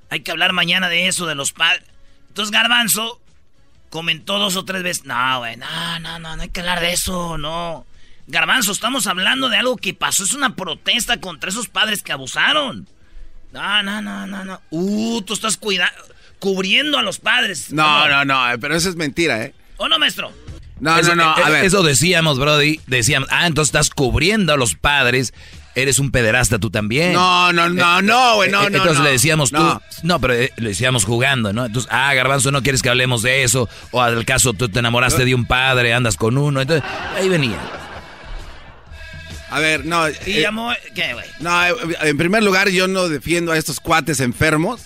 Hay 0.09 0.21
que 0.21 0.31
hablar 0.31 0.53
mañana 0.53 0.89
de 0.89 1.07
eso, 1.07 1.26
de 1.26 1.35
los 1.35 1.51
padres. 1.53 1.84
Entonces 2.30 2.51
Garbanzo 2.51 3.19
comentó 3.89 4.39
dos 4.39 4.55
o 4.55 4.65
tres 4.65 4.84
veces, 4.84 5.05
no, 5.05 5.39
güey, 5.39 5.57
no, 5.57 5.99
no, 5.99 6.19
no, 6.19 6.35
no 6.35 6.41
hay 6.41 6.49
que 6.49 6.59
hablar 6.59 6.80
de 6.80 6.93
eso, 6.93 7.38
no. 7.38 7.85
Garbanzo, 8.27 8.71
estamos 8.71 9.07
hablando 9.07 9.49
de 9.49 9.57
algo 9.57 9.76
que 9.77 9.93
pasó, 9.95 10.23
es 10.23 10.34
una 10.34 10.55
protesta 10.55 11.19
contra 11.19 11.49
esos 11.49 11.67
padres 11.67 12.03
que 12.03 12.11
abusaron. 12.11 12.88
No, 13.51 13.81
no, 13.84 14.01
no, 14.01 14.27
no, 14.27 14.45
no. 14.45 14.61
Uh, 14.69 15.21
tú 15.23 15.34
estás 15.34 15.57
cuida 15.57 15.91
cubriendo 16.38 16.99
a 16.99 17.01
los 17.01 17.19
padres. 17.19 17.71
No, 17.73 18.07
no, 18.07 18.23
no, 18.26 18.59
pero 18.59 18.76
eso 18.76 18.89
es 18.89 18.95
mentira, 18.95 19.43
¿eh? 19.43 19.55
¿O 19.77 19.89
no, 19.89 19.97
maestro? 19.97 20.31
No, 20.80 20.97
eso, 20.97 21.15
no, 21.15 21.23
no, 21.23 21.35
a 21.43 21.49
eh, 21.49 21.51
ver. 21.51 21.65
Eso 21.65 21.81
decíamos, 21.81 22.38
Brody. 22.38 22.80
Decíamos, 22.85 23.27
ah, 23.31 23.47
entonces 23.47 23.69
estás 23.69 23.89
cubriendo 23.89 24.53
a 24.53 24.57
los 24.57 24.76
padres. 24.76 25.34
Eres 25.75 25.99
un 25.99 26.11
pederasta 26.11 26.57
tú 26.59 26.69
también. 26.71 27.13
No, 27.13 27.53
no, 27.53 27.69
no, 27.69 28.01
no, 28.01 28.35
güey, 28.35 28.49
no, 28.51 28.63
Eh, 28.63 28.69
no, 28.69 28.77
Entonces 28.77 28.97
no. 28.97 29.03
le 29.03 29.11
decíamos 29.11 29.51
tú. 29.51 29.57
No. 29.57 29.81
No, 30.03 30.19
pero 30.19 30.33
eh, 30.33 30.51
le 30.57 30.69
decíamos 30.69 31.05
jugando, 31.05 31.53
¿no? 31.53 31.65
Entonces, 31.67 31.89
ah, 31.93 32.13
Garbanzo, 32.13 32.51
no 32.51 32.61
quieres 32.63 32.81
que 32.81 32.89
hablemos 32.89 33.21
de 33.21 33.43
eso. 33.43 33.69
O 33.91 34.01
al 34.01 34.25
caso, 34.25 34.53
tú 34.53 34.67
te 34.69 34.79
enamoraste 34.79 35.23
de 35.25 35.35
un 35.35 35.45
padre, 35.45 35.93
andas 35.93 36.17
con 36.17 36.37
uno. 36.37 36.61
Entonces, 36.61 36.83
ahí 37.15 37.29
venía. 37.29 37.57
A 39.51 39.59
ver, 39.59 39.85
no. 39.85 40.07
Y 40.09 40.13
eh, 40.25 40.41
llamó... 40.41 40.73
¿Qué, 40.93 41.13
güey? 41.13 41.25
No, 41.39 41.65
eh, 41.65 41.73
en 42.01 42.17
primer 42.17 42.43
lugar, 42.43 42.69
yo 42.69 42.87
no 42.87 43.09
defiendo 43.09 43.51
a 43.51 43.57
estos 43.57 43.79
cuates 43.79 44.19
enfermos. 44.19 44.81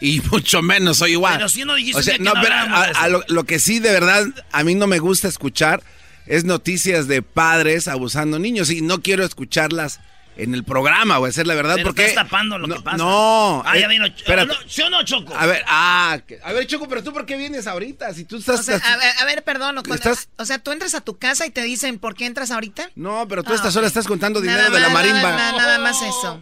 Y 0.00 0.20
mucho 0.30 0.62
menos 0.62 0.98
soy 0.98 1.12
igual. 1.12 1.36
Pero 1.36 1.48
si 1.48 1.64
no 1.64 1.74
dijiste 1.74 2.00
O 2.00 2.02
sea, 2.02 2.16
que 2.16 2.22
no, 2.22 2.32
no 2.34 2.40
pero 2.42 2.54
a- 2.54 3.08
lo 3.28 3.44
que 3.44 3.58
sí, 3.58 3.80
de 3.80 3.92
verdad, 3.92 4.24
a 4.52 4.64
mí 4.64 4.74
no 4.74 4.86
me 4.86 4.98
gusta 4.98 5.28
escuchar 5.28 5.82
es 6.26 6.44
noticias 6.44 7.08
de 7.08 7.22
padres 7.22 7.88
abusando 7.88 8.38
niños. 8.38 8.70
Y 8.70 8.80
no 8.82 9.00
quiero 9.02 9.24
escucharlas 9.24 10.00
en 10.38 10.54
el 10.54 10.64
programa, 10.64 11.18
güey, 11.18 11.30
esa 11.30 11.42
es 11.42 11.46
la 11.46 11.54
verdad. 11.54 11.74
Pero 11.74 11.88
porque 11.88 12.06
estás 12.06 12.24
tapando 12.24 12.58
lo 12.58 12.66
no, 12.66 12.76
que 12.76 12.82
pasa. 12.82 12.96
No. 12.96 13.62
Ah, 13.66 13.76
eh, 13.76 13.80
ya 13.82 13.88
vino. 13.88 14.06
espérate. 14.06 14.46
¿No, 14.46 14.54
¿Sí 14.68 14.82
o 14.82 14.88
no, 14.90 15.02
Choco? 15.04 15.34
A 15.36 15.46
ver, 15.46 15.62
ah, 15.66 16.18
a 16.44 16.52
ver, 16.52 16.66
Choco, 16.66 16.88
pero 16.88 17.02
tú 17.02 17.12
por 17.12 17.26
qué 17.26 17.36
vienes 17.36 17.66
ahorita? 17.66 18.14
Si 18.14 18.24
tú 18.24 18.36
estás... 18.38 18.60
O 18.60 18.62
sea, 18.62 18.76
a 18.76 18.96
ver, 18.96 19.12
a 19.20 19.24
ver, 19.24 19.44
perdón. 19.44 19.74
cuando- 19.76 19.94
¿Estás- 19.94 20.28
O 20.38 20.44
sea, 20.44 20.58
tú 20.58 20.72
entras 20.72 20.94
a 20.94 21.00
tu 21.00 21.18
casa 21.18 21.44
y 21.46 21.50
te 21.50 21.62
dicen, 21.62 21.98
¿por 21.98 22.14
qué 22.14 22.26
entras 22.26 22.50
ahorita? 22.50 22.90
No, 22.94 23.26
pero 23.28 23.42
tú 23.42 23.50
Ah, 23.50 23.52
a 23.52 23.56
esta 23.56 23.68
ok. 23.68 23.76
hora 23.76 23.86
estás 23.88 24.06
contando 24.06 24.40
dinero 24.40 24.62
Nada 24.62 24.74
de 24.74 24.80
la 24.80 24.88
marimba. 24.88 25.30
Nada, 25.32 25.52
nada 25.52 25.78
más 25.78 26.00
eso. 26.02 26.40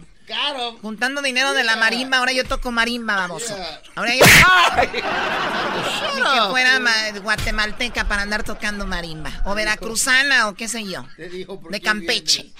Juntando 0.81 1.21
dinero 1.21 1.53
de 1.53 1.63
la 1.63 1.77
marimba, 1.77 2.17
ahora 2.17 2.33
yo 2.33 2.43
toco 2.43 2.69
marimba, 2.69 3.15
baboso. 3.15 3.55
Ahora 3.95 4.13
yo. 4.13 4.25
Ni 6.15 6.21
que 6.21 6.41
fuera 6.49 6.79
ma- 6.81 7.11
guatemalteca 7.21 8.05
para 8.09 8.23
andar 8.23 8.43
tocando 8.43 8.85
marimba. 8.85 9.31
O 9.45 9.55
veracruzana 9.55 10.49
o 10.49 10.53
qué 10.55 10.67
sé 10.67 10.83
yo. 10.85 11.05
De 11.69 11.79
Campeche. 11.81 12.51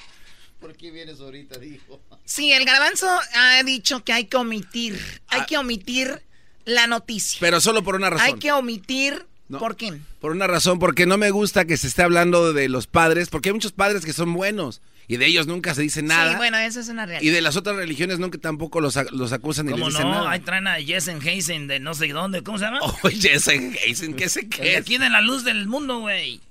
¿Por 0.59 0.75
qué 0.75 0.91
vienes 0.91 1.19
ahorita? 1.19 1.59
Dijo. 1.59 2.01
Sí, 2.25 2.51
el 2.51 2.65
garbanzo 2.65 3.07
ha 3.35 3.63
dicho 3.63 4.03
que 4.03 4.13
hay 4.13 4.25
que 4.25 4.37
omitir. 4.37 4.99
Hay 5.27 5.45
que 5.45 5.57
omitir 5.57 6.21
la 6.65 6.87
noticia. 6.87 7.37
Pero 7.39 7.61
solo 7.61 7.83
por 7.83 7.95
una 7.95 8.09
razón. 8.09 8.25
Hay 8.25 8.33
que 8.35 8.51
omitir. 8.51 9.25
No. 9.49 9.59
¿Por 9.59 9.77
qué? 9.77 9.97
Por 10.19 10.31
una 10.31 10.45
razón, 10.45 10.77
porque 10.77 11.05
no 11.05 11.17
me 11.17 11.31
gusta 11.31 11.65
que 11.65 11.77
se 11.77 11.87
esté 11.87 12.01
hablando 12.01 12.51
de 12.51 12.67
los 12.67 12.85
padres, 12.85 13.29
porque 13.29 13.49
hay 13.49 13.53
muchos 13.53 13.71
padres 13.71 14.03
que 14.03 14.11
son 14.11 14.33
buenos 14.33 14.81
y 15.07 15.15
de 15.15 15.25
ellos 15.25 15.47
nunca 15.47 15.73
se 15.73 15.81
dice 15.83 16.01
nada. 16.01 16.31
Sí, 16.31 16.37
bueno, 16.37 16.57
eso 16.57 16.81
es 16.81 16.89
una 16.89 17.05
realidad. 17.05 17.31
Y 17.31 17.33
de 17.33 17.41
las 17.41 17.55
otras 17.55 17.77
religiones 17.77 18.19
nunca 18.19 18.37
tampoco 18.39 18.81
los, 18.81 18.97
los 19.13 19.31
acusan 19.31 19.67
ni 19.67 19.71
les 19.71 19.79
¿Cómo 19.79 19.89
dicen 19.89 20.05
no? 20.07 20.15
nada. 20.15 20.31
Ahí 20.31 20.41
traen 20.41 20.67
a 20.67 20.75
Jessen 20.75 21.25
Heisen 21.25 21.67
de 21.67 21.79
no 21.79 21.93
sé 21.93 22.09
dónde. 22.09 22.43
¿Cómo 22.43 22.57
se 22.57 22.65
llama? 22.65 22.79
Oye, 23.03 23.35
ese 23.35 23.71
Jason, 23.85 24.15
¿qué 24.15 24.27
sé 24.27 24.41
El 24.41 24.49
qué 24.49 24.77
aquí 24.77 24.97
de 24.97 25.09
la 25.09 25.21
luz 25.21 25.45
del 25.45 25.65
mundo, 25.67 25.99
güey. 25.99 26.41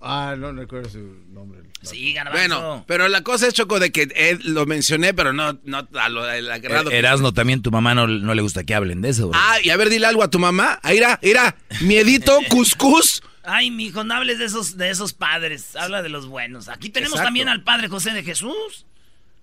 Ah, 0.00 0.34
no 0.36 0.50
recuerdo 0.52 0.90
su 0.90 0.98
nombre. 1.32 1.60
Sí, 1.82 2.12
garbanzo. 2.12 2.38
Bueno, 2.38 2.84
pero 2.86 3.08
la 3.08 3.22
cosa 3.22 3.48
es, 3.48 3.54
Choco, 3.54 3.80
de 3.80 3.90
que 3.92 4.08
eh, 4.14 4.38
lo 4.42 4.66
mencioné, 4.66 5.14
pero 5.14 5.32
no, 5.32 5.58
no 5.64 5.88
a 5.94 6.08
lo 6.08 6.24
al 6.24 6.50
agrado. 6.50 6.90
Eh, 6.90 6.98
Erasno 6.98 7.32
también, 7.32 7.62
tu 7.62 7.70
mamá 7.70 7.94
no, 7.94 8.06
no 8.06 8.34
le 8.34 8.42
gusta 8.42 8.64
que 8.64 8.74
hablen 8.74 9.02
de 9.02 9.10
eso, 9.10 9.28
bro. 9.28 9.40
Ah, 9.42 9.56
y 9.62 9.70
a 9.70 9.76
ver, 9.76 9.88
dile 9.90 10.06
algo 10.06 10.22
a 10.22 10.30
tu 10.30 10.38
mamá. 10.38 10.78
Ah, 10.82 10.94
Ira, 10.94 11.18
ira, 11.22 11.56
miedito, 11.80 12.38
cuscús. 12.48 13.22
Ay, 13.44 13.70
mijo, 13.70 14.04
no 14.04 14.14
hables 14.14 14.38
de 14.38 14.44
esos, 14.44 14.76
de 14.76 14.90
esos 14.90 15.12
padres. 15.12 15.74
Habla 15.74 16.02
de 16.02 16.08
los 16.08 16.26
buenos. 16.28 16.68
Aquí 16.68 16.90
tenemos 16.90 17.20
también 17.20 17.48
al 17.48 17.62
padre 17.64 17.88
José 17.88 18.12
de 18.12 18.22
Jesús. 18.22 18.86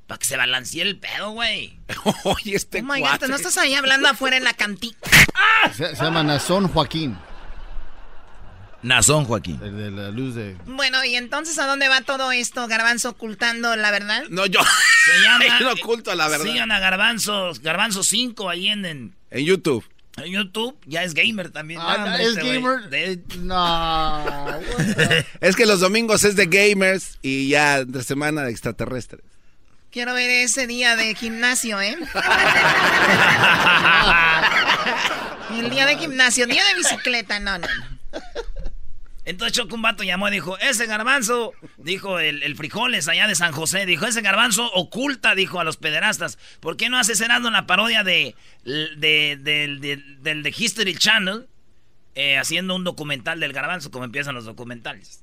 Para 0.08 0.18
que 0.18 0.26
se 0.26 0.38
balancee 0.38 0.82
el 0.82 0.98
pedo, 0.98 1.32
güey. 1.32 1.78
Oye, 2.24 2.56
este 2.56 2.80
Oh 2.80 2.84
my 2.84 3.00
God, 3.02 3.28
no 3.28 3.36
estás 3.36 3.58
ahí 3.58 3.76
hablando 3.76 4.08
afuera 4.08 4.38
en 4.38 4.44
la 4.44 4.54
cantina. 4.54 4.98
Se, 5.76 5.96
se 5.96 6.04
llama 6.04 6.24
Nazón 6.24 6.68
Joaquín. 6.68 7.16
Nazón 8.82 9.26
Joaquín. 9.26 9.60
El 9.62 9.76
de 9.78 9.92
la 9.92 10.10
luz 10.10 10.36
de. 10.36 10.56
Bueno, 10.66 11.04
¿y 11.04 11.16
entonces 11.16 11.58
a 11.60 11.66
dónde 11.66 11.90
va 11.90 12.02
todo 12.02 12.32
esto, 12.32 12.66
Garbanzo, 12.68 13.10
ocultando 13.10 13.76
la 13.76 13.92
verdad? 13.92 14.24
No, 14.30 14.46
yo. 14.46 14.62
Se 15.06 15.22
llama. 15.22 15.46
Yo 15.60 15.66
no 15.66 15.74
oculto 15.74 16.16
la 16.16 16.28
verdad. 16.30 16.46
Sigan 16.46 16.72
a 16.72 16.80
Garbanzo, 16.80 17.52
Garbanzo 17.62 18.04
5 18.04 18.50
ahí 18.50 18.70
en, 18.70 18.86
en, 18.86 19.16
En 19.32 19.46
YouTube. 19.46 19.84
en 20.18 20.32
YouTube. 20.32 20.78
Ya 20.86 21.04
es 21.04 21.14
gamer 21.14 21.52
también. 21.52 21.82
Ah, 21.82 22.06
Ah, 22.08 22.22
¿es 22.22 22.30
este 22.30 22.42
güey. 22.42 22.54
gamer? 22.62 22.90
De- 22.90 23.22
No. 23.40 24.26
Es 25.42 25.56
que 25.58 25.66
los 25.66 25.82
domingos 25.82 26.24
es 26.24 26.38
de 26.38 26.46
gamers 26.46 27.18
y 27.22 27.50
ya 27.50 27.80
entre 27.80 28.04
semana 28.04 28.44
de 28.44 28.52
extraterrestres. 28.52 29.22
Quiero 29.92 30.14
ver 30.14 30.30
ese 30.30 30.68
día 30.68 30.96
de 30.96 31.16
gimnasio, 31.16 31.82
¿eh? 31.82 31.98
El 35.58 35.70
día 35.70 35.86
de 35.86 35.98
gimnasio, 35.98 36.46
día 36.46 36.64
de 36.64 36.76
bicicleta, 36.76 37.40
no, 37.40 37.58
no, 37.58 37.68
no. 37.68 38.20
Entonces 39.30 39.56
Choco 39.56 39.76
un 39.76 39.82
vato 39.84 40.04
llamó 40.04 40.28
y 40.28 40.32
dijo, 40.32 40.58
ese 40.58 40.88
garbanzo, 40.88 41.54
dijo 41.78 42.20
el, 42.20 42.42
el 42.42 42.56
frijoles 42.56 43.08
allá 43.08 43.28
de 43.28 43.36
San 43.36 43.52
José, 43.52 43.86
dijo, 43.86 44.06
ese 44.08 44.22
garbanzo 44.22 44.66
oculta, 44.74 45.36
dijo 45.36 45.60
a 45.60 45.64
los 45.64 45.78
pederastas, 45.78 46.40
¿por 46.60 46.78
qué 46.78 46.90
no 46.90 46.98
hace 46.98 47.16
cenando 47.16 47.52
la 47.52 47.68
parodia 47.68 48.04
de, 48.04 48.36
de- 48.66 49.38
del- 49.40 50.42
de 50.44 50.56
History 50.58 50.96
Channel, 50.96 51.48
eh, 52.16 52.38
haciendo 52.40 52.76
un 52.76 52.84
documental 52.84 53.40
del 53.40 53.54
garbanzo, 53.54 53.92
como 53.92 54.04
empiezan 54.06 54.34
los 54.34 54.46
documentales? 54.46 55.22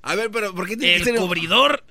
A 0.00 0.14
ver, 0.14 0.30
pero 0.30 0.54
¿por 0.54 0.66
qué 0.66 0.76
tiene 0.78 0.96
El 0.96 1.16
cubridor 1.16 1.84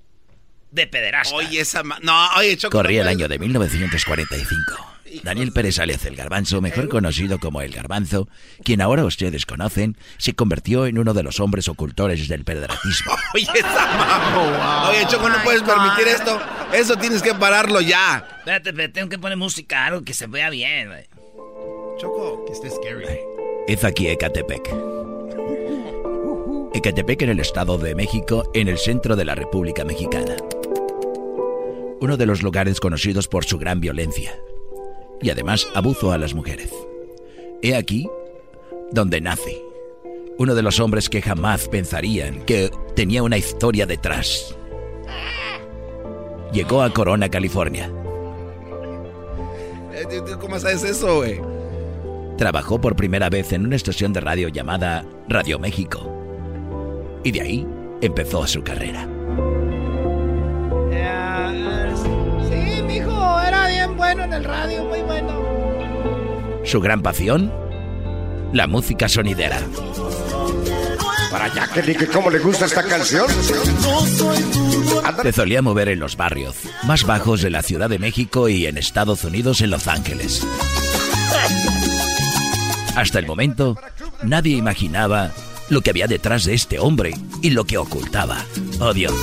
de 0.72 0.88
pederastas. 0.88 1.34
Oye, 1.34 1.62
esa 1.62 1.84
ma- 1.84 2.00
No, 2.02 2.30
oye, 2.36 2.58
Choco. 2.58 2.76
Corría 2.78 3.02
el 3.02 3.06
no 3.06 3.12
año 3.12 3.28
de 3.28 3.38
1945. 3.38 4.96
Daniel 5.24 5.52
Pérez 5.52 5.80
Alias 5.80 6.06
el 6.06 6.16
Garbanzo, 6.16 6.62
mejor 6.62 6.90
conocido 6.90 7.40
como 7.40 7.62
el 7.62 7.72
Garbanzo, 7.72 8.28
quien 8.64 8.82
ahora 8.82 9.06
ustedes 9.06 9.46
conocen, 9.46 9.98
se 10.18 10.34
convirtió 10.34 10.88
en 10.88 10.98
uno 10.98 11.14
de 11.14 11.24
los 11.24 11.40
hombres 11.40 11.68
ocultores 11.68 12.28
del 12.28 12.44
pederastismo. 12.44 13.14
Oye, 13.34 13.48
esa 13.54 13.86
mamá. 13.98 14.90
Oye, 14.90 15.06
Choco, 15.08 15.30
no 15.30 15.44
puedes 15.44 15.62
permitir 15.62 16.08
esto. 16.08 16.40
Eso 16.74 16.96
tienes 16.96 17.22
que 17.22 17.34
pararlo 17.34 17.82
ya. 17.82 18.26
Espérate, 18.40 18.70
espérate, 18.70 18.94
tengo 18.94 19.10
que 19.10 19.20
poner 19.20 19.38
música, 19.38 19.86
algo 19.86 20.04
que 20.04 20.14
se 20.14 20.28
vea 20.28 20.50
bien, 20.50 20.88
güey. 20.88 21.06
Choco. 22.00 22.46
Que 22.46 22.54
esté 22.54 22.70
scary. 22.70 23.20
Es 23.68 23.84
aquí 23.84 24.08
Ecatepec. 24.08 24.74
Ecatepec 26.74 27.22
en 27.22 27.30
el 27.30 27.40
Estado 27.40 27.78
de 27.78 27.94
México, 27.94 28.50
en 28.54 28.68
el 28.68 28.78
centro 28.78 29.16
de 29.16 29.26
la 29.26 29.36
República 29.36 29.86
Mexicana. 29.86 30.36
Uno 32.02 32.18
de 32.18 32.26
los 32.26 32.42
lugares 32.42 32.80
conocidos 32.80 33.28
por 33.28 33.46
su 33.46 33.58
gran 33.58 33.80
violencia 33.80 34.34
y 35.24 35.30
además 35.32 35.68
abuso 35.74 36.12
a 36.12 36.18
las 36.18 36.34
mujeres. 36.36 36.72
He 37.62 37.76
aquí 37.76 38.08
donde 38.92 39.22
nace 39.22 39.62
uno 40.38 40.54
de 40.56 40.62
los 40.64 40.80
hombres 40.80 41.10
que 41.10 41.22
jamás 41.22 41.68
pensarían 41.70 42.42
que 42.46 42.70
tenía 42.96 43.24
una 43.24 43.38
historia 43.38 43.86
detrás. 43.86 44.56
Llegó 46.52 46.82
a 46.84 46.92
Corona, 46.92 47.30
California. 47.30 47.90
Eh, 49.94 50.04
¿tú- 50.10 50.26
tú 50.26 50.40
¿Cómo 50.40 50.60
sabes 50.60 50.84
eso, 50.84 51.18
güey? 51.18 51.40
Trabajó 52.38 52.82
por 52.82 52.96
primera 52.96 53.30
vez 53.30 53.54
en 53.54 53.66
una 53.66 53.76
estación 53.76 54.12
de 54.12 54.22
radio 54.22 54.50
llamada 54.50 55.06
Radio 55.30 55.60
México. 55.60 56.10
Y 57.24 57.32
de 57.32 57.42
ahí 57.42 57.68
empezó 58.02 58.46
su 58.48 58.64
carrera. 58.64 59.08
Bien 63.86 63.98
bueno 63.98 64.24
en 64.24 64.34
el 64.34 64.44
radio, 64.44 64.86
muy 64.86 65.02
bueno. 65.02 65.42
Su 66.64 66.80
gran 66.80 67.02
pasión, 67.02 67.52
la 68.54 68.68
música 68.68 69.10
sonidera. 69.10 69.60
Para 71.30 71.50
Jacqueline, 71.50 71.98
que 71.98 72.08
cómo 72.08 72.30
le 72.30 72.40
gusta 72.40 72.66
esta 72.66 72.84
canción. 72.84 73.28
Se 75.22 75.32
solía 75.34 75.62
mover 75.62 75.90
en 75.90 76.00
los 76.00 76.16
barrios 76.16 76.56
más 76.84 77.04
bajos 77.04 77.42
de 77.42 77.50
la 77.50 77.62
Ciudad 77.62 77.90
de 77.90 78.00
México 78.00 78.48
y 78.48 78.68
en 78.68 78.78
Estados 78.78 79.24
Unidos 79.26 79.60
en 79.62 79.72
Los 79.72 79.88
Ángeles. 79.88 80.46
Hasta 82.96 83.20
el 83.20 83.26
momento, 83.26 83.78
nadie 84.22 84.56
imaginaba 84.56 85.32
lo 85.70 85.82
que 85.82 85.90
había 85.90 86.08
detrás 86.08 86.46
de 86.46 86.54
este 86.54 86.80
hombre 86.80 87.14
y 87.42 87.50
lo 87.50 87.66
que 87.66 87.78
ocultaba. 87.78 88.46
Oh 88.80 88.94
Dios. 88.94 89.14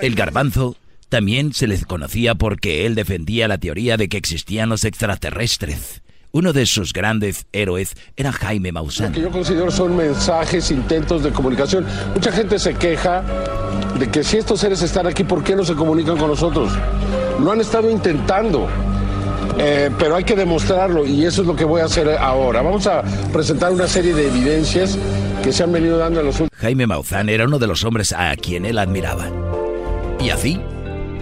El 0.00 0.14
garbanzo 0.14 0.76
también 1.08 1.52
se 1.52 1.66
les 1.66 1.84
conocía 1.86 2.34
porque 2.34 2.86
él 2.86 2.94
defendía 2.94 3.48
la 3.48 3.58
teoría 3.58 3.96
de 3.96 4.08
que 4.08 4.16
existían 4.16 4.68
los 4.68 4.84
extraterrestres. 4.84 6.02
Uno 6.32 6.52
de 6.52 6.66
sus 6.66 6.92
grandes 6.92 7.46
héroes 7.52 7.94
era 8.16 8.32
Jaime 8.32 8.72
Maussan. 8.72 9.12
que 9.12 9.20
yo 9.20 9.30
considero 9.30 9.70
son 9.70 9.94
mensajes, 9.96 10.72
intentos 10.72 11.22
de 11.22 11.30
comunicación. 11.30 11.86
Mucha 12.12 12.32
gente 12.32 12.58
se 12.58 12.74
queja 12.74 13.22
de 13.96 14.10
que 14.10 14.24
si 14.24 14.38
estos 14.38 14.58
seres 14.58 14.82
están 14.82 15.06
aquí, 15.06 15.22
¿por 15.22 15.44
qué 15.44 15.54
no 15.54 15.64
se 15.64 15.74
comunican 15.74 16.18
con 16.18 16.28
nosotros? 16.30 16.72
Lo 17.38 17.52
han 17.52 17.60
estado 17.60 17.88
intentando, 17.88 18.68
eh, 19.58 19.90
pero 19.98 20.16
hay 20.16 20.24
que 20.24 20.34
demostrarlo 20.34 21.06
y 21.06 21.24
eso 21.24 21.42
es 21.42 21.46
lo 21.46 21.56
que 21.56 21.64
voy 21.64 21.80
a 21.80 21.84
hacer 21.84 22.08
ahora. 22.10 22.62
Vamos 22.62 22.86
a 22.86 23.02
presentar 23.32 23.72
una 23.72 23.86
serie 23.86 24.14
de 24.14 24.28
evidencias 24.28 24.98
que 25.42 25.52
se 25.52 25.62
han 25.62 25.72
venido 25.72 25.98
dando 25.98 26.20
en 26.20 26.26
los 26.26 26.40
últimos... 26.40 26.50
Jaime 26.60 26.86
Maussan 26.86 27.28
era 27.28 27.44
uno 27.44 27.58
de 27.58 27.66
los 27.66 27.84
hombres 27.84 28.12
a 28.12 28.34
quien 28.36 28.64
él 28.64 28.78
admiraba. 28.78 29.28
Y 30.20 30.30
así, 30.30 30.60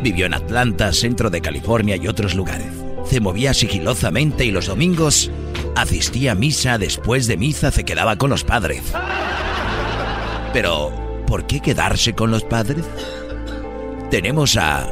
vivió 0.02 0.26
en 0.26 0.34
Atlanta, 0.34 0.92
centro 0.92 1.30
de 1.30 1.40
California 1.40 1.96
y 1.96 2.08
otros 2.08 2.34
lugares. 2.34 2.68
Se 3.04 3.20
movía 3.20 3.52
sigilosamente 3.52 4.44
y 4.44 4.50
los 4.50 4.66
domingos 4.66 5.30
asistía 5.74 6.32
a 6.32 6.34
misa. 6.34 6.78
Después 6.78 7.26
de 7.26 7.36
misa 7.36 7.70
se 7.70 7.84
quedaba 7.84 8.16
con 8.16 8.30
los 8.30 8.44
padres. 8.44 8.82
Pero, 10.52 10.92
¿por 11.26 11.46
qué 11.46 11.60
quedarse 11.60 12.12
con 12.14 12.30
los 12.30 12.44
padres? 12.44 12.84
Tenemos 14.10 14.56
a 14.56 14.86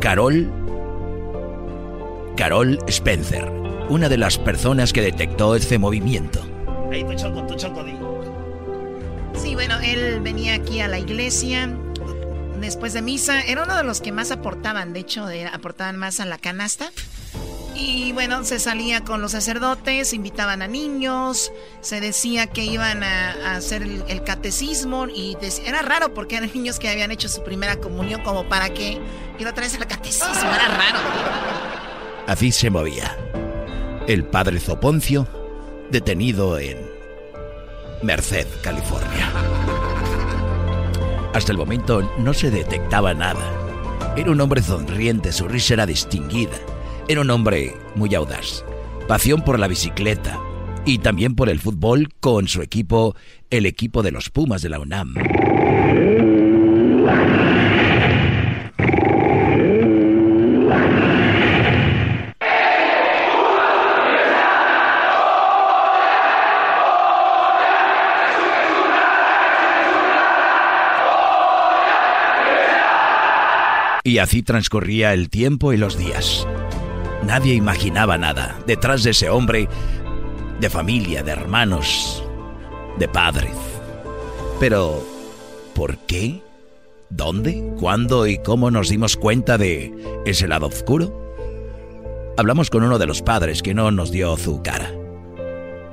Carol 0.00 0.61
Carol 2.36 2.78
Spencer, 2.88 3.44
una 3.88 4.08
de 4.08 4.16
las 4.16 4.38
personas 4.38 4.92
que 4.92 5.00
detectó 5.02 5.54
este 5.54 5.78
movimiento. 5.78 6.42
Ahí 6.90 7.04
tu 7.04 7.14
choco, 7.14 7.42
tu 7.46 7.54
choco, 7.56 7.84
di. 7.84 7.92
Sí, 9.40 9.54
bueno, 9.54 9.78
él 9.80 10.20
venía 10.20 10.54
aquí 10.54 10.80
a 10.80 10.88
la 10.88 10.98
iglesia 10.98 11.68
después 12.60 12.92
de 12.92 13.02
misa. 13.02 13.40
Era 13.42 13.64
uno 13.64 13.76
de 13.76 13.82
los 13.84 14.00
que 14.00 14.12
más 14.12 14.30
aportaban, 14.30 14.92
de 14.92 15.00
hecho, 15.00 15.26
de- 15.26 15.46
aportaban 15.46 15.96
más 15.96 16.20
a 16.20 16.24
la 16.26 16.38
canasta. 16.38 16.90
Y 17.74 18.12
bueno, 18.12 18.44
se 18.44 18.58
salía 18.58 19.02
con 19.02 19.22
los 19.22 19.32
sacerdotes, 19.32 20.12
invitaban 20.12 20.60
a 20.60 20.68
niños, 20.68 21.50
se 21.80 22.00
decía 22.00 22.46
que 22.46 22.64
iban 22.64 23.02
a, 23.02 23.30
a 23.46 23.56
hacer 23.56 23.82
el, 23.82 24.04
el 24.08 24.22
catecismo 24.22 25.06
y 25.08 25.38
era 25.64 25.80
raro 25.80 26.12
porque 26.12 26.36
eran 26.36 26.50
niños 26.54 26.78
que 26.78 26.90
habían 26.90 27.10
hecho 27.10 27.30
su 27.30 27.42
primera 27.42 27.76
comunión 27.76 28.22
como 28.22 28.46
para 28.46 28.68
qué 28.74 29.00
ir 29.38 29.46
otra 29.48 29.64
vez 29.64 29.74
al 29.74 29.86
catecismo, 29.86 30.28
era 30.34 30.68
raro. 30.68 30.98
Así 32.26 32.52
se 32.52 32.70
movía. 32.70 33.16
El 34.06 34.24
padre 34.24 34.60
Zoponcio, 34.60 35.26
detenido 35.90 36.58
en 36.58 36.78
Merced, 38.02 38.46
California. 38.62 39.32
Hasta 41.34 41.52
el 41.52 41.58
momento 41.58 42.02
no 42.18 42.34
se 42.34 42.50
detectaba 42.50 43.14
nada. 43.14 44.14
Era 44.16 44.30
un 44.30 44.40
hombre 44.40 44.62
sonriente, 44.62 45.32
su 45.32 45.48
risa 45.48 45.74
era 45.74 45.86
distinguida. 45.86 46.56
Era 47.08 47.22
un 47.22 47.30
hombre 47.30 47.74
muy 47.94 48.14
audaz. 48.14 48.64
Pasión 49.08 49.42
por 49.42 49.58
la 49.58 49.68
bicicleta 49.68 50.38
y 50.84 50.98
también 50.98 51.34
por 51.34 51.48
el 51.48 51.60
fútbol 51.60 52.08
con 52.20 52.48
su 52.48 52.62
equipo, 52.62 53.16
el 53.50 53.66
equipo 53.66 54.02
de 54.02 54.12
los 54.12 54.30
Pumas 54.30 54.62
de 54.62 54.68
la 54.68 54.78
UNAM. 54.80 55.14
Y 74.04 74.18
así 74.18 74.42
transcurría 74.42 75.12
el 75.12 75.30
tiempo 75.30 75.72
y 75.72 75.76
los 75.76 75.96
días. 75.96 76.46
Nadie 77.24 77.54
imaginaba 77.54 78.18
nada 78.18 78.58
detrás 78.66 79.04
de 79.04 79.10
ese 79.10 79.30
hombre, 79.30 79.68
de 80.60 80.70
familia, 80.70 81.22
de 81.22 81.32
hermanos, 81.32 82.24
de 82.98 83.08
padres. 83.08 83.54
Pero, 84.58 85.04
¿por 85.74 85.98
qué? 85.98 86.42
¿Dónde? 87.10 87.62
¿Cuándo 87.78 88.26
y 88.26 88.38
cómo 88.38 88.70
nos 88.70 88.88
dimos 88.88 89.16
cuenta 89.16 89.58
de 89.58 89.92
ese 90.26 90.48
lado 90.48 90.66
oscuro? 90.66 91.20
Hablamos 92.36 92.70
con 92.70 92.82
uno 92.82 92.98
de 92.98 93.06
los 93.06 93.22
padres 93.22 93.62
que 93.62 93.74
no 93.74 93.90
nos 93.90 94.10
dio 94.10 94.36
su 94.36 94.62
cara. 94.62 94.90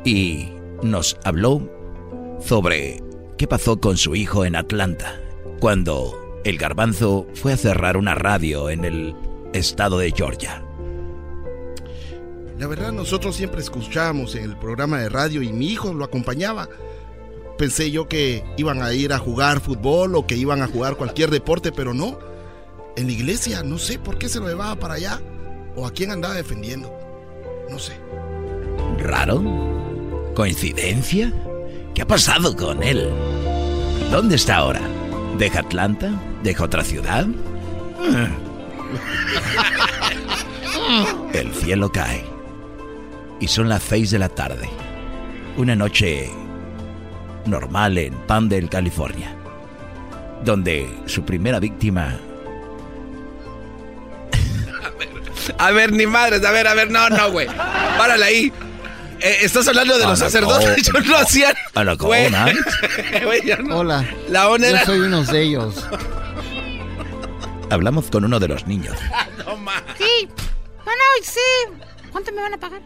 y 0.05 0.49
nos 0.81 1.17
habló 1.25 1.69
sobre 2.39 3.03
qué 3.37 3.47
pasó 3.47 3.79
con 3.79 3.97
su 3.97 4.15
hijo 4.15 4.45
en 4.45 4.55
Atlanta 4.55 5.19
cuando 5.59 6.18
el 6.43 6.57
garbanzo 6.57 7.27
fue 7.33 7.53
a 7.53 7.57
cerrar 7.57 7.97
una 7.97 8.15
radio 8.15 8.69
en 8.69 8.85
el 8.85 9.15
estado 9.53 9.99
de 9.99 10.11
Georgia. 10.11 10.63
La 12.57 12.67
verdad, 12.67 12.91
nosotros 12.91 13.35
siempre 13.35 13.61
escuchábamos 13.61 14.35
el 14.35 14.57
programa 14.57 14.99
de 14.99 15.09
radio 15.09 15.41
y 15.41 15.51
mi 15.53 15.67
hijo 15.67 15.93
lo 15.93 16.03
acompañaba. 16.03 16.67
Pensé 17.57 17.91
yo 17.91 18.07
que 18.07 18.43
iban 18.57 18.81
a 18.81 18.93
ir 18.93 19.13
a 19.13 19.17
jugar 19.17 19.59
fútbol 19.59 20.15
o 20.15 20.27
que 20.27 20.35
iban 20.35 20.61
a 20.61 20.67
jugar 20.67 20.95
cualquier 20.95 21.29
deporte, 21.29 21.71
pero 21.71 21.93
no. 21.93 22.19
En 22.95 23.07
la 23.07 23.13
iglesia, 23.13 23.63
no 23.63 23.77
sé 23.77 23.97
por 23.97 24.17
qué 24.17 24.27
se 24.27 24.39
lo 24.39 24.47
llevaba 24.47 24.75
para 24.75 24.95
allá 24.95 25.21
o 25.75 25.85
a 25.85 25.91
quién 25.91 26.11
andaba 26.11 26.35
defendiendo. 26.35 26.93
No 27.69 27.79
sé. 27.79 27.93
¿Raro? 28.97 29.41
¿Coincidencia? 30.35 31.33
¿Qué 31.93 32.01
ha 32.01 32.07
pasado 32.07 32.55
con 32.55 32.83
él? 32.83 33.09
¿Dónde 34.11 34.35
está 34.35 34.57
ahora? 34.57 34.81
¿Deja 35.39 35.61
Atlanta? 35.61 36.11
¿Deja 36.43 36.65
otra 36.65 36.83
ciudad? 36.83 37.25
El 41.33 41.53
cielo 41.53 41.89
cae. 41.89 42.25
Y 43.39 43.47
son 43.47 43.69
las 43.69 43.83
seis 43.83 44.11
de 44.11 44.19
la 44.19 44.27
tarde. 44.27 44.69
Una 45.55 45.77
noche 45.77 46.29
normal 47.45 47.97
en 47.97 48.15
Pandale, 48.27 48.67
California. 48.67 49.33
Donde 50.43 50.89
su 51.05 51.23
primera 51.23 51.61
víctima... 51.61 52.19
A 55.57 55.71
ver, 55.71 55.93
ni 55.93 56.05
madres, 56.05 56.43
a 56.43 56.51
ver, 56.51 56.67
a 56.67 56.73
ver, 56.73 56.91
no, 56.91 57.09
no, 57.09 57.31
güey. 57.31 57.47
Párale 57.97 58.25
ahí. 58.25 58.51
Eh, 59.21 59.37
estás 59.41 59.67
hablando 59.67 59.97
de 59.97 60.05
los 60.05 60.19
sacerdotes, 60.19 60.83
yo 60.93 60.99
no 61.01 61.17
hacían. 61.17 61.53
A 61.75 61.83
la 61.83 61.95
Güey. 61.95 62.31
Güey, 63.23 63.45
yo 63.45 63.57
no- 63.57 63.79
Hola. 63.79 64.07
La 64.29 64.49
onda 64.49 64.67
era- 64.69 64.79
Yo 64.81 64.85
soy 64.85 64.99
uno 64.99 65.23
de 65.23 65.41
ellos. 65.41 65.75
Hablamos 67.69 68.09
con 68.09 68.25
uno 68.25 68.39
de 68.39 68.47
los 68.47 68.65
niños. 68.65 68.97
Sí. 69.97 70.27
Bueno, 70.85 71.03
sí. 71.21 71.39
¿Cuánto 72.11 72.31
me 72.31 72.41
van 72.41 72.53
a 72.53 72.57
pagar? 72.59 72.81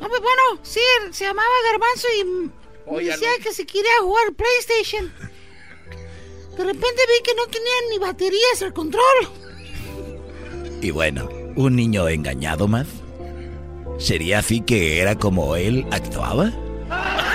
No, 0.00 0.08
pues 0.08 0.20
bueno, 0.20 0.42
sí, 0.62 0.80
se 1.10 1.24
llamaba 1.24 1.48
Garbanzo 1.70 2.06
y 2.18 2.50
Oye, 2.86 3.10
decía 3.10 3.28
no. 3.38 3.44
que 3.44 3.52
se 3.52 3.66
quería 3.66 3.90
jugar 4.00 4.24
PlayStation. 4.34 5.12
De 6.56 6.64
repente 6.64 7.02
vi 7.08 7.22
que 7.24 7.34
no 7.34 7.46
tenían 7.46 7.84
ni 7.90 7.98
baterías 7.98 8.62
el 8.62 8.72
control. 8.72 9.02
Y 10.80 10.90
bueno, 10.90 11.28
un 11.56 11.74
niño 11.76 12.08
engañado 12.08 12.68
más. 12.68 12.86
¿Sería 14.02 14.40
así 14.40 14.60
que 14.60 15.00
era 15.00 15.14
como 15.14 15.54
él 15.54 15.86
actuaba? 15.92 16.50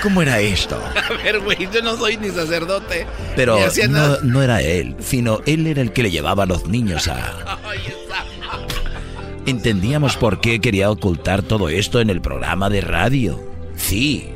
¿Cómo 0.02 0.20
era 0.20 0.38
esto? 0.40 0.78
A 1.08 1.22
ver, 1.22 1.40
güey, 1.40 1.68
yo 1.72 1.80
no 1.82 1.96
soy 1.96 2.18
ni 2.18 2.28
sacerdote. 2.28 3.06
Pero 3.34 3.58
ni 3.58 3.88
no, 3.88 4.20
no 4.20 4.42
era 4.42 4.60
él, 4.60 4.94
sino 5.00 5.40
él 5.46 5.66
era 5.66 5.80
el 5.80 5.92
que 5.92 6.02
le 6.02 6.10
llevaba 6.10 6.42
a 6.42 6.46
los 6.46 6.68
niños 6.68 7.08
a... 7.08 7.58
Entendíamos 9.46 10.16
por 10.18 10.40
qué 10.40 10.60
quería 10.60 10.90
ocultar 10.90 11.42
todo 11.42 11.70
esto 11.70 12.00
en 12.00 12.10
el 12.10 12.20
programa 12.20 12.68
de 12.68 12.82
radio. 12.82 13.40
Sí, 13.74 14.28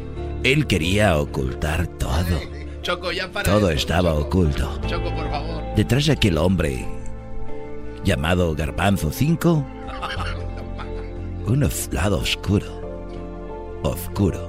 él 0.42 0.66
quería 0.66 1.18
ocultar 1.18 1.86
todo. 1.86 2.40
Choco, 2.80 3.12
ya 3.12 3.30
para. 3.30 3.52
Todo 3.52 3.70
estaba 3.70 4.14
oculto. 4.14 4.80
Choco, 4.86 5.14
por 5.14 5.30
favor. 5.30 5.62
Detrás 5.76 6.06
de 6.06 6.12
aquel 6.12 6.38
hombre 6.38 6.88
llamado 8.04 8.54
Garbanzo 8.54 9.12
5, 9.12 9.66
un 11.46 11.68
lado 11.92 12.18
oscuro. 12.18 12.66
Oscuro. 13.82 14.48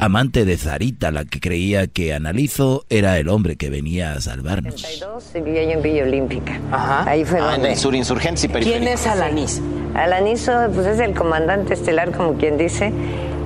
Amante 0.00 0.44
de 0.44 0.58
Zarita, 0.58 1.10
la 1.10 1.24
que 1.24 1.40
creía 1.40 1.86
que 1.86 2.12
Analizo 2.12 2.84
era 2.90 3.18
el 3.18 3.28
hombre 3.28 3.56
que 3.56 3.70
venía 3.70 4.12
a 4.12 4.20
salvarnos. 4.20 4.74
32 4.82 5.32
vivía 5.44 5.64
yo 5.64 5.70
en 5.70 5.82
Villa 5.82 6.02
Olímpica. 6.02 6.60
Ajá. 6.70 7.08
Ahí 7.08 7.24
fue 7.24 7.38
Ah, 7.40 7.52
donde... 7.52 7.70
en 7.70 7.76
Sur 7.76 7.94
Insurgentes 7.94 8.44
y 8.44 8.48
Periférico. 8.48 8.80
¿Quién 8.84 8.92
es 8.92 9.06
Alanis? 9.06 9.62
Alanizo, 9.94 10.52
pues 10.74 10.86
es 10.88 11.00
el 11.00 11.14
comandante 11.14 11.72
estelar, 11.74 12.10
como 12.12 12.34
quien 12.34 12.58
dice, 12.58 12.92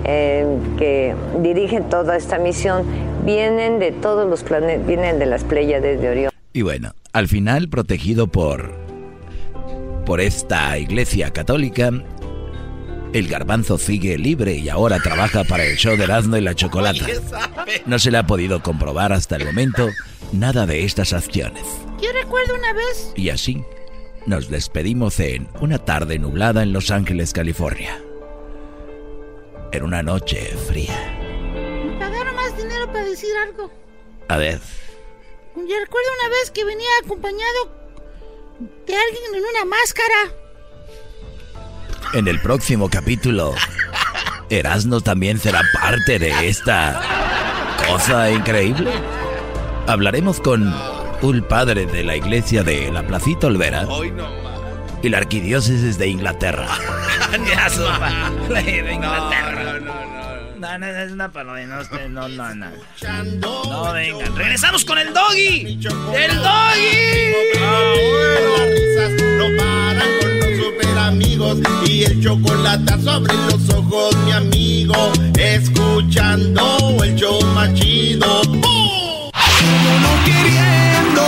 eh, 0.04 0.46
que 0.78 1.14
dirige 1.42 1.80
toda 1.82 2.16
esta 2.16 2.38
misión. 2.38 2.84
Vienen 3.24 3.78
de 3.78 3.92
todos 3.92 4.28
los 4.28 4.42
planetas, 4.42 4.84
vienen 4.86 5.18
de 5.20 5.26
las 5.26 5.44
Pléyades 5.44 6.00
de 6.00 6.08
Orión. 6.08 6.32
Y 6.54 6.62
bueno, 6.62 6.92
al 7.12 7.28
final 7.28 7.68
protegido 7.68 8.26
por 8.26 8.72
por 10.08 10.22
esta 10.22 10.78
iglesia 10.78 11.34
católica, 11.34 11.90
el 13.12 13.28
garbanzo 13.28 13.76
sigue 13.76 14.16
libre 14.16 14.54
y 14.54 14.70
ahora 14.70 15.00
trabaja 15.00 15.44
para 15.44 15.64
el 15.64 15.76
show 15.76 15.98
de 15.98 16.04
Erasmo 16.04 16.38
y 16.38 16.40
la 16.40 16.54
Chocolata. 16.54 17.04
No 17.84 17.98
se 17.98 18.10
le 18.10 18.16
ha 18.16 18.26
podido 18.26 18.62
comprobar 18.62 19.12
hasta 19.12 19.36
el 19.36 19.44
momento 19.44 19.90
nada 20.32 20.64
de 20.64 20.86
estas 20.86 21.12
acciones. 21.12 21.62
Yo 22.00 22.10
recuerdo 22.14 22.54
una 22.54 22.72
vez, 22.72 23.12
Y 23.16 23.28
así 23.28 23.62
nos 24.24 24.48
despedimos 24.48 25.20
en 25.20 25.46
una 25.60 25.76
tarde 25.76 26.18
nublada 26.18 26.62
en 26.62 26.72
Los 26.72 26.90
Ángeles, 26.90 27.34
California. 27.34 28.02
En 29.72 29.82
una 29.82 30.02
noche 30.02 30.56
fría. 30.68 31.18
me 31.84 31.98
pagaron 31.98 32.34
más 32.34 32.56
dinero 32.56 32.86
para 32.86 33.04
decir 33.04 33.36
algo. 33.46 33.70
A 34.28 34.38
ver, 34.38 34.58
Yo 35.54 35.62
recuerdo 35.62 36.08
una 36.22 36.30
vez 36.30 36.50
que 36.50 36.64
venía 36.64 36.88
acompañado 37.04 37.77
de 38.58 38.96
alguien 38.96 39.34
en 39.34 39.42
una 39.42 39.64
máscara. 39.64 40.14
en 42.14 42.26
el 42.28 42.40
próximo 42.40 42.88
capítulo, 42.88 43.54
Erasmo 44.50 45.00
también 45.00 45.38
será 45.38 45.60
parte 45.72 46.18
de 46.18 46.48
esta 46.48 47.00
cosa 47.86 48.30
increíble. 48.30 48.90
Hablaremos 49.86 50.40
con 50.40 50.74
un 51.22 51.42
padre 51.42 51.86
de 51.86 52.04
la 52.04 52.16
iglesia 52.16 52.62
de 52.62 52.90
la 52.90 53.06
Placita 53.06 53.46
Olvera 53.48 53.86
y 55.02 55.08
la 55.08 55.18
arquidiócesis 55.18 55.98
de 55.98 56.08
Inglaterra. 56.08 56.68
De 58.48 58.92
Inglaterra. 58.94 60.17
No, 60.58 60.78
no, 60.78 60.78
no, 60.78 60.86
es 60.86 61.12
una 61.12 61.30
parodia, 61.30 61.66
no, 61.66 61.80
usted- 61.80 62.08
no, 62.08 62.28
no, 62.28 62.54
no. 62.54 62.66
No, 63.68 63.92
vengan. 63.92 64.34
Regresamos 64.36 64.84
con 64.84 64.98
el 64.98 65.12
doggy. 65.14 65.78
¡El 66.16 66.36
doggy! 66.36 67.58
Las 67.60 68.68
risas 68.68 69.22
no 69.38 69.46
paran 69.56 70.08
con 70.20 70.40
los 70.40 70.64
super 70.64 70.98
amigos 70.98 71.58
y 71.86 72.04
el 72.04 72.22
chocolate 72.22 72.92
sobre 73.02 73.34
los 73.34 73.68
ojos, 73.74 74.16
mi 74.24 74.32
amigo. 74.32 75.12
Escuchando 75.38 76.96
el 77.04 77.14
show 77.14 77.40
más 77.54 77.72
chido. 77.74 78.42
¡Bum! 78.44 79.30
no 80.02 80.24
queriendo, 80.24 81.22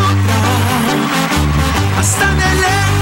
otra. 0.00 0.34
Hasta 1.98 2.34
de 2.34 2.93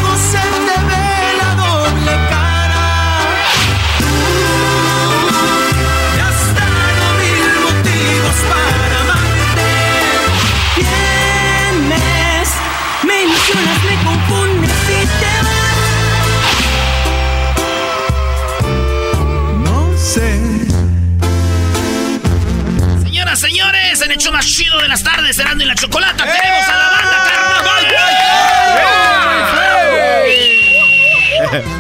más 24.43 24.51
chido 24.51 24.79
de 24.81 24.89
las 24.89 25.05
tardes, 25.05 25.39
Erasmo 25.39 25.63
y 25.63 25.67
la 25.67 25.75
Chocolata, 25.77 26.25
tenemos 26.25 26.69
a 26.69 26.77
la 26.77 26.89
banda 26.91 27.17
Carnaval. 27.31 27.87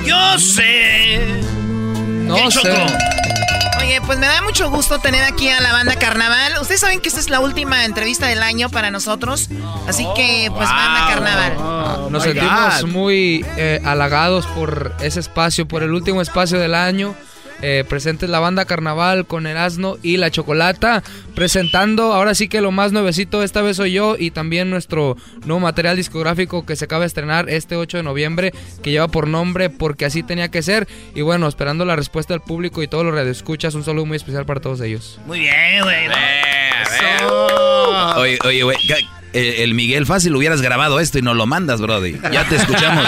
Yo 0.06 0.38
sé. 0.38 1.18
No 2.24 2.36
¿Qué, 2.36 2.48
Choco? 2.48 2.86
Oye, 3.80 4.00
pues 4.02 4.16
me 4.20 4.26
da 4.28 4.42
mucho 4.42 4.70
gusto 4.70 5.00
tener 5.00 5.24
aquí 5.24 5.48
a 5.48 5.60
la 5.60 5.72
banda 5.72 5.96
Carnaval. 5.96 6.52
Ustedes 6.60 6.80
saben 6.80 7.00
que 7.00 7.08
esta 7.08 7.18
es 7.18 7.30
la 7.30 7.40
última 7.40 7.84
entrevista 7.84 8.28
del 8.28 8.44
año 8.44 8.68
para 8.68 8.92
nosotros. 8.92 9.48
Así 9.88 10.06
que, 10.14 10.48
pues, 10.54 10.68
banda 10.68 11.08
Carnaval. 11.08 12.12
Nos 12.12 12.22
sentimos 12.22 12.82
God. 12.82 12.90
muy 12.90 13.44
eh, 13.56 13.80
halagados 13.84 14.46
por 14.46 14.94
ese 15.00 15.18
espacio, 15.18 15.66
por 15.66 15.82
el 15.82 15.92
último 15.92 16.22
espacio 16.22 16.60
del 16.60 16.76
año. 16.76 17.16
Eh, 17.62 17.84
presentes 17.88 18.28
la 18.28 18.40
banda 18.40 18.64
Carnaval 18.64 19.26
con 19.26 19.46
Erasmo 19.46 19.96
y 20.02 20.16
La 20.16 20.30
Chocolata, 20.30 21.02
presentando 21.34 22.12
ahora 22.12 22.34
sí 22.34 22.48
que 22.48 22.60
lo 22.60 22.72
más 22.72 22.92
nuevecito, 22.92 23.42
esta 23.42 23.62
vez 23.62 23.76
soy 23.76 23.92
yo 23.92 24.16
y 24.18 24.32
también 24.32 24.68
nuestro 24.68 25.16
nuevo 25.44 25.60
material 25.60 25.96
discográfico 25.96 26.66
que 26.66 26.76
se 26.76 26.84
acaba 26.84 27.00
de 27.00 27.06
estrenar 27.06 27.48
este 27.48 27.76
8 27.76 27.98
de 27.98 28.02
noviembre, 28.02 28.52
que 28.82 28.90
lleva 28.90 29.08
por 29.08 29.28
nombre 29.28 29.70
Porque 29.70 30.04
así 30.04 30.22
tenía 30.22 30.50
que 30.50 30.62
ser. 30.62 30.88
Y 31.14 31.22
bueno, 31.22 31.48
esperando 31.48 31.84
la 31.84 31.96
respuesta 31.96 32.34
del 32.34 32.40
público 32.40 32.82
y 32.82 32.88
todos 32.88 33.04
los 33.04 33.14
radioescuchas, 33.14 33.74
un 33.74 33.84
saludo 33.84 34.06
muy 34.06 34.16
especial 34.16 34.44
para 34.44 34.60
todos 34.60 34.80
ellos. 34.80 35.20
Muy 35.26 35.40
bien, 35.40 35.82
güey. 35.82 36.08
Oye, 38.16 38.38
oye, 38.44 38.62
güey. 38.62 38.76
El 39.32 39.74
Miguel 39.74 40.06
fácil 40.06 40.34
hubieras 40.36 40.60
grabado 40.60 41.00
esto 41.00 41.18
y 41.18 41.22
nos 41.22 41.36
lo 41.36 41.46
mandas, 41.46 41.80
Brody. 41.80 42.18
Ya 42.32 42.46
te 42.48 42.56
escuchamos. 42.56 43.04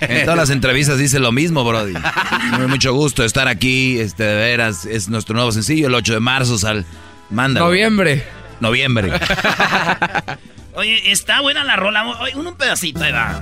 En 0.00 0.24
todas 0.24 0.38
las 0.38 0.50
entrevistas 0.50 0.98
dice 0.98 1.18
lo 1.18 1.32
mismo, 1.32 1.64
Brody. 1.64 1.94
Muy 2.56 2.66
mucho 2.66 2.92
gusto 2.94 3.24
estar 3.24 3.48
aquí. 3.48 3.98
Este, 4.00 4.24
de 4.24 4.34
veras, 4.34 4.84
es 4.86 5.08
nuestro 5.08 5.34
nuevo 5.34 5.52
sencillo, 5.52 5.86
el 5.88 5.94
8 5.94 6.14
de 6.14 6.20
marzo. 6.20 6.58
Sal, 6.58 6.84
manda. 7.30 7.60
Noviembre. 7.60 8.24
Noviembre. 8.60 9.12
Oye, 10.74 11.10
está 11.10 11.40
buena 11.40 11.64
la 11.64 11.76
rola. 11.76 12.06
Oye, 12.20 12.34
un, 12.36 12.46
un 12.46 12.56
pedacito, 12.56 13.02
ahí 13.02 13.12
va. 13.12 13.40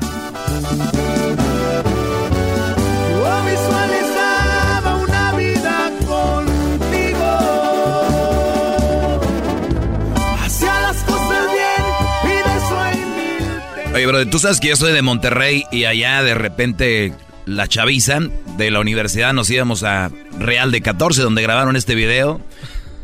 Oye, 13.97 14.05
Brody, 14.05 14.27
tú 14.27 14.39
sabes 14.39 14.61
que 14.61 14.69
yo 14.69 14.77
soy 14.77 14.93
de 14.93 15.01
Monterrey 15.01 15.65
y 15.73 15.87
allá 15.87 16.23
de 16.23 16.35
repente 16.35 17.15
la 17.47 17.67
chaviza 17.67 18.19
de 18.59 18.71
la 18.71 18.81
universidad 18.81 19.33
nos 19.33 19.49
íbamos 19.49 19.85
a 19.85 20.11
Real 20.39 20.71
de 20.71 20.83
14 20.83 21.23
donde 21.23 21.41
grabaron 21.41 21.77
este 21.77 21.95
video. 21.95 22.39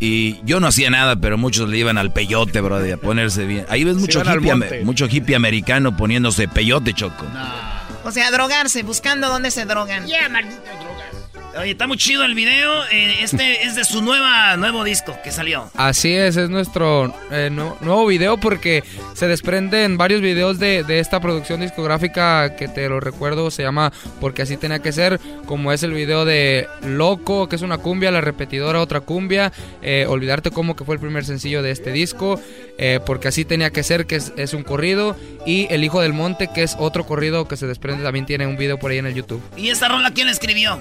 Y 0.00 0.44
yo 0.44 0.60
no 0.60 0.66
hacía 0.66 0.90
nada, 0.90 1.16
pero 1.16 1.38
muchos 1.38 1.70
le 1.70 1.78
iban 1.78 1.96
al 1.96 2.12
peyote, 2.12 2.60
Brody, 2.60 2.90
a 2.90 2.98
ponerse 2.98 3.46
bien. 3.46 3.64
Ahí 3.70 3.84
ves 3.84 3.96
mucho 3.96 4.20
hippie, 4.20 4.84
mucho 4.84 5.06
hippie 5.06 5.34
americano 5.34 5.96
poniéndose 5.96 6.46
peyote, 6.46 6.92
Choco. 6.92 7.24
O 8.04 8.10
sea, 8.10 8.30
drogarse, 8.30 8.82
buscando 8.82 9.28
dónde 9.28 9.50
se 9.50 9.64
drogan. 9.64 10.06
Yeah, 10.06 10.28
maldito. 10.28 10.60
Oye, 11.58 11.72
está 11.72 11.86
muy 11.86 11.98
chido 11.98 12.24
el 12.24 12.34
video. 12.34 12.84
eh, 12.90 13.16
este 13.22 13.62
es 13.66 13.74
de 13.76 13.84
su 13.84 14.00
nueva 14.00 14.56
nuevo 14.56 14.84
disco 14.84 15.14
que 15.22 15.30
salió. 15.30 15.70
Así 15.74 16.12
es, 16.14 16.36
es 16.36 16.48
nuestro 16.48 17.14
eh, 17.30 17.50
nu- 17.52 17.76
nuevo 17.82 18.06
video 18.06 18.38
porque 18.38 18.82
se 19.14 19.28
desprenden 19.28 19.98
varios 19.98 20.22
videos 20.22 20.58
de, 20.58 20.82
de 20.82 20.98
esta 20.98 21.20
producción 21.20 21.60
discográfica 21.60 22.56
que 22.56 22.68
te 22.68 22.88
lo 22.88 23.00
recuerdo, 23.00 23.50
se 23.50 23.62
llama 23.62 23.92
Porque 24.20 24.42
así 24.42 24.56
tenía 24.56 24.78
que 24.78 24.92
ser, 24.92 25.20
como 25.44 25.72
es 25.72 25.82
el 25.82 25.92
video 25.92 26.24
de 26.24 26.66
Loco, 26.84 27.48
que 27.50 27.56
es 27.56 27.62
una 27.62 27.76
cumbia, 27.78 28.10
La 28.10 28.22
repetidora, 28.22 28.80
otra 28.80 29.00
cumbia, 29.00 29.52
eh, 29.82 30.06
Olvidarte 30.08 30.50
como 30.50 30.74
que 30.74 30.84
fue 30.84 30.94
el 30.94 31.00
primer 31.00 31.24
sencillo 31.26 31.62
de 31.62 31.70
este 31.70 31.92
disco, 31.92 32.40
Porque 33.04 33.28
así 33.28 33.44
tenía 33.44 33.70
que 33.70 33.82
ser, 33.82 34.06
que 34.06 34.16
es, 34.16 34.32
es 34.36 34.54
un 34.54 34.62
corrido, 34.62 35.16
y 35.44 35.66
El 35.70 35.84
Hijo 35.84 36.00
del 36.00 36.14
Monte, 36.14 36.48
que 36.54 36.62
es 36.62 36.76
otro 36.78 37.04
corrido 37.04 37.46
que 37.46 37.56
se 37.58 37.66
desprende, 37.66 38.02
también 38.02 38.24
tiene 38.26 38.46
un 38.46 38.56
video 38.56 38.78
por 38.78 38.90
ahí 38.90 38.98
en 38.98 39.06
el 39.06 39.14
YouTube. 39.14 39.42
¿Y 39.56 39.68
esta 39.68 39.88
rola 39.88 40.10
quién 40.12 40.26
la 40.26 40.32
escribió? 40.32 40.80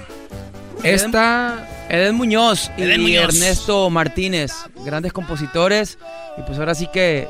Esta... 0.82 1.68
Eden 1.88 2.14
Muñoz 2.14 2.70
y 2.78 2.82
Eden 2.82 3.02
Muñoz. 3.02 3.34
Ernesto 3.34 3.90
Martínez, 3.90 4.52
grandes 4.84 5.12
compositores. 5.12 5.98
Y 6.38 6.42
pues 6.42 6.58
ahora 6.58 6.74
sí 6.74 6.88
que 6.92 7.28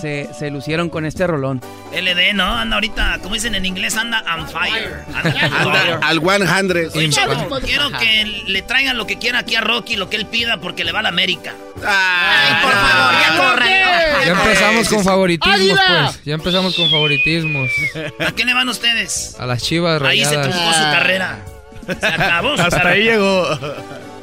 se, 0.00 0.28
se 0.38 0.50
lucieron 0.50 0.88
con 0.88 1.04
este 1.04 1.26
rolón. 1.26 1.60
LD, 1.92 2.34
¿no? 2.34 2.44
Anda 2.44 2.76
ahorita, 2.76 3.18
como 3.22 3.34
dicen 3.34 3.56
en 3.56 3.66
inglés, 3.66 3.96
anda 3.96 4.22
on 4.36 4.48
fire. 4.48 5.02
Anda 5.12 5.98
al 6.02 6.20
100. 6.20 6.90
Oye, 6.94 7.10
Choco, 7.10 7.58
quiero 7.60 7.90
que 7.90 8.44
le 8.46 8.62
traigan 8.62 8.96
lo 8.96 9.06
que 9.06 9.18
quiera 9.18 9.40
aquí 9.40 9.56
a 9.56 9.62
Rocky, 9.62 9.96
lo 9.96 10.08
que 10.08 10.16
él 10.16 10.26
pida, 10.26 10.58
porque 10.60 10.84
le 10.84 10.92
va 10.92 11.00
a 11.00 11.02
la 11.02 11.08
América. 11.08 11.54
Ay, 11.84 12.54
por 12.62 12.72
favor, 12.72 13.14
ya 13.20 13.36
corran. 13.36 13.68
Ya 14.26 14.32
empezamos 14.32 14.88
con 14.88 15.04
favoritismos, 15.04 15.80
pues. 15.88 16.24
Ya 16.24 16.34
empezamos 16.34 16.76
con 16.76 16.88
favoritismos. 16.90 17.68
¿A 18.24 18.30
qué 18.32 18.44
le 18.44 18.54
van 18.54 18.68
ustedes? 18.68 19.34
A 19.40 19.46
las 19.46 19.62
chivas 19.62 20.00
Ahí 20.02 20.24
se 20.24 20.36
rayadas. 20.36 20.50
truncó 20.54 20.72
su 20.72 20.82
carrera. 20.82 21.38
Se 22.00 22.06
acabó 22.06 22.52
Hasta 22.52 22.88
ahí 22.88 23.04
llegó. 23.04 23.46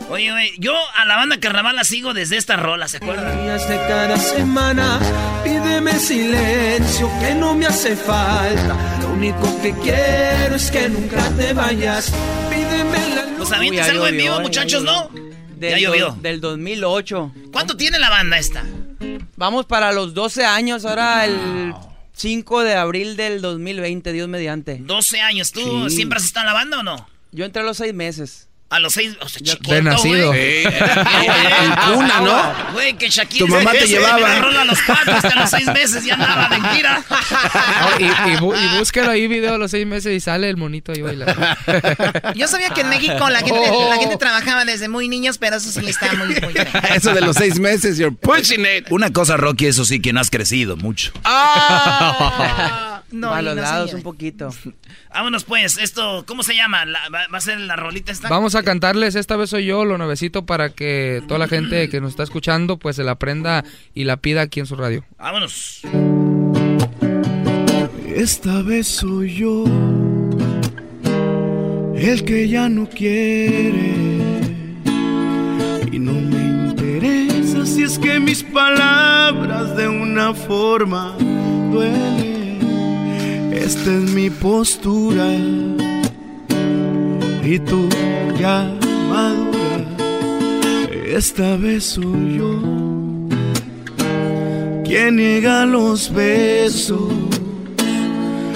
Oye, 0.09 0.31
güey, 0.31 0.51
yo 0.59 0.73
a 0.95 1.05
la 1.05 1.15
banda 1.15 1.39
Carnaval 1.39 1.75
la 1.75 1.83
sigo 1.83 2.13
desde 2.13 2.37
esta 2.37 2.57
rola, 2.57 2.87
¿se 2.87 2.97
acuerdan? 2.97 3.43
Días 3.43 3.67
de 3.67 3.75
cada 3.87 4.17
semana, 4.17 4.99
pídeme 5.43 5.93
silencio 5.97 7.09
que 7.19 7.33
no 7.33 7.55
me 7.55 7.65
hace 7.65 7.95
falta. 7.95 8.75
Lo 9.01 9.09
único 9.13 9.61
que 9.63 9.71
quiero 9.81 10.55
es 10.55 10.69
que 10.69 10.89
nunca 10.89 11.27
te 11.31 11.53
vayas. 11.53 12.13
Pídeme 12.51 13.15
la 13.15 13.23
luz. 13.25 13.35
Pues 13.37 13.51
avientes 13.51 13.81
Uy, 13.81 13.87
ya 13.87 13.91
algo 13.93 14.07
en 14.07 14.17
vivo, 14.17 14.35
ya 14.35 14.41
muchachos, 14.41 14.83
¿no? 14.83 15.09
Del 15.57 15.71
Ya 15.71 15.77
llovió. 15.79 16.11
del 16.21 16.39
2008. 16.39 17.31
¿Cuánto 17.51 17.75
tiene 17.75 17.97
la 17.97 18.11
banda 18.11 18.37
esta? 18.37 18.63
Vamos 19.37 19.65
para 19.65 19.91
los 19.91 20.13
12 20.13 20.45
años, 20.45 20.85
ahora 20.85 21.25
el 21.25 21.73
5 22.13 22.61
de 22.63 22.75
abril 22.75 23.17
del 23.17 23.41
2020, 23.41 24.11
Dios 24.11 24.27
mediante. 24.29 24.77
12 24.81 25.19
años. 25.21 25.51
¿Tú 25.51 25.89
Sí. 25.89 25.95
siempre 25.95 26.17
has 26.19 26.25
estado 26.25 26.43
en 26.43 26.47
la 26.47 26.53
banda 26.53 26.79
o 26.79 26.83
no? 26.83 27.09
Yo 27.35 27.45
entré 27.45 27.61
a 27.61 27.65
los 27.65 27.77
6 27.77 27.93
meses. 27.93 28.47
A 28.67 28.79
los 28.79 28.93
seis, 28.93 29.15
o 29.21 29.29
sea, 29.29 29.41
chiquito, 29.43 29.75
de 29.75 29.81
nacido. 29.83 30.29
güey. 30.29 30.63
Sí. 30.63 30.69
Cuna, 31.93 32.19
¿no? 32.19 32.73
Güey, 32.73 32.97
que 32.97 33.09
Shakira 33.11 33.45
Tu 33.45 33.51
mamá 33.51 33.71
te 33.71 33.85
llevaba. 33.87 34.17
me 34.17 34.57
a 34.57 34.65
los 34.65 34.81
cuatro, 34.81 35.13
hasta 35.13 35.35
los 35.35 35.49
seis 35.51 35.67
meses 35.67 36.03
ya 36.03 36.15
andaba 36.15 36.49
de 36.49 36.75
gira. 36.75 37.03
No, 37.07 37.99
y, 37.99 38.05
y, 38.05 38.35
bu- 38.37 38.57
y 38.59 38.77
búsquelo 38.79 39.11
ahí 39.11 39.27
video 39.27 39.53
a 39.53 39.57
los 39.59 39.69
seis 39.69 39.85
meses 39.85 40.13
y 40.17 40.19
sale 40.19 40.49
el 40.49 40.57
monito 40.57 40.91
ahí 40.93 41.01
bailando. 41.03 41.39
Yo 42.35 42.47
sabía 42.47 42.71
que 42.71 42.81
en 42.81 42.89
México 42.89 43.29
la 43.29 43.39
gente, 43.41 43.53
Oh. 43.69 43.87
la 43.87 43.97
gente 43.97 44.17
trabajaba 44.17 44.65
desde 44.65 44.89
muy 44.89 45.07
niños, 45.09 45.37
pero 45.37 45.57
eso 45.57 45.69
sí 45.71 45.85
está 45.87 46.11
muy, 46.13 46.29
muy 46.29 46.53
feo. 46.53 46.65
Eso 46.95 47.13
de 47.13 47.21
los 47.21 47.35
seis 47.37 47.59
meses, 47.59 47.99
you're 47.99 48.15
pushing 48.19 48.61
it. 48.65 48.87
Una 48.89 49.13
cosa, 49.13 49.37
Rocky, 49.37 49.67
eso 49.67 49.85
sí, 49.85 49.99
que 50.01 50.11
no 50.11 50.19
has 50.21 50.31
crecido 50.31 50.75
mucho. 50.75 51.13
No, 53.15 53.41
los 53.41 53.55
no, 53.55 53.61
lados 53.61 53.93
un 53.93 54.01
poquito. 54.03 54.49
Vámonos 55.13 55.43
pues, 55.43 55.77
esto, 55.77 56.25
¿cómo 56.27 56.43
se 56.43 56.55
llama? 56.55 56.85
La- 56.85 57.09
va, 57.09 57.27
va 57.33 57.37
a 57.37 57.41
ser 57.41 57.59
la 57.59 57.75
rolita 57.75 58.11
esta? 58.11 58.29
Vamos 58.29 58.55
a 58.55 58.63
cantarles 58.63 59.15
Esta 59.15 59.35
vez 59.37 59.49
soy 59.49 59.65
yo, 59.65 59.85
lo 59.85 59.97
nuevecito, 59.97 60.45
para 60.45 60.69
que 60.69 61.23
toda 61.27 61.39
la 61.39 61.47
gente 61.47 61.89
que 61.89 62.01
nos 62.01 62.11
está 62.11 62.23
escuchando 62.23 62.77
pues 62.77 62.95
se 62.95 63.03
la 63.03 63.11
aprenda 63.11 63.63
y 63.93 64.03
la 64.03 64.17
pida 64.17 64.41
aquí 64.41 64.59
en 64.59 64.65
su 64.65 64.75
radio. 64.75 65.03
Vámonos. 65.17 65.81
Esta 68.15 68.61
vez 68.61 68.87
soy 68.87 69.33
yo 69.35 69.65
el 71.95 72.23
que 72.23 72.47
ya 72.47 72.69
no 72.69 72.87
quiere 72.89 73.93
y 75.91 75.99
no 75.99 76.13
me 76.13 76.69
interesa 76.69 77.65
si 77.65 77.83
es 77.83 77.97
que 77.99 78.19
mis 78.19 78.43
palabras 78.43 79.75
de 79.75 79.87
una 79.87 80.33
forma 80.33 81.15
duelen. 81.71 82.44
Esta 83.55 83.91
es 83.91 84.11
mi 84.11 84.29
postura 84.29 85.27
y 87.43 87.59
tú 87.59 87.89
ya 88.39 88.71
madura. 89.09 89.85
Esta 91.05 91.55
vez 91.57 91.83
soy 91.85 92.37
yo 92.37 92.61
quien 94.83 95.15
niega 95.15 95.65
los 95.65 96.13
besos. 96.13 97.13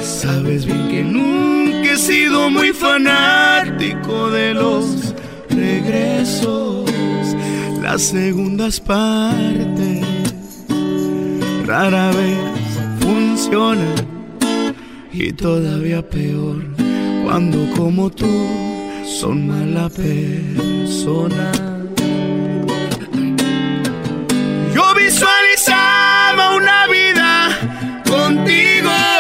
Sabes 0.02 0.66
bien 0.66 0.88
que 0.90 1.04
nunca 1.04 1.94
he 1.94 1.98
sido 1.98 2.50
muy 2.50 2.70
fanático 2.74 4.30
de 4.30 4.54
los 4.54 5.14
regresos, 5.50 6.90
las 7.82 8.02
segundas 8.02 8.80
partes 8.80 10.06
rara 11.70 12.10
vez 12.12 12.38
funcionan 13.00 14.19
y 15.22 15.34
todavía 15.34 16.02
peor 16.02 16.64
cuando 17.26 17.70
como 17.76 18.10
tú 18.10 18.48
son 19.20 19.48
mala 19.48 19.90
persona. 19.90 21.52
Yo 24.74 24.84
visualizaba 24.96 26.56
una 26.56 26.88
vida 26.88 27.50
contigo. 28.08 29.19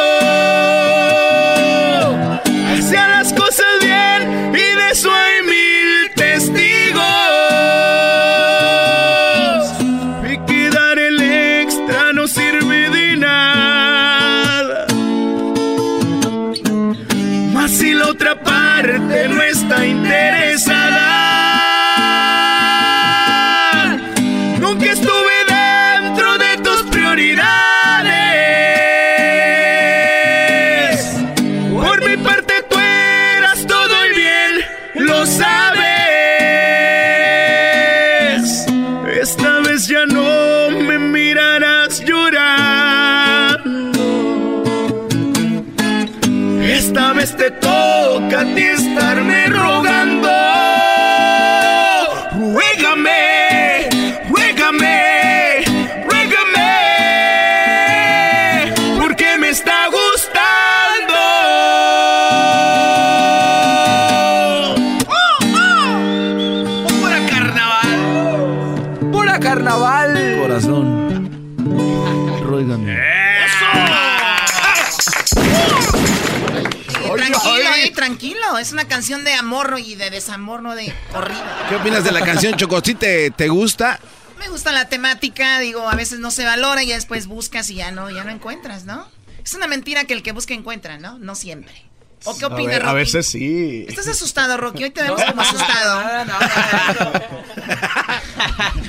Es 78.60 78.72
una 78.72 78.88
canción 78.88 79.24
de 79.24 79.34
amor 79.34 79.78
y 79.84 79.96
de 79.96 80.10
desamor, 80.10 80.62
no 80.62 80.76
de 80.76 80.94
corrido. 81.14 81.42
¿Qué 81.70 81.76
opinas 81.76 82.04
de 82.04 82.12
la 82.12 82.22
canción, 82.22 82.56
Choco? 82.56 82.82
¿Sí 82.84 82.96
te, 82.96 83.32
te 83.32 83.48
gusta? 83.48 84.00
Me 84.38 84.48
gusta 84.50 84.72
la 84.72 84.88
temática, 84.90 85.60
digo, 85.60 85.88
a 85.90 85.96
veces 85.96 86.20
no 86.20 86.32
se 86.32 86.46
valora 86.46 86.84
y 86.84 86.88
ya 86.88 86.96
después 86.96 87.28
buscas 87.28 87.70
y 87.70 87.76
ya 87.76 87.92
no, 87.92 88.10
ya 88.10 88.24
no 88.24 88.32
encuentras, 88.32 88.86
¿no? 88.86 89.08
Es 89.44 89.54
una 89.54 89.68
mentira 89.68 90.06
que 90.06 90.14
el 90.14 90.24
que 90.24 90.32
busca 90.32 90.54
encuentra, 90.54 90.98
¿no? 90.98 91.18
No 91.20 91.36
siempre. 91.36 91.86
¿O 92.26 92.38
qué 92.38 92.46
A, 92.46 92.50
opinas, 92.50 92.68
ver- 92.74 92.82
Rocky? 92.82 92.92
a 92.92 92.94
veces 92.94 93.28
sí. 93.30 93.86
¿Estás 93.88 94.08
asustado, 94.10 94.58
Rocky? 94.58 94.84
Hoy 94.84 94.90
te 94.92 95.02
vemos 95.04 95.24
como 95.24 95.42
asustado. 95.42 96.02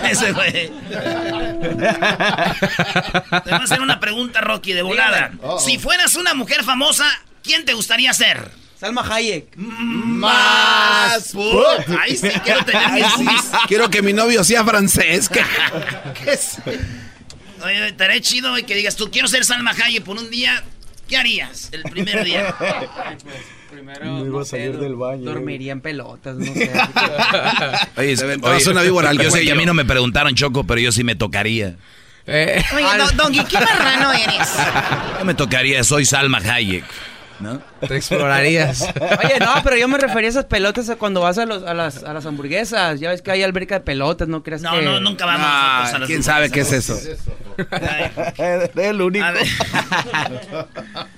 Ese 0.05 0.33
güey. 0.33 0.53
Te 0.53 0.71
voy 3.51 3.53
a 3.53 3.57
hacer 3.63 3.81
una 3.81 4.01
pregunta, 4.01 4.41
Rocky, 4.41 4.73
de 4.73 4.83
volada. 4.83 5.31
Si 5.65 5.79
fueras 5.79 6.17
una 6.17 6.35
mujer 6.35 6.65
famosa, 6.65 7.07
¿quién 7.43 7.65
te 7.65 7.73
gustaría 7.75 8.13
ser? 8.13 8.51
Salma 8.81 9.03
Hayek. 9.03 9.57
Más. 9.57 11.35
Ay, 12.01 12.17
sí, 12.17 12.29
quiero 12.43 12.65
tener 12.65 12.93
mis 12.93 13.05
Ay, 13.05 13.13
sí. 13.19 13.57
Quiero 13.69 13.91
que 13.91 14.01
mi 14.01 14.15
novio 14.15 14.43
sea 14.43 14.65
francés. 14.65 15.29
¿Qué? 15.29 15.43
¿Qué 16.25 16.33
es? 16.33 16.57
Oye, 17.63 17.89
estaría 17.89 18.19
chido 18.23 18.55
que 18.67 18.75
digas, 18.75 18.97
tú 18.97 19.11
quiero 19.11 19.29
ser 19.29 19.45
Salma 19.45 19.73
Hayek 19.73 20.03
por 20.03 20.17
un 20.17 20.31
día. 20.31 20.63
¿Qué 21.09 21.17
harías 21.19 21.69
el 21.73 21.83
primer 21.83 22.25
día? 22.25 22.55
Primero, 23.71 24.05
No 24.07 24.27
iba 24.27 24.43
a 24.43 24.45
salir 24.47 24.79
del 24.79 24.95
baño. 24.95 25.25
Dormiría 25.25 25.73
en 25.73 25.81
pelotas, 25.83 26.37
no 26.37 26.45
sé. 26.55 26.71
Oye, 27.97 28.17
aventabas 28.23 28.67
una 28.67 28.81
víbora 28.83 29.13
yo 29.13 29.25
sé 29.25 29.29
cuello. 29.31 29.53
a 29.53 29.57
mí 29.57 29.67
no 29.67 29.75
me 29.75 29.85
preguntaron, 29.85 30.35
Choco, 30.35 30.65
pero 30.65 30.81
yo 30.81 30.91
sí 30.93 31.05
me 31.05 31.17
tocaría. 31.17 31.77
Oye, 32.27 32.65
Don- 32.97 33.17
Doggy, 33.17 33.45
¿qué 33.45 33.59
marrano 33.59 34.13
eres? 34.13 34.49
Yo 35.19 35.25
me 35.25 35.35
tocaría, 35.35 35.85
soy 35.85 36.07
Salma 36.07 36.39
Hayek. 36.39 36.85
¿No? 37.41 37.61
Te 37.87 37.97
explorarías. 37.97 38.83
Oye, 39.25 39.39
no, 39.41 39.55
pero 39.65 39.77
yo 39.77 39.89
me 39.89 39.97
refería 39.99 40.29
a 40.29 40.31
esas 40.31 40.45
pelotas 40.45 40.91
cuando 40.99 41.23
vas 41.23 41.39
a, 41.39 41.47
los, 41.47 41.63
a, 41.65 41.73
las, 41.75 42.05
a 42.05 42.13
las 42.13 42.27
hamburguesas. 42.27 43.01
Ya 43.01 43.09
ves 43.11 43.23
que 43.23 43.31
hay 43.31 43.43
alberca 43.43 43.77
de 43.77 43.81
pelotas, 43.81 44.29
¿no 44.29 44.43
crees 44.43 44.61
No, 44.63 44.73
que...? 44.73 44.83
no, 44.83 45.01
nunca 45.01 45.25
vamos 45.25 45.47
a 45.47 45.99
las 45.99 46.07
¿Quién 46.07 46.23
sabe 46.23 46.51
qué 46.51 46.61
es 46.61 46.73
eso? 46.73 46.99
el 48.77 49.01
único. 49.01 49.25
A 49.25 49.31
ver. 49.33 49.47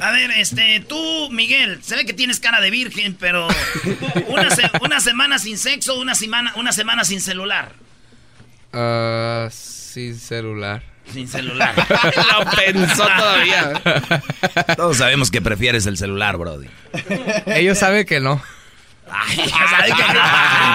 A 0.00 0.10
ver, 0.10 0.30
este, 0.32 0.80
tú, 0.88 1.28
Miguel, 1.30 1.80
se 1.84 1.94
ve 1.94 2.04
que 2.06 2.12
tienes 2.14 2.40
cara 2.40 2.60
de 2.60 2.70
virgen, 2.70 3.14
pero 3.14 3.46
una, 4.28 4.50
se- 4.50 4.68
una 4.80 4.98
semana 5.00 5.38
sin 5.38 5.58
sexo, 5.58 6.00
una 6.00 6.14
semana, 6.14 6.52
una 6.56 6.72
semana 6.72 7.04
sin 7.04 7.20
celular. 7.20 7.72
Ah, 8.72 9.48
sin 9.52 10.18
celular. 10.18 10.82
Sin 11.12 11.28
celular. 11.28 11.74
Lo 12.32 12.50
pensó 12.50 13.06
todavía. 13.06 13.72
Todos 14.76 14.96
sabemos 14.98 15.30
que 15.30 15.40
prefieres 15.42 15.86
el 15.86 15.96
celular, 15.96 16.36
Brody. 16.36 16.68
Ellos 17.46 17.78
saben 17.78 18.06
que 18.06 18.20
no. 18.20 18.42
Ay, 19.14 19.36
ya 19.36 19.68
sabe 19.68 19.88
que 19.88 20.02
no. 20.14 20.22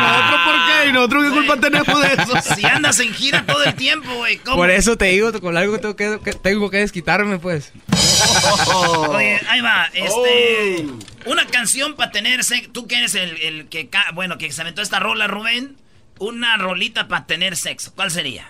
¿Nosotros 0.04 0.42
por 0.46 0.56
qué? 0.68 0.90
¿Y 0.90 0.94
nosotros 0.94 1.24
qué 1.24 1.32
culpa 1.32 1.58
tenemos 1.60 2.02
de 2.02 2.08
eso? 2.14 2.56
Si 2.56 2.66
andas 2.66 3.00
en 3.00 3.14
gira 3.14 3.44
todo 3.48 3.64
el 3.64 3.74
tiempo, 3.74 4.14
güey, 4.14 4.38
¿cómo? 4.38 4.58
Por 4.58 4.70
eso 4.70 4.96
te 4.96 5.06
digo, 5.06 5.32
con 5.42 5.58
algo 5.58 5.80
tengo 5.80 5.96
que, 5.96 6.20
que- 6.24 6.34
tengo 6.34 6.70
que 6.70 6.78
desquitarme, 6.78 7.40
pues. 7.40 7.72
Oye, 9.10 9.40
ahí 9.50 9.62
va, 9.62 9.86
este. 9.94 10.86
Una 11.26 11.46
canción 11.48 11.96
para 11.96 12.12
tener 12.12 12.44
sexo. 12.44 12.70
Tú 12.72 12.88
que 12.88 12.98
eres 12.98 13.16
el, 13.16 13.38
el 13.42 13.68
que. 13.70 13.90
Bueno, 14.14 14.38
que 14.38 14.52
se 14.52 14.62
aventó 14.62 14.82
esta 14.82 15.00
rola, 15.00 15.28
Rubén. 15.28 15.76
Una 16.20 16.58
rolita 16.58 17.08
para 17.08 17.26
tener 17.26 17.56
sexo. 17.56 17.94
¿Cuál 17.96 18.12
sería? 18.12 18.48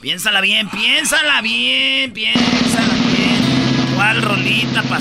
Piénsala 0.00 0.40
bien, 0.40 0.68
piénsala 0.68 1.42
bien, 1.42 2.12
piénsala 2.12 2.94
bien. 3.08 3.96
¿Cuál 3.96 4.22
rolita 4.22 4.82
para 4.84 5.00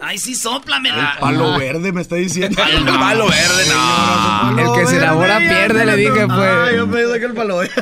Ay, 0.00 0.18
sí, 0.18 0.34
sóplamela. 0.34 1.16
Palo 1.20 1.58
verde 1.58 1.92
me 1.92 2.00
está 2.02 2.16
diciendo. 2.16 2.62
El 2.62 2.84
palo 2.84 3.28
verde, 3.28 3.64
no. 3.68 4.58
El 4.58 4.80
que 4.80 4.86
se 4.90 4.96
enamora 4.96 5.38
pierde, 5.38 5.84
le 5.84 5.96
dije, 5.96 6.26
pues. 6.26 6.76
yo 6.76 6.90
pensé 6.90 7.18
que 7.18 7.24
el 7.26 7.34
palo 7.34 7.56
verde. 7.58 7.72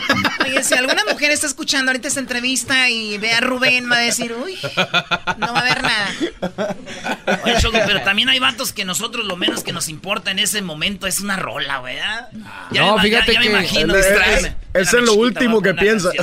Oye, 0.45 0.65
si 0.65 0.75
alguna 0.75 1.03
mujer 1.11 1.31
está 1.31 1.47
escuchando 1.47 1.91
ahorita 1.91 2.09
esta 2.09 2.21
entrevista 2.21 2.89
y 2.89 3.19
ve 3.19 3.33
a 3.33 3.41
Rubén, 3.41 3.91
va 3.91 3.97
a 3.97 4.01
decir, 4.01 4.35
uy, 4.43 4.57
no 5.39 5.53
va 5.53 5.59
a 5.59 5.61
haber 5.61 5.83
nada. 5.83 6.09
Oye, 7.45 7.55
Choco, 7.61 7.79
pero 7.87 8.03
también 8.03 8.29
hay 8.29 8.39
vatos 8.39 8.73
que 8.73 8.85
nosotros 8.85 9.27
lo 9.27 9.37
menos 9.37 9.63
que 9.63 9.73
nos 9.73 9.89
importa 9.89 10.31
en 10.31 10.39
ese 10.39 10.63
momento 10.63 11.07
es 11.07 11.21
una 11.21 11.37
rola. 11.37 11.83
Ya 12.73 12.81
No, 12.83 12.97
me- 12.97 13.11
ya- 13.11 13.23
fíjate 13.23 13.33
ya 13.35 13.41
me 13.41 13.47
que- 13.47 13.51
imagino. 13.53 13.95
Es- 13.95 14.07
es 14.07 14.13
Espérame, 14.75 15.05
lo 15.07 15.15
último 15.15 15.61
que 15.63 15.75
piensa. 15.75 16.11
Sí, 16.13 16.19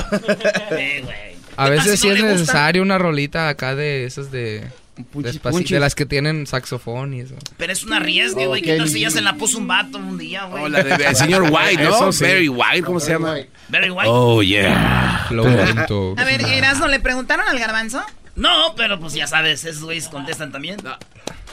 güey. 1.02 1.34
A 1.56 1.66
¿Qué 1.66 1.70
tal 1.70 1.70
veces 1.70 1.92
si 1.92 1.96
sí 1.98 2.08
no 2.08 2.14
es 2.14 2.20
gusta? 2.22 2.32
necesario 2.40 2.82
una 2.82 2.98
rolita 2.98 3.48
acá 3.48 3.74
de 3.76 4.04
esas 4.06 4.30
de. 4.32 4.68
Despacito, 4.96 5.50
punchis. 5.50 5.70
de 5.70 5.80
las 5.80 5.94
que 5.94 6.06
tienen 6.06 6.46
saxofón 6.46 7.14
y 7.14 7.20
eso. 7.20 7.34
Pero 7.56 7.72
es 7.72 7.82
una 7.84 7.98
riesgo, 7.98 8.46
güey. 8.46 8.62
Oh, 8.62 8.64
¿Qué 8.64 8.76
tal 8.76 8.86
Kenny 8.86 8.90
si 8.90 9.00
ya 9.00 9.10
se 9.10 9.20
la 9.20 9.34
puso 9.34 9.58
un 9.58 9.66
vato 9.66 9.98
un 9.98 10.18
día, 10.18 10.44
güey? 10.44 10.64
Oh, 10.64 10.66
el 10.66 11.16
señor 11.16 11.42
White, 11.50 11.82
¿no? 11.82 11.90
Eso 11.90 12.12
sí. 12.12 12.24
Very 12.24 12.48
White, 12.48 12.82
¿cómo 12.84 13.00
se 13.00 13.12
llama? 13.12 13.36
Very 13.68 13.90
white. 13.90 14.08
Oh, 14.08 14.42
yeah. 14.42 15.26
Lento. 15.30 16.14
A 16.16 16.24
ver, 16.24 16.42
Erasmo, 16.42 16.86
¿le 16.86 17.00
preguntaron 17.00 17.46
al 17.48 17.58
garbanzo? 17.58 18.02
No, 18.36 18.74
pero 18.76 18.98
pues 18.98 19.14
ya 19.14 19.26
sabes, 19.28 19.64
esos 19.64 19.82
güeyes 19.84 20.08
contestan 20.08 20.50
también. 20.50 20.76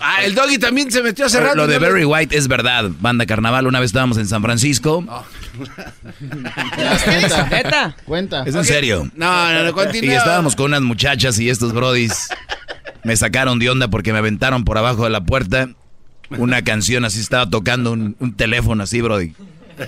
Ah, 0.03 0.23
el 0.23 0.33
doggy 0.33 0.57
también 0.57 0.91
se 0.91 1.03
metió 1.03 1.27
hace 1.27 1.39
rato. 1.39 1.55
Lo 1.55 1.67
de. 1.67 1.77
Barry 1.77 2.05
White 2.05 2.35
es 2.35 2.47
verdad. 2.47 2.85
Banda 2.99 3.27
Carnaval, 3.27 3.67
una 3.67 3.79
vez 3.79 3.89
estábamos 3.89 4.17
en 4.17 4.27
San 4.27 4.41
Francisco. 4.41 5.05
Cuenta. 7.05 7.47
¿Neta? 7.49 7.95
Cuenta. 8.05 8.43
Es 8.45 8.55
en 8.55 8.65
serio. 8.65 9.11
No, 9.15 9.53
no, 9.53 9.63
no, 9.63 9.69
Y 9.69 9.73
continúa. 9.73 10.15
estábamos 10.15 10.55
con 10.55 10.67
unas 10.67 10.81
muchachas 10.81 11.37
y 11.39 11.49
estos 11.49 11.73
brodis 11.73 12.29
me 13.03 13.15
sacaron 13.17 13.59
de 13.59 13.69
onda 13.69 13.87
porque 13.89 14.11
me 14.13 14.19
aventaron 14.19 14.63
por 14.63 14.77
abajo 14.77 15.03
de 15.05 15.09
la 15.09 15.21
puerta 15.21 15.69
una 16.37 16.63
canción 16.63 17.03
así, 17.03 17.19
estaba 17.19 17.49
tocando 17.49 17.91
un, 17.91 18.15
un 18.19 18.33
teléfono 18.35 18.83
así, 18.83 19.01
brody. 19.01 19.33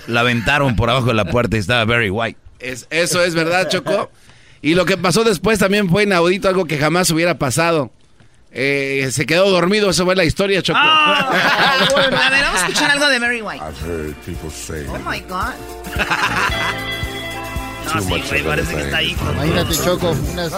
La 0.08 0.20
aventaron 0.20 0.76
por 0.76 0.90
abajo 0.90 1.06
de 1.06 1.14
la 1.14 1.24
puerta 1.24 1.56
y 1.56 1.60
estaba 1.60 1.84
Barry 1.84 2.10
White. 2.10 2.38
Es- 2.58 2.86
eso 2.90 3.22
es 3.24 3.34
verdad, 3.34 3.68
Choco. 3.68 4.10
Y 4.60 4.74
lo 4.74 4.84
que 4.86 4.96
pasó 4.96 5.24
después 5.24 5.58
también 5.58 5.88
fue 5.88 6.02
inaudito, 6.04 6.48
algo 6.48 6.64
que 6.66 6.78
jamás 6.78 7.10
hubiera 7.10 7.38
pasado. 7.38 7.90
Eh, 8.56 9.08
se 9.10 9.26
quedó 9.26 9.50
dormido, 9.50 9.90
eso 9.90 10.04
fue 10.04 10.14
la 10.16 10.24
historia, 10.24 10.62
Choco. 10.62 10.78
Ah, 10.82 11.28
a 11.96 12.30
ver, 12.30 12.42
vamos 12.44 12.60
a 12.62 12.66
escuchar 12.68 12.90
algo 12.90 13.08
de 13.08 13.20
Mary 13.20 13.42
White. 13.42 13.62
I've 13.64 13.80
heard 13.86 14.14
people 14.24 14.50
say 14.50 14.86
Oh 14.88 14.98
my 14.98 15.20
God. 15.20 15.54
No, 17.94 18.00
sí, 18.00 18.22
güey, 18.28 18.42
parece 18.44 18.74
que 18.74 18.82
está 18.82 18.96
ahí. 18.98 19.16
Imagínate, 19.34 19.74
Choco. 19.76 20.10
Unas... 20.32 20.52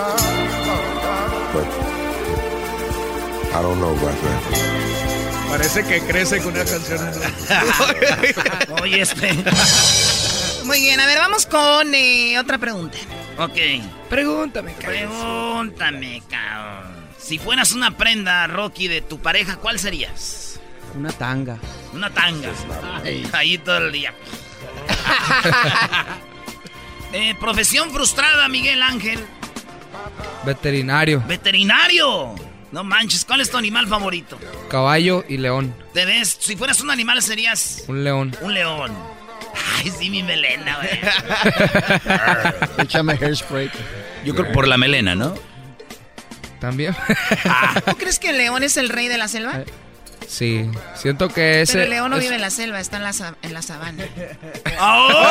I 3.57 3.63
don't 3.63 3.79
know 3.81 3.97
about 3.97 4.15
that. 4.21 5.49
Parece 5.49 5.83
que 5.85 6.01
crece 6.03 6.43
con 6.43 6.53
una 6.53 6.65
canción. 6.67 7.01
Oye, 8.83 9.01
este. 9.01 9.33
Muy 10.65 10.81
bien, 10.81 11.01
a 11.01 11.07
ver, 11.07 11.17
vamos 11.17 11.47
con 11.47 11.95
eh, 11.95 12.39
otra 12.39 12.59
pregunta. 12.59 12.99
Ok. 13.39 13.57
Pregúntame, 14.11 14.75
cabrón. 14.75 15.09
Pregúntame, 15.09 16.23
cabrón. 16.29 17.07
Si 17.17 17.39
fueras 17.39 17.73
una 17.73 17.97
prenda, 17.97 18.47
Rocky, 18.47 18.89
de 18.89 19.01
tu 19.01 19.21
pareja, 19.21 19.57
¿cuál 19.57 19.79
serías? 19.79 20.61
Una 20.95 21.11
tanga. 21.13 21.57
Una 21.95 22.11
tanga. 22.11 22.51
Ahí 23.33 23.57
todo 23.57 23.79
el 23.79 23.93
día. 23.93 24.13
Eh, 27.13 27.35
profesión 27.41 27.93
frustrada, 27.93 28.49
Miguel 28.49 28.83
Ángel. 28.83 29.25
Veterinario, 30.45 31.23
Veterinario. 31.27 32.35
No 32.77 32.85
manches, 32.85 33.25
¿cuál 33.25 33.41
es 33.41 33.51
tu 33.51 33.57
animal 33.57 33.89
favorito? 33.89 34.39
caballo 34.69 35.25
y 35.27 35.39
león. 35.39 35.75
Te 35.95 36.05
ves, 36.05 36.37
si 36.39 36.57
fueras 36.57 36.79
un 36.83 36.91
animal 36.91 37.23
serías 37.23 37.85
Un 37.89 38.05
león. 38.05 38.37
un 38.43 38.53
león. 38.53 38.93
Ay, 39.79 39.91
sí, 39.99 40.11
mi 40.11 40.23
melena, 40.23 40.77
güey. 40.77 40.91
Échame 42.87 43.15
hairspray. 43.15 43.71
Yo 44.27 44.35
creo 44.35 44.53
por 44.53 44.69
la 44.69 44.77
melena, 44.77 45.15
¿no? 45.15 45.33
También. 46.61 46.95
¿Tú 47.87 47.97
crees 47.97 48.19
que 48.19 48.29
el 48.29 48.37
león 48.37 48.63
es 48.63 48.77
el 48.77 48.91
rey 48.91 49.09
de 49.09 49.17
la 49.17 49.29
selva? 49.29 49.63
sí. 50.29 50.71
Siento 50.97 51.29
que 51.31 51.63
ese. 51.63 51.73
Pero 51.73 51.85
el 51.85 51.91
león 51.91 52.11
no 52.11 52.17
es- 52.19 52.25
vive 52.25 52.35
en 52.35 52.43
la 52.43 52.51
selva, 52.51 52.79
está 52.79 52.99
en 52.99 53.05
la, 53.05 53.35
en 53.41 53.55
la 53.55 53.63
sabana. 53.63 54.05
¡Oh! 54.81 55.23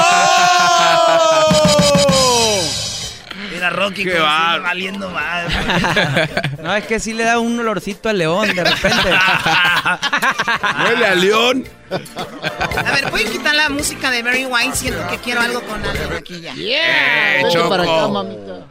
Llega 3.56 3.70
Rocky 3.70 4.04
Qué 4.04 4.20
va. 4.20 4.58
valiendo 4.60 5.10
mal. 5.10 5.48
No, 6.62 6.76
es 6.76 6.86
que 6.86 7.00
sí 7.00 7.14
le 7.14 7.24
da 7.24 7.38
un 7.40 7.60
olorcito 7.60 8.10
al 8.10 8.18
león 8.18 8.48
de 8.56 8.64
repente. 8.64 9.10
Huele 10.84 11.06
a 11.06 11.16
león. 11.16 11.64
A 11.92 12.92
ver, 12.92 13.10
¿pueden 13.12 13.32
quitar 13.32 13.54
la 13.56 13.70
música 13.70 14.10
de 14.12 14.24
Barry 14.24 14.46
White? 14.46 14.76
Siento 14.76 15.08
que 15.08 15.18
quiero 15.20 15.42
algo 15.42 15.62
con 15.62 15.84
alguien 15.86 16.12
aquí 16.14 16.42
ya. 16.42 16.54
Yeah. 16.56 17.50
Choco. 17.52 17.70
para 17.70 17.84
acá, 17.84 18.08
mamita. 18.08 18.68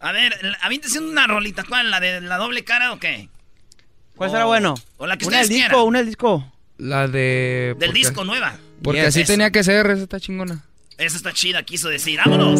A 0.00 0.12
ver, 0.12 0.34
a 0.60 0.68
mí 0.68 0.78
te 0.78 0.86
haciendo 0.86 1.10
una 1.10 1.26
rolita. 1.26 1.64
¿Cuál? 1.68 1.90
¿La 1.90 1.98
de 2.00 2.20
la 2.20 2.36
doble 2.36 2.62
cara 2.64 2.92
o 2.92 2.98
qué? 3.00 3.28
¿Cuál 4.14 4.30
será 4.30 4.44
bueno? 4.44 4.74
O 4.98 5.06
la 5.06 5.16
que 5.16 5.26
una 5.26 5.38
del 5.40 5.48
disco, 5.48 5.82
una 5.84 5.98
del 5.98 6.06
disco. 6.06 6.52
La 6.78 7.08
de... 7.08 7.74
Del 7.78 7.88
porque- 7.88 7.92
disco 7.92 8.24
nueva. 8.24 8.54
Porque 8.82 9.00
Yes. 9.00 9.08
así 9.08 9.22
Eso. 9.22 9.32
tenía 9.32 9.50
que 9.50 9.64
ser, 9.64 9.86
esa 9.90 10.02
está 10.02 10.20
chingona. 10.20 10.62
Esa 10.98 11.18
está 11.18 11.30
chida, 11.34 11.62
quiso 11.62 11.90
decir. 11.90 12.18
¡Vámonos! 12.24 12.58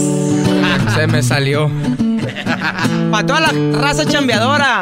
Se 0.94 1.06
me 1.06 1.22
salió. 1.22 1.70
Para 3.10 3.26
toda 3.26 3.40
la 3.40 3.78
raza 3.80 4.04
chambeadora. 4.04 4.80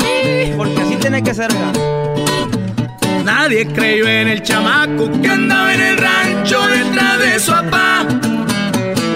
Porque 0.57 0.81
así 0.81 0.97
tiene 0.97 1.23
que 1.23 1.33
ser. 1.35 1.53
Nadie 3.25 3.65
creyó 3.69 4.09
en 4.09 4.27
el 4.27 4.43
chamaco 4.43 5.09
que 5.23 5.29
andaba 5.29 5.73
en 5.73 5.81
el 5.81 5.99
rancho 5.99 6.67
detrás 6.67 7.19
de 7.21 7.39
su 7.39 7.53
papá. 7.53 8.05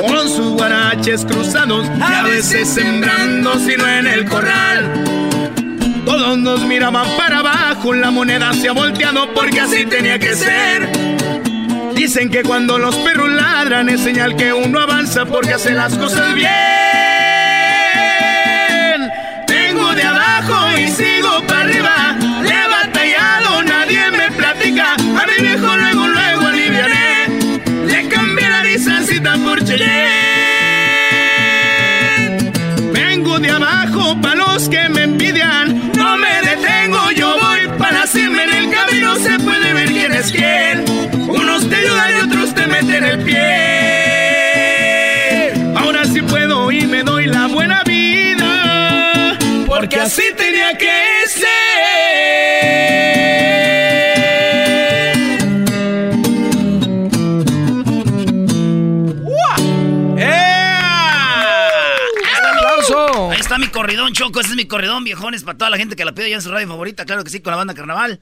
Con 0.06 0.28
sus 0.28 0.52
guaraches 0.52 1.24
cruzados, 1.24 1.86
y 1.98 2.00
a 2.00 2.22
veces 2.22 2.68
sembrando, 2.68 3.58
sino 3.58 3.88
en 3.88 4.06
el 4.06 4.24
corral. 4.24 5.04
Todos 6.06 6.38
nos 6.38 6.64
miraban 6.64 7.08
para 7.16 7.40
abajo, 7.40 7.92
la 7.92 8.12
moneda 8.12 8.52
se 8.52 8.68
ha 8.68 8.72
volteado 8.72 9.34
porque 9.34 9.60
así 9.60 9.84
tenía 9.84 10.16
que 10.20 10.36
ser. 10.36 11.47
Dicen 11.98 12.30
que 12.30 12.44
cuando 12.44 12.78
los 12.78 12.94
perros 12.94 13.28
ladran 13.28 13.88
es 13.88 14.00
señal 14.00 14.36
que 14.36 14.52
uno 14.52 14.78
avanza 14.78 15.26
porque 15.26 15.54
hace 15.54 15.72
las 15.72 15.98
cosas 15.98 16.32
bien. 16.32 16.46
Vengo 19.48 19.92
de 19.96 20.04
abajo 20.04 20.78
y 20.78 20.86
sigo 20.92 21.42
para 21.48 21.62
arriba. 21.62 22.16
Le 22.44 22.50
he 22.50 22.68
batallado, 22.68 23.64
nadie 23.64 24.12
me 24.12 24.30
platica. 24.30 24.94
A 24.94 25.26
mi 25.26 25.42
viejo 25.44 25.76
luego, 25.76 26.06
luego 26.06 26.46
aliviaré. 26.46 27.26
Le 27.88 28.08
cambié 28.08 28.48
la 28.48 28.62
licencita 28.62 29.36
por 29.38 29.64
Cheyenne. 29.64 29.88
Vengo 32.92 33.40
de 33.40 33.50
abajo 33.50 34.16
para 34.22 34.36
los 34.36 34.68
que 34.68 34.88
me 34.88 35.02
envidian. 35.02 35.90
No 35.96 36.16
me 36.16 36.42
detengo, 36.42 37.10
yo 37.10 37.36
voy 37.40 37.66
para 37.76 38.04
la. 38.04 38.08
En 38.14 38.38
el 38.54 38.70
camino 38.70 39.16
se 39.16 39.36
puede 39.40 39.74
ver 39.74 39.88
quién 39.88 40.12
es 40.12 40.30
quién. 40.30 40.84
Te 41.68 41.76
ayudan 41.76 42.10
y 42.10 42.14
otros 42.20 42.54
te 42.54 42.66
meten 42.66 43.04
el 43.04 43.18
pie. 43.24 43.44
Ahora 45.76 46.04
sí 46.04 46.22
puedo 46.22 46.70
y 46.72 46.86
me 46.86 47.02
doy 47.02 47.26
la 47.26 47.46
buena 47.46 47.82
vida. 47.84 49.36
Porque 49.66 49.96
así 49.96 50.22
tenía 50.36 50.76
que 50.78 50.97
mi 64.58 64.66
corridón, 64.66 65.04
viejones, 65.04 65.44
para 65.44 65.56
toda 65.56 65.70
la 65.70 65.78
gente 65.78 65.94
que 65.94 66.04
la 66.04 66.12
pide 66.12 66.30
ya 66.30 66.36
en 66.36 66.42
su 66.42 66.50
radio 66.50 66.66
favorita. 66.66 67.04
Claro 67.04 67.22
que 67.22 67.30
sí, 67.30 67.40
con 67.40 67.52
la 67.52 67.56
banda 67.56 67.74
Carnaval. 67.74 68.18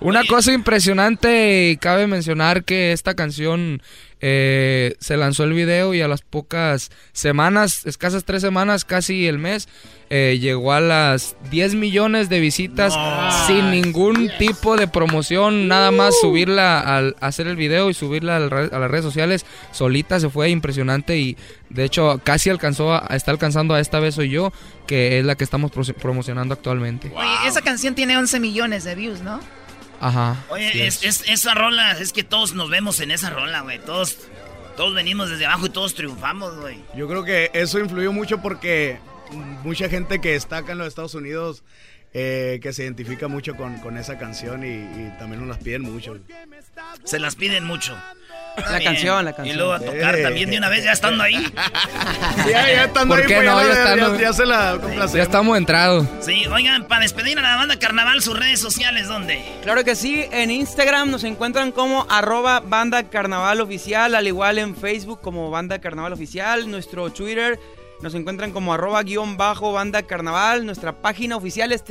Una 0.00 0.24
cosa 0.24 0.52
impresionante, 0.52 1.70
y 1.70 1.76
cabe 1.78 2.06
mencionar 2.06 2.64
que 2.64 2.92
esta 2.92 3.14
canción 3.14 3.82
eh, 4.26 4.96
se 5.00 5.18
lanzó 5.18 5.44
el 5.44 5.52
video 5.52 5.92
y 5.92 6.00
a 6.00 6.08
las 6.08 6.22
pocas 6.22 6.90
semanas, 7.12 7.84
escasas 7.84 8.24
tres 8.24 8.40
semanas, 8.40 8.86
casi 8.86 9.26
el 9.26 9.38
mes, 9.38 9.68
eh, 10.08 10.38
llegó 10.40 10.72
a 10.72 10.80
las 10.80 11.36
10 11.50 11.74
millones 11.74 12.30
de 12.30 12.40
visitas 12.40 12.94
sin 13.46 13.70
ningún 13.70 14.30
tipo 14.38 14.78
de 14.78 14.88
promoción, 14.88 15.68
nada 15.68 15.90
más 15.90 16.18
subirla 16.18 16.80
al 16.80 17.16
hacer 17.20 17.48
el 17.48 17.56
video 17.56 17.90
y 17.90 17.94
subirla 17.94 18.36
al 18.36 18.50
re- 18.50 18.70
a 18.72 18.78
las 18.78 18.90
redes 18.90 19.04
sociales, 19.04 19.44
solita 19.72 20.18
se 20.20 20.30
fue 20.30 20.48
impresionante 20.48 21.18
y 21.18 21.36
de 21.68 21.84
hecho 21.84 22.18
casi 22.24 22.48
alcanzó, 22.48 22.94
a, 22.94 23.06
está 23.14 23.30
alcanzando 23.30 23.74
a 23.74 23.80
esta 23.80 24.00
vez 24.00 24.14
soy 24.14 24.30
yo, 24.30 24.54
que 24.86 25.18
es 25.18 25.24
la 25.26 25.34
que 25.34 25.44
estamos 25.44 25.70
pro- 25.70 25.84
promocionando 26.00 26.54
actualmente. 26.54 27.12
Oye, 27.14 27.28
esa 27.46 27.60
canción 27.60 27.94
tiene 27.94 28.16
11 28.16 28.40
millones 28.40 28.84
de 28.84 28.94
views, 28.94 29.20
¿no? 29.20 29.40
Ajá. 30.00 30.36
Oye, 30.50 30.70
sí 30.72 30.82
es, 30.82 31.04
es- 31.04 31.24
esa 31.28 31.54
rola, 31.54 31.92
es 31.92 32.12
que 32.12 32.22
todos 32.24 32.54
nos 32.54 32.68
vemos 32.70 33.00
en 33.00 33.10
esa 33.10 33.30
rola, 33.30 33.60
güey. 33.62 33.78
Todos, 33.78 34.18
todos 34.76 34.94
venimos 34.94 35.30
desde 35.30 35.46
abajo 35.46 35.66
y 35.66 35.70
todos 35.70 35.94
triunfamos, 35.94 36.56
güey. 36.60 36.78
Yo 36.96 37.08
creo 37.08 37.24
que 37.24 37.50
eso 37.54 37.78
influyó 37.78 38.12
mucho 38.12 38.40
porque 38.42 38.98
mucha 39.62 39.88
gente 39.88 40.20
que 40.20 40.34
está 40.34 40.58
acá 40.58 40.72
en 40.72 40.78
los 40.78 40.88
Estados 40.88 41.14
Unidos 41.14 41.62
eh, 42.12 42.60
que 42.62 42.72
se 42.72 42.84
identifica 42.84 43.26
mucho 43.28 43.56
con, 43.56 43.78
con 43.78 43.96
esa 43.96 44.18
canción 44.18 44.62
y, 44.64 44.68
y 44.68 45.12
también 45.18 45.40
nos 45.40 45.48
las 45.48 45.58
piden 45.64 45.82
mucho. 45.82 46.16
Se 47.04 47.18
las 47.18 47.34
piden 47.34 47.64
mucho. 47.64 47.96
La 48.56 48.80
canción, 48.82 49.24
la 49.24 49.32
canción. 49.32 49.54
Y 49.54 49.58
luego 49.58 49.72
a 49.72 49.80
tocar 49.80 50.16
Sí. 50.16 50.22
también 50.22 50.50
de 50.50 50.58
una 50.58 50.68
vez, 50.68 50.84
ya 50.84 50.92
estando 50.92 51.22
ahí. 51.22 51.44
Ya, 52.48 52.66
ya 52.72 52.84
estando 52.84 53.14
¿Por 53.14 53.22
ahí, 53.22 53.26
qué 53.28 53.34
pues, 53.36 53.46
no? 53.46 53.60
ya, 53.62 53.96
Ya 53.96 54.18
ya- 54.20 54.32
se 54.32 54.46
la 54.46 54.72
complacemos. 54.80 55.12
Ya 55.12 55.22
estamos 55.22 55.58
entrados. 55.58 56.06
Sí, 56.20 56.46
oigan, 56.46 56.84
para 56.86 57.02
despedir 57.02 57.38
a 57.38 57.42
la 57.42 57.56
banda 57.56 57.76
Carnaval, 57.78 58.22
sus 58.22 58.38
redes 58.38 58.60
sociales, 58.60 59.08
¿dónde? 59.08 59.44
Claro 59.62 59.84
que 59.84 59.96
sí, 59.96 60.24
en 60.30 60.50
Instagram 60.50 61.10
nos 61.10 61.24
encuentran 61.24 61.72
como 61.72 62.06
arroba 62.08 62.60
banda 62.60 63.04
carnaval 63.04 63.60
oficial, 63.60 64.14
al 64.14 64.26
igual 64.26 64.58
en 64.58 64.76
Facebook 64.76 65.20
como 65.20 65.50
banda 65.50 65.80
carnaval 65.80 66.12
oficial, 66.12 66.70
nuestro 66.70 67.10
Twitter 67.10 67.58
nos 68.02 68.14
encuentran 68.14 68.50
como 68.52 68.74
arroba 68.74 69.02
guion 69.02 69.36
bajo 69.36 69.72
banda 69.72 70.02
carnaval, 70.02 70.66
nuestra 70.66 70.92
página 70.92 71.36
oficial 71.36 71.72
es 71.72 71.82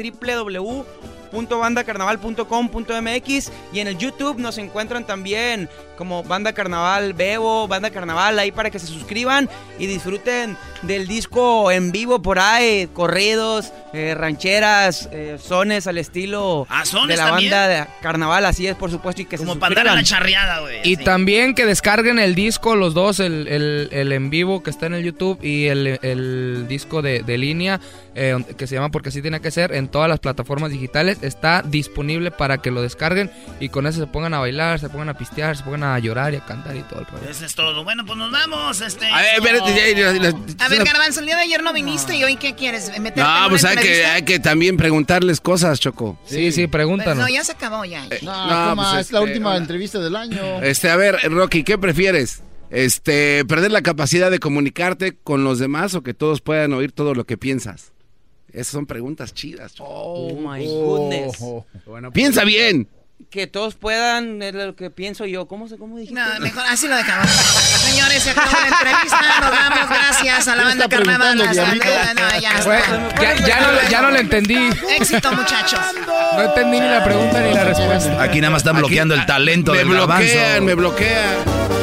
www.bandacarnaval.com.mx 1.34 3.52
y 3.74 3.80
en 3.80 3.88
el 3.88 3.98
YouTube 3.98 4.40
nos 4.40 4.58
encuentran 4.58 5.06
también 5.06 5.70
como 5.98 6.24
Banda 6.24 6.54
Carnaval 6.54 7.14
Bebo, 7.14 7.68
Banda 7.68 7.92
Carnaval, 7.92 8.40
ahí 8.40 8.52
para 8.52 8.72
que 8.72 8.80
se 8.80 8.88
suscriban 8.88 9.48
y 9.78 9.86
disfruten 9.86 10.58
del 10.82 11.08
disco 11.08 11.70
en 11.72 11.92
vivo 11.92 12.20
por 12.22 12.40
ahí, 12.40 12.90
corridos, 12.94 13.72
eh, 13.94 14.16
rancheras, 14.16 15.08
eh, 15.12 15.38
sones 15.40 15.86
al 15.86 16.00
estilo 16.00 16.66
Ah, 16.70 16.84
sones 16.84 17.10
de 17.10 17.18
la 17.24 17.30
también. 17.30 17.52
banda 17.52 17.68
de 17.68 17.86
Carnaval, 18.02 18.46
así 18.46 18.66
es 18.68 18.76
por 18.76 18.90
supuesto 18.90 19.22
y 19.22 19.26
que 19.26 19.38
Como 19.38 19.54
se 19.54 19.60
para 19.60 19.76
darle 19.76 19.92
suscriban. 19.92 20.04
la 20.04 20.10
charreada, 20.44 20.60
güey. 20.62 20.78
Y 20.84 20.96
así. 20.96 21.04
también 21.04 21.54
que 21.54 21.66
descarguen 21.68 22.18
el 22.18 22.34
disco, 22.34 22.76
los 22.76 22.96
dos, 22.96 23.20
el, 23.20 23.48
el- 23.48 23.90
el 23.92 24.12
en 24.12 24.30
vivo 24.32 24.64
que 24.64 24.72
está 24.72 24.88
en 24.88 24.96
el 24.96 25.04
YouTube 25.04 25.38
y 25.44 25.68
el, 25.68 26.00
el 26.02 26.66
disco 26.68 27.02
de, 27.04 27.22
de 27.22 27.38
línea 27.38 27.80
eh, 28.16 28.36
que 28.58 28.66
se 28.68 28.76
llama 28.76 28.90
Porque 28.90 29.10
así 29.10 29.22
tiene 29.22 29.40
que 29.42 29.52
ser 29.52 29.74
en 29.74 29.88
todas 29.88 30.10
las 30.10 30.20
plataformas 30.20 30.72
digitales. 30.72 31.20
Está 31.24 31.62
disponible 31.66 32.32
para 32.32 32.58
que 32.60 32.70
lo 32.72 32.82
descarguen 32.82 33.32
y 33.60 33.70
con 33.70 33.88
eso 33.88 34.00
se 34.00 34.08
pongan 34.08 34.34
a 34.34 34.40
bailar, 34.40 34.80
se 34.80 34.90
pongan 34.90 35.10
a 35.10 35.14
pistear, 35.18 35.56
se 35.58 35.64
pongan 35.64 35.84
a 35.84 35.98
llorar 36.00 36.34
y 36.34 36.38
a 36.38 36.46
cantar 36.46 36.76
y 36.76 36.82
todo 36.82 37.00
el 37.00 37.06
rollo. 37.06 37.30
Eso 37.30 37.46
es 37.46 37.56
todo. 37.56 37.84
Bueno, 37.84 38.06
pues 38.06 38.18
nos 38.18 38.32
vamos. 38.32 38.82
Este, 38.82 39.06
A 39.08 39.18
ver, 39.22 39.36
espérate, 39.36 39.76
ya, 39.96 40.12
ya, 40.14 40.32
ya, 40.32 40.66
A 40.66 40.70
ver, 40.70 40.84
Garbanzo, 40.84 41.22
el 41.22 41.26
día 41.28 41.36
de 41.38 41.44
ayer 41.44 41.64
no 41.64 41.74
viniste 41.74 42.16
y 42.16 42.24
hoy 42.24 42.36
¿qué 42.36 42.56
quieres? 42.56 42.90
¿Meterte 43.00 43.22
en 43.22 43.26
No, 43.28 43.50
pues 43.50 43.64
hay 43.64 43.76
que, 43.78 43.82
entrevista? 43.82 44.14
hay 44.16 44.22
que 44.24 44.40
también 44.40 44.78
preguntarles 44.78 45.40
cosas, 45.42 45.80
Choco. 45.80 46.20
Sí, 46.26 46.52
sí, 46.52 46.68
pregúntanos. 46.68 47.18
no, 47.18 47.30
ya 47.30 47.44
se 47.44 47.54
acabó 47.54 47.86
ya. 47.86 48.06
No, 48.22 48.48
No, 48.70 48.76
pues, 48.76 48.88
es 48.88 48.94
la 48.94 49.20
este, 49.20 49.20
última 49.20 49.50
hola. 49.52 49.58
entrevista 49.60 50.00
del 50.00 50.16
año. 50.16 50.62
Este, 50.62 50.90
a 50.90 50.96
ver, 50.96 51.20
Rocky, 51.32 51.64
¿qué 51.64 51.78
prefieres? 51.78 52.44
Este, 52.70 53.46
perder 53.46 53.72
la 53.72 53.82
capacidad 53.84 54.32
de 54.32 54.40
comunicarte 54.40 55.16
con 55.24 55.44
los 55.44 55.60
demás 55.60 55.94
o 55.94 56.02
que 56.02 56.14
todos 56.14 56.42
puedan 56.42 56.74
oír 56.74 56.92
todo 56.92 57.14
lo 57.14 57.26
que 57.26 57.38
piensas. 57.38 57.92
Esas 58.54 58.68
son 58.74 58.86
preguntas 58.86 59.34
chidas. 59.34 59.74
Choco. 59.74 59.90
Oh 59.90 60.36
my 60.36 60.64
goodness. 60.66 61.38
Piensa 62.14 62.44
bien. 62.44 62.88
Que 63.30 63.48
todos 63.48 63.74
puedan, 63.76 64.42
es 64.44 64.54
lo 64.54 64.76
que 64.76 64.92
pienso 64.92 65.26
yo. 65.26 65.48
¿Cómo 65.48 65.68
se 65.68 65.78
cómo 65.78 65.98
dijiste? 65.98 66.20
No, 66.20 66.40
mejor 66.40 66.64
así 66.70 66.88
lo 66.88 66.96
dejamos. 66.96 67.28
Señores, 67.32 68.22
se 68.22 68.30
acabó 68.32 68.52
la 68.52 68.68
entrevista. 68.68 69.20
Nos 69.40 69.52
damos 69.52 69.90
gracias 69.90 70.48
a 70.48 70.56
la 70.56 70.62
¿Qué 70.64 70.68
banda 70.70 70.90
Carnaval. 70.90 71.38
no, 71.38 71.54
ya 71.54 71.66
Fue- 72.62 72.78
está. 72.80 73.22
ya, 73.22 73.48
ya 73.48 73.62
no, 73.62 73.90
ya 73.90 74.02
no 74.02 74.12
le 74.12 74.20
entendí. 74.20 74.70
Éxito, 75.00 75.32
muchachos. 75.34 75.80
No 76.36 76.42
entendí 76.44 76.80
ni 76.80 76.88
la 76.88 77.04
pregunta 77.04 77.42
ni 77.42 77.54
la 77.54 77.64
respuesta. 77.64 78.22
Aquí 78.22 78.40
nada 78.42 78.52
más 78.52 78.60
están 78.62 78.76
Aquí- 78.76 78.82
bloqueando 78.82 79.16
el 79.16 79.26
talento 79.26 79.72
me 79.72 79.78
del 79.80 79.88
bloquean, 79.88 80.08
garbanzo. 80.20 80.64
me 80.66 80.76
bloquean. 80.76 81.83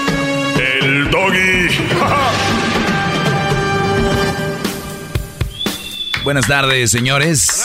doggy. 1.11 1.67
Buenas 6.23 6.47
tardes, 6.47 6.91
señores. 6.91 7.63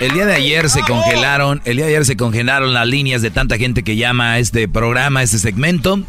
El 0.00 0.12
día 0.12 0.24
de 0.26 0.34
ayer 0.34 0.70
se 0.70 0.82
congelaron, 0.82 1.60
el 1.64 1.76
día 1.76 1.86
de 1.86 1.92
ayer 1.92 2.06
se 2.06 2.16
congelaron 2.16 2.72
las 2.72 2.86
líneas 2.86 3.22
de 3.22 3.30
tanta 3.30 3.58
gente 3.58 3.82
que 3.82 3.96
llama 3.96 4.32
a 4.32 4.38
este 4.38 4.68
programa, 4.68 5.20
a 5.20 5.22
este 5.22 5.38
segmento. 5.38 6.02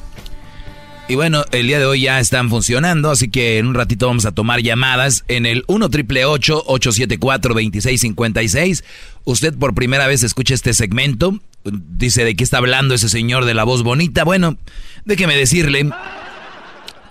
Y 1.08 1.16
bueno, 1.16 1.44
el 1.52 1.68
día 1.68 1.80
de 1.80 1.86
hoy 1.86 2.02
ya 2.04 2.20
están 2.20 2.50
funcionando, 2.50 3.12
así 3.12 3.30
que 3.30 3.58
en 3.58 3.68
un 3.68 3.74
ratito 3.74 4.08
vamos 4.08 4.26
a 4.26 4.32
tomar 4.32 4.62
llamadas 4.62 5.26
en 5.28 5.46
el 5.46 5.66
1 5.68 5.90
triple 5.90 6.24
874 6.24 7.54
2656. 7.54 8.84
Usted 9.26 9.54
por 9.56 9.74
primera 9.74 10.08
vez 10.08 10.24
escucha 10.24 10.54
este 10.54 10.74
segmento, 10.74 11.40
dice 11.66 12.24
de 12.24 12.36
qué 12.36 12.44
está 12.46 12.60
hablando 12.60 12.94
ese 12.94 13.10
señor 13.10 13.44
de 13.46 13.54
la 13.54 13.66
voz 13.66 13.84
bonita. 13.84 14.24
Bueno, 14.24 14.58
déjeme 15.04 15.36
decirle, 15.36 15.90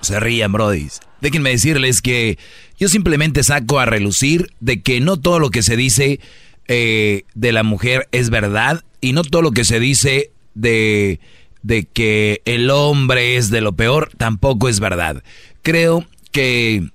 se 0.01 0.21
rían, 0.21 0.53
brodis. 0.53 1.01
Déjenme 1.21 1.51
decirles 1.51 2.01
que 2.01 2.39
yo 2.79 2.89
simplemente 2.89 3.43
saco 3.43 3.79
a 3.79 3.85
relucir 3.85 4.53
de 4.61 4.81
que 4.81 5.01
no 5.01 5.19
todo 5.19 5.39
lo 5.39 5.51
que 5.51 5.63
se 5.63 5.77
dice 5.77 6.21
eh, 6.69 7.25
de 7.35 7.53
la 7.53 7.63
mujer 7.63 8.09
es 8.13 8.31
verdad 8.31 8.85
y 9.01 9.13
no 9.13 9.23
todo 9.23 9.43
lo 9.43 9.53
que 9.53 9.65
se 9.65 9.81
dice 9.81 10.31
de, 10.55 11.21
de 11.63 11.85
que 11.85 12.43
el 12.45 12.71
hombre 12.71 13.37
es 13.37 13.51
de 13.51 13.61
lo 13.61 13.73
peor 13.73 14.11
tampoco 14.17 14.69
es 14.69 14.81
verdad. 14.81 15.23
Creo 15.63 16.07
que 16.33 16.89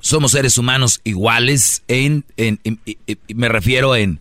somos 0.00 0.32
seres 0.32 0.58
humanos 0.58 1.00
iguales 1.04 1.82
en, 1.88 2.24
en, 2.36 2.58
me 3.34 3.48
refiero 3.48 3.96
en, 3.96 4.20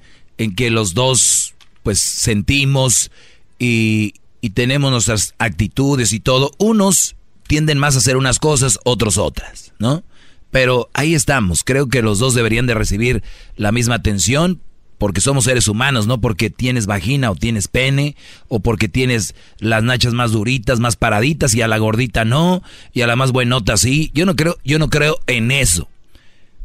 que 0.56 0.72
los 0.72 0.94
dos 0.94 1.54
pues 1.84 2.00
sentimos 2.00 3.12
y, 3.60 4.14
y 4.42 4.52
tenemos 4.52 4.92
nuestras 4.92 5.36
actitudes 5.38 6.14
y 6.14 6.20
todo. 6.20 6.52
Unos 6.58 7.16
tienden 7.52 7.80
más 7.80 7.96
a 7.96 7.98
hacer 7.98 8.16
unas 8.16 8.40
cosas, 8.40 8.80
otros 8.86 9.18
otras, 9.18 9.74
¿no? 9.78 10.06
Pero 10.52 10.90
ahí 10.94 11.14
estamos. 11.14 11.66
Creo 11.66 11.90
que 11.90 12.02
los 12.02 12.18
dos 12.18 12.34
deberían 12.34 12.66
de 12.66 12.76
recibir 12.76 13.24
la 13.58 13.74
misma 13.74 13.96
atención 13.96 14.62
porque 14.98 15.20
somos 15.20 15.44
seres 15.44 15.68
humanos, 15.68 16.08
no 16.08 16.22
porque 16.22 16.50
tienes 16.50 16.86
vagina 16.86 17.30
o 17.30 17.36
tienes 17.36 17.68
pene 17.68 18.16
o 18.48 18.62
porque 18.62 18.88
tienes 18.88 19.36
las 19.60 19.84
nachas 19.84 20.14
más 20.14 20.32
duritas, 20.32 20.80
más 20.80 20.96
paraditas 20.96 21.54
y 21.54 21.62
a 21.62 21.68
la 21.68 21.78
gordita 21.78 22.24
no 22.24 22.64
y 22.94 23.02
a 23.02 23.08
la 23.08 23.18
más 23.18 23.34
buenota 23.34 23.76
sí. 23.76 24.12
Yo 24.14 24.26
no 24.26 24.38
creo, 24.38 24.58
yo 24.64 24.80
no 24.80 24.90
creo 24.90 25.20
en 25.28 25.52
eso, 25.52 25.90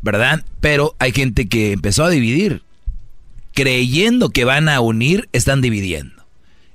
¿verdad? 0.03 0.45
Pero 0.61 0.95
hay 1.01 1.11
gente 1.11 1.49
que 1.49 1.73
empezó 1.73 2.05
a 2.05 2.11
dividir, 2.11 2.63
creyendo 3.55 4.31
que 4.31 4.45
van 4.45 4.69
a 4.69 4.81
unir, 4.81 5.29
están 5.33 5.63
dividiendo. 5.63 6.25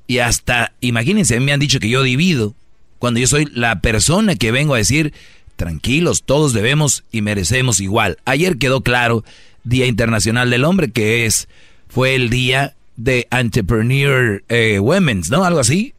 Y 0.05 0.17
hasta, 0.17 0.73
imagínense, 0.81 1.39
me 1.39 1.53
han 1.53 1.61
dicho 1.61 1.79
que 1.79 1.87
yo 1.87 2.03
divido 2.03 2.55
cuando 3.01 3.19
yo 3.19 3.25
soy 3.25 3.45
la 3.51 3.81
persona 3.81 4.35
que 4.35 4.51
vengo 4.51 4.75
a 4.75 4.77
decir 4.77 5.11
tranquilos, 5.55 6.21
todos 6.21 6.53
debemos 6.53 7.03
y 7.11 7.23
merecemos 7.23 7.81
igual. 7.81 8.19
Ayer 8.25 8.59
quedó 8.59 8.81
claro, 8.81 9.25
Día 9.63 9.87
Internacional 9.87 10.51
del 10.51 10.63
Hombre, 10.65 10.91
que 10.91 11.25
es, 11.25 11.49
fue 11.89 12.13
el 12.13 12.29
día 12.29 12.75
de 12.97 13.27
Entrepreneur 13.31 14.43
eh, 14.49 14.77
Women's, 14.77 15.31
¿no? 15.31 15.43
Algo 15.43 15.59
así. 15.59 15.95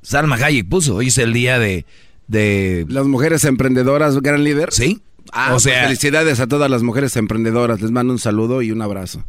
Salma 0.00 0.36
Hayek 0.36 0.68
puso, 0.68 0.94
hoy 0.94 1.08
es 1.08 1.18
el 1.18 1.32
día 1.32 1.58
de, 1.58 1.84
de... 2.28 2.86
Las 2.88 3.06
mujeres 3.06 3.42
emprendedoras, 3.42 4.16
gran 4.22 4.44
líder. 4.44 4.72
Sí. 4.72 5.02
Ah, 5.32 5.48
o 5.48 5.50
pues 5.54 5.64
sea, 5.64 5.82
felicidades 5.82 6.38
a 6.38 6.46
todas 6.46 6.70
las 6.70 6.84
mujeres 6.84 7.16
emprendedoras. 7.16 7.80
Les 7.80 7.90
mando 7.90 8.12
un 8.12 8.20
saludo 8.20 8.62
y 8.62 8.70
un 8.70 8.80
abrazo. 8.80 9.24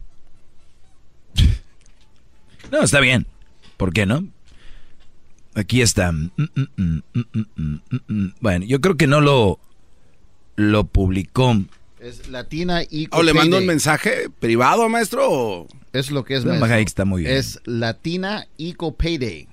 No, 2.72 2.84
está 2.84 3.00
bien. 3.00 3.26
¿Por 3.78 3.92
qué 3.94 4.06
no? 4.06 4.28
Aquí 5.60 5.82
está. 5.82 6.14
Mm, 6.14 6.30
mm, 6.38 7.02
mm, 8.08 8.28
bueno, 8.40 8.66
yo 8.66 8.80
creo 8.80 8.96
que 8.96 9.08
no 9.08 9.20
lo, 9.20 9.60
lo 10.56 10.86
publicó. 10.86 11.58
Es 12.00 12.30
Latina 12.30 12.82
y 12.90 13.10
¿O 13.12 13.24
le 13.24 13.34
mando 13.34 13.58
un 13.58 13.66
mensaje 13.66 14.30
privado, 14.40 14.88
maestro? 14.88 15.68
Es 15.92 16.12
lo 16.12 16.24
que 16.24 16.36
es, 16.36 16.46
maestro. 16.46 16.76
Está 16.76 17.04
muy 17.04 17.24
bien. 17.24 17.36
Es 17.36 17.60
Latina 17.66 18.48
Eco 18.58 18.96
Payday. 18.96 19.50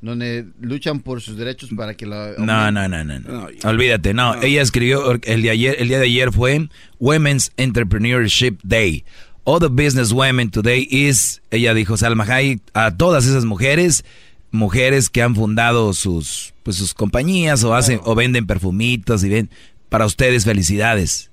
Donde 0.00 0.46
luchan 0.60 1.00
por 1.00 1.20
sus 1.20 1.36
derechos 1.36 1.70
para 1.76 1.94
que 1.94 2.06
la... 2.06 2.32
No, 2.38 2.72
no, 2.72 2.88
no, 2.88 3.04
no. 3.04 3.48
Olvídate, 3.64 4.14
no. 4.14 4.42
Ella 4.42 4.62
escribió, 4.62 5.12
el, 5.12 5.42
de 5.42 5.50
ayer, 5.50 5.76
el 5.78 5.88
día 5.88 5.98
de 5.98 6.06
ayer 6.06 6.32
fue 6.32 6.68
Women's 6.98 7.52
Entrepreneurship 7.58 8.58
Day. 8.64 9.04
All 9.44 9.60
the 9.60 9.68
business 9.68 10.10
women 10.10 10.50
today 10.50 10.88
is, 10.90 11.42
ella 11.50 11.74
dijo, 11.74 11.96
Salma 11.96 12.24
Hayek, 12.24 12.62
a 12.72 12.96
todas 12.96 13.26
esas 13.26 13.44
mujeres 13.44 14.04
mujeres 14.52 15.10
que 15.10 15.22
han 15.22 15.34
fundado 15.34 15.92
sus 15.94 16.54
pues 16.62 16.76
sus 16.76 16.94
compañías 16.94 17.64
o 17.64 17.74
hacen 17.74 18.00
o 18.04 18.14
venden 18.14 18.46
perfumitos 18.46 19.24
y 19.24 19.28
ven 19.28 19.50
para 19.88 20.06
ustedes 20.06 20.44
felicidades. 20.44 21.30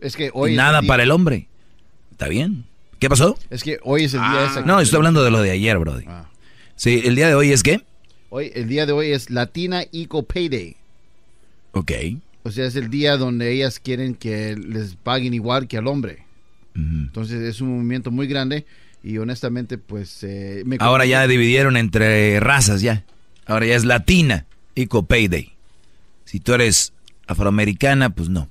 Es 0.00 0.16
que 0.16 0.30
hoy 0.32 0.56
nada 0.56 0.82
para 0.82 1.04
el 1.04 1.10
hombre. 1.10 1.48
Está 2.10 2.28
bien. 2.28 2.64
¿Qué 2.98 3.08
pasó? 3.08 3.38
Es 3.50 3.62
que 3.62 3.78
hoy 3.84 4.04
es 4.04 4.14
el 4.14 4.20
día 4.20 4.52
ah. 4.56 4.62
No, 4.66 4.80
estoy 4.80 4.96
hablando 4.96 5.22
de 5.22 5.30
lo 5.30 5.40
de 5.40 5.52
ayer, 5.52 5.78
brody. 5.78 6.04
Ah. 6.08 6.28
Sí, 6.74 7.02
el 7.04 7.14
día 7.14 7.28
de 7.28 7.34
hoy 7.34 7.52
es 7.52 7.62
qué? 7.62 7.80
Hoy 8.30 8.50
el 8.54 8.68
día 8.68 8.86
de 8.86 8.92
hoy 8.92 9.12
es 9.12 9.30
Latina 9.30 9.84
Eco 9.92 10.24
Payday. 10.24 10.76
Ok. 11.72 11.92
O 12.42 12.50
sea, 12.50 12.66
es 12.66 12.76
el 12.76 12.90
día 12.90 13.16
donde 13.16 13.52
ellas 13.52 13.78
quieren 13.78 14.14
que 14.14 14.56
les 14.56 14.96
paguen 14.96 15.34
igual 15.34 15.68
que 15.68 15.76
al 15.76 15.86
hombre. 15.86 16.24
Entonces 16.74 17.42
es 17.42 17.60
un 17.60 17.74
movimiento 17.74 18.12
muy 18.12 18.28
grande 18.28 18.64
y 19.08 19.16
honestamente 19.16 19.78
pues 19.78 20.22
eh, 20.22 20.62
ahora 20.80 21.06
ya 21.06 21.26
dividieron 21.26 21.78
entre 21.78 22.40
razas 22.40 22.82
ya. 22.82 23.04
Ahora 23.46 23.64
ya 23.64 23.74
es 23.74 23.86
latina 23.86 24.44
y 24.74 24.86
Payday 24.86 25.54
si 26.26 26.40
tú 26.40 26.52
eres 26.52 26.92
afroamericana 27.26 28.10
pues 28.10 28.28
no. 28.28 28.50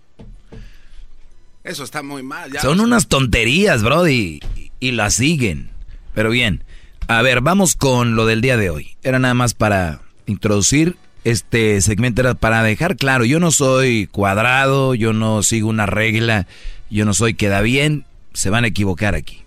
Eso 1.64 1.84
está 1.84 2.02
muy 2.02 2.24
mal 2.24 2.52
son 2.60 2.80
unas 2.80 3.08
tonterías 3.08 3.84
brody 3.84 4.40
y, 4.56 4.72
y 4.80 4.92
las 4.94 5.14
siguen. 5.14 5.70
Pero 6.16 6.32
bien 6.32 6.64
a 7.08 7.22
ver 7.22 7.42
vamos 7.42 7.76
con 7.76 8.16
lo 8.16 8.26
del 8.26 8.42
día 8.42 8.58
de 8.58 8.72
hoy. 8.72 8.98
Era 9.04 9.20
nada 9.20 9.36
más 9.36 9.54
para 9.54 10.02
introducir 10.26 10.98
este 11.24 11.80
segmento 11.82 12.22
era 12.22 12.34
para 12.34 12.64
dejar 12.64 12.96
claro 12.96 13.26
yo 13.26 13.40
no 13.40 13.52
soy 13.52 14.08
cuadrado 14.08 14.96
yo 14.96 15.14
no 15.14 15.44
sigo 15.44 15.70
una 15.70 15.86
regla 15.86 16.48
yo 16.90 17.06
no 17.06 17.14
soy 17.14 17.36
queda 17.36 17.62
bien 17.62 18.06
se 18.34 18.50
van 18.50 18.64
a 18.64 18.68
equivocar 18.68 19.14
aquí 19.14 19.44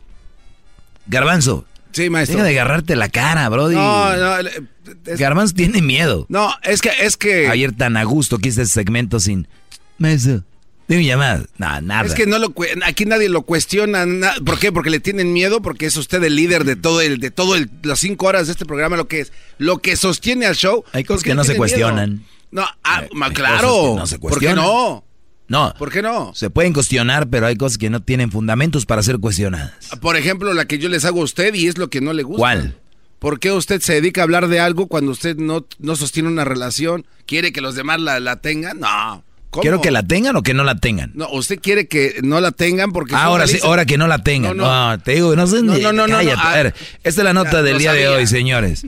Garbanzo. 1.11 1.65
Sí, 1.93 2.09
maestro. 2.09 2.37
Deja 2.39 2.49
de 2.49 2.61
agarrarte 2.61 2.97
la 2.97 3.09
cara, 3.09 3.49
brody. 3.49 3.75
No, 3.75 4.17
no. 4.17 4.49
Garbanzo 5.19 5.55
tiene 5.55 5.83
miedo. 5.83 6.25
No, 6.29 6.55
es 6.63 6.81
que, 6.81 6.91
es 7.01 7.17
que. 7.17 7.49
Ayer 7.49 7.73
tan 7.73 7.97
a 7.97 8.05
gusto 8.05 8.39
que 8.39 8.49
este 8.49 8.65
segmento 8.67 9.21
sin. 9.21 9.49
Maestro. 9.99 10.45
Dime 10.87 11.05
llamada. 11.05 11.45
No, 11.59 11.81
nada. 11.83 12.05
Es 12.05 12.15
que 12.15 12.27
no 12.27 12.39
lo, 12.39 12.53
aquí 12.85 13.05
nadie 13.05 13.29
lo 13.29 13.43
cuestiona. 13.43 14.05
¿Por 14.45 14.59
qué? 14.59 14.73
Porque 14.73 14.91
le 14.91 14.99
tienen 14.99 15.33
miedo, 15.33 15.63
porque 15.63 15.87
es 15.87 15.97
usted 15.97 16.23
el 16.25 16.35
líder 16.35 16.65
de 16.65 16.75
todo 16.75 17.01
el, 17.01 17.21
de 17.21 17.31
todo 17.31 17.55
el, 17.55 17.71
las 17.83 18.01
cinco 18.01 18.27
horas 18.27 18.47
de 18.47 18.53
este 18.53 18.67
programa, 18.67 18.97
lo 18.97 19.07
que 19.07 19.21
es, 19.21 19.33
lo 19.59 19.79
que 19.79 19.95
sostiene 19.95 20.47
al 20.47 20.57
show. 20.57 20.85
Hay 20.93 21.05
cosas 21.05 21.23
que 21.23 21.35
no 21.35 21.45
se 21.45 21.57
cuestionan. 21.57 22.25
No, 22.51 22.67
ah, 22.83 23.03
claro. 23.33 23.95
No 23.97 24.07
se 24.07 24.19
¿Por 24.19 24.41
qué 24.41 24.55
no? 24.55 25.05
No. 25.51 25.75
¿Por 25.77 25.91
qué 25.91 26.01
no? 26.01 26.31
Se 26.33 26.49
pueden 26.49 26.73
cuestionar, 26.73 27.29
pero 27.29 27.49
hay 27.49 27.57
cosas 27.57 27.77
que 27.77 27.91
no 27.91 28.01
tienen 28.01 28.31
fundamentos 28.31 28.87
para 28.87 29.03
ser 29.03 29.19
cuestionadas. 29.19 29.73
Por 30.01 30.17
ejemplo, 30.17 30.55
la 30.55 30.67
que 30.67 30.79
yo 30.79 30.89
les 30.89 31.05
hago 31.05 31.23
a 31.23 31.25
usted 31.25 31.53
y 31.55 31.67
es 31.67 31.77
lo 31.77 31.91
que 31.91 32.01
no 32.01 32.13
le 32.13 32.23
gusta. 32.23 32.39
¿Cuál? 32.39 32.77
¿Por 33.19 33.41
qué 33.41 33.51
usted 33.51 33.81
se 33.81 33.95
dedica 33.95 34.21
a 34.21 34.25
hablar 34.25 34.47
de 34.47 34.61
algo 34.61 34.87
cuando 34.87 35.11
usted 35.11 35.37
no, 35.37 35.67
no 35.81 35.97
sostiene 35.97 36.29
una 36.29 36.45
relación? 36.45 37.05
¿Quiere 37.27 37.53
que 37.53 37.61
los 37.61 37.75
demás 37.75 38.01
la, 38.01 38.37
tengan? 38.37 38.79
No. 38.79 39.25
¿Quiero 39.61 39.81
que 39.81 39.91
la 39.91 40.05
tengan 40.05 40.37
o 40.37 40.43
que 40.45 40.55
no 40.55 40.63
la 40.63 40.77
tengan? 40.77 41.11
No, 41.17 41.29
usted 41.33 41.59
quiere 41.59 41.89
que 41.89 42.21
no 42.23 42.41
la 42.41 42.53
tengan 42.53 42.93
porque... 42.93 43.17
Ahora 43.17 43.49
sí, 43.49 43.59
ahora 43.65 43.87
que 43.87 43.99
no 43.99 44.07
la 44.07 44.23
tengan. 44.23 44.57
No, 44.57 45.01
te 45.01 45.15
digo, 45.15 45.35
no 45.35 45.49
sé. 45.49 45.65
No, 45.65 45.77
no, 45.93 46.07
no, 46.07 46.15
cállate. 46.15 46.41
A 46.41 46.55
ver, 46.55 46.75
esta 47.03 47.23
es 47.23 47.25
la 47.25 47.33
nota 47.33 47.61
del 47.65 47.79
día 47.79 47.93
de 47.93 48.07
hoy, 48.07 48.29
señores. 48.29 48.87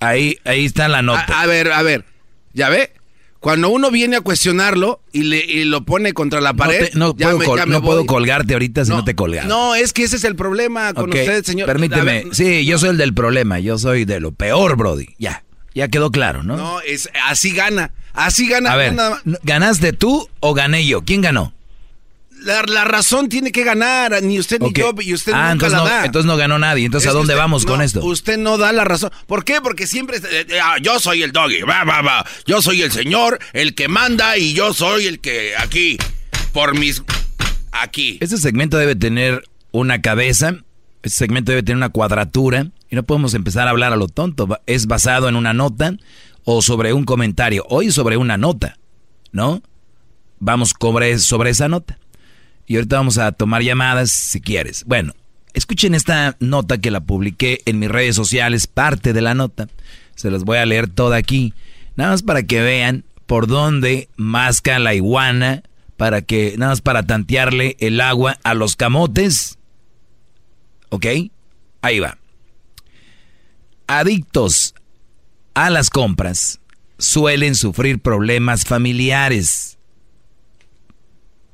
Ahí, 0.00 0.38
ahí 0.44 0.66
está 0.66 0.86
la 0.86 1.00
nota. 1.00 1.40
a 1.40 1.46
ver, 1.46 1.72
a 1.72 1.82
ver. 1.82 2.04
¿Ya 2.52 2.68
ve? 2.68 2.92
Cuando 3.40 3.68
uno 3.68 3.90
viene 3.90 4.16
a 4.16 4.20
cuestionarlo 4.20 5.00
y, 5.12 5.22
le, 5.22 5.64
lo 5.64 5.84
pone 5.84 6.12
contra 6.12 6.40
la 6.40 6.54
pared. 6.54 6.90
No, 6.94 7.14
puedo, 7.14 8.06
colgarte 8.06 8.54
ahorita 8.54 8.84
si 8.84 8.90
no, 8.90 9.04
te 9.04 9.14
colgas. 9.14 9.46
No, 9.46 9.74
es 9.74 9.92
que 9.92 10.02
ese 10.02 10.16
es 10.16 10.24
el 10.24 10.34
problema 10.34 10.92
con 10.92 11.10
usted, 11.10 11.44
señor. 11.44 11.66
Permíteme. 11.66 12.26
sí, 12.32 12.64
yo 12.64 12.78
soy 12.78 12.90
el 12.90 12.98
del 12.98 13.14
problema. 13.14 13.60
Yo 13.60 13.78
soy 13.78 14.04
de 14.04 14.20
lo 14.20 14.32
peor, 14.32 14.76
Brody. 14.76 15.08
Ya. 15.18 15.44
Ya 15.74 15.86
quedó 15.88 16.10
claro, 16.10 16.42
¿no? 16.42 16.56
No, 16.56 16.80
es, 16.80 17.08
así 17.26 17.52
gana. 17.52 17.92
Así 18.12 18.48
gana. 18.48 18.72
A 18.72 18.76
ver, 18.76 18.96
¿ganaste 19.44 19.92
tú 19.92 20.28
o 20.40 20.52
gané 20.52 20.84
yo? 20.84 21.02
¿Quién 21.02 21.20
ganó? 21.20 21.52
La, 22.40 22.84
razón 22.84 23.28
tiene 23.28 23.52
que 23.52 23.64
ganar, 23.64 24.22
ni 24.22 24.38
usted 24.38 24.60
ni 24.60 24.72
yo, 24.72 24.92
y 25.00 25.12
usted 25.14 25.32
ah, 25.34 25.52
nunca 25.52 25.68
la 25.68 25.78
no, 25.78 25.84
da. 25.84 26.04
Entonces 26.04 26.26
no 26.26 26.36
ganó 26.36 26.58
nadie. 26.58 26.84
Entonces, 26.84 27.10
¿a 27.10 27.12
dónde 27.12 27.34
vamos 27.34 27.66
con 27.66 27.82
esto? 27.82 28.04
Usted 28.04 28.38
no 28.38 28.58
da 28.58 28.72
la 28.72 28.84
razón. 28.84 29.10
¿Por 29.26 29.44
qué? 29.44 29.60
Porque 29.60 29.86
siempre, 29.86 30.18
eh, 30.18 30.46
eh, 30.48 30.60
ah, 30.62 30.76
yo 30.80 31.00
soy 31.00 31.22
el 31.22 31.32
doggy, 31.32 31.62
va, 31.62 31.84
va, 31.84 32.02
va. 32.02 32.26
Yo 32.46 32.62
soy 32.62 32.82
el 32.82 32.92
señor, 32.92 33.38
el 33.52 33.74
que 33.74 33.88
manda, 33.88 34.38
y 34.38 34.54
yo 34.54 34.72
soy 34.72 35.06
el 35.06 35.20
que 35.20 35.56
aquí, 35.56 35.98
por 36.52 36.78
mis, 36.78 37.02
aquí. 37.72 38.18
Este 38.20 38.36
segmento 38.36 38.78
debe 38.78 38.96
tener 38.96 39.42
una 39.72 40.00
cabeza 40.00 40.54
Este 41.02 41.18
segmento 41.18 41.52
debe 41.52 41.62
tener 41.62 41.76
una 41.76 41.90
cuadratura 41.90 42.68
y 42.90 42.96
no 42.96 43.02
podemos 43.02 43.34
empezar 43.34 43.66
a 43.66 43.70
hablar 43.70 43.92
a 43.92 43.96
lo 43.96 44.08
tonto. 44.08 44.48
Es 44.66 44.86
basado 44.86 45.28
en 45.28 45.36
una 45.36 45.52
nota 45.52 45.96
o 46.44 46.62
sobre 46.62 46.92
un 46.92 47.04
comentario. 47.04 47.64
Hoy 47.68 47.90
sobre 47.90 48.16
una 48.16 48.36
nota, 48.36 48.78
¿no? 49.32 49.62
Vamos 50.38 50.72
sobre, 50.80 51.18
sobre 51.18 51.50
esa 51.50 51.68
nota. 51.68 51.98
Y 52.68 52.76
ahorita 52.76 52.96
vamos 52.96 53.16
a 53.18 53.32
tomar 53.32 53.62
llamadas 53.62 54.10
si 54.10 54.40
quieres. 54.42 54.84
Bueno, 54.84 55.14
escuchen 55.54 55.94
esta 55.94 56.36
nota 56.38 56.78
que 56.78 56.90
la 56.90 57.00
publiqué 57.00 57.62
en 57.64 57.78
mis 57.78 57.90
redes 57.90 58.14
sociales, 58.14 58.66
parte 58.66 59.14
de 59.14 59.22
la 59.22 59.34
nota. 59.34 59.68
Se 60.14 60.30
las 60.30 60.44
voy 60.44 60.58
a 60.58 60.66
leer 60.66 60.86
toda 60.86 61.16
aquí. 61.16 61.54
Nada 61.96 62.10
más 62.10 62.22
para 62.22 62.42
que 62.42 62.60
vean 62.60 63.04
por 63.26 63.46
dónde 63.46 64.10
masca 64.16 64.78
la 64.78 64.94
iguana, 64.94 65.62
para 65.96 66.20
que, 66.20 66.54
nada 66.58 66.72
más 66.72 66.82
para 66.82 67.04
tantearle 67.04 67.76
el 67.80 68.02
agua 68.02 68.38
a 68.44 68.52
los 68.52 68.76
camotes. 68.76 69.58
¿Ok? 70.90 71.06
Ahí 71.80 72.00
va. 72.00 72.18
Adictos 73.86 74.74
a 75.54 75.70
las 75.70 75.88
compras 75.88 76.60
suelen 76.98 77.54
sufrir 77.54 77.98
problemas 77.98 78.64
familiares. 78.64 79.77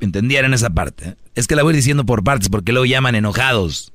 ¿Entendieron 0.01 0.55
esa 0.55 0.71
parte? 0.71 1.17
Es 1.35 1.47
que 1.47 1.57
la 1.57 1.63
voy 1.63 1.75
diciendo 1.75 2.05
por 2.05 2.25
partes 2.25 2.49
porque 2.49 2.73
luego 2.73 2.87
llaman 2.87 3.15
enojados. 3.15 3.93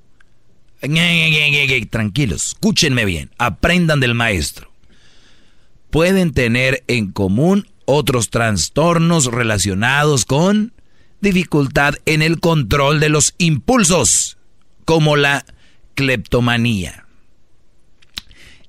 Tranquilos, 1.90 2.48
escúchenme 2.48 3.06
bien, 3.06 3.32
aprendan 3.38 4.00
del 4.00 4.16
maestro. 4.16 4.72
Pueden 5.90 6.32
tener 6.32 6.84
en 6.88 7.12
común 7.12 7.68
otros 7.86 8.30
trastornos 8.30 9.26
relacionados 9.26 10.26
con 10.26 10.74
dificultad 11.22 11.96
en 12.06 12.22
el 12.22 12.40
control 12.40 13.00
de 13.00 13.10
los 13.10 13.34
impulsos, 13.38 14.38
como 14.86 15.18
la 15.18 15.46
cleptomanía. 15.96 17.06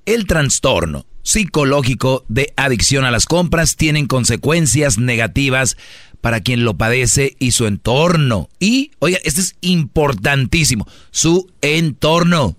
El 0.06 0.26
trastorno 0.26 1.06
psicológico 1.22 2.24
de 2.28 2.52
adicción 2.56 3.04
a 3.04 3.10
las 3.10 3.26
compras 3.26 3.76
tiene 3.76 4.06
consecuencias 4.06 4.98
negativas 4.98 5.76
para 6.20 6.40
quien 6.40 6.64
lo 6.64 6.76
padece 6.76 7.36
y 7.38 7.52
su 7.52 7.66
entorno. 7.66 8.48
Y, 8.58 8.92
oiga, 8.98 9.18
esto 9.24 9.40
es 9.40 9.56
importantísimo, 9.60 10.86
su 11.10 11.50
entorno. 11.62 12.56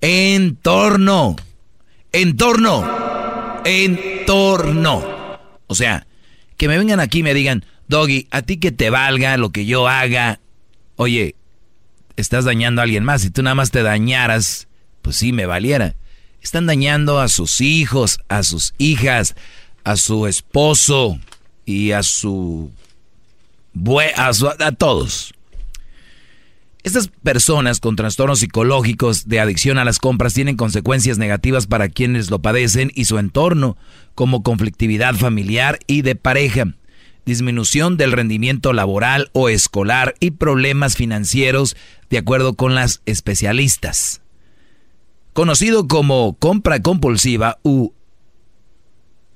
Entorno. 0.00 1.36
Entorno. 2.12 3.62
Entorno. 3.64 5.04
O 5.66 5.74
sea, 5.74 6.06
que 6.56 6.68
me 6.68 6.78
vengan 6.78 7.00
aquí 7.00 7.18
y 7.18 7.22
me 7.22 7.34
digan, 7.34 7.64
Doggy, 7.88 8.28
a 8.30 8.42
ti 8.42 8.58
que 8.58 8.72
te 8.72 8.90
valga 8.90 9.36
lo 9.36 9.50
que 9.50 9.66
yo 9.66 9.88
haga. 9.88 10.40
Oye, 10.96 11.34
estás 12.16 12.44
dañando 12.44 12.80
a 12.80 12.84
alguien 12.84 13.04
más. 13.04 13.22
Si 13.22 13.30
tú 13.30 13.42
nada 13.42 13.54
más 13.54 13.70
te 13.70 13.82
dañaras, 13.82 14.68
pues 15.02 15.16
sí, 15.16 15.32
me 15.32 15.46
valiera. 15.46 15.96
Están 16.40 16.66
dañando 16.66 17.20
a 17.20 17.28
sus 17.28 17.60
hijos, 17.60 18.20
a 18.28 18.42
sus 18.42 18.74
hijas, 18.78 19.34
a 19.82 19.96
su 19.96 20.26
esposo 20.26 21.18
y 21.64 21.92
a 21.92 22.02
su... 22.02 22.70
a, 24.16 24.30
a 24.66 24.72
todos. 24.72 25.34
Estas 26.84 27.08
personas 27.08 27.80
con 27.80 27.96
trastornos 27.96 28.40
psicológicos 28.40 29.26
de 29.26 29.40
adicción 29.40 29.78
a 29.78 29.86
las 29.86 29.98
compras 29.98 30.34
tienen 30.34 30.58
consecuencias 30.58 31.16
negativas 31.16 31.66
para 31.66 31.88
quienes 31.88 32.30
lo 32.30 32.40
padecen 32.40 32.92
y 32.94 33.06
su 33.06 33.18
entorno, 33.18 33.78
como 34.14 34.42
conflictividad 34.42 35.14
familiar 35.14 35.78
y 35.86 36.02
de 36.02 36.14
pareja, 36.14 36.74
disminución 37.24 37.96
del 37.96 38.12
rendimiento 38.12 38.74
laboral 38.74 39.30
o 39.32 39.48
escolar 39.48 40.14
y 40.20 40.32
problemas 40.32 40.94
financieros, 40.94 41.74
de 42.10 42.18
acuerdo 42.18 42.52
con 42.52 42.74
las 42.74 43.00
especialistas. 43.06 44.20
Conocido 45.32 45.88
como 45.88 46.36
compra 46.38 46.82
compulsiva 46.82 47.58
u 47.62 47.92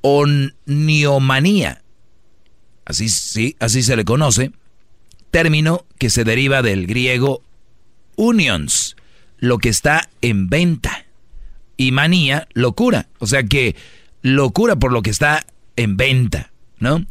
oniomanía, 0.03 1.83
así, 2.89 3.09
sí, 3.09 3.55
así 3.61 3.83
se 3.83 3.97
le 3.97 4.05
conoce, 4.05 4.51
término 5.31 5.85
que 5.99 6.11
se 6.11 6.25
deriva 6.25 6.63
del 6.63 6.87
griego 6.87 7.43
unions, 8.17 8.97
lo 9.39 9.59
que 9.59 9.69
está 9.69 10.09
en 10.23 10.49
venta, 10.49 11.07
y 11.77 11.93
manía, 11.93 12.49
locura, 12.55 13.09
o 13.19 13.27
sea 13.27 13.45
que 13.45 13.77
locura 14.23 14.77
por 14.77 14.93
lo 14.93 15.03
que 15.03 15.11
está 15.11 15.47
en 15.77 15.97
venta, 15.97 16.51
¿no? 16.81 17.07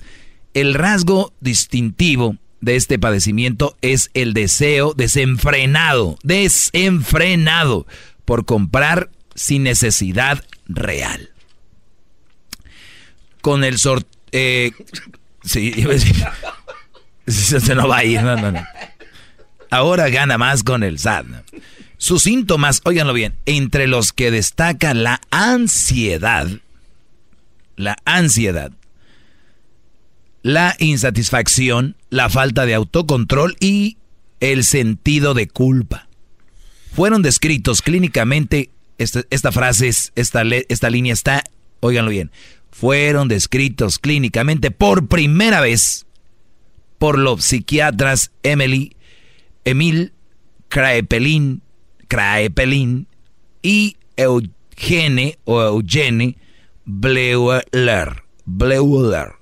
El 0.53 0.73
rasgo 0.73 1.33
distintivo 1.39 2.35
de 2.59 2.75
este 2.75 2.97
padecimiento 2.97 3.77
es 3.81 4.09
el 4.13 4.33
deseo 4.33 4.93
desenfrenado, 4.93 6.17
desenfrenado 6.23 7.85
por 8.25 8.45
comprar 8.45 9.11
sin 9.35 9.63
necesidad 9.63 10.43
real. 10.65 11.29
Con 13.41 13.63
el. 13.63 13.77
Eh, 14.31 14.71
sí, 15.47 15.73
iba 15.77 15.91
a 15.91 15.93
decir... 15.93 16.15
Se 17.27 17.75
no 17.75 17.89
va 17.89 17.97
a 17.97 18.03
ir, 18.05 18.21
no, 18.23 18.37
no, 18.37 18.53
no. 18.53 18.65
Ahora 19.69 20.09
gana 20.09 20.37
más 20.37 20.63
con 20.63 20.81
el 20.83 20.97
SAT. 20.97 21.25
Sus 21.97 22.23
síntomas, 22.23 22.81
óiganlo 22.85 23.11
bien, 23.13 23.35
entre 23.45 23.87
los 23.87 24.13
que 24.13 24.31
destaca 24.31 24.93
la 24.93 25.19
ansiedad, 25.31 26.47
la 27.75 27.97
ansiedad, 28.05 28.71
la 30.41 30.75
insatisfacción, 30.79 31.97
la 32.09 32.29
falta 32.29 32.65
de 32.65 32.75
autocontrol 32.75 33.57
y 33.59 33.97
el 34.39 34.63
sentido 34.63 35.33
de 35.33 35.47
culpa. 35.47 36.07
Fueron 36.93 37.23
descritos 37.23 37.81
clínicamente, 37.81 38.69
esta, 38.99 39.23
esta 39.31 39.51
frase, 39.51 39.87
es, 39.87 40.13
esta, 40.15 40.43
esta 40.69 40.89
línea 40.89 41.13
está, 41.13 41.43
óiganlo 41.79 42.11
bien, 42.11 42.31
fueron 42.79 43.27
descritos 43.27 43.97
clínicamente 43.97 44.69
por 44.69 45.07
primera 45.07 45.61
vez 45.61 46.05
por 46.99 47.17
los 47.17 47.43
psiquiatras 47.43 48.31
Emily, 48.43 48.95
Emil 49.65 50.13
Kraepelin, 50.67 51.63
Kraepelin 52.07 53.07
y 53.63 53.97
Eugene 54.15 55.39
o 55.45 55.61
Eugene 55.61 56.37
Bleuler, 56.85 58.23
Bleuler 58.45 59.33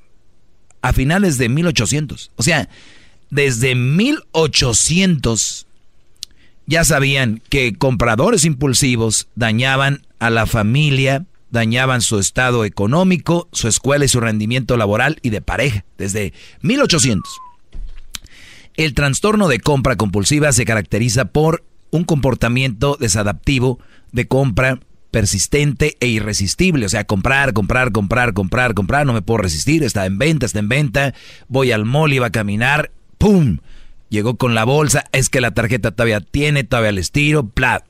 a 0.81 0.93
finales 0.93 1.37
de 1.37 1.49
1800. 1.49 2.31
O 2.37 2.43
sea, 2.43 2.69
desde 3.31 3.75
1800 3.75 5.67
ya 6.67 6.85
sabían 6.85 7.41
que 7.49 7.73
compradores 7.73 8.45
impulsivos 8.45 9.27
dañaban 9.35 10.05
a 10.19 10.29
la 10.29 10.45
familia, 10.45 11.25
dañaban 11.49 12.01
su 12.01 12.19
estado 12.19 12.65
económico, 12.65 13.47
su 13.51 13.67
escuela 13.67 14.05
y 14.05 14.09
su 14.09 14.19
rendimiento 14.19 14.77
laboral 14.77 15.19
y 15.21 15.29
de 15.29 15.41
pareja, 15.41 15.85
desde 15.97 16.33
1800. 16.61 17.23
El 18.75 18.93
trastorno 18.93 19.47
de 19.47 19.59
compra 19.59 19.95
compulsiva 19.95 20.51
se 20.51 20.65
caracteriza 20.65 21.25
por 21.25 21.63
un 21.91 22.03
comportamiento 22.03 22.97
desadaptivo 22.99 23.79
de 24.11 24.27
compra 24.27 24.79
persistente 25.11 25.95
e 26.01 26.07
irresistible. 26.07 26.85
O 26.85 26.89
sea, 26.89 27.05
comprar, 27.05 27.53
comprar, 27.53 27.93
comprar, 27.93 28.33
comprar, 28.33 28.73
comprar, 28.73 29.05
no 29.05 29.13
me 29.13 29.21
puedo 29.21 29.37
resistir, 29.37 29.81
está 29.83 30.05
en 30.05 30.17
venta, 30.17 30.45
está 30.45 30.59
en 30.59 30.67
venta, 30.67 31.13
voy 31.47 31.71
al 31.71 31.85
mall, 31.85 32.11
iba 32.11 32.27
a 32.27 32.31
caminar, 32.31 32.91
¡pum! 33.17 33.59
Llegó 34.09 34.35
con 34.35 34.55
la 34.55 34.65
bolsa, 34.65 35.05
es 35.13 35.29
que 35.29 35.39
la 35.39 35.51
tarjeta 35.51 35.91
todavía 35.91 36.19
tiene, 36.19 36.65
todavía 36.65 36.89
el 36.89 36.97
estiro, 36.97 37.47
¡plap! 37.47 37.83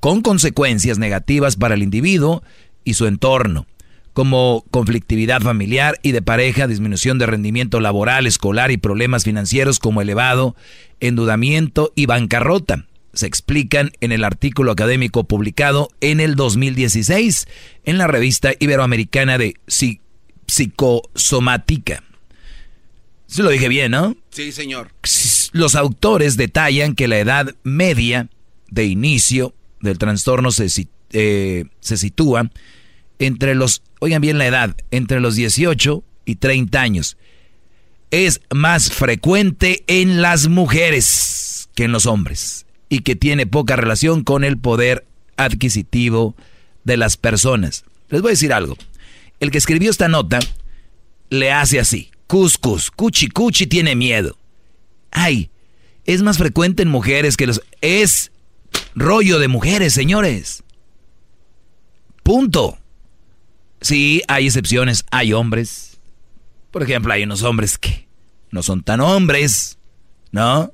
Con 0.00 0.22
consecuencias 0.22 0.98
negativas 0.98 1.56
para 1.56 1.74
el 1.74 1.82
individuo 1.82 2.42
y 2.84 2.94
su 2.94 3.06
entorno, 3.06 3.66
como 4.14 4.64
conflictividad 4.70 5.42
familiar 5.42 5.98
y 6.02 6.12
de 6.12 6.22
pareja, 6.22 6.66
disminución 6.66 7.18
de 7.18 7.26
rendimiento 7.26 7.80
laboral, 7.80 8.26
escolar 8.26 8.70
y 8.70 8.76
problemas 8.78 9.24
financieros 9.24 9.78
como 9.78 10.00
elevado 10.00 10.56
endeudamiento 11.00 11.92
y 11.94 12.06
bancarrota. 12.06 12.86
Se 13.12 13.26
explican 13.26 13.90
en 14.00 14.12
el 14.12 14.24
artículo 14.24 14.70
académico 14.72 15.24
publicado 15.24 15.90
en 16.00 16.20
el 16.20 16.34
2016 16.36 17.46
en 17.84 17.98
la 17.98 18.06
revista 18.06 18.52
iberoamericana 18.58 19.36
de 19.36 19.54
Psi- 19.66 20.00
Psicosomática. 20.46 22.02
Se 23.26 23.42
lo 23.42 23.50
dije 23.50 23.68
bien, 23.68 23.92
¿no? 23.92 24.16
Sí, 24.30 24.52
señor. 24.52 24.90
Los 25.52 25.74
autores 25.74 26.36
detallan 26.36 26.94
que 26.94 27.08
la 27.08 27.18
edad 27.18 27.54
media 27.62 28.28
de 28.70 28.86
inicio 28.86 29.54
del 29.80 29.98
trastorno 29.98 30.50
se, 30.50 30.66
eh, 31.12 31.64
se 31.80 31.96
sitúa 31.96 32.50
entre 33.18 33.54
los, 33.54 33.82
oigan 34.00 34.22
bien 34.22 34.38
la 34.38 34.46
edad, 34.46 34.76
entre 34.90 35.20
los 35.20 35.34
18 35.34 36.02
y 36.24 36.36
30 36.36 36.80
años. 36.80 37.16
Es 38.10 38.40
más 38.52 38.90
frecuente 38.90 39.84
en 39.86 40.22
las 40.22 40.48
mujeres 40.48 41.68
que 41.74 41.84
en 41.84 41.92
los 41.92 42.06
hombres 42.06 42.66
y 42.88 43.00
que 43.00 43.16
tiene 43.16 43.46
poca 43.46 43.76
relación 43.76 44.24
con 44.24 44.42
el 44.42 44.58
poder 44.58 45.06
adquisitivo 45.36 46.34
de 46.84 46.96
las 46.96 47.16
personas. 47.16 47.84
Les 48.08 48.20
voy 48.20 48.30
a 48.30 48.32
decir 48.32 48.52
algo. 48.52 48.76
El 49.38 49.50
que 49.50 49.58
escribió 49.58 49.90
esta 49.90 50.08
nota 50.08 50.40
le 51.28 51.52
hace 51.52 51.78
así. 51.78 52.10
Cuscus, 52.26 52.90
cuchi 52.90 53.28
cuchi 53.28 53.66
tiene 53.66 53.94
miedo. 53.94 54.36
Ay, 55.10 55.50
es 56.04 56.22
más 56.22 56.38
frecuente 56.38 56.82
en 56.82 56.88
mujeres 56.88 57.36
que 57.36 57.46
los... 57.46 57.62
Es 57.80 58.32
rollo 58.94 59.38
de 59.38 59.48
mujeres, 59.48 59.92
señores. 59.92 60.62
Punto. 62.22 62.78
Sí, 63.80 64.22
hay 64.28 64.46
excepciones, 64.46 65.04
hay 65.10 65.32
hombres. 65.32 65.98
Por 66.70 66.82
ejemplo, 66.82 67.12
hay 67.12 67.24
unos 67.24 67.42
hombres 67.42 67.78
que 67.78 68.08
no 68.50 68.62
son 68.62 68.82
tan 68.82 69.00
hombres, 69.00 69.78
¿no? 70.32 70.72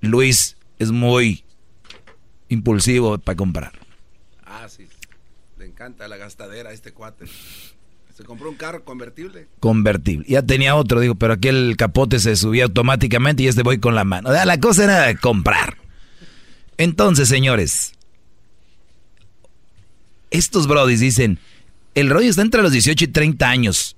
Luis 0.00 0.56
es 0.78 0.90
muy 0.90 1.44
impulsivo 2.48 3.18
para 3.18 3.36
comprar. 3.36 3.72
Ah, 4.44 4.68
sí. 4.68 4.86
Le 5.58 5.66
encanta 5.66 6.08
la 6.08 6.16
gastadera 6.16 6.70
a 6.70 6.72
este 6.72 6.92
cuate. 6.92 7.26
Se 8.14 8.24
compró 8.24 8.50
un 8.50 8.56
carro 8.56 8.84
convertible. 8.84 9.48
Convertible. 9.58 10.26
Ya 10.28 10.42
tenía 10.42 10.74
otro, 10.76 11.00
digo, 11.00 11.14
pero 11.14 11.34
aquí 11.34 11.48
el 11.48 11.76
capote 11.76 12.18
se 12.18 12.36
subía 12.36 12.64
automáticamente 12.64 13.42
y 13.42 13.48
este 13.48 13.62
voy 13.62 13.78
con 13.78 13.94
la 13.94 14.04
mano. 14.04 14.30
La 14.30 14.60
cosa 14.60 14.84
era 14.84 15.18
comprar. 15.18 15.81
Entonces, 16.82 17.28
señores, 17.28 17.92
estos 20.32 20.66
brodis 20.66 20.98
dicen, 20.98 21.38
el 21.94 22.10
rollo 22.10 22.28
está 22.28 22.42
entre 22.42 22.60
los 22.60 22.72
18 22.72 23.04
y 23.04 23.06
30 23.06 23.48
años, 23.48 23.96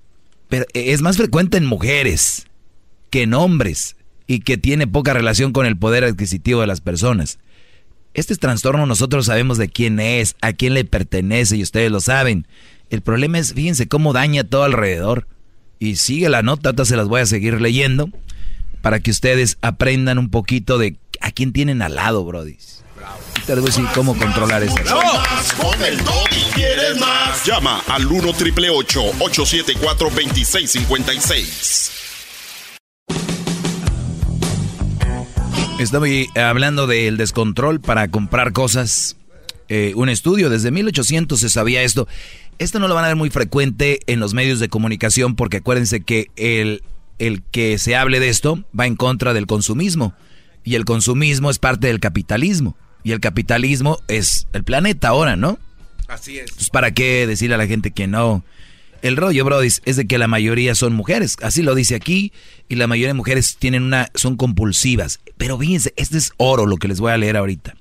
pero 0.50 0.66
es 0.74 1.00
más 1.00 1.16
frecuente 1.16 1.56
en 1.56 1.64
mujeres 1.64 2.46
que 3.08 3.22
en 3.22 3.32
hombres 3.32 3.96
y 4.26 4.40
que 4.40 4.58
tiene 4.58 4.86
poca 4.86 5.14
relación 5.14 5.52
con 5.52 5.64
el 5.64 5.78
poder 5.78 6.04
adquisitivo 6.04 6.60
de 6.60 6.66
las 6.66 6.82
personas. 6.82 7.38
Este 8.12 8.36
trastorno 8.36 8.84
nosotros 8.84 9.24
sabemos 9.24 9.56
de 9.56 9.70
quién 9.70 9.98
es, 9.98 10.36
a 10.42 10.52
quién 10.52 10.74
le 10.74 10.84
pertenece 10.84 11.56
y 11.56 11.62
ustedes 11.62 11.90
lo 11.90 12.00
saben. 12.00 12.46
El 12.90 13.00
problema 13.00 13.38
es, 13.38 13.54
fíjense 13.54 13.88
cómo 13.88 14.12
daña 14.12 14.44
todo 14.44 14.64
alrededor. 14.64 15.26
Y 15.78 15.96
sigue 15.96 16.28
la 16.28 16.42
nota, 16.42 16.68
ahorita 16.68 16.84
se 16.84 16.98
las 16.98 17.08
voy 17.08 17.22
a 17.22 17.26
seguir 17.26 17.62
leyendo 17.62 18.10
para 18.82 19.00
que 19.00 19.10
ustedes 19.10 19.56
aprendan 19.62 20.18
un 20.18 20.28
poquito 20.28 20.76
de 20.76 20.98
a 21.24 21.30
quién 21.30 21.52
tienen 21.52 21.80
al 21.80 21.94
lado, 21.94 22.22
Brody. 22.24 22.58
Te 23.46 23.54
voy 23.54 23.62
a 23.62 23.66
decir 23.66 23.86
cómo 23.94 24.16
controlar 24.16 24.62
eso. 24.62 24.76
Con 25.56 25.82
el 25.82 25.98
quieres 26.54 27.00
más. 27.00 27.44
Llama 27.46 27.82
al 27.88 28.06
1 28.06 28.32
triple 28.34 28.68
874 28.68 30.10
2656. 30.10 31.90
Estoy 35.78 36.28
hablando 36.36 36.86
del 36.86 37.16
descontrol 37.16 37.80
para 37.80 38.08
comprar 38.08 38.52
cosas. 38.52 39.16
Eh, 39.70 39.94
un 39.96 40.10
estudio, 40.10 40.50
desde 40.50 40.70
1800 40.70 41.40
se 41.40 41.48
sabía 41.48 41.82
esto. 41.82 42.06
Esto 42.58 42.78
no 42.80 42.88
lo 42.88 42.94
van 42.94 43.04
a 43.04 43.08
ver 43.08 43.16
muy 43.16 43.30
frecuente 43.30 44.00
en 44.06 44.20
los 44.20 44.34
medios 44.34 44.60
de 44.60 44.68
comunicación 44.68 45.36
porque 45.36 45.56
acuérdense 45.58 46.02
que 46.02 46.28
el, 46.36 46.82
el 47.18 47.42
que 47.42 47.78
se 47.78 47.96
hable 47.96 48.20
de 48.20 48.28
esto 48.28 48.62
va 48.78 48.86
en 48.86 48.96
contra 48.96 49.32
del 49.32 49.46
consumismo. 49.46 50.14
Y 50.64 50.74
el 50.74 50.84
consumismo 50.84 51.50
es 51.50 51.58
parte 51.58 51.86
del 51.86 52.00
capitalismo. 52.00 52.76
Y 53.02 53.12
el 53.12 53.20
capitalismo 53.20 53.98
es 54.08 54.46
el 54.54 54.64
planeta 54.64 55.08
ahora, 55.08 55.36
¿no? 55.36 55.58
Así 56.08 56.38
es. 56.38 56.52
Pues 56.52 56.70
para 56.70 56.92
qué 56.92 57.26
decirle 57.26 57.54
a 57.54 57.58
la 57.58 57.66
gente 57.66 57.90
que 57.90 58.06
no. 58.06 58.42
El 59.02 59.18
rollo, 59.18 59.44
Brody, 59.44 59.68
es 59.84 59.96
de 59.96 60.06
que 60.06 60.16
la 60.16 60.26
mayoría 60.26 60.74
son 60.74 60.94
mujeres. 60.94 61.36
Así 61.42 61.62
lo 61.62 61.74
dice 61.74 61.94
aquí. 61.94 62.32
Y 62.68 62.76
la 62.76 62.86
mayoría 62.86 63.08
de 63.08 63.14
mujeres 63.14 63.56
tienen 63.58 63.82
una, 63.82 64.08
son 64.14 64.36
compulsivas. 64.36 65.20
Pero 65.36 65.58
fíjense, 65.58 65.92
este 65.96 66.16
es 66.16 66.32
oro 66.38 66.64
lo 66.64 66.78
que 66.78 66.88
les 66.88 67.00
voy 67.00 67.12
a 67.12 67.18
leer 67.18 67.36
ahorita. 67.36 67.74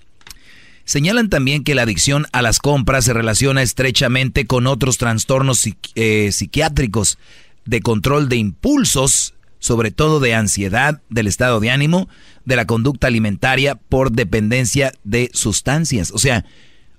Señalan 0.85 1.29
también 1.29 1.63
que 1.63 1.75
la 1.75 1.83
adicción 1.83 2.27
a 2.33 2.41
las 2.41 2.59
compras 2.59 3.05
se 3.05 3.13
relaciona 3.13 3.61
estrechamente 3.61 4.45
con 4.45 4.67
otros 4.67 4.97
trastornos 4.97 5.63
eh, 5.95 6.29
psiquiátricos 6.33 7.17
de 7.63 7.81
control 7.81 8.27
de 8.27 8.35
impulsos, 8.35 9.33
sobre 9.63 9.91
todo 9.91 10.19
de 10.19 10.35
ansiedad, 10.35 11.01
del 11.09 11.25
estado 11.25 11.61
de 11.61 11.71
ánimo, 11.71 12.09
de 12.43 12.57
la 12.57 12.67
conducta 12.67 13.07
alimentaria 13.07 13.75
por 13.75 14.11
dependencia 14.11 14.91
de 15.05 15.31
sustancias. 15.33 16.11
O 16.11 16.17
sea, 16.17 16.43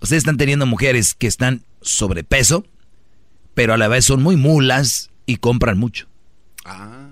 ustedes 0.00 0.22
están 0.22 0.38
teniendo 0.38 0.64
mujeres 0.64 1.12
que 1.12 1.26
están 1.26 1.62
sobrepeso, 1.82 2.64
pero 3.52 3.74
a 3.74 3.76
la 3.76 3.86
vez 3.88 4.06
son 4.06 4.22
muy 4.22 4.36
mulas 4.36 5.10
y 5.26 5.36
compran 5.36 5.76
mucho. 5.76 6.08
Ah. 6.64 7.10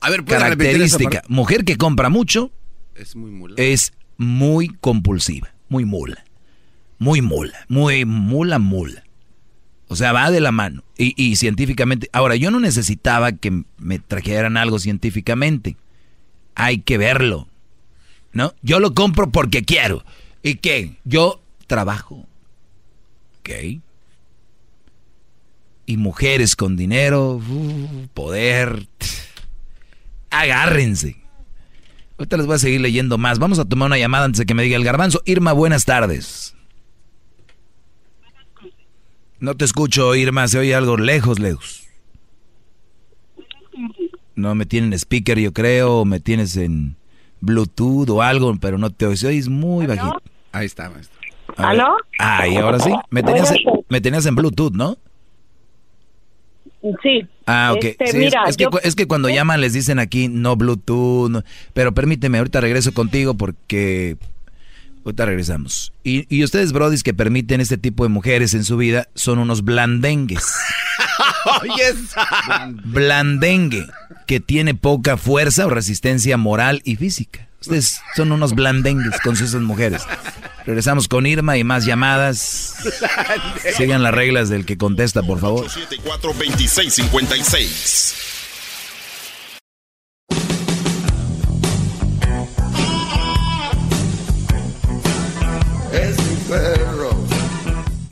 A 0.00 0.08
ver, 0.08 0.24
Característica, 0.24 1.22
mujer 1.28 1.66
que 1.66 1.76
compra 1.76 2.08
mucho 2.08 2.52
es 2.94 3.14
muy 3.14 3.30
mula. 3.30 3.56
Es 3.58 3.92
muy 4.16 4.68
compulsiva, 4.68 5.52
muy 5.68 5.84
mula. 5.84 6.24
Muy 6.98 7.20
mula, 7.20 7.66
muy 7.68 8.06
mula, 8.06 8.58
mula. 8.58 9.04
O 9.92 9.96
sea, 9.96 10.12
va 10.12 10.30
de 10.30 10.38
la 10.38 10.52
mano. 10.52 10.84
Y, 10.96 11.20
y, 11.20 11.34
científicamente, 11.34 12.08
ahora 12.12 12.36
yo 12.36 12.52
no 12.52 12.60
necesitaba 12.60 13.32
que 13.32 13.64
me 13.76 13.98
trajeran 13.98 14.56
algo 14.56 14.78
científicamente. 14.78 15.76
Hay 16.54 16.78
que 16.78 16.96
verlo. 16.96 17.48
¿No? 18.32 18.54
Yo 18.62 18.78
lo 18.78 18.94
compro 18.94 19.32
porque 19.32 19.64
quiero. 19.64 20.04
¿Y 20.44 20.54
qué? 20.54 20.96
Yo 21.04 21.42
trabajo. 21.66 22.24
¿Ok? 23.40 23.80
Y 25.86 25.96
mujeres 25.96 26.54
con 26.54 26.76
dinero, 26.76 27.40
uh, 27.44 28.06
poder. 28.14 28.86
Agárrense. 30.30 31.16
Ahorita 32.16 32.36
les 32.36 32.46
voy 32.46 32.54
a 32.54 32.58
seguir 32.60 32.80
leyendo 32.80 33.18
más. 33.18 33.40
Vamos 33.40 33.58
a 33.58 33.64
tomar 33.64 33.86
una 33.86 33.98
llamada 33.98 34.26
antes 34.26 34.38
de 34.38 34.46
que 34.46 34.54
me 34.54 34.62
diga 34.62 34.76
el 34.76 34.84
garbanzo. 34.84 35.20
Irma, 35.24 35.52
buenas 35.52 35.84
tardes. 35.84 36.54
No 39.40 39.54
te 39.56 39.64
escucho, 39.64 40.14
Irma. 40.14 40.46
Se 40.48 40.58
oye 40.58 40.74
algo 40.74 40.96
lejos, 40.96 41.38
lejos. 41.38 41.84
No 44.34 44.54
me 44.54 44.66
tienen 44.66 44.92
speaker, 44.92 45.38
yo 45.38 45.52
creo. 45.52 46.00
O 46.00 46.04
me 46.04 46.20
tienes 46.20 46.56
en 46.56 46.96
Bluetooth 47.40 48.08
o 48.10 48.22
algo, 48.22 48.54
pero 48.60 48.78
no 48.78 48.90
te 48.90 49.06
oyes. 49.06 49.22
Es 49.24 49.48
muy 49.48 49.86
bajito. 49.86 50.22
Ahí 50.52 50.66
está, 50.66 50.90
maestro. 50.90 51.18
¿Aló? 51.56 51.96
Ah, 52.18 52.46
y 52.46 52.56
ahora 52.56 52.78
sí. 52.78 52.90
Me 53.10 53.22
tenías, 53.22 53.52
me 53.88 54.00
tenías 54.00 54.26
en 54.26 54.34
Bluetooth, 54.36 54.72
¿no? 54.74 54.96
Sí. 57.02 57.26
Ah, 57.46 57.72
ok. 57.76 57.84
Este, 57.84 58.06
Sí, 58.06 58.10
es- 58.10 58.14
mira, 58.16 58.44
es, 58.48 58.56
que, 58.56 58.64
yo- 58.64 58.70
cu- 58.70 58.78
es 58.82 58.94
que 58.94 59.06
cuando 59.06 59.28
llaman 59.28 59.60
les 59.60 59.72
dicen 59.74 59.98
aquí 59.98 60.28
no 60.28 60.56
Bluetooth, 60.56 61.28
no- 61.30 61.42
pero 61.74 61.92
permíteme, 61.92 62.38
ahorita 62.38 62.60
regreso 62.60 62.92
contigo 62.94 63.34
porque 63.34 64.16
ahorita 65.04 65.26
regresamos. 65.26 65.92
Y, 66.04 66.26
y 66.34 66.44
ustedes, 66.44 66.72
brodis, 66.72 67.02
que 67.02 67.14
permiten 67.14 67.60
este 67.60 67.78
tipo 67.78 68.04
de 68.04 68.08
mujeres 68.08 68.54
en 68.54 68.64
su 68.64 68.76
vida, 68.76 69.08
son 69.14 69.38
unos 69.38 69.64
blandengues. 69.64 70.44
Oye. 71.62 71.94
Blandengue, 72.84 73.86
que 74.26 74.40
tiene 74.40 74.74
poca 74.74 75.16
fuerza 75.16 75.66
o 75.66 75.70
resistencia 75.70 76.36
moral 76.36 76.82
y 76.84 76.96
física. 76.96 77.48
Ustedes 77.60 78.00
son 78.16 78.32
unos 78.32 78.54
blandengues 78.54 79.20
con 79.20 79.34
esas 79.34 79.60
mujeres. 79.60 80.02
Regresamos 80.64 81.08
con 81.08 81.26
Irma 81.26 81.58
y 81.58 81.64
más 81.64 81.84
llamadas. 81.84 82.76
Sigan 83.76 84.02
las 84.02 84.14
reglas 84.14 84.48
del 84.48 84.64
que 84.64 84.78
contesta, 84.78 85.22
por 85.22 85.40
favor. 85.40 85.68
74 85.68 86.32
2656. 86.32 88.14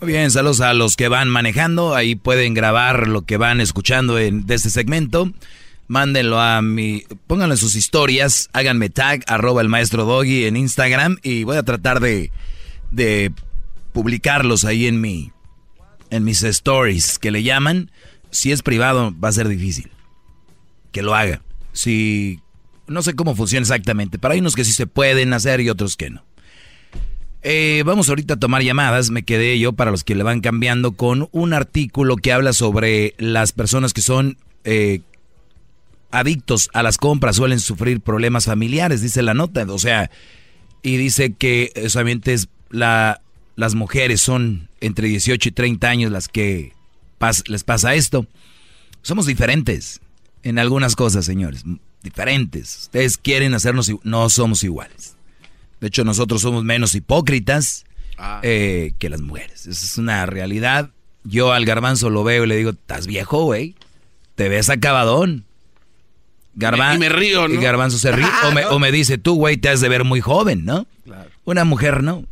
Muy 0.01 0.13
bien, 0.13 0.31
saludos 0.31 0.61
a 0.61 0.73
los 0.73 0.97
que 0.97 1.09
van 1.09 1.29
manejando. 1.29 1.95
Ahí 1.95 2.15
pueden 2.15 2.55
grabar 2.55 3.09
lo 3.09 3.23
que 3.23 3.37
van 3.37 3.61
escuchando 3.61 4.19
en, 4.19 4.47
de 4.47 4.55
este 4.55 4.71
segmento. 4.71 5.33
Mándenlo 5.89 6.41
a 6.41 6.63
mi. 6.63 7.03
Pónganlo 7.27 7.55
en 7.55 7.59
sus 7.59 7.75
historias. 7.75 8.49
Háganme 8.53 8.91
tag, 8.91 9.25
arroba 9.27 9.61
el 9.61 9.69
maestro 9.69 10.05
Doggy 10.05 10.45
en 10.45 10.57
Instagram. 10.57 11.17
Y 11.23 11.43
voy 11.45 11.57
a 11.57 11.65
tratar 11.65 11.99
de, 11.99 12.31
de 12.93 13.33
publicarlos 13.93 14.65
ahí 14.65 14.87
en 14.87 15.01
mi. 15.01 15.33
En 16.11 16.25
mis 16.25 16.43
stories 16.43 17.19
que 17.19 17.33
le 17.33 17.43
llaman. 17.43 17.91
Si 18.31 18.53
es 18.53 18.63
privado, 18.63 19.13
va 19.19 19.31
a 19.31 19.33
ser 19.33 19.49
difícil. 19.49 19.91
Que 20.93 21.03
lo 21.03 21.15
haga. 21.15 21.43
Si. 21.73 22.41
No 22.87 23.03
sé 23.03 23.15
cómo 23.15 23.35
funciona 23.35 23.63
exactamente. 23.63 24.19
Pero 24.19 24.35
hay 24.35 24.41
unos 24.41 24.55
que 24.55 24.65
sí 24.65 24.73
se 24.73 24.87
pueden 24.87 25.33
hacer 25.33 25.61
y 25.61 25.71
otros 25.71 25.97
que 25.97 26.11
no. 26.11 26.28
Eh, 27.43 27.83
vamos 27.87 28.09
ahorita 28.09 28.35
a 28.35 28.39
tomar 28.39 28.63
llamadas. 28.63 29.11
Me 29.11 29.23
quedé 29.23 29.59
yo, 29.59 29.73
para 29.73 29.91
los 29.91 30.05
que 30.05 30.15
le 30.15 30.23
van 30.23 30.41
cambiando, 30.41 30.93
con 30.93 31.29
un 31.33 31.53
artículo 31.53 32.17
que 32.17 32.33
habla 32.33 32.53
sobre 32.53 33.15
las 33.19 33.53
personas 33.53 33.93
que 33.93 34.03
son 34.03 34.39
eh, 34.65 35.01
adictos 36.11 36.71
a 36.73 36.83
las 36.83 36.99
compras 36.99 37.37
suelen 37.37 37.61
sufrir 37.61 38.01
problemas 38.01 38.47
familiares, 38.47 39.03
dice 39.03 39.23
la 39.23 39.35
nota. 39.35 39.65
O 39.69 39.79
sea, 39.79 40.11
y 40.83 40.97
dice 40.97 41.33
que 41.33 41.73
eh, 41.75 41.89
solamente 41.89 42.33
es 42.33 42.49
la, 42.71 43.21
las 43.57 43.75
mujeres 43.75 44.21
son 44.21 44.69
entre 44.81 45.09
18 45.09 45.49
y 45.49 45.53
30 45.53 45.89
años 45.89 46.13
las 46.13 46.29
que 46.29 46.73
les 47.47 47.65
pasa 47.65 47.95
esto. 47.95 48.27
Somos 49.03 49.27
diferentes 49.27 50.01
en 50.43 50.59
algunas 50.59 50.97
cosas, 50.97 51.25
señores. 51.25 51.65
Diferentes. 52.03 52.83
Ustedes 52.83 53.19
quieren 53.19 53.55
hacernos, 53.55 53.91
no 54.05 54.31
somos 54.31 54.63
iguales. 54.63 55.18
De 55.81 55.89
hecho, 55.89 56.05
nosotros 56.05 56.41
somos 56.43 56.65
menos 56.65 56.95
hipócritas 56.95 57.85
eh, 58.43 58.93
que 58.99 59.09
las 59.09 59.21
mujeres. 59.21 59.67
Esa 59.67 59.85
es 59.87 59.99
una 59.99 60.27
realidad. 60.27 60.91
Yo 61.25 61.53
al 61.53 61.65
garbanzo 61.65 62.11
lo 62.11 62.25
veo 62.25 62.45
y 62.45 62.47
le 62.49 62.57
digo, 62.57 62.71
estás 62.71 63.07
viejo, 63.07 63.45
güey. 63.45 63.75
Te 64.35 64.49
ves 64.49 64.71
acabadón. 64.71 65.45
Garban- 66.55 66.97
Y 66.97 66.99
me 66.99 67.09
río, 67.09 67.47
¿no? 67.49 67.55
Y 67.55 67.59
Garbanzo 67.59 67.99
se 67.99 68.11
ríe. 68.13 68.27
o, 68.49 68.53
me, 68.53 68.65
o 68.67 68.79
me 68.79 68.91
dice, 68.91 69.19
tú, 69.19 69.35
güey, 69.37 69.57
te 69.57 69.69
has 69.69 69.81
de 69.81 69.89
ver 69.89 70.05
muy 70.05 70.21
joven, 70.21 70.65
¿no? 70.65 70.87
Claro. 71.05 71.31
Una 71.45 71.65
mujer, 71.65 72.03
¿no? 72.03 72.25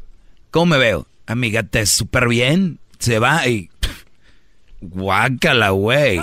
¿Cómo 0.51 0.67
me 0.67 0.79
veo? 0.79 1.07
Amiga, 1.27 1.63
te 1.63 1.87
súper 1.87 2.29
bien. 2.29 2.79
Se 2.99 3.19
va 3.19 3.47
y... 3.47 3.71
Guácala, 4.81 5.71
güey. 5.71 6.19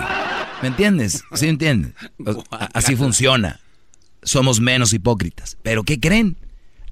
¿Me 0.61 0.67
entiendes? 0.69 1.23
¿Sí 1.33 1.45
me 1.45 1.51
entiendes? 1.51 1.93
Así 2.73 2.95
funciona. 2.95 3.59
Somos 4.21 4.59
menos 4.59 4.93
hipócritas. 4.93 5.57
¿Pero 5.63 5.83
qué 5.83 5.99
creen? 5.99 6.37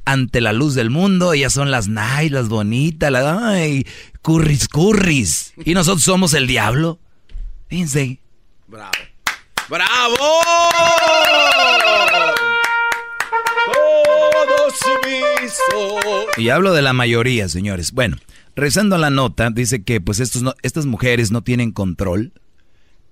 Ante 0.06 0.42
la 0.42 0.52
luz 0.54 0.74
del 0.76 0.90
mundo, 0.90 1.34
ellas 1.34 1.54
son 1.54 1.70
las 1.72 1.88
nice, 1.88 2.32
las 2.32 2.50
bonitas, 2.50 3.12
las... 3.12 3.24
Ay, 3.44 3.86
curris, 4.22 4.68
curris. 4.68 5.54
Y 5.64 5.74
nosotros 5.74 6.04
somos 6.04 6.34
el 6.34 6.48
diablo. 6.48 7.00
Fíjense. 7.70 8.20
Bravo. 8.68 8.92
¡Bravo! 9.70 10.18
Todo 13.74 14.70
sumiso. 14.72 16.26
Y 16.38 16.50
hablo 16.50 16.74
de 16.74 16.82
la 16.82 16.94
mayoría, 16.94 17.48
señores. 17.50 17.92
Bueno, 17.92 18.18
rezando 18.56 18.96
a 18.96 19.00
la 19.00 19.10
nota, 19.10 19.50
dice 19.50 19.84
que 19.84 20.02
pues 20.02 20.20
estos 20.20 20.42
no- 20.42 20.56
estas 20.62 20.86
mujeres 20.86 21.32
no 21.32 21.42
tienen 21.44 21.72
control. 21.72 22.34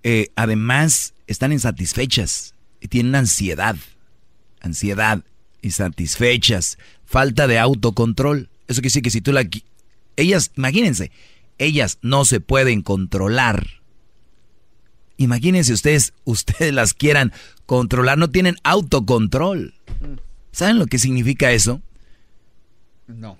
Eh, 0.03 0.29
además, 0.35 1.13
están 1.27 1.51
insatisfechas 1.51 2.55
y 2.81 2.87
tienen 2.87 3.15
ansiedad. 3.15 3.75
Ansiedad, 4.61 5.23
insatisfechas, 5.61 6.77
falta 7.05 7.47
de 7.47 7.59
autocontrol. 7.59 8.49
Eso 8.67 8.81
quiere 8.81 8.89
decir 8.89 9.03
que 9.03 9.11
si 9.11 9.21
tú 9.21 9.31
la... 9.31 9.47
Ellas, 10.15 10.51
imagínense, 10.57 11.11
ellas 11.57 11.97
no 12.01 12.25
se 12.25 12.39
pueden 12.39 12.81
controlar. 12.81 13.67
Imagínense 15.17 15.73
ustedes, 15.73 16.13
ustedes 16.25 16.73
las 16.73 16.93
quieran 16.93 17.31
controlar, 17.65 18.17
no 18.17 18.29
tienen 18.29 18.55
autocontrol. 18.63 19.73
¿Saben 20.51 20.79
lo 20.79 20.87
que 20.87 20.97
significa 20.99 21.51
eso? 21.51 21.81
No. 23.07 23.37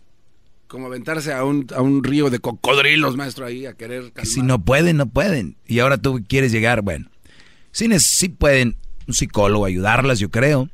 Como 0.67 0.85
aventarse 0.85 1.33
a 1.33 1.43
un, 1.43 1.65
a 1.75 1.81
un 1.81 2.03
río 2.03 2.29
de 2.29 2.39
cocodrilos, 2.39 3.15
maestro, 3.17 3.45
ahí 3.45 3.65
a 3.65 3.73
querer 3.73 4.03
Que 4.05 4.11
calmar. 4.11 4.27
si 4.27 4.41
no 4.41 4.63
pueden, 4.63 4.97
no 4.97 5.07
pueden. 5.07 5.57
Y 5.65 5.79
ahora 5.79 5.97
tú 5.97 6.23
quieres 6.27 6.51
llegar, 6.51 6.83
bueno. 6.83 7.09
Sí, 7.71 7.87
sí 7.99 8.29
pueden 8.29 8.77
un 9.07 9.13
psicólogo 9.15 9.65
ayudarlas, 9.65 10.19
yo 10.19 10.29
creo. 10.29 10.69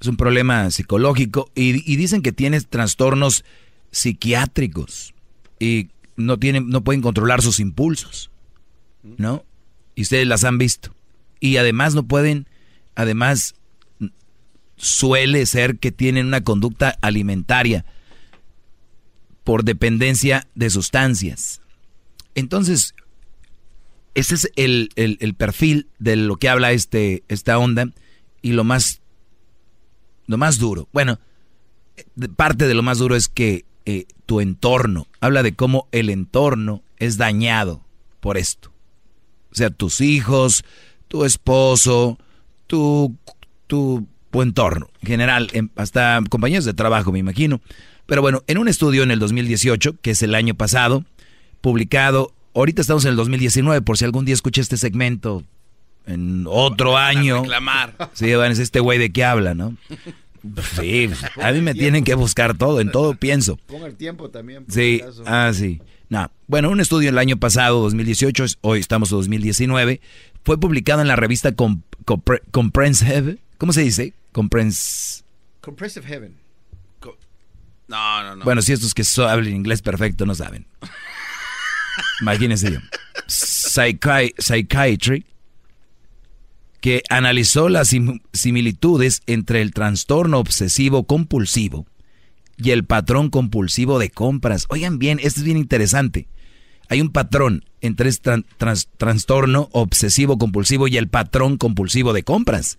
Es 0.00 0.06
un 0.06 0.16
problema 0.16 0.70
psicológico. 0.70 1.50
Y, 1.54 1.72
dicen 1.96 2.22
que 2.22 2.32
tienes 2.32 2.66
trastornos 2.68 3.44
psiquiátricos. 3.90 5.14
Y 5.58 5.88
no, 6.16 6.38
tienen, 6.38 6.68
no 6.68 6.82
pueden 6.82 7.02
controlar 7.02 7.42
sus 7.42 7.60
impulsos. 7.60 8.30
¿No? 9.02 9.44
Y 9.94 10.02
ustedes 10.02 10.26
las 10.26 10.44
han 10.44 10.58
visto. 10.58 10.94
Y 11.40 11.56
además 11.56 11.94
no 11.94 12.02
pueden, 12.04 12.46
además 12.94 13.54
suele 14.76 15.44
ser 15.46 15.78
que 15.78 15.92
tienen 15.92 16.26
una 16.26 16.42
conducta 16.42 16.96
alimentaria 17.02 17.84
por 19.44 19.64
dependencia 19.64 20.46
de 20.54 20.70
sustancias. 20.70 21.60
Entonces, 22.34 22.94
ese 24.14 24.34
es 24.34 24.50
el, 24.56 24.90
el- 24.96 25.18
el 25.20 25.34
perfil 25.34 25.88
de 25.98 26.16
lo 26.16 26.36
que 26.36 26.48
habla 26.48 26.72
este, 26.72 27.22
esta 27.28 27.58
onda 27.58 27.90
y 28.42 28.52
lo 28.52 28.64
más, 28.64 28.99
lo 30.30 30.38
más 30.38 30.58
duro. 30.58 30.88
Bueno, 30.92 31.18
parte 32.36 32.68
de 32.68 32.74
lo 32.74 32.82
más 32.82 32.98
duro 32.98 33.16
es 33.16 33.28
que 33.28 33.64
eh, 33.84 34.06
tu 34.26 34.40
entorno, 34.40 35.08
habla 35.20 35.42
de 35.42 35.54
cómo 35.54 35.88
el 35.90 36.08
entorno 36.08 36.82
es 36.98 37.16
dañado 37.16 37.82
por 38.20 38.38
esto. 38.38 38.70
O 39.50 39.54
sea, 39.56 39.70
tus 39.70 40.00
hijos, 40.00 40.64
tu 41.08 41.24
esposo, 41.24 42.16
tu, 42.68 43.16
tu, 43.66 44.06
entorno, 44.34 44.88
en 45.00 45.08
general, 45.08 45.48
em- 45.52 45.70
hasta 45.74 46.20
compañeros 46.30 46.64
de 46.64 46.74
trabajo, 46.74 47.10
me 47.10 47.18
imagino. 47.18 47.60
Pero 48.06 48.22
bueno, 48.22 48.44
en 48.46 48.58
un 48.58 48.68
estudio 48.68 49.02
en 49.02 49.10
el 49.10 49.18
2018, 49.18 49.96
que 50.00 50.12
es 50.12 50.22
el 50.22 50.36
año 50.36 50.54
pasado, 50.54 51.04
publicado, 51.60 52.32
ahorita 52.54 52.82
estamos 52.82 53.04
en 53.04 53.10
el 53.10 53.16
2019, 53.16 53.82
por 53.82 53.98
si 53.98 54.04
algún 54.04 54.24
día 54.24 54.34
escuché 54.34 54.60
este 54.60 54.76
segmento 54.76 55.42
en 56.10 56.44
otro 56.48 56.96
año. 56.96 57.40
reclamar. 57.42 58.10
Sí, 58.14 58.32
van 58.34 58.46
a 58.46 58.48
decir, 58.50 58.62
este 58.64 58.80
güey 58.80 58.98
de 58.98 59.10
qué 59.10 59.24
habla, 59.24 59.54
¿no? 59.54 59.76
Sí, 60.80 61.10
a 61.42 61.52
mí 61.52 61.60
me 61.60 61.74
tienen 61.74 62.02
que 62.04 62.14
buscar 62.14 62.56
todo, 62.56 62.80
en 62.80 62.90
todo 62.90 63.14
pienso. 63.14 63.56
Ponga 63.66 63.86
el 63.86 63.94
tiempo 63.96 64.30
también. 64.30 64.64
por 64.64 64.74
Sí, 64.74 65.02
ah, 65.26 65.50
sí. 65.54 65.80
No. 66.08 66.30
Bueno, 66.46 66.70
un 66.70 66.80
estudio 66.80 67.10
el 67.10 67.18
año 67.18 67.36
pasado, 67.36 67.80
2018, 67.82 68.44
es- 68.44 68.58
hoy 68.62 68.80
estamos 68.80 69.10
en 69.12 69.18
2019, 69.18 70.00
fue 70.44 70.58
publicado 70.58 71.02
en 71.02 71.08
la 71.08 71.16
revista 71.16 71.52
Com- 71.52 71.82
Compre- 72.06 72.40
Comprehensive. 72.50 73.36
¿Cómo 73.58 73.72
se 73.74 73.82
dice? 73.82 74.14
Comprens... 74.32 75.24
Compressive 75.60 76.06
Heaven. 76.06 76.34
No, 77.88 78.22
no, 78.22 78.36
no. 78.36 78.44
Bueno, 78.44 78.62
si 78.62 78.72
estos 78.72 78.94
que 78.94 79.02
so- 79.04 79.28
hablan 79.28 79.52
inglés 79.52 79.82
perfecto 79.82 80.24
no 80.24 80.34
saben. 80.34 80.64
Imagínense 82.22 82.72
yo. 82.72 82.78
Psychi- 83.28 84.34
Psychiatry, 84.38 85.26
que 86.80 87.02
analizó 87.10 87.68
las 87.68 87.88
sim- 87.88 88.20
similitudes 88.32 89.22
entre 89.26 89.60
el 89.62 89.72
trastorno 89.72 90.38
obsesivo 90.38 91.04
compulsivo 91.04 91.86
y 92.56 92.70
el 92.70 92.84
patrón 92.84 93.30
compulsivo 93.30 93.98
de 93.98 94.10
compras. 94.10 94.66
Oigan 94.68 94.98
bien, 94.98 95.18
esto 95.22 95.40
es 95.40 95.44
bien 95.44 95.56
interesante. 95.58 96.28
Hay 96.88 97.00
un 97.00 97.10
patrón 97.10 97.64
entre 97.80 98.08
este 98.08 98.44
trastorno 98.98 99.68
obsesivo 99.72 100.38
compulsivo 100.38 100.88
y 100.88 100.96
el 100.96 101.08
patrón 101.08 101.56
compulsivo 101.56 102.12
de 102.12 102.22
compras. 102.24 102.78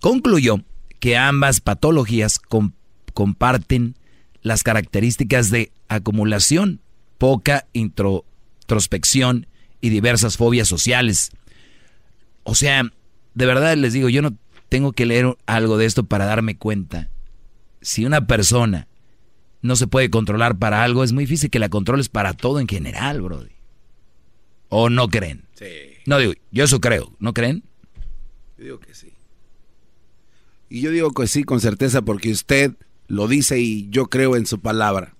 Concluyó 0.00 0.64
que 1.00 1.16
ambas 1.16 1.60
patologías 1.60 2.38
com- 2.38 2.72
comparten 3.12 3.96
las 4.42 4.62
características 4.62 5.50
de 5.50 5.72
acumulación, 5.88 6.80
poca 7.18 7.66
intro- 7.72 8.24
introspección 8.62 9.46
y 9.80 9.90
diversas 9.90 10.36
fobias 10.38 10.66
sociales. 10.68 11.30
O 12.44 12.54
sea, 12.54 12.90
de 13.34 13.46
verdad 13.46 13.76
les 13.76 13.92
digo, 13.92 14.08
yo 14.08 14.22
no 14.22 14.36
tengo 14.68 14.92
que 14.92 15.06
leer 15.06 15.36
algo 15.46 15.76
de 15.76 15.86
esto 15.86 16.04
para 16.04 16.26
darme 16.26 16.56
cuenta. 16.56 17.08
Si 17.80 18.04
una 18.04 18.26
persona 18.26 18.88
no 19.62 19.76
se 19.76 19.86
puede 19.86 20.10
controlar 20.10 20.58
para 20.58 20.82
algo, 20.84 21.04
es 21.04 21.12
muy 21.12 21.24
difícil 21.24 21.50
que 21.50 21.58
la 21.58 21.68
controles 21.68 22.08
para 22.08 22.32
todo 22.34 22.60
en 22.60 22.68
general, 22.68 23.20
brody. 23.22 23.50
¿O 24.68 24.90
no 24.90 25.08
creen? 25.08 25.44
Sí, 25.54 25.66
No 26.06 26.18
digo, 26.18 26.32
yo 26.50 26.64
eso 26.64 26.80
creo, 26.80 27.14
¿no 27.18 27.32
creen? 27.34 27.62
yo 28.58 28.64
digo 28.64 28.80
que 28.80 28.94
sí. 28.94 29.12
Y 30.68 30.80
yo 30.80 30.90
digo 30.90 31.12
que 31.12 31.26
sí 31.26 31.44
con 31.44 31.60
certeza 31.60 32.02
porque 32.02 32.30
usted 32.30 32.72
lo 33.06 33.28
dice 33.28 33.60
y 33.60 33.88
yo 33.90 34.06
creo 34.06 34.34
en 34.36 34.46
su 34.46 34.60
palabra. 34.60 35.14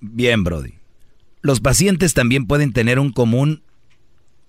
Bien, 0.00 0.44
Brody. 0.44 0.74
Los 1.40 1.60
pacientes 1.60 2.12
también 2.12 2.46
pueden 2.46 2.72
tener 2.72 2.98
un 2.98 3.12
común 3.12 3.62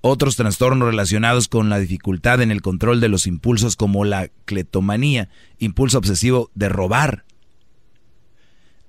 otros 0.07 0.35
trastornos 0.35 0.87
relacionados 0.87 1.47
con 1.47 1.69
la 1.69 1.79
dificultad 1.79 2.41
en 2.41 2.51
el 2.51 2.61
control 2.61 2.99
de 2.99 3.09
los 3.09 3.27
impulsos 3.27 3.75
como 3.75 4.05
la 4.05 4.29
cletomanía, 4.45 5.29
impulso 5.59 5.97
obsesivo 5.97 6.51
de 6.55 6.69
robar, 6.69 7.25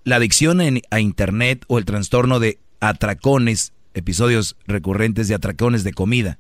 la 0.05 0.17
adicción 0.17 0.61
a 0.91 1.01
Internet 1.01 1.65
o 1.69 1.79
el 1.79 1.85
trastorno 1.85 2.41
de 2.41 2.59
atracones, 2.81 3.73
episodios 3.95 4.57
recurrentes 4.67 5.29
de 5.29 5.35
atracones 5.35 5.85
de 5.85 5.93
comida, 5.93 6.39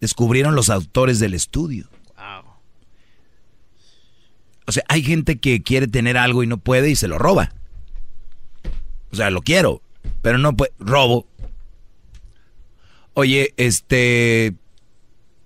descubrieron 0.00 0.54
los 0.54 0.70
autores 0.70 1.18
del 1.18 1.34
estudio. 1.34 1.88
O 4.66 4.72
sea, 4.72 4.84
hay 4.88 5.02
gente 5.02 5.40
que 5.40 5.62
quiere 5.62 5.88
tener 5.88 6.16
algo 6.16 6.44
y 6.44 6.46
no 6.46 6.58
puede 6.58 6.90
y 6.90 6.96
se 6.96 7.08
lo 7.08 7.18
roba. 7.18 7.52
O 9.10 9.16
sea, 9.16 9.30
lo 9.30 9.42
quiero, 9.42 9.82
pero 10.22 10.38
no 10.38 10.56
puede. 10.56 10.72
Robo. 10.78 11.26
Oye, 13.14 13.52
este. 13.56 14.54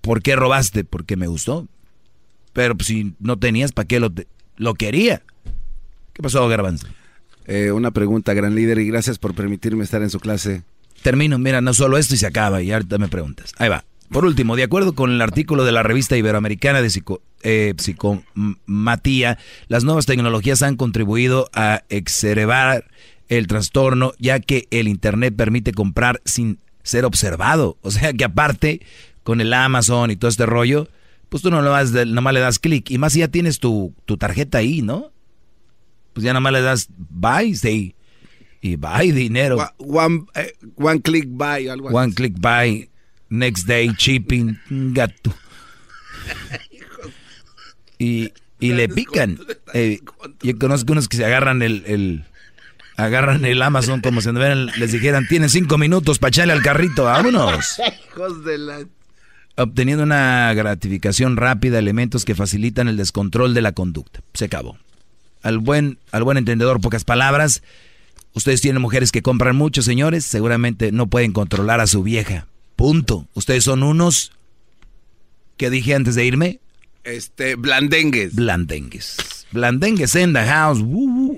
¿Por 0.01 0.21
qué 0.21 0.35
robaste? 0.35 0.83
Porque 0.83 1.15
me 1.15 1.27
gustó. 1.27 1.67
Pero 2.53 2.75
pues, 2.75 2.87
si 2.87 3.13
no 3.19 3.37
tenías, 3.37 3.71
¿para 3.71 3.87
qué 3.87 3.99
lo, 3.99 4.11
te- 4.11 4.27
lo 4.55 4.75
quería? 4.75 5.23
¿Qué 6.13 6.21
pasó, 6.21 6.47
Garbanzo? 6.47 6.87
Eh, 7.47 7.71
una 7.71 7.91
pregunta, 7.91 8.33
gran 8.33 8.55
líder, 8.55 8.79
y 8.79 8.87
gracias 8.87 9.17
por 9.19 9.35
permitirme 9.35 9.83
estar 9.83 10.01
en 10.01 10.09
su 10.09 10.19
clase. 10.19 10.63
Termino, 11.01 11.37
mira, 11.37 11.59
no 11.61 11.73
solo 11.73 11.97
esto 11.97 12.15
y 12.15 12.17
se 12.17 12.27
acaba, 12.27 12.61
y 12.61 12.71
ahorita 12.71 12.97
me 12.97 13.07
preguntas. 13.07 13.51
Ahí 13.57 13.69
va. 13.69 13.83
Por 14.09 14.23
último, 14.25 14.55
de 14.55 14.63
acuerdo 14.63 14.93
con 14.93 15.11
el 15.11 15.21
artículo 15.21 15.65
de 15.65 15.71
la 15.71 15.83
revista 15.83 16.15
iberoamericana 16.15 16.81
de 16.81 16.89
psico, 16.89 17.21
eh, 17.43 17.73
psicomatía, 17.77 19.37
las 19.67 19.83
nuevas 19.83 20.05
tecnologías 20.05 20.61
han 20.61 20.75
contribuido 20.75 21.49
a 21.53 21.83
exacerbar 21.89 22.85
el 23.27 23.47
trastorno, 23.47 24.13
ya 24.19 24.39
que 24.39 24.67
el 24.71 24.87
Internet 24.87 25.35
permite 25.35 25.73
comprar 25.73 26.21
sin 26.25 26.59
ser 26.85 27.03
observado. 27.05 27.77
O 27.81 27.91
sea 27.91 28.13
que 28.13 28.23
aparte, 28.23 28.81
con 29.23 29.41
el 29.41 29.51
Amazon 29.53 30.11
y 30.11 30.15
todo 30.15 30.29
este 30.29 30.45
rollo, 30.45 30.87
pues 31.29 31.43
tú 31.43 31.49
no 31.51 31.61
lo 31.61 31.71
vas 31.71 31.91
de- 31.91 32.05
nomás 32.05 32.33
le 32.33 32.39
das 32.39 32.59
clic. 32.59 32.89
Y 32.91 32.97
más 32.97 33.13
si 33.13 33.19
ya 33.19 33.27
tienes 33.27 33.59
tu, 33.59 33.93
tu 34.05 34.15
tarjeta 34.17 34.59
ahí, 34.59 34.81
¿no? 34.81 35.11
Pues 36.13 36.23
ya 36.23 36.31
nomás 36.33 36.53
le 36.53 36.61
das 36.61 36.87
buy, 36.97 37.55
sí, 37.55 37.95
y 38.61 38.77
buy 38.77 39.11
dinero. 39.11 39.57
One, 39.77 40.25
eh, 40.35 40.53
one 40.77 41.01
click 41.01 41.25
buy, 41.27 41.67
algo 41.67 41.89
así. 41.89 41.97
One 41.97 42.13
click 42.13 42.35
buy, 42.39 42.89
next 43.29 43.67
day 43.67 43.91
shipping, 43.97 44.57
gato. 44.93 45.33
Y, 47.97 48.33
y 48.59 48.73
le 48.73 48.89
pican. 48.89 49.39
Eh, 49.73 49.99
yo 50.41 50.57
conozco 50.59 50.91
unos 50.91 51.07
que 51.07 51.17
se 51.17 51.25
agarran 51.25 51.61
el, 51.61 51.83
el 51.85 52.25
agarran 52.97 53.45
el 53.45 53.61
Amazon 53.61 54.01
como 54.01 54.21
si 54.21 54.29
les 54.31 54.91
dijeran, 54.91 55.27
tienen 55.27 55.49
cinco 55.49 55.77
minutos 55.77 56.19
para 56.19 56.29
echarle 56.29 56.53
al 56.53 56.61
carrito, 56.61 57.05
vámonos. 57.05 57.79
Hijos 58.09 58.43
de 58.45 58.57
la... 58.57 58.85
Obteniendo 59.57 60.03
una 60.03 60.53
gratificación 60.53 61.37
rápida, 61.37 61.79
elementos 61.79 62.25
que 62.25 62.35
facilitan 62.35 62.87
el 62.87 62.97
descontrol 62.97 63.53
de 63.53 63.61
la 63.61 63.71
conducta. 63.71 64.21
Se 64.33 64.45
acabó. 64.45 64.77
Al 65.43 65.59
buen, 65.59 65.97
al 66.11 66.23
buen 66.23 66.37
entendedor, 66.37 66.81
pocas 66.81 67.05
palabras. 67.05 67.63
Ustedes 68.33 68.59
tienen 68.59 68.81
mujeres 68.81 69.13
que 69.13 69.21
compran 69.21 69.55
mucho, 69.55 69.81
señores. 69.81 70.25
Seguramente 70.25 70.91
no 70.91 71.07
pueden 71.07 71.31
controlar 71.31 71.79
a 71.79 71.87
su 71.87 72.03
vieja. 72.03 72.47
Punto. 72.75 73.27
Ustedes 73.33 73.63
son 73.63 73.83
unos... 73.83 74.33
¿Qué 75.55 75.69
dije 75.69 75.95
antes 75.95 76.15
de 76.15 76.25
irme? 76.25 76.59
Este, 77.05 77.55
blandengues. 77.55 78.35
Blandengues. 78.35 79.45
Blandengues 79.53 80.15
en 80.15 80.33
the 80.33 80.43
house. 80.43 80.83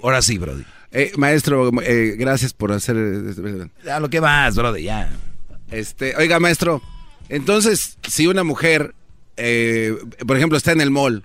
Ahora 0.01 0.23
sí, 0.23 0.39
Brody. 0.39 0.63
Eh, 0.99 1.11
maestro, 1.15 1.69
eh, 1.83 2.15
gracias 2.17 2.53
por 2.53 2.71
hacer... 2.71 2.97
Ya 3.85 3.99
lo 3.99 4.09
que 4.09 4.19
vas, 4.19 4.55
Brody, 4.55 4.81
ya. 4.81 5.11
Este, 5.69 6.15
oiga, 6.15 6.39
maestro, 6.39 6.81
entonces, 7.29 7.99
si 8.07 8.25
una 8.25 8.43
mujer, 8.43 8.95
eh, 9.35 9.95
por 10.25 10.37
ejemplo, 10.37 10.57
está 10.57 10.71
en 10.71 10.81
el 10.81 10.89
mall 10.89 11.23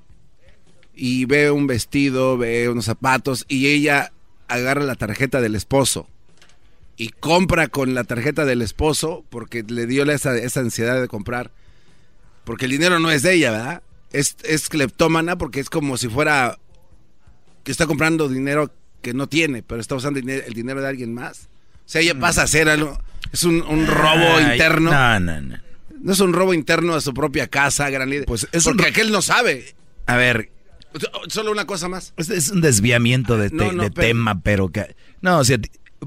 y 0.95 1.25
ve 1.25 1.51
un 1.51 1.67
vestido, 1.67 2.37
ve 2.37 2.69
unos 2.69 2.85
zapatos 2.85 3.47
y 3.49 3.69
ella 3.69 4.13
agarra 4.47 4.83
la 4.83 4.95
tarjeta 4.95 5.41
del 5.41 5.55
esposo 5.55 6.07
y 6.99 7.09
compra 7.09 7.69
con 7.69 7.95
la 7.95 8.05
tarjeta 8.05 8.45
del 8.45 8.61
esposo 8.61 9.25
porque 9.31 9.63
le 9.63 9.87
dio 9.87 10.03
esa, 10.05 10.37
esa 10.37 10.61
ansiedad 10.61 11.01
de 11.01 11.09
comprar, 11.09 11.51
porque 12.45 12.67
el 12.67 12.73
dinero 12.73 12.99
no 12.99 13.11
es 13.11 13.23
de 13.23 13.33
ella, 13.37 13.53
¿verdad? 13.53 13.83
Es, 14.13 14.37
es 14.45 14.69
cleptómana 14.69 15.39
porque 15.39 15.61
es 15.61 15.71
como 15.71 15.97
si 15.97 16.11
fuera 16.11 16.59
que 17.65 17.73
está 17.73 17.87
comprando 17.87 18.29
dinero 18.29 18.71
que 19.03 19.13
no 19.13 19.29
tiene, 19.29 19.63
pero 19.63 19.81
está 19.81 19.95
usando 19.95 20.19
el 20.19 20.55
dinero 20.55 20.81
de 20.81 20.89
alguien 20.89 21.13
más. 21.13 21.49
O 21.85 21.89
sea, 21.93 22.01
ella 22.01 22.19
pasa 22.19 22.45
a 22.45 22.47
ser 22.47 22.69
algo, 22.69 22.99
es 23.33 23.45
un, 23.45 23.61
robo 23.87 24.41
interno. 24.41 24.91
No, 24.91 25.21
no, 25.21 25.41
no. 25.41 25.59
No 26.01 26.13
es 26.13 26.21
un 26.21 26.33
robo 26.33 26.53
interno 26.53 26.95
a 26.95 27.01
su 27.01 27.15
propia 27.15 27.47
casa, 27.47 27.89
gran 27.89 28.11
líder. 28.11 28.27
Pues 28.27 28.49
es 28.51 28.65
porque 28.65 28.87
aquel 28.87 29.13
no 29.13 29.23
sabe. 29.23 29.75
A 30.07 30.17
ver. 30.17 30.51
Solo 31.29 31.53
una 31.53 31.65
cosa 31.65 31.89
más. 31.89 32.13
Es 32.17 32.51
un 32.51 32.61
desviamiento 32.61 33.39
de, 33.39 33.51
tema, 33.91 34.41
pero 34.41 34.69
que... 34.71 34.95
No, 35.21 35.45
si, 35.45 35.55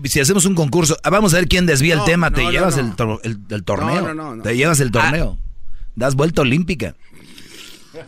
si, 0.03 0.19
hacemos 0.19 0.45
un 0.45 0.53
concurso, 0.53 0.97
ah, 1.03 1.09
vamos 1.09 1.33
a 1.33 1.37
ver 1.37 1.47
quién 1.47 1.65
desvía 1.65 1.95
el 1.95 2.03
tema, 2.03 2.31
te 2.31 2.43
llevas 2.51 2.77
el, 2.77 2.93
el, 3.23 3.63
torneo. 3.63 4.41
Te 4.43 4.55
llevas 4.55 4.79
el 4.81 4.91
torneo. 4.91 5.39
Das 5.95 6.15
vuelta 6.15 6.41
olímpica. 6.41 6.95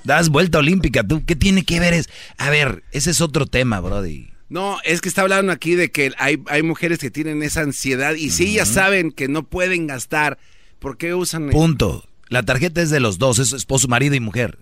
Das 0.03 0.29
vuelta 0.29 0.59
olímpica. 0.59 1.03
¿Tú 1.03 1.25
qué 1.25 1.35
tiene 1.35 1.63
que 1.63 1.79
ver? 1.79 1.93
Es, 1.93 2.09
a 2.37 2.49
ver, 2.49 2.83
ese 2.91 3.11
es 3.11 3.21
otro 3.21 3.45
tema, 3.45 3.79
Brody. 3.79 4.29
No, 4.49 4.77
es 4.83 5.01
que 5.01 5.09
está 5.09 5.23
hablando 5.23 5.51
aquí 5.51 5.75
de 5.75 5.91
que 5.91 6.13
hay, 6.17 6.41
hay 6.47 6.63
mujeres 6.63 6.99
que 6.99 7.11
tienen 7.11 7.43
esa 7.43 7.61
ansiedad 7.61 8.15
y 8.15 8.29
si 8.29 8.47
ellas 8.47 8.69
saben 8.69 9.11
que 9.11 9.27
no 9.27 9.43
pueden 9.43 9.87
gastar, 9.87 10.37
¿por 10.79 10.97
qué 10.97 11.13
usan? 11.13 11.49
Punto. 11.49 12.07
La 12.29 12.43
tarjeta 12.43 12.81
es 12.81 12.89
de 12.89 12.99
los 12.99 13.17
dos, 13.17 13.39
es 13.39 13.53
esposo, 13.53 13.87
marido 13.87 14.15
y 14.15 14.19
mujer. 14.19 14.57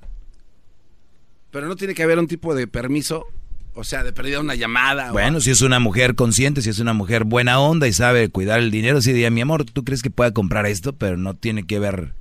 Pero 1.51 1.67
no 1.67 1.75
tiene 1.75 1.93
que 1.93 2.03
haber 2.03 2.19
un 2.19 2.27
tipo 2.27 2.53
de 2.55 2.67
permiso, 2.67 3.27
o 3.75 3.83
sea, 3.83 4.03
de 4.03 4.11
perdida 4.11 4.39
una 4.39 4.55
llamada. 4.55 5.11
Bueno, 5.11 5.39
si 5.39 5.51
es 5.51 5.61
una 5.61 5.79
mujer 5.79 6.15
consciente, 6.15 6.61
si 6.61 6.69
es 6.69 6.79
una 6.79 6.93
mujer 6.93 7.23
buena 7.23 7.59
onda 7.59 7.87
y 7.87 7.93
sabe 7.93 8.29
cuidar 8.29 8.59
el 8.59 8.71
dinero, 8.71 9.01
si 9.01 9.13
diría, 9.13 9.29
mi 9.29 9.41
amor, 9.41 9.65
¿tú 9.65 9.83
crees 9.83 10.01
que 10.01 10.09
pueda 10.09 10.31
comprar 10.31 10.65
esto? 10.65 10.93
Pero 10.93 11.17
no 11.17 11.35
tiene 11.35 11.65
que 11.65 11.79
ver. 11.79 12.13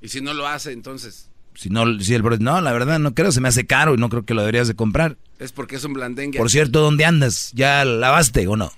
Y 0.00 0.08
si 0.08 0.20
no 0.20 0.32
lo 0.34 0.46
hace, 0.46 0.72
entonces. 0.72 1.30
Si 1.58 1.70
no, 1.70 1.98
si 1.98 2.14
el 2.14 2.22
no, 2.22 2.60
la 2.60 2.72
verdad 2.72 3.00
no 3.00 3.14
creo, 3.14 3.32
se 3.32 3.40
me 3.40 3.48
hace 3.48 3.66
caro 3.66 3.92
y 3.92 3.96
no 3.96 4.08
creo 4.08 4.24
que 4.24 4.32
lo 4.32 4.42
deberías 4.42 4.68
de 4.68 4.76
comprar. 4.76 5.16
Es 5.40 5.50
porque 5.50 5.74
es 5.74 5.82
un 5.82 5.92
blandengue. 5.92 6.38
Por 6.38 6.52
cierto, 6.52 6.80
¿dónde 6.80 7.04
andas? 7.04 7.50
¿Ya 7.52 7.84
lavaste 7.84 8.46
o 8.46 8.56
no? 8.56 8.70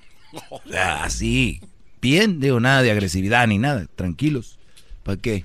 Así. 1.02 1.61
Bien, 2.01 2.40
digo, 2.40 2.59
nada 2.59 2.81
de 2.81 2.90
agresividad 2.90 3.47
ni 3.48 3.59
nada, 3.59 3.86
tranquilos. 3.97 4.59
¿Para 5.02 5.19
qué? 5.19 5.44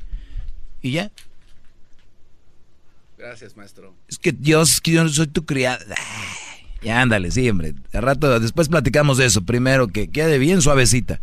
¿Y 0.81 0.91
ya? 0.91 1.11
Gracias, 3.17 3.57
maestro. 3.57 3.93
Es 4.07 4.17
que 4.17 4.31
Dios, 4.31 4.79
que 4.79 4.91
yo 4.91 5.03
no 5.03 5.09
soy 5.09 5.27
tu 5.27 5.45
criada. 5.45 5.83
Ya 6.81 7.01
ándale, 7.01 7.31
sí, 7.31 7.49
hombre. 7.49 7.73
De 7.91 7.99
rato, 7.99 8.39
después 8.39 8.69
platicamos 8.69 9.17
de 9.17 9.25
eso. 9.25 9.41
Primero, 9.41 9.89
que 9.89 10.07
quede 10.07 10.37
bien 10.37 10.61
suavecita. 10.61 11.19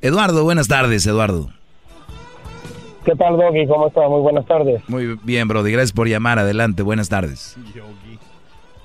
Eduardo, 0.00 0.42
buenas 0.42 0.66
tardes, 0.66 1.06
Eduardo. 1.06 1.52
¿Qué 3.04 3.16
tal, 3.16 3.36
Doggy? 3.36 3.66
¿Cómo 3.66 3.86
está? 3.88 4.06
Muy 4.08 4.20
buenas 4.20 4.44
tardes. 4.46 4.86
Muy 4.88 5.16
bien, 5.22 5.48
Brody. 5.48 5.72
Gracias 5.72 5.92
por 5.92 6.06
llamar. 6.06 6.38
Adelante. 6.38 6.82
Buenas 6.82 7.08
tardes. 7.08 7.56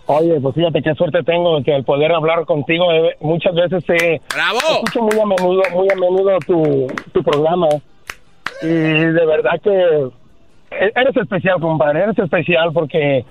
Oye, 0.07 0.39
pues 0.39 0.55
fíjate 0.55 0.81
qué 0.81 0.93
suerte 0.93 1.23
tengo 1.23 1.61
que 1.63 1.75
el 1.75 1.83
poder 1.83 2.11
hablar 2.11 2.45
contigo. 2.45 2.91
Eh, 2.91 3.17
muchas 3.21 3.53
veces 3.55 3.83
te 3.85 4.21
¡Bravo! 4.33 4.59
escucho 4.83 5.01
muy 5.01 5.19
a 5.19 5.25
menudo, 5.25 5.61
muy 5.73 5.87
a 5.91 5.95
menudo 5.95 6.37
tu, 6.45 6.87
tu 7.11 7.23
programa. 7.23 7.67
Y 8.61 8.67
de 8.67 9.25
verdad 9.25 9.59
que 9.61 9.71
e-, 10.71 10.91
eres 10.95 11.17
especial, 11.17 11.59
compadre. 11.59 12.03
Eres 12.03 12.19
especial 12.19 12.71
porque 12.71 13.25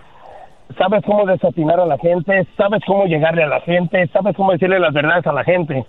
sabes 0.76 1.02
cómo 1.06 1.24
desatinar 1.26 1.78
a 1.78 1.86
la 1.86 1.96
gente, 1.98 2.46
sabes 2.56 2.82
cómo 2.86 3.06
llegarle 3.06 3.44
a 3.44 3.48
la 3.48 3.60
gente, 3.60 4.06
sabes 4.08 4.34
cómo 4.36 4.52
decirle 4.52 4.80
las 4.80 4.92
verdades 4.92 5.26
a 5.26 5.32
la 5.32 5.44
gente. 5.44 5.84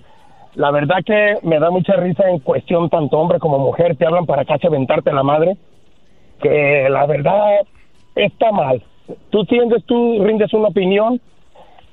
La 0.56 0.72
verdad 0.72 1.04
que 1.06 1.36
me 1.44 1.60
da 1.60 1.70
mucha 1.70 1.98
risa 1.98 2.30
en 2.30 2.40
cuestión 2.40 2.90
tanto 2.90 3.20
hombre 3.20 3.40
como 3.40 3.60
mujer 3.60 3.98
te 3.98 4.06
hablan 4.06 4.26
para 4.26 4.46
casi 4.46 4.68
aventarte 4.68 5.12
la 5.12 5.24
madre, 5.24 5.58
que 6.42 6.88
la 6.90 7.06
verdad 7.06 7.60
está 8.16 8.52
mal. 8.54 8.82
Tú 9.32 9.44
tiendes, 9.46 9.84
tú 9.86 10.24
rindes 10.24 10.54
una 10.54 10.70
opinión 10.70 11.20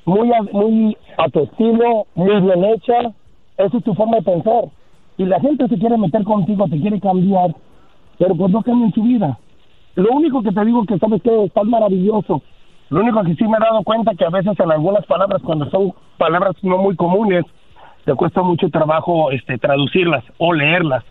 muy 0.05 0.31
muy 0.53 0.97
a 1.19 1.29
tu 1.29 1.41
estilo, 1.41 2.07
muy 2.15 2.41
bien 2.41 2.65
hecha, 2.65 3.13
esa 3.57 3.77
es 3.77 3.85
tu 3.85 3.95
forma 3.95 4.19
de 4.19 4.23
pensar. 4.23 4.65
Y 5.19 5.25
la 5.25 5.41
gente 5.41 5.67
se 5.67 5.79
quiere 5.79 5.99
meter 5.99 6.23
contigo, 6.23 6.67
te 6.69 6.81
quiere 6.81 7.01
cambiar, 7.01 7.55
pero 8.19 8.37
pues 8.37 8.53
no 8.53 8.63
cambia 8.63 8.87
en 8.87 8.93
su 8.95 9.03
vida. 9.03 9.39
Lo 9.97 10.11
único 10.13 10.41
que 10.43 10.53
te 10.53 10.65
digo 10.65 10.87
que 10.87 10.99
sabes 10.99 11.21
que 11.23 11.45
estás 11.45 11.65
maravilloso. 11.65 12.41
Lo 12.91 13.01
único 13.01 13.23
que 13.25 13.35
sí 13.35 13.45
me 13.45 13.57
he 13.57 13.61
dado 13.61 13.83
cuenta 13.83 14.15
que 14.15 14.25
a 14.25 14.31
veces 14.31 14.59
en 14.59 14.71
algunas 14.71 15.05
palabras, 15.07 15.43
cuando 15.43 15.69
son 15.71 15.93
palabras 16.17 16.55
no 16.63 16.79
muy 16.79 16.95
comunes, 16.95 17.45
te 18.05 18.15
cuesta 18.15 18.43
mucho 18.43 18.69
trabajo 18.69 19.31
este 19.31 19.59
traducirlas 19.59 20.25
o 20.39 20.53
leerlas. 20.53 21.05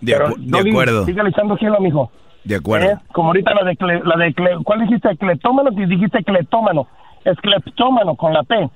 De, 0.00 0.14
acuerdo. 0.14 1.04
Sigue 1.04 1.22
echando 1.26 1.56
cielo, 1.56 1.80
mijo. 1.80 2.10
De 2.44 2.56
acuerdo. 2.56 2.90
¿Eh? 2.90 2.98
Como 3.12 3.28
ahorita 3.28 3.54
la 3.54 3.64
de, 3.64 3.76
la 4.04 4.16
de 4.16 4.34
¿cuál 4.62 4.80
dijiste? 4.80 5.16
Cleptómano, 5.16 5.74
que 5.74 5.86
dijiste 5.86 6.22
cleptómano. 6.22 6.86
Es 7.24 7.36
cleptómano 7.38 8.14
con 8.14 8.32
la 8.32 8.42
P. 8.42 8.68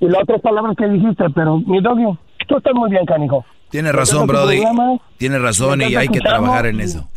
Y 0.00 0.08
la 0.08 0.18
otra 0.20 0.38
palabra 0.38 0.72
que 0.76 0.88
dijiste, 0.88 1.24
pero 1.30 1.58
mi 1.58 1.80
doggy, 1.80 2.18
tú 2.48 2.56
estás 2.56 2.74
muy 2.74 2.90
bien, 2.90 3.06
canijo. 3.06 3.44
Tienes 3.70 3.92
razón, 3.94 4.26
Brody. 4.26 4.62
Tienes 5.18 5.40
razón 5.40 5.82
y 5.82 5.94
hay 5.94 6.08
que 6.08 6.20
trabajar 6.20 6.66
en 6.66 6.80
eso. 6.80 7.08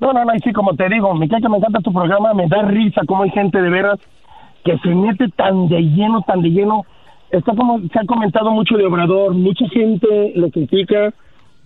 No, 0.00 0.12
no, 0.12 0.24
no, 0.24 0.34
y 0.34 0.40
sí, 0.40 0.52
como 0.52 0.74
te 0.74 0.88
digo, 0.88 1.14
me 1.14 1.26
encanta, 1.26 1.48
me 1.48 1.58
encanta 1.58 1.78
tu 1.78 1.92
programa, 1.92 2.34
me 2.34 2.48
da 2.48 2.62
risa 2.62 3.02
como 3.06 3.22
hay 3.22 3.30
gente 3.30 3.62
de 3.62 3.70
veras 3.70 4.00
que 4.64 4.76
se 4.78 4.88
mete 4.88 5.28
tan 5.28 5.68
de 5.68 5.80
lleno, 5.80 6.22
tan 6.22 6.42
de 6.42 6.50
lleno 6.50 6.84
está 7.32 7.54
como 7.54 7.80
se 7.80 7.98
ha 7.98 8.04
comentado 8.04 8.50
mucho 8.52 8.76
de 8.76 8.84
Obrador, 8.84 9.34
mucha 9.34 9.66
gente 9.68 10.32
lo 10.36 10.50
critica. 10.50 11.12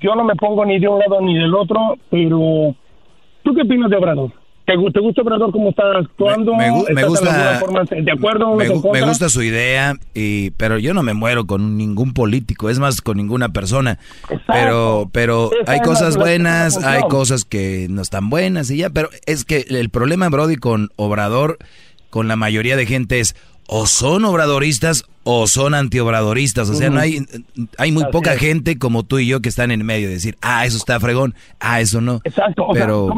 Yo 0.00 0.14
no 0.14 0.24
me 0.24 0.34
pongo 0.36 0.64
ni 0.64 0.78
de 0.78 0.88
un 0.88 0.98
lado 0.98 1.20
ni 1.20 1.36
del 1.36 1.54
otro, 1.54 1.98
pero 2.10 2.74
¿tú 3.42 3.54
qué 3.54 3.62
opinas 3.62 3.90
de 3.90 3.96
Obrador? 3.96 4.30
¿Te, 4.64 4.74
te 4.92 5.00
gusta 5.00 5.22
Obrador 5.22 5.52
cómo 5.52 5.70
está 5.70 5.84
actuando? 5.96 6.54
Me, 6.54 6.70
gusta. 6.70 7.60
¿De 7.90 8.12
acuerdo? 8.12 8.56
Me, 8.56 9.02
gusta 9.02 9.28
su 9.28 9.42
idea, 9.42 9.94
y, 10.12 10.50
pero 10.52 10.78
yo 10.78 10.92
no 10.92 11.02
me 11.02 11.14
muero 11.14 11.46
con 11.46 11.76
ningún 11.76 12.12
político, 12.12 12.68
es 12.68 12.78
más, 12.78 13.00
con 13.00 13.16
ninguna 13.16 13.50
persona. 13.50 13.98
Pero, 14.48 15.08
pero 15.12 15.50
hay 15.66 15.80
cosas 15.80 16.16
buenas, 16.16 16.82
hay 16.82 17.02
cosas 17.02 17.44
que 17.44 17.86
no 17.90 18.02
están 18.02 18.28
buenas 18.28 18.70
y 18.70 18.78
ya. 18.78 18.90
Pero 18.90 19.08
es 19.26 19.44
que 19.44 19.64
el 19.68 19.88
problema, 19.90 20.28
Brody, 20.28 20.56
con 20.56 20.90
Obrador, 20.96 21.58
con 22.10 22.26
la 22.26 22.34
mayoría 22.36 22.76
de 22.76 22.86
gente 22.86 23.20
es 23.20 23.36
o 23.68 23.86
son 23.86 24.24
obradoristas 24.24 25.04
o 25.24 25.46
son 25.46 25.74
antiobradoristas. 25.74 26.70
O 26.70 26.74
sea, 26.74 26.90
no 26.90 27.00
hay, 27.00 27.18
hay 27.78 27.92
muy 27.92 28.04
poca 28.12 28.36
gente 28.36 28.78
como 28.78 29.02
tú 29.02 29.18
y 29.18 29.26
yo 29.26 29.40
que 29.40 29.48
están 29.48 29.70
en 29.70 29.84
medio 29.84 30.08
de 30.08 30.14
decir, 30.14 30.36
ah, 30.40 30.64
eso 30.64 30.76
está 30.76 31.00
fregón, 31.00 31.34
ah, 31.60 31.80
eso 31.80 32.00
no. 32.00 32.20
Exacto. 32.24 32.68
Pero... 32.72 33.08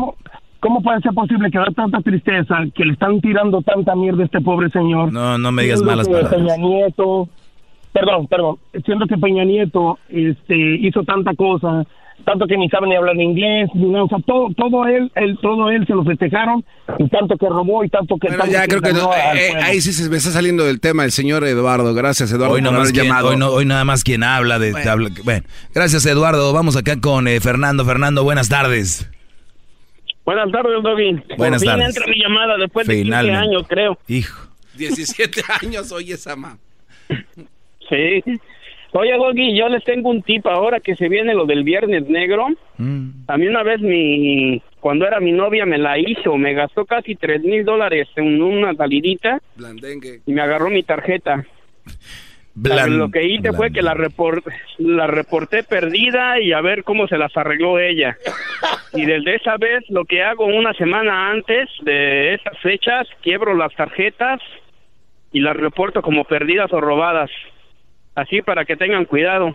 ¿cómo, 0.60 0.82
puede 0.82 1.00
ser 1.00 1.12
posible 1.12 1.50
que 1.50 1.58
da 1.58 1.66
tanta 1.74 2.00
tristeza, 2.00 2.56
que 2.74 2.84
le 2.84 2.94
están 2.94 3.20
tirando 3.20 3.62
tanta 3.62 3.94
mierda 3.94 4.22
a 4.22 4.24
este 4.26 4.40
pobre 4.40 4.70
señor? 4.70 5.12
No, 5.12 5.38
no 5.38 5.52
me 5.52 5.62
digas 5.62 5.82
malas 5.82 6.08
palabras. 6.08 6.34
Peña 6.34 6.56
Nieto, 6.56 7.28
perdón, 7.92 8.26
perdón, 8.26 8.56
siendo 8.84 9.06
que 9.06 9.18
Peña 9.18 9.44
Nieto 9.44 9.98
este, 10.08 10.56
hizo 10.56 11.04
tanta 11.04 11.34
cosa, 11.34 11.84
tanto 12.24 12.46
que 12.46 12.56
ni 12.56 12.68
sabe 12.68 12.88
ni 12.88 12.96
hablar 12.96 13.16
inglés, 13.16 13.70
ni 13.74 13.88
nada, 13.90 14.04
o 14.04 14.08
sea, 14.08 14.18
todo, 14.26 14.48
todo 14.56 14.86
él, 14.86 15.10
él, 15.14 15.38
todo 15.40 15.70
él 15.70 15.86
se 15.86 15.94
lo 15.94 16.04
festejaron, 16.04 16.64
y 16.98 17.08
tanto 17.08 17.36
que 17.36 17.48
robó 17.48 17.84
y 17.84 17.88
tanto 17.88 18.16
que... 18.18 18.28
Bueno, 18.28 18.46
ya 18.46 18.66
creo 18.66 18.82
que 18.82 18.90
eh, 18.90 19.54
ahí 19.62 19.80
sí 19.80 19.92
se 19.92 20.08
me 20.10 20.16
está 20.16 20.30
saliendo 20.30 20.64
del 20.64 20.80
tema 20.80 21.04
el 21.04 21.12
señor 21.12 21.44
Eduardo, 21.44 21.94
gracias 21.94 22.30
Eduardo 22.32 22.54
hoy, 22.54 22.62
no 22.62 22.72
más 22.72 22.92
llamado. 22.92 23.28
Hoy, 23.52 23.64
nada 23.64 23.84
más 23.84 24.04
quien 24.04 24.22
habla 24.22 24.58
de... 24.58 24.72
Bueno, 25.24 25.44
gracias 25.74 26.04
Eduardo, 26.06 26.52
vamos 26.52 26.76
acá 26.76 27.00
con 27.00 27.28
eh, 27.28 27.40
Fernando, 27.40 27.84
Fernando, 27.84 28.24
buenas 28.24 28.48
tardes. 28.48 29.10
Buenas 30.24 30.52
tardes, 30.52 30.82
Doggy. 30.82 31.22
Buenas 31.38 31.62
Por 31.62 31.72
fin 31.72 31.80
tardes. 31.80 31.96
entra 31.96 32.06
mi 32.06 32.20
llamada 32.20 32.56
después 32.58 32.86
de 32.86 32.94
15 32.96 33.04
Finalmente. 33.06 33.38
años, 33.40 33.62
creo. 33.66 33.98
Hijo. 34.08 34.48
17 34.76 35.40
años, 35.62 35.90
oye, 35.90 36.16
Sama. 36.18 36.58
Sí. 37.88 38.22
Oye, 38.92 39.12
Doggy, 39.16 39.54
yo 39.56 39.68
les 39.68 39.84
tengo 39.84 40.08
un 40.08 40.22
tip 40.22 40.46
ahora 40.46 40.80
que 40.80 40.96
se 40.96 41.08
viene 41.08 41.34
lo 41.34 41.44
del 41.44 41.62
Viernes 41.62 42.08
Negro. 42.08 42.46
A 43.28 43.36
mí 43.36 43.46
una 43.46 43.62
vez 43.62 43.80
mi, 43.80 44.62
cuando 44.80 45.06
era 45.06 45.20
mi 45.20 45.32
novia 45.32 45.66
me 45.66 45.76
la 45.78 45.98
hizo, 45.98 46.36
me 46.38 46.54
gastó 46.54 46.86
casi 46.86 47.14
tres 47.14 47.42
mil 47.42 47.64
dólares 47.64 48.08
en 48.16 48.40
una 48.42 48.72
salidita 48.74 49.40
Blandengue. 49.56 50.20
y 50.26 50.32
me 50.32 50.40
agarró 50.40 50.70
mi 50.70 50.82
tarjeta. 50.82 51.44
Blan- 52.54 52.96
lo 52.98 53.10
que 53.10 53.24
hice 53.24 53.52
fue 53.52 53.70
que 53.72 53.82
la, 53.82 53.94
repor- 53.94 54.42
la 54.78 55.06
reporté 55.06 55.62
perdida 55.62 56.40
y 56.40 56.52
a 56.52 56.60
ver 56.60 56.82
cómo 56.82 57.06
se 57.06 57.16
las 57.18 57.36
arregló 57.36 57.78
ella. 57.78 58.16
Y 58.94 59.04
desde 59.04 59.36
esa 59.36 59.56
vez 59.58 59.84
lo 59.90 60.04
que 60.06 60.22
hago 60.24 60.46
una 60.46 60.72
semana 60.74 61.30
antes 61.30 61.68
de 61.82 62.34
esas 62.34 62.58
fechas, 62.60 63.06
quiebro 63.22 63.54
las 63.54 63.72
tarjetas 63.74 64.40
y 65.30 65.40
las 65.40 65.56
reporto 65.56 66.00
como 66.02 66.24
perdidas 66.24 66.72
o 66.72 66.80
robadas. 66.80 67.30
Así 68.18 68.42
para 68.42 68.64
que 68.64 68.76
tengan 68.76 69.04
cuidado. 69.04 69.54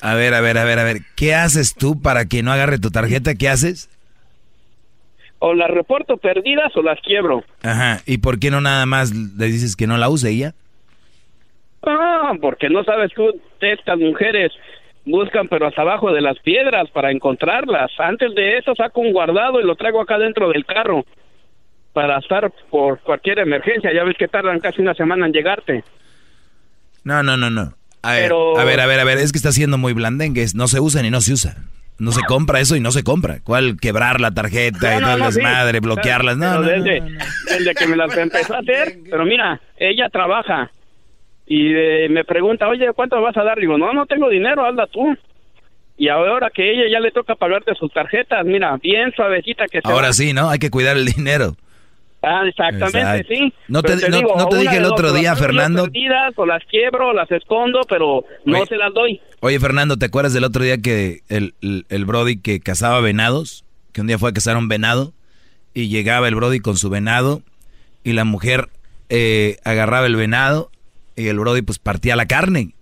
A 0.00 0.14
ver, 0.14 0.32
a 0.32 0.40
ver, 0.40 0.56
a 0.56 0.64
ver, 0.64 0.78
a 0.78 0.84
ver. 0.84 0.96
¿Qué 1.14 1.34
haces 1.34 1.74
tú 1.74 2.00
para 2.00 2.24
que 2.24 2.42
no 2.42 2.52
agarre 2.52 2.78
tu 2.78 2.90
tarjeta? 2.90 3.34
¿Qué 3.34 3.50
haces? 3.50 3.90
O 5.40 5.52
las 5.52 5.70
reporto 5.70 6.16
perdidas 6.16 6.74
o 6.74 6.82
las 6.82 6.98
quiebro. 7.02 7.44
Ajá. 7.62 7.98
¿Y 8.06 8.18
por 8.18 8.38
qué 8.38 8.50
no 8.50 8.62
nada 8.62 8.86
más 8.86 9.14
le 9.14 9.46
dices 9.46 9.76
que 9.76 9.86
no 9.86 9.98
la 9.98 10.08
use 10.08 10.30
ella? 10.30 10.54
Ah, 11.82 12.32
porque 12.40 12.70
no 12.70 12.82
sabes 12.82 13.12
tú, 13.12 13.38
estas 13.60 13.98
mujeres 13.98 14.52
buscan 15.04 15.48
pero 15.48 15.66
hasta 15.66 15.82
abajo 15.82 16.12
de 16.12 16.22
las 16.22 16.38
piedras 16.38 16.88
para 16.90 17.10
encontrarlas. 17.10 17.90
Antes 17.98 18.34
de 18.34 18.56
eso 18.56 18.74
saco 18.74 19.02
un 19.02 19.12
guardado 19.12 19.60
y 19.60 19.64
lo 19.64 19.76
traigo 19.76 20.00
acá 20.00 20.18
dentro 20.18 20.48
del 20.48 20.64
carro 20.64 21.04
para 21.92 22.18
estar 22.18 22.50
por 22.70 23.00
cualquier 23.00 23.40
emergencia. 23.40 23.92
Ya 23.92 24.04
ves 24.04 24.16
que 24.16 24.28
tardan 24.28 24.60
casi 24.60 24.80
una 24.80 24.94
semana 24.94 25.26
en 25.26 25.32
llegarte. 25.32 25.84
No, 27.04 27.22
no, 27.22 27.36
no, 27.36 27.50
no. 27.50 27.74
A 28.02 28.12
ver, 28.12 28.22
Pero- 28.24 28.58
a 28.58 28.64
ver, 28.64 28.80
a 28.80 28.86
ver, 28.86 29.00
a 29.00 29.04
ver. 29.04 29.18
Es 29.18 29.32
que 29.32 29.38
está 29.38 29.52
siendo 29.52 29.78
muy 29.78 29.92
blandengue. 29.92 30.46
No 30.54 30.68
se 30.68 30.80
usa 30.80 31.02
ni 31.02 31.10
no 31.10 31.20
se 31.20 31.32
usa. 31.32 31.56
No 31.98 32.12
se 32.12 32.22
compra 32.22 32.60
eso 32.60 32.76
y 32.76 32.80
no 32.80 32.92
se 32.92 33.02
compra. 33.02 33.40
¿Cuál 33.44 33.76
quebrar 33.78 34.22
la 34.22 34.30
tarjeta 34.30 34.96
y 34.96 35.00
No, 35.02 35.06
todo 35.08 35.18
no, 35.18 35.30
sí. 35.32 35.36
desmadre, 35.40 35.80
bloquearlas? 35.80 36.38
No, 36.38 36.62
desde, 36.62 37.02
desde 37.46 37.74
que 37.74 37.86
me 37.86 37.94
las 37.96 38.16
empezó 38.16 38.54
a 38.54 38.60
hacer, 38.60 39.00
pero 39.10 39.26
mira, 39.26 39.60
ella 39.76 40.08
trabaja 40.08 40.70
y 41.46 41.74
eh, 41.74 42.08
me 42.08 42.24
pregunta, 42.24 42.68
oye, 42.68 42.86
¿cuánto 42.94 43.20
vas 43.20 43.36
a 43.36 43.42
dar? 43.44 43.58
Digo, 43.58 43.76
no, 43.76 43.92
no 43.92 44.06
tengo 44.06 44.30
dinero, 44.30 44.64
hazla 44.64 44.86
tú. 44.86 45.14
Y 45.98 46.08
ahora 46.08 46.48
que 46.48 46.72
ella 46.72 46.84
ya 46.90 47.00
le 47.00 47.10
toca 47.10 47.34
pagarte 47.34 47.74
sus 47.74 47.92
tarjetas, 47.92 48.46
mira, 48.46 48.78
bien 48.82 49.12
suavecita 49.14 49.66
que 49.66 49.82
se 49.82 49.86
Ahora 49.92 50.06
va. 50.06 50.12
sí, 50.14 50.32
¿no? 50.32 50.48
Hay 50.48 50.58
que 50.58 50.70
cuidar 50.70 50.96
el 50.96 51.04
dinero. 51.04 51.54
Ah, 52.22 52.42
exactamente, 52.46 52.98
Exacto. 52.98 53.28
sí. 53.34 53.52
No 53.68 53.82
te- 53.82 53.96
no- 53.96 54.16
digo, 54.18 54.34
no 54.36 54.46
te 54.48 54.54
una 54.56 54.60
dije 54.62 54.76
el 54.76 54.84
otro 54.84 55.12
día, 55.12 55.34
Fernando. 55.36 55.84
perdidas, 55.84 56.34
o 56.36 56.44
las 56.44 56.62
quiebro, 56.66 57.08
o 57.08 57.12
las 57.14 57.30
escondo, 57.30 57.80
pero 57.88 58.24
no 58.44 58.66
se 58.66 58.76
las 58.76 58.92
doy. 58.92 59.20
Oye, 59.40 59.58
Fernando, 59.58 59.96
¿te 59.96 60.04
acuerdas 60.06 60.34
del 60.34 60.44
otro 60.44 60.62
día 60.62 60.78
que 60.78 61.20
el, 61.30 61.54
el, 61.62 61.86
el 61.88 62.04
Brody 62.04 62.36
que 62.38 62.60
cazaba 62.60 63.00
venados? 63.00 63.64
Que 63.92 64.02
un 64.02 64.06
día 64.06 64.18
fue 64.18 64.30
a 64.30 64.32
cazar 64.34 64.56
un 64.58 64.68
venado 64.68 65.14
y 65.72 65.88
llegaba 65.88 66.28
el 66.28 66.34
Brody 66.34 66.60
con 66.60 66.76
su 66.76 66.90
venado 66.90 67.40
y 68.04 68.12
la 68.12 68.24
mujer 68.24 68.68
eh, 69.08 69.56
agarraba 69.64 70.04
el 70.06 70.16
venado 70.16 70.70
y 71.16 71.28
el 71.28 71.38
Brody 71.38 71.62
pues 71.62 71.78
partía 71.78 72.16
la 72.16 72.26
carne. 72.26 72.74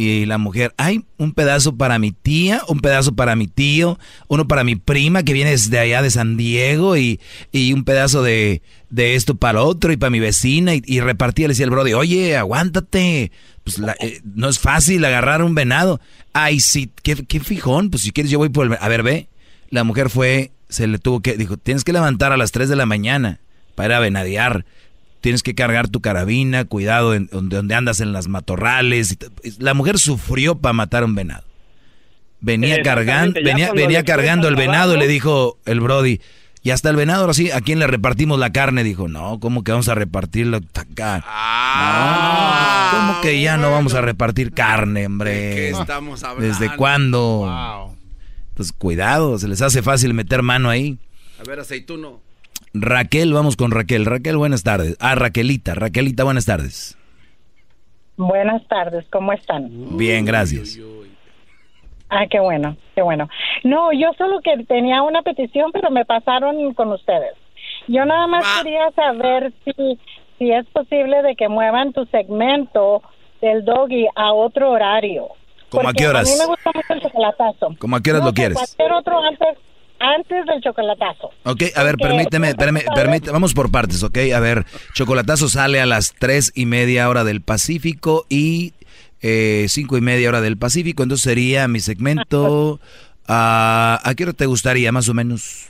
Y 0.00 0.26
la 0.26 0.38
mujer, 0.38 0.72
ay, 0.76 1.02
un 1.16 1.32
pedazo 1.32 1.74
para 1.76 1.98
mi 1.98 2.12
tía, 2.12 2.62
un 2.68 2.78
pedazo 2.78 3.16
para 3.16 3.34
mi 3.34 3.48
tío, 3.48 3.98
uno 4.28 4.46
para 4.46 4.62
mi 4.62 4.76
prima 4.76 5.24
que 5.24 5.32
viene 5.32 5.50
desde 5.50 5.76
allá 5.80 6.02
de 6.02 6.10
San 6.12 6.36
Diego 6.36 6.96
y, 6.96 7.18
y 7.50 7.72
un 7.72 7.82
pedazo 7.82 8.22
de, 8.22 8.62
de 8.90 9.16
esto 9.16 9.34
para 9.34 9.60
otro 9.62 9.90
y 9.92 9.96
para 9.96 10.10
mi 10.10 10.20
vecina 10.20 10.76
y, 10.76 10.82
y 10.86 11.00
repartía, 11.00 11.48
le 11.48 11.52
decía 11.54 11.64
el 11.64 11.72
Brody, 11.72 11.94
oye, 11.94 12.36
aguántate, 12.36 13.32
pues 13.64 13.80
la- 13.80 13.96
eh, 13.98 14.20
no 14.36 14.48
es 14.48 14.60
fácil 14.60 15.04
agarrar 15.04 15.42
un 15.42 15.56
venado. 15.56 16.00
Ay, 16.32 16.60
sí, 16.60 16.90
qué, 17.02 17.16
qué 17.26 17.40
fijón, 17.40 17.90
pues 17.90 18.04
si 18.04 18.12
quieres 18.12 18.30
yo 18.30 18.38
voy 18.38 18.50
por 18.50 18.66
el... 18.66 18.78
A 18.80 18.86
ver, 18.86 19.02
ve, 19.02 19.28
la 19.70 19.82
mujer 19.82 20.10
fue, 20.10 20.52
se 20.68 20.86
le 20.86 21.00
tuvo 21.00 21.22
que, 21.22 21.36
dijo, 21.36 21.56
tienes 21.56 21.82
que 21.82 21.92
levantar 21.92 22.30
a 22.30 22.36
las 22.36 22.52
3 22.52 22.68
de 22.68 22.76
la 22.76 22.86
mañana 22.86 23.40
para 23.74 23.88
ir 23.88 23.94
a 23.94 23.98
venadear. 24.00 24.64
Tienes 25.20 25.42
que 25.42 25.54
cargar 25.54 25.88
tu 25.88 26.00
carabina, 26.00 26.64
cuidado 26.64 27.14
en 27.14 27.26
donde, 27.26 27.56
donde 27.56 27.74
andas 27.74 28.00
en 28.00 28.12
las 28.12 28.28
matorrales. 28.28 29.18
La 29.58 29.74
mujer 29.74 29.98
sufrió 29.98 30.56
para 30.58 30.72
matar 30.72 31.04
un 31.04 31.14
venado. 31.14 31.44
Venía 32.40 32.82
cargando, 32.82 33.40
venía, 33.42 33.72
venía 33.72 34.04
cargando 34.04 34.46
el 34.46 34.54
venado 34.54 34.94
y 34.94 34.98
le 34.98 35.08
dijo 35.08 35.58
el 35.64 35.80
Brody, 35.80 36.20
ya 36.62 36.74
está 36.74 36.90
el 36.90 36.96
venado, 36.96 37.22
ahora 37.22 37.34
sí, 37.34 37.50
¿a 37.50 37.60
quién 37.60 37.78
le 37.78 37.86
repartimos 37.86 38.38
la 38.38 38.52
carne? 38.52 38.84
Dijo, 38.84 39.08
no, 39.08 39.40
¿cómo 39.40 39.64
que 39.64 39.72
vamos 39.72 39.88
a 39.88 39.94
repartirlo 39.94 40.60
acá? 40.74 41.24
Ah. 41.26 42.90
No, 42.92 42.98
¿cómo 42.98 43.20
que 43.22 43.40
ya 43.40 43.56
no 43.56 43.70
vamos 43.70 43.94
a 43.94 44.00
repartir 44.00 44.52
carne, 44.52 45.06
hombre? 45.06 45.32
¿De 45.32 45.54
qué 45.54 45.70
estamos 45.70 46.22
hablando? 46.22 46.46
¿Desde 46.46 46.76
cuándo? 46.76 47.94
Entonces, 48.50 48.74
cuidado, 48.76 49.38
se 49.38 49.48
les 49.48 49.62
hace 49.62 49.82
fácil 49.82 50.14
meter 50.14 50.42
mano 50.42 50.68
ahí. 50.68 50.98
A 51.40 51.44
ver, 51.44 51.60
aceituno. 51.60 52.20
Raquel, 52.82 53.32
vamos 53.32 53.56
con 53.56 53.70
Raquel. 53.70 54.06
Raquel, 54.06 54.36
buenas 54.36 54.62
tardes. 54.62 54.96
Ah, 55.00 55.14
Raquelita, 55.14 55.74
Raquelita, 55.74 56.24
buenas 56.24 56.46
tardes. 56.46 56.96
Buenas 58.16 58.66
tardes, 58.66 59.04
¿cómo 59.10 59.32
están? 59.32 59.96
Bien, 59.96 60.24
gracias. 60.24 60.78
Ah, 62.10 62.26
qué 62.28 62.40
bueno, 62.40 62.76
qué 62.94 63.02
bueno. 63.02 63.28
No, 63.64 63.92
yo 63.92 64.12
solo 64.16 64.40
que 64.40 64.64
tenía 64.64 65.02
una 65.02 65.22
petición, 65.22 65.70
pero 65.72 65.90
me 65.90 66.04
pasaron 66.04 66.74
con 66.74 66.90
ustedes. 66.92 67.34
Yo 67.86 68.04
nada 68.04 68.26
más 68.26 68.44
quería 68.58 68.90
saber 68.92 69.52
si, 69.64 69.98
si 70.38 70.50
es 70.50 70.66
posible 70.66 71.22
de 71.22 71.36
que 71.36 71.48
muevan 71.48 71.92
tu 71.92 72.06
segmento 72.06 73.02
del 73.40 73.64
doggy 73.64 74.06
a 74.14 74.32
otro 74.32 74.70
horario. 74.70 75.28
¿Cómo 75.68 75.88
a 75.88 75.92
qué 75.92 76.08
horas? 76.08 76.28
A 76.28 76.32
mí 76.32 76.38
me 76.40 76.46
gusta 76.46 76.70
mucho 76.74 76.94
el 76.94 77.00
chocolatazo. 77.02 77.74
¿Cómo 77.78 77.96
a 77.96 78.00
qué 78.00 78.10
horas 78.10 78.22
No 78.22 78.28
lo 78.28 78.34
quieres? 78.34 78.56
Cualquier 78.56 78.92
otro 78.92 79.22
antes, 79.22 79.58
antes 80.00 80.46
del 80.46 80.60
chocolatazo. 80.62 81.30
Ok, 81.44 81.62
a 81.74 81.82
ver, 81.82 81.96
Porque- 81.96 82.14
permíteme, 82.14 82.54
permí- 82.54 82.84
permíteme, 82.94 83.32
vamos 83.32 83.54
por 83.54 83.70
partes, 83.70 84.02
ok. 84.02 84.18
A 84.34 84.40
ver, 84.40 84.64
Chocolatazo 84.94 85.48
sale 85.48 85.80
a 85.80 85.86
las 85.86 86.14
tres 86.18 86.52
y 86.54 86.66
media 86.66 87.08
hora 87.08 87.24
del 87.24 87.40
Pacífico 87.42 88.24
y 88.28 88.72
eh, 89.20 89.66
cinco 89.68 89.96
y 89.98 90.00
media 90.00 90.28
hora 90.28 90.40
del 90.40 90.56
Pacífico, 90.56 91.02
entonces 91.02 91.24
sería 91.24 91.66
mi 91.68 91.80
segmento. 91.80 92.80
ah, 93.26 94.00
¿A 94.04 94.14
qué 94.14 94.24
hora 94.24 94.32
te 94.32 94.46
gustaría, 94.46 94.92
más 94.92 95.08
o 95.08 95.14
menos? 95.14 95.66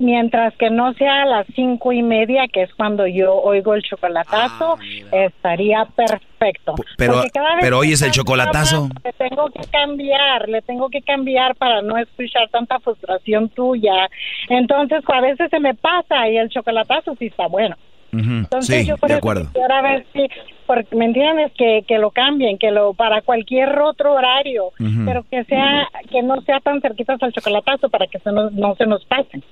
Mientras 0.00 0.54
que 0.56 0.70
no 0.70 0.94
sea 0.94 1.22
a 1.22 1.26
las 1.26 1.46
cinco 1.56 1.92
y 1.92 2.02
media, 2.02 2.46
que 2.46 2.62
es 2.62 2.72
cuando 2.74 3.06
yo 3.08 3.34
oigo 3.34 3.74
el 3.74 3.82
chocolatazo, 3.82 4.78
estaría 5.10 5.86
perfecto. 5.86 6.74
Pero, 6.96 7.22
vez 7.22 7.32
pero 7.60 7.78
hoy 7.78 7.88
que 7.88 7.94
es 7.94 8.02
el 8.02 8.12
chocolatazo. 8.12 8.88
Le 9.04 9.12
tengo 9.14 9.50
que 9.50 9.66
cambiar, 9.72 10.48
le 10.48 10.62
tengo 10.62 10.88
que 10.88 11.02
cambiar 11.02 11.56
para 11.56 11.82
no 11.82 11.98
escuchar 11.98 12.48
tanta 12.50 12.78
frustración 12.78 13.48
tuya. 13.48 14.08
Entonces, 14.48 15.02
a 15.06 15.20
veces 15.20 15.50
se 15.50 15.58
me 15.58 15.74
pasa 15.74 16.28
y 16.28 16.36
el 16.36 16.48
chocolatazo 16.48 17.16
sí 17.18 17.26
está 17.26 17.48
bueno. 17.48 17.76
Ujú, 18.12 18.22
Entonces, 18.22 18.82
Sí, 18.82 18.86
yo 18.86 18.96
por 18.98 19.10
de 19.10 19.16
acuerdo. 19.16 19.46
quisiera 19.46 19.82
ver 19.82 20.06
si, 20.12 20.28
porque, 20.68 20.94
¿me 20.94 21.06
entiendes? 21.06 21.50
Que, 21.58 21.82
que 21.88 21.98
lo 21.98 22.12
cambien, 22.12 22.58
que 22.58 22.70
lo 22.70 22.94
para 22.94 23.22
cualquier 23.22 23.76
otro 23.80 24.12
horario, 24.12 24.70
pero 25.04 25.24
que 25.28 25.42
sea 25.44 25.88
que 26.10 26.22
no 26.22 26.40
sea 26.42 26.60
tan 26.60 26.80
cerquitas 26.80 27.20
al 27.22 27.32
chocolatazo 27.32 27.88
para 27.88 28.06
que 28.06 28.20
se 28.20 28.30
nos- 28.30 28.52
no 28.52 28.76
se 28.76 28.86
nos 28.86 29.04
pasen. 29.06 29.42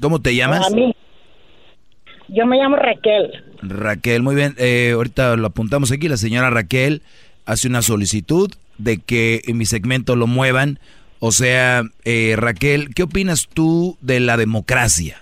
¿Cómo 0.00 0.20
te 0.20 0.34
llamas? 0.34 0.66
A 0.66 0.70
mí. 0.74 0.92
Yo 2.28 2.46
me 2.46 2.56
llamo 2.56 2.76
Raquel. 2.76 3.44
Raquel, 3.62 4.22
muy 4.22 4.34
bien. 4.34 4.54
Eh, 4.58 4.92
ahorita 4.94 5.36
lo 5.36 5.46
apuntamos 5.48 5.92
aquí. 5.92 6.08
La 6.08 6.16
señora 6.16 6.50
Raquel 6.50 7.02
hace 7.46 7.68
una 7.68 7.82
solicitud 7.82 8.50
de 8.78 8.98
que 8.98 9.42
en 9.46 9.58
mi 9.58 9.66
segmento 9.66 10.16
lo 10.16 10.26
muevan. 10.26 10.78
O 11.18 11.30
sea, 11.30 11.82
eh, 12.04 12.34
Raquel, 12.36 12.94
¿qué 12.94 13.04
opinas 13.04 13.48
tú 13.52 13.96
de 14.00 14.18
la 14.20 14.36
democracia? 14.36 15.18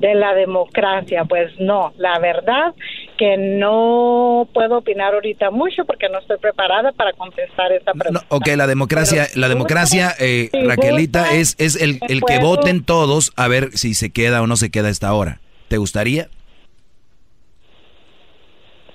De 0.00 0.14
la 0.14 0.32
democracia, 0.34 1.24
pues 1.26 1.52
no, 1.60 1.92
la 1.98 2.18
verdad 2.18 2.74
que 3.18 3.36
no 3.36 4.48
puedo 4.54 4.78
opinar 4.78 5.12
ahorita 5.12 5.50
mucho 5.50 5.84
porque 5.84 6.08
no 6.08 6.18
estoy 6.20 6.38
preparada 6.38 6.90
para 6.92 7.12
contestar 7.12 7.70
esa 7.72 7.92
pregunta. 7.92 8.24
Ok, 8.30 8.48
la 8.56 8.66
democracia, 8.66 9.26
la 9.36 9.48
democracia, 9.50 10.14
eh, 10.18 10.48
si 10.50 10.64
Raquelita, 10.64 11.20
gusta, 11.20 11.36
es, 11.36 11.54
es 11.58 11.80
el, 11.82 11.98
el 12.08 12.20
que 12.22 12.38
puedo- 12.38 12.56
voten 12.56 12.82
todos 12.84 13.32
a 13.36 13.46
ver 13.48 13.72
si 13.72 13.92
se 13.92 14.10
queda 14.10 14.40
o 14.40 14.46
no 14.46 14.56
se 14.56 14.70
queda 14.70 14.88
a 14.88 14.90
esta 14.90 15.12
hora. 15.12 15.38
¿Te 15.68 15.76
gustaría? 15.76 16.28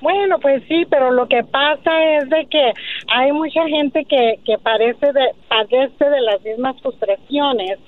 Bueno, 0.01 0.39
pues 0.39 0.63
sí, 0.67 0.85
pero 0.89 1.11
lo 1.11 1.27
que 1.27 1.43
pasa 1.43 1.91
es 2.17 2.29
de 2.29 2.45
que 2.49 2.73
hay 3.07 3.31
mucha 3.31 3.67
gente 3.67 4.05
que, 4.05 4.39
que 4.45 4.57
parece 4.57 5.13
de, 5.13 5.29
padece 5.47 6.05
de 6.05 6.21
las 6.21 6.41
mismas 6.43 6.75
frustraciones. 6.81 7.79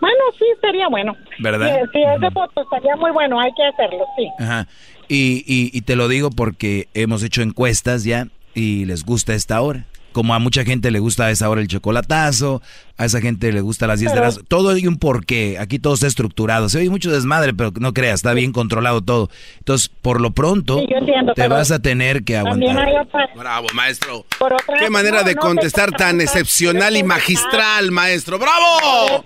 Bueno, 0.00 0.16
sí, 0.38 0.44
sería 0.60 0.88
bueno. 0.88 1.16
¿Verdad? 1.38 1.80
Si, 1.92 1.98
si 1.98 2.02
es 2.02 2.20
de 2.20 2.30
voto, 2.30 2.62
estaría 2.62 2.96
muy 2.96 3.10
bueno, 3.10 3.38
hay 3.38 3.52
que 3.52 3.64
hacerlo, 3.64 4.04
sí. 4.16 4.28
Ajá. 4.38 4.66
Y, 5.08 5.44
y, 5.46 5.76
y 5.76 5.80
te 5.82 5.96
lo 5.96 6.08
digo 6.08 6.30
porque 6.30 6.88
hemos 6.94 7.22
hecho 7.22 7.42
encuestas 7.42 8.04
ya 8.04 8.28
y 8.54 8.84
les 8.84 9.04
gusta 9.04 9.34
esta 9.34 9.60
hora. 9.60 9.84
Como 10.12 10.34
a 10.34 10.38
mucha 10.38 10.64
gente 10.64 10.90
le 10.90 10.98
gusta 10.98 11.26
a 11.26 11.30
esa 11.30 11.48
hora 11.48 11.60
el 11.60 11.68
chocolatazo, 11.68 12.62
A 13.00 13.06
esa 13.06 13.20
gente 13.22 13.50
le 13.50 13.62
gusta 13.62 13.86
a 13.86 13.88
las 13.88 14.00
10 14.00 14.12
de 14.12 14.20
la 14.20 14.30
Todo 14.46 14.68
hay 14.68 14.86
un 14.86 14.98
porqué. 14.98 15.56
Aquí 15.58 15.78
todo 15.78 15.94
está 15.94 16.06
estructurado. 16.06 16.68
Se 16.68 16.76
oye 16.78 16.90
mucho 16.90 17.10
desmadre, 17.10 17.54
pero 17.54 17.72
no 17.80 17.94
creas, 17.94 18.16
está 18.16 18.34
bien 18.34 18.52
controlado 18.52 19.00
todo. 19.00 19.30
Entonces, 19.58 19.88
por 19.88 20.20
lo 20.20 20.32
pronto, 20.32 20.78
Sí, 20.80 20.86
yo 20.90 20.98
entiendo, 20.98 21.32
te 21.32 21.40
pero 21.42 21.54
vas 21.54 21.70
a 21.70 21.78
tener 21.78 22.24
que 22.24 22.36
aguantar. 22.36 22.86
otra- 23.00 23.30
Bravo, 23.34 23.68
maestro. 23.72 24.26
por 24.38 24.52
otra- 24.52 24.76
Qué 24.78 24.90
manera 24.90 25.20
no, 25.22 25.24
de 25.28 25.34
contestar 25.36 25.90
te- 25.92 25.96
tan 25.96 26.20
excepcional 26.20 26.94
y 26.94 27.02
magistral, 27.02 27.90
maestro. 27.90 28.38
¡Bravo! 28.38 29.24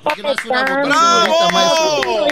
¡Bravo! 0.85 2.27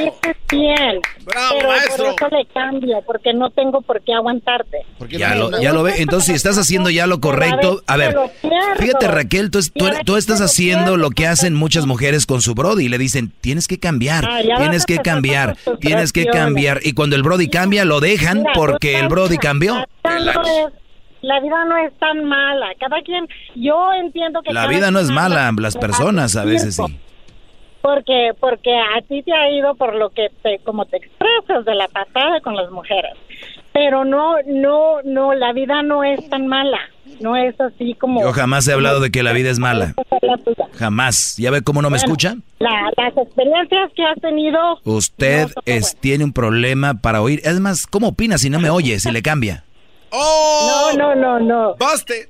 bien. 0.51 1.01
¡Bravo, 1.25 1.55
pero 1.59 1.69
maestro! 1.69 2.05
por 2.19 2.29
eso 2.29 2.37
le 2.37 2.47
cambio, 2.53 3.03
porque 3.07 3.33
no 3.33 3.51
tengo 3.51 3.81
por 3.81 4.03
qué 4.03 4.13
aguantarte. 4.13 4.79
Ya 5.09 5.35
lo, 5.35 5.61
ya 5.61 5.73
lo 5.73 5.83
ve. 5.83 5.95
Entonces, 5.99 6.27
si 6.27 6.33
estás 6.35 6.59
haciendo 6.59 6.91
ya 6.91 7.07
lo 7.07 7.21
correcto, 7.21 7.83
a 7.87 7.97
ver, 7.97 8.17
fíjate 8.79 9.09
Raquel, 9.09 9.51
tú, 9.51 9.61
tú- 9.75 9.89
tú 10.05 10.17
estás 10.17 10.41
haciendo 10.41 10.97
lo 10.97 11.11
que 11.11 11.27
hacen 11.33 11.55
muchas 11.55 11.87
mujeres 11.87 12.27
con 12.27 12.41
su 12.41 12.55
Brody 12.55 12.85
y 12.85 12.89
le 12.89 12.99
dicen, 12.99 13.33
tienes 13.41 13.67
que 13.67 13.79
cambiar, 13.81 14.25
Ah, 14.29 14.41
tienes 14.59 14.87
que 14.87 14.99
cambiar, 14.99 15.57
tienes 15.81 16.13
que 16.13 16.27
cambiar. 16.27 16.81
Y 16.85 16.93
cuando 16.93 17.17
el 17.17 17.23
Brody 17.23 17.49
cambia, 17.49 17.85
lo 17.85 18.01
dejan 18.01 18.39
Mira, 18.39 18.53
porque 18.55 18.99
el 19.01 19.09
Brody 19.09 19.39
cambió. 19.39 19.85
La 21.23 21.39
vida 21.41 21.65
no 21.67 21.77
es- 21.79 21.93
tan 21.99 22.25
mala. 22.25 22.69
Cada 22.81 23.01
quien, 23.03 23.29
yo 23.55 23.93
entiendo 23.93 24.43
que 24.43 24.53
La 24.53 24.67
vida 24.67 24.91
no 24.91 24.99
es 24.99 25.11
mala, 25.11 25.53
las 25.57 25.77
personas 25.77 26.37
a 26.37 26.45
veces 26.45 26.77
sí. 26.77 26.83
Porque, 27.81 28.31
porque 28.39 28.71
a 28.77 29.01
ti 29.03 29.23
te 29.23 29.33
ha 29.33 29.51
ido 29.51 29.75
por 29.75 29.95
lo 29.97 30.11
que 30.11 30.29
te, 30.43 30.61
como 30.65 30.85
te 30.85 30.99
expresas 30.99 31.65
de 31.65 31.75
la 31.75 31.89
pasada 31.89 32.41
con 32.41 32.55
las 32.57 32.71
mujeres. 32.71 33.13
Pero 33.73 34.05
no, 34.05 34.37
no, 34.47 35.03
no, 35.05 35.35
la 35.35 35.53
vida 35.53 35.83
no 35.83 36.05
es 36.05 36.29
tan 36.29 36.47
mala. 36.47 36.79
No 37.21 37.37
es 37.37 37.59
así 37.61 37.95
como. 37.95 38.21
Yo 38.21 38.33
jamás 38.33 38.67
he 38.69 38.73
hablado 38.73 39.01
de 39.01 39.11
que 39.11 39.23
la 39.23 39.33
vida 39.33 39.51
es 39.51 39.59
mala. 39.59 39.95
Jamás. 40.75 41.37
¿Ya 41.37 41.51
ve 41.51 41.63
cómo 41.63 41.83
no 41.83 41.91
me 41.91 41.99
Bueno, 41.99 42.05
escucha? 42.07 42.37
la- 42.59 42.91
las 42.97 43.17
experiencias 43.17 43.91
que 43.95 44.05
has 44.05 44.21
tenido. 44.21 44.59
Usted 44.85 45.49
es, 45.67 45.97
tiene 46.01 46.25
un 46.25 46.33
problema 46.33 46.95
para 46.95 47.21
oír. 47.23 47.41
Es 47.45 47.59
más, 47.61 47.87
¿cómo 47.87 48.09
opina 48.09 48.39
si 48.39 48.51
no 48.51 48.61
me 48.61 48.71
oye, 48.71 48.99
si 49.01 49.11
le 49.11 49.23
cambia? 49.23 49.65
No, 50.13 50.93
no, 50.97 51.15
no, 51.15 51.41
no. 51.41 51.75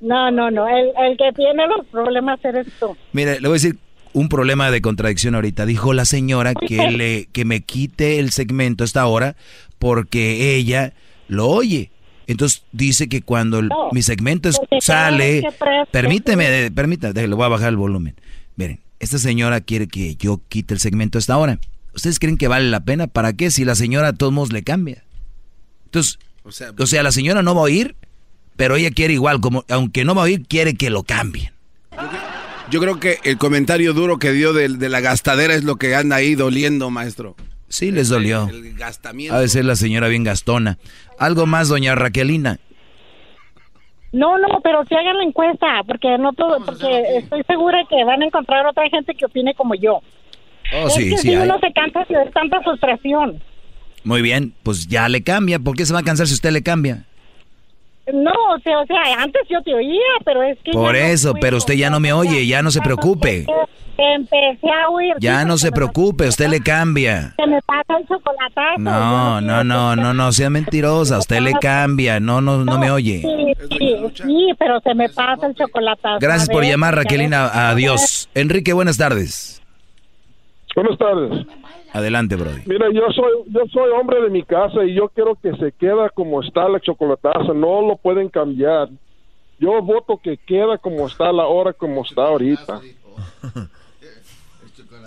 No, 0.01 0.31
no, 0.31 0.51
no. 0.51 0.67
El, 0.67 0.91
el 1.05 1.17
que 1.17 1.31
tiene 1.35 1.67
los 1.67 1.85
problemas 1.87 2.39
eres 2.43 2.67
tú. 2.79 2.95
Mire, 3.11 3.39
le 3.41 3.47
voy 3.47 3.55
a 3.55 3.59
decir 3.61 3.77
un 4.13 4.29
problema 4.29 4.71
de 4.71 4.81
contradicción 4.81 5.35
ahorita. 5.35 5.65
Dijo 5.65 5.93
la 5.93 6.05
señora 6.05 6.53
que 6.55 6.91
le 6.91 7.25
que 7.31 7.45
me 7.45 7.61
quite 7.61 8.19
el 8.19 8.31
segmento 8.31 8.83
a 8.83 8.85
esta 8.85 9.05
hora 9.05 9.35
porque 9.79 10.55
ella 10.55 10.93
lo 11.27 11.47
oye. 11.49 11.91
Entonces 12.27 12.63
dice 12.71 13.09
que 13.09 13.21
cuando 13.21 13.59
el- 13.59 13.67
No, 13.69 13.89
mi 13.91 14.01
segmento 14.01 14.49
sale, 14.81 15.43
permíteme, 15.91 16.71
permítame, 16.71 17.13
déjale, 17.13 17.27
le 17.29 17.35
voy 17.35 17.45
a 17.45 17.49
bajar 17.49 17.69
el 17.69 17.77
volumen. 17.77 18.15
Miren, 18.55 18.79
esta 18.99 19.17
señora 19.17 19.61
quiere 19.61 19.87
que 19.87 20.15
yo 20.15 20.39
quite 20.49 20.73
el 20.73 20.79
segmento 20.79 21.17
a 21.17 21.19
esta 21.19 21.37
hora. 21.37 21.59
¿Ustedes 21.95 22.19
creen 22.19 22.37
que 22.37 22.47
vale 22.47 22.69
la 22.69 22.79
pena? 22.79 23.07
¿Para 23.07 23.33
qué? 23.33 23.51
Si 23.51 23.65
la 23.65 23.75
señora 23.75 24.09
a 24.09 24.13
todos 24.13 24.31
modos 24.33 24.51
le 24.53 24.63
cambia. 24.63 25.03
Entonces, 25.85 26.17
O 26.45 26.51
sea, 26.51 26.71
o 26.77 26.85
sea, 26.85 27.03
la 27.03 27.11
señora 27.11 27.41
no 27.43 27.53
va 27.55 27.61
a 27.61 27.65
oír, 27.65 27.95
pero 28.55 28.75
ella 28.75 28.91
quiere 28.91 29.13
igual, 29.13 29.39
como 29.41 29.63
aunque 29.69 30.03
no 30.05 30.13
va 30.15 30.21
a 30.23 30.25
oír, 30.25 30.45
quiere 30.47 30.73
que 30.75 30.89
lo 30.89 31.03
cambien. 31.03 31.51
Yo 32.71 32.79
creo 32.79 32.99
que 32.99 33.19
el 33.23 33.37
comentario 33.37 33.93
duro 33.93 34.17
que 34.19 34.31
dio 34.31 34.51
de, 34.53 34.67
de 34.69 34.89
la 34.89 34.99
gastadera 35.01 35.53
es 35.53 35.63
lo 35.63 35.75
que 35.75 35.95
anda 35.95 36.15
ahí 36.15 36.33
doliendo, 36.35 36.89
maestro. 36.89 37.35
Sí, 37.73 37.89
les 37.89 38.07
dolió. 38.07 38.47
El 38.49 38.75
gastamiento. 38.75 39.35
Ha 39.35 39.39
de 39.39 39.47
ser 39.47 39.65
la 39.65 39.75
señora 39.75 40.07
bien 40.07 40.23
gastona. 40.23 40.77
Algo 41.17 41.47
más, 41.47 41.69
doña 41.69 41.95
Raquelina. 41.95 42.59
No, 44.11 44.37
no, 44.37 44.61
pero 44.63 44.83
sí 44.87 44.93
hagan 44.93 45.17
la 45.17 45.23
encuesta, 45.23 45.81
porque 45.87 46.19
no 46.19 46.33
todo, 46.33 46.63
porque 46.63 47.17
estoy 47.17 47.41
segura 47.47 47.79
que 47.89 48.03
van 48.03 48.21
a 48.21 48.25
encontrar 48.27 48.63
otra 48.67 48.87
gente 48.91 49.15
que 49.15 49.25
opine 49.25 49.55
como 49.55 49.73
yo. 49.73 50.01
Oh, 50.71 50.85
es 50.85 50.93
sí, 50.93 51.09
que 51.09 51.17
sí 51.17 51.29
si 51.29 51.33
hay. 51.33 51.47
uno 51.47 51.57
se 51.59 51.73
cansa 51.73 52.05
de 52.07 52.29
tanta 52.29 52.61
frustración. 52.61 53.41
Muy 54.03 54.21
bien, 54.21 54.53
pues 54.61 54.85
ya 54.85 55.09
le 55.09 55.23
cambia. 55.23 55.57
¿Por 55.57 55.75
qué 55.75 55.87
se 55.87 55.93
va 55.93 56.01
a 56.01 56.03
cansar 56.03 56.27
si 56.27 56.35
usted 56.35 56.51
le 56.51 56.61
cambia? 56.61 57.07
No, 58.11 58.31
o 58.53 58.59
sea, 58.59 58.79
o 58.79 58.85
sea, 58.85 58.97
antes 59.19 59.41
yo 59.49 59.61
te 59.61 59.73
oía, 59.73 59.99
pero 60.25 60.43
es 60.43 60.57
que 60.63 60.71
Por 60.71 60.93
no 60.93 60.99
eso, 60.99 61.33
pero 61.39 61.57
usted 61.57 61.75
ya 61.75 61.89
no 61.89 62.01
me 62.01 62.11
oye, 62.11 62.45
ya 62.45 62.61
no 62.61 62.69
se 62.69 62.81
preocupe. 62.81 63.45
Empecé 63.97 64.67
a 64.69 64.89
oír. 64.89 65.13
Ya 65.19 65.45
no 65.45 65.57
se 65.57 65.71
preocupe, 65.71 66.27
usted 66.27 66.49
le 66.49 66.59
cambia. 66.59 67.33
Se 67.37 67.47
me 67.47 67.61
pasa 67.61 67.97
el 67.99 68.07
chocolatazo. 68.07 68.79
No, 68.79 69.39
no, 69.39 69.63
no, 69.63 69.95
no, 69.95 70.13
no, 70.13 70.31
sea 70.33 70.49
mentirosa, 70.49 71.19
usted 71.19 71.39
le 71.39 71.53
cambia, 71.53 72.19
no, 72.19 72.41
no, 72.41 72.65
no 72.65 72.77
me 72.77 72.91
oye. 72.91 73.21
Sí, 73.21 73.77
sí, 73.77 73.95
sí, 74.15 74.53
pero 74.59 74.81
se 74.81 74.93
me 74.95 75.07
pasa 75.09 75.47
el 75.47 75.55
chocolatazo. 75.55 76.19
Gracias 76.19 76.49
por 76.49 76.65
llamar, 76.65 76.95
Raquelina. 76.95 77.69
Adiós. 77.69 78.29
Enrique, 78.33 78.73
buenas 78.73 78.97
tardes. 78.97 79.62
Buenas 80.75 80.97
tardes. 80.97 81.45
Adelante, 81.91 82.35
Brody. 82.35 82.61
Mira, 82.65 82.87
yo 82.91 83.01
soy 83.13 83.31
yo 83.47 83.61
soy 83.71 83.91
hombre 83.91 84.21
de 84.21 84.29
mi 84.29 84.43
casa 84.43 84.83
y 84.83 84.95
yo 84.95 85.09
quiero 85.09 85.35
que 85.35 85.51
se 85.57 85.71
queda 85.73 86.09
como 86.09 86.41
está 86.41 86.67
la 86.67 86.79
chocolataza, 86.79 87.53
no 87.53 87.81
lo 87.87 87.97
pueden 87.97 88.29
cambiar. 88.29 88.89
Yo 89.59 89.81
voto 89.83 90.19
que 90.21 90.37
queda 90.37 90.77
como 90.79 91.07
está 91.07 91.31
la 91.31 91.45
hora 91.45 91.73
como 91.73 92.03
está 92.03 92.23
ahorita. 92.23 92.81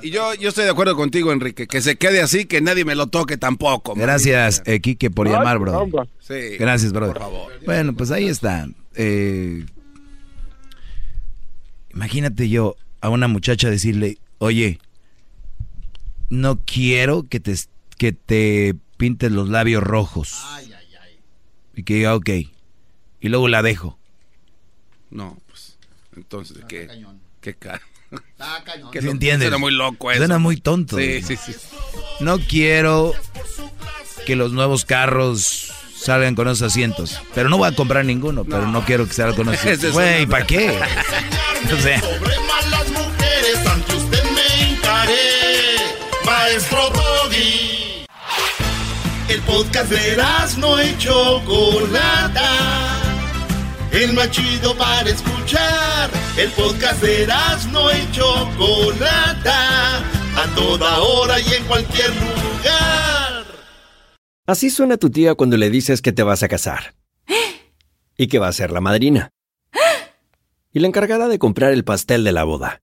Y 0.02 0.10
yo, 0.10 0.34
yo 0.34 0.50
estoy 0.50 0.64
de 0.64 0.70
acuerdo 0.70 0.94
contigo, 0.94 1.32
Enrique, 1.32 1.66
que 1.66 1.80
se 1.80 1.96
quede 1.96 2.20
así, 2.20 2.44
que 2.46 2.60
nadie 2.60 2.84
me 2.84 2.94
lo 2.94 3.08
toque 3.08 3.36
tampoco. 3.36 3.94
Gracias, 3.94 4.62
eh, 4.66 4.80
Quique, 4.80 5.10
por 5.10 5.26
Ay, 5.26 5.32
llamar, 5.32 5.58
Brody. 5.58 5.90
Sí, 6.20 6.56
Gracias, 6.58 6.92
Brody. 6.92 7.12
por 7.12 7.22
favor. 7.22 7.52
Bueno, 7.64 7.94
pues 7.94 8.10
ahí 8.10 8.26
está. 8.28 8.68
Eh, 8.94 9.64
imagínate 11.94 12.48
yo 12.48 12.76
a 13.00 13.08
una 13.08 13.26
muchacha 13.26 13.70
decirle, 13.70 14.18
oye, 14.38 14.78
no 16.30 16.58
quiero 16.64 17.24
que 17.28 17.40
te, 17.40 17.54
que 17.98 18.12
te 18.12 18.74
pintes 18.96 19.32
los 19.32 19.48
labios 19.48 19.82
rojos. 19.82 20.34
Y 21.74 21.82
que 21.82 21.94
diga, 21.94 22.14
ok. 22.14 22.30
Y 23.20 23.28
luego 23.28 23.48
la 23.48 23.62
dejo. 23.62 23.98
No, 25.10 25.38
pues, 25.46 25.76
entonces, 26.16 26.58
¿qué? 26.68 26.88
¿Qué 27.40 27.54
ca- 27.54 27.80
¿Qué 28.92 29.02
lo- 29.02 29.10
entiendes? 29.10 29.46
Suena 29.48 29.58
muy 29.58 29.72
loco 29.72 30.10
eso. 30.10 30.18
Suena 30.18 30.38
muy 30.38 30.56
tonto. 30.56 30.96
Sí, 30.98 31.22
sí, 31.22 31.36
sí. 31.36 31.54
No 32.20 32.38
quiero 32.38 33.12
que 34.26 34.36
los 34.36 34.52
nuevos 34.52 34.84
carros 34.84 35.72
salgan 35.96 36.34
con 36.34 36.48
esos 36.48 36.62
asientos. 36.62 37.20
Pero 37.34 37.48
no 37.48 37.58
voy 37.58 37.68
a 37.68 37.74
comprar 37.76 38.04
ninguno, 38.04 38.44
pero 38.44 38.66
no 38.66 38.84
quiero 38.84 39.06
que 39.06 39.14
salgan 39.14 39.36
con 39.36 39.48
esos 39.54 39.64
asientos. 39.66 39.92
Güey, 39.92 40.26
¿para 40.26 40.46
qué? 40.46 40.78
O 41.72 41.80
sea, 41.80 42.00
Maestro 46.46 46.78
Doggy. 46.90 48.06
El 49.28 49.42
podcast 49.42 49.90
de 49.90 50.16
no 50.58 50.80
y 50.80 50.96
Chocolata. 50.96 52.52
El 53.90 54.12
más 54.12 54.30
chido 54.30 54.72
para 54.76 55.10
escuchar. 55.10 56.08
El 56.38 56.48
podcast 56.50 57.02
de 57.02 57.26
no 57.72 57.90
y 57.90 58.12
Chocolata. 58.12 59.98
A 60.36 60.54
toda 60.54 61.00
hora 61.00 61.40
y 61.40 61.52
en 61.52 61.64
cualquier 61.64 62.10
lugar. 62.10 63.44
Así 64.46 64.70
suena 64.70 64.98
tu 64.98 65.10
tía 65.10 65.34
cuando 65.34 65.56
le 65.56 65.68
dices 65.68 66.00
que 66.00 66.12
te 66.12 66.22
vas 66.22 66.44
a 66.44 66.48
casar. 66.48 66.94
Y 68.16 68.28
que 68.28 68.38
va 68.38 68.46
a 68.46 68.52
ser 68.52 68.70
la 68.70 68.80
madrina. 68.80 69.30
Y 70.72 70.78
la 70.78 70.86
encargada 70.86 71.26
de 71.26 71.40
comprar 71.40 71.72
el 71.72 71.82
pastel 71.82 72.22
de 72.22 72.30
la 72.30 72.44
boda. 72.44 72.82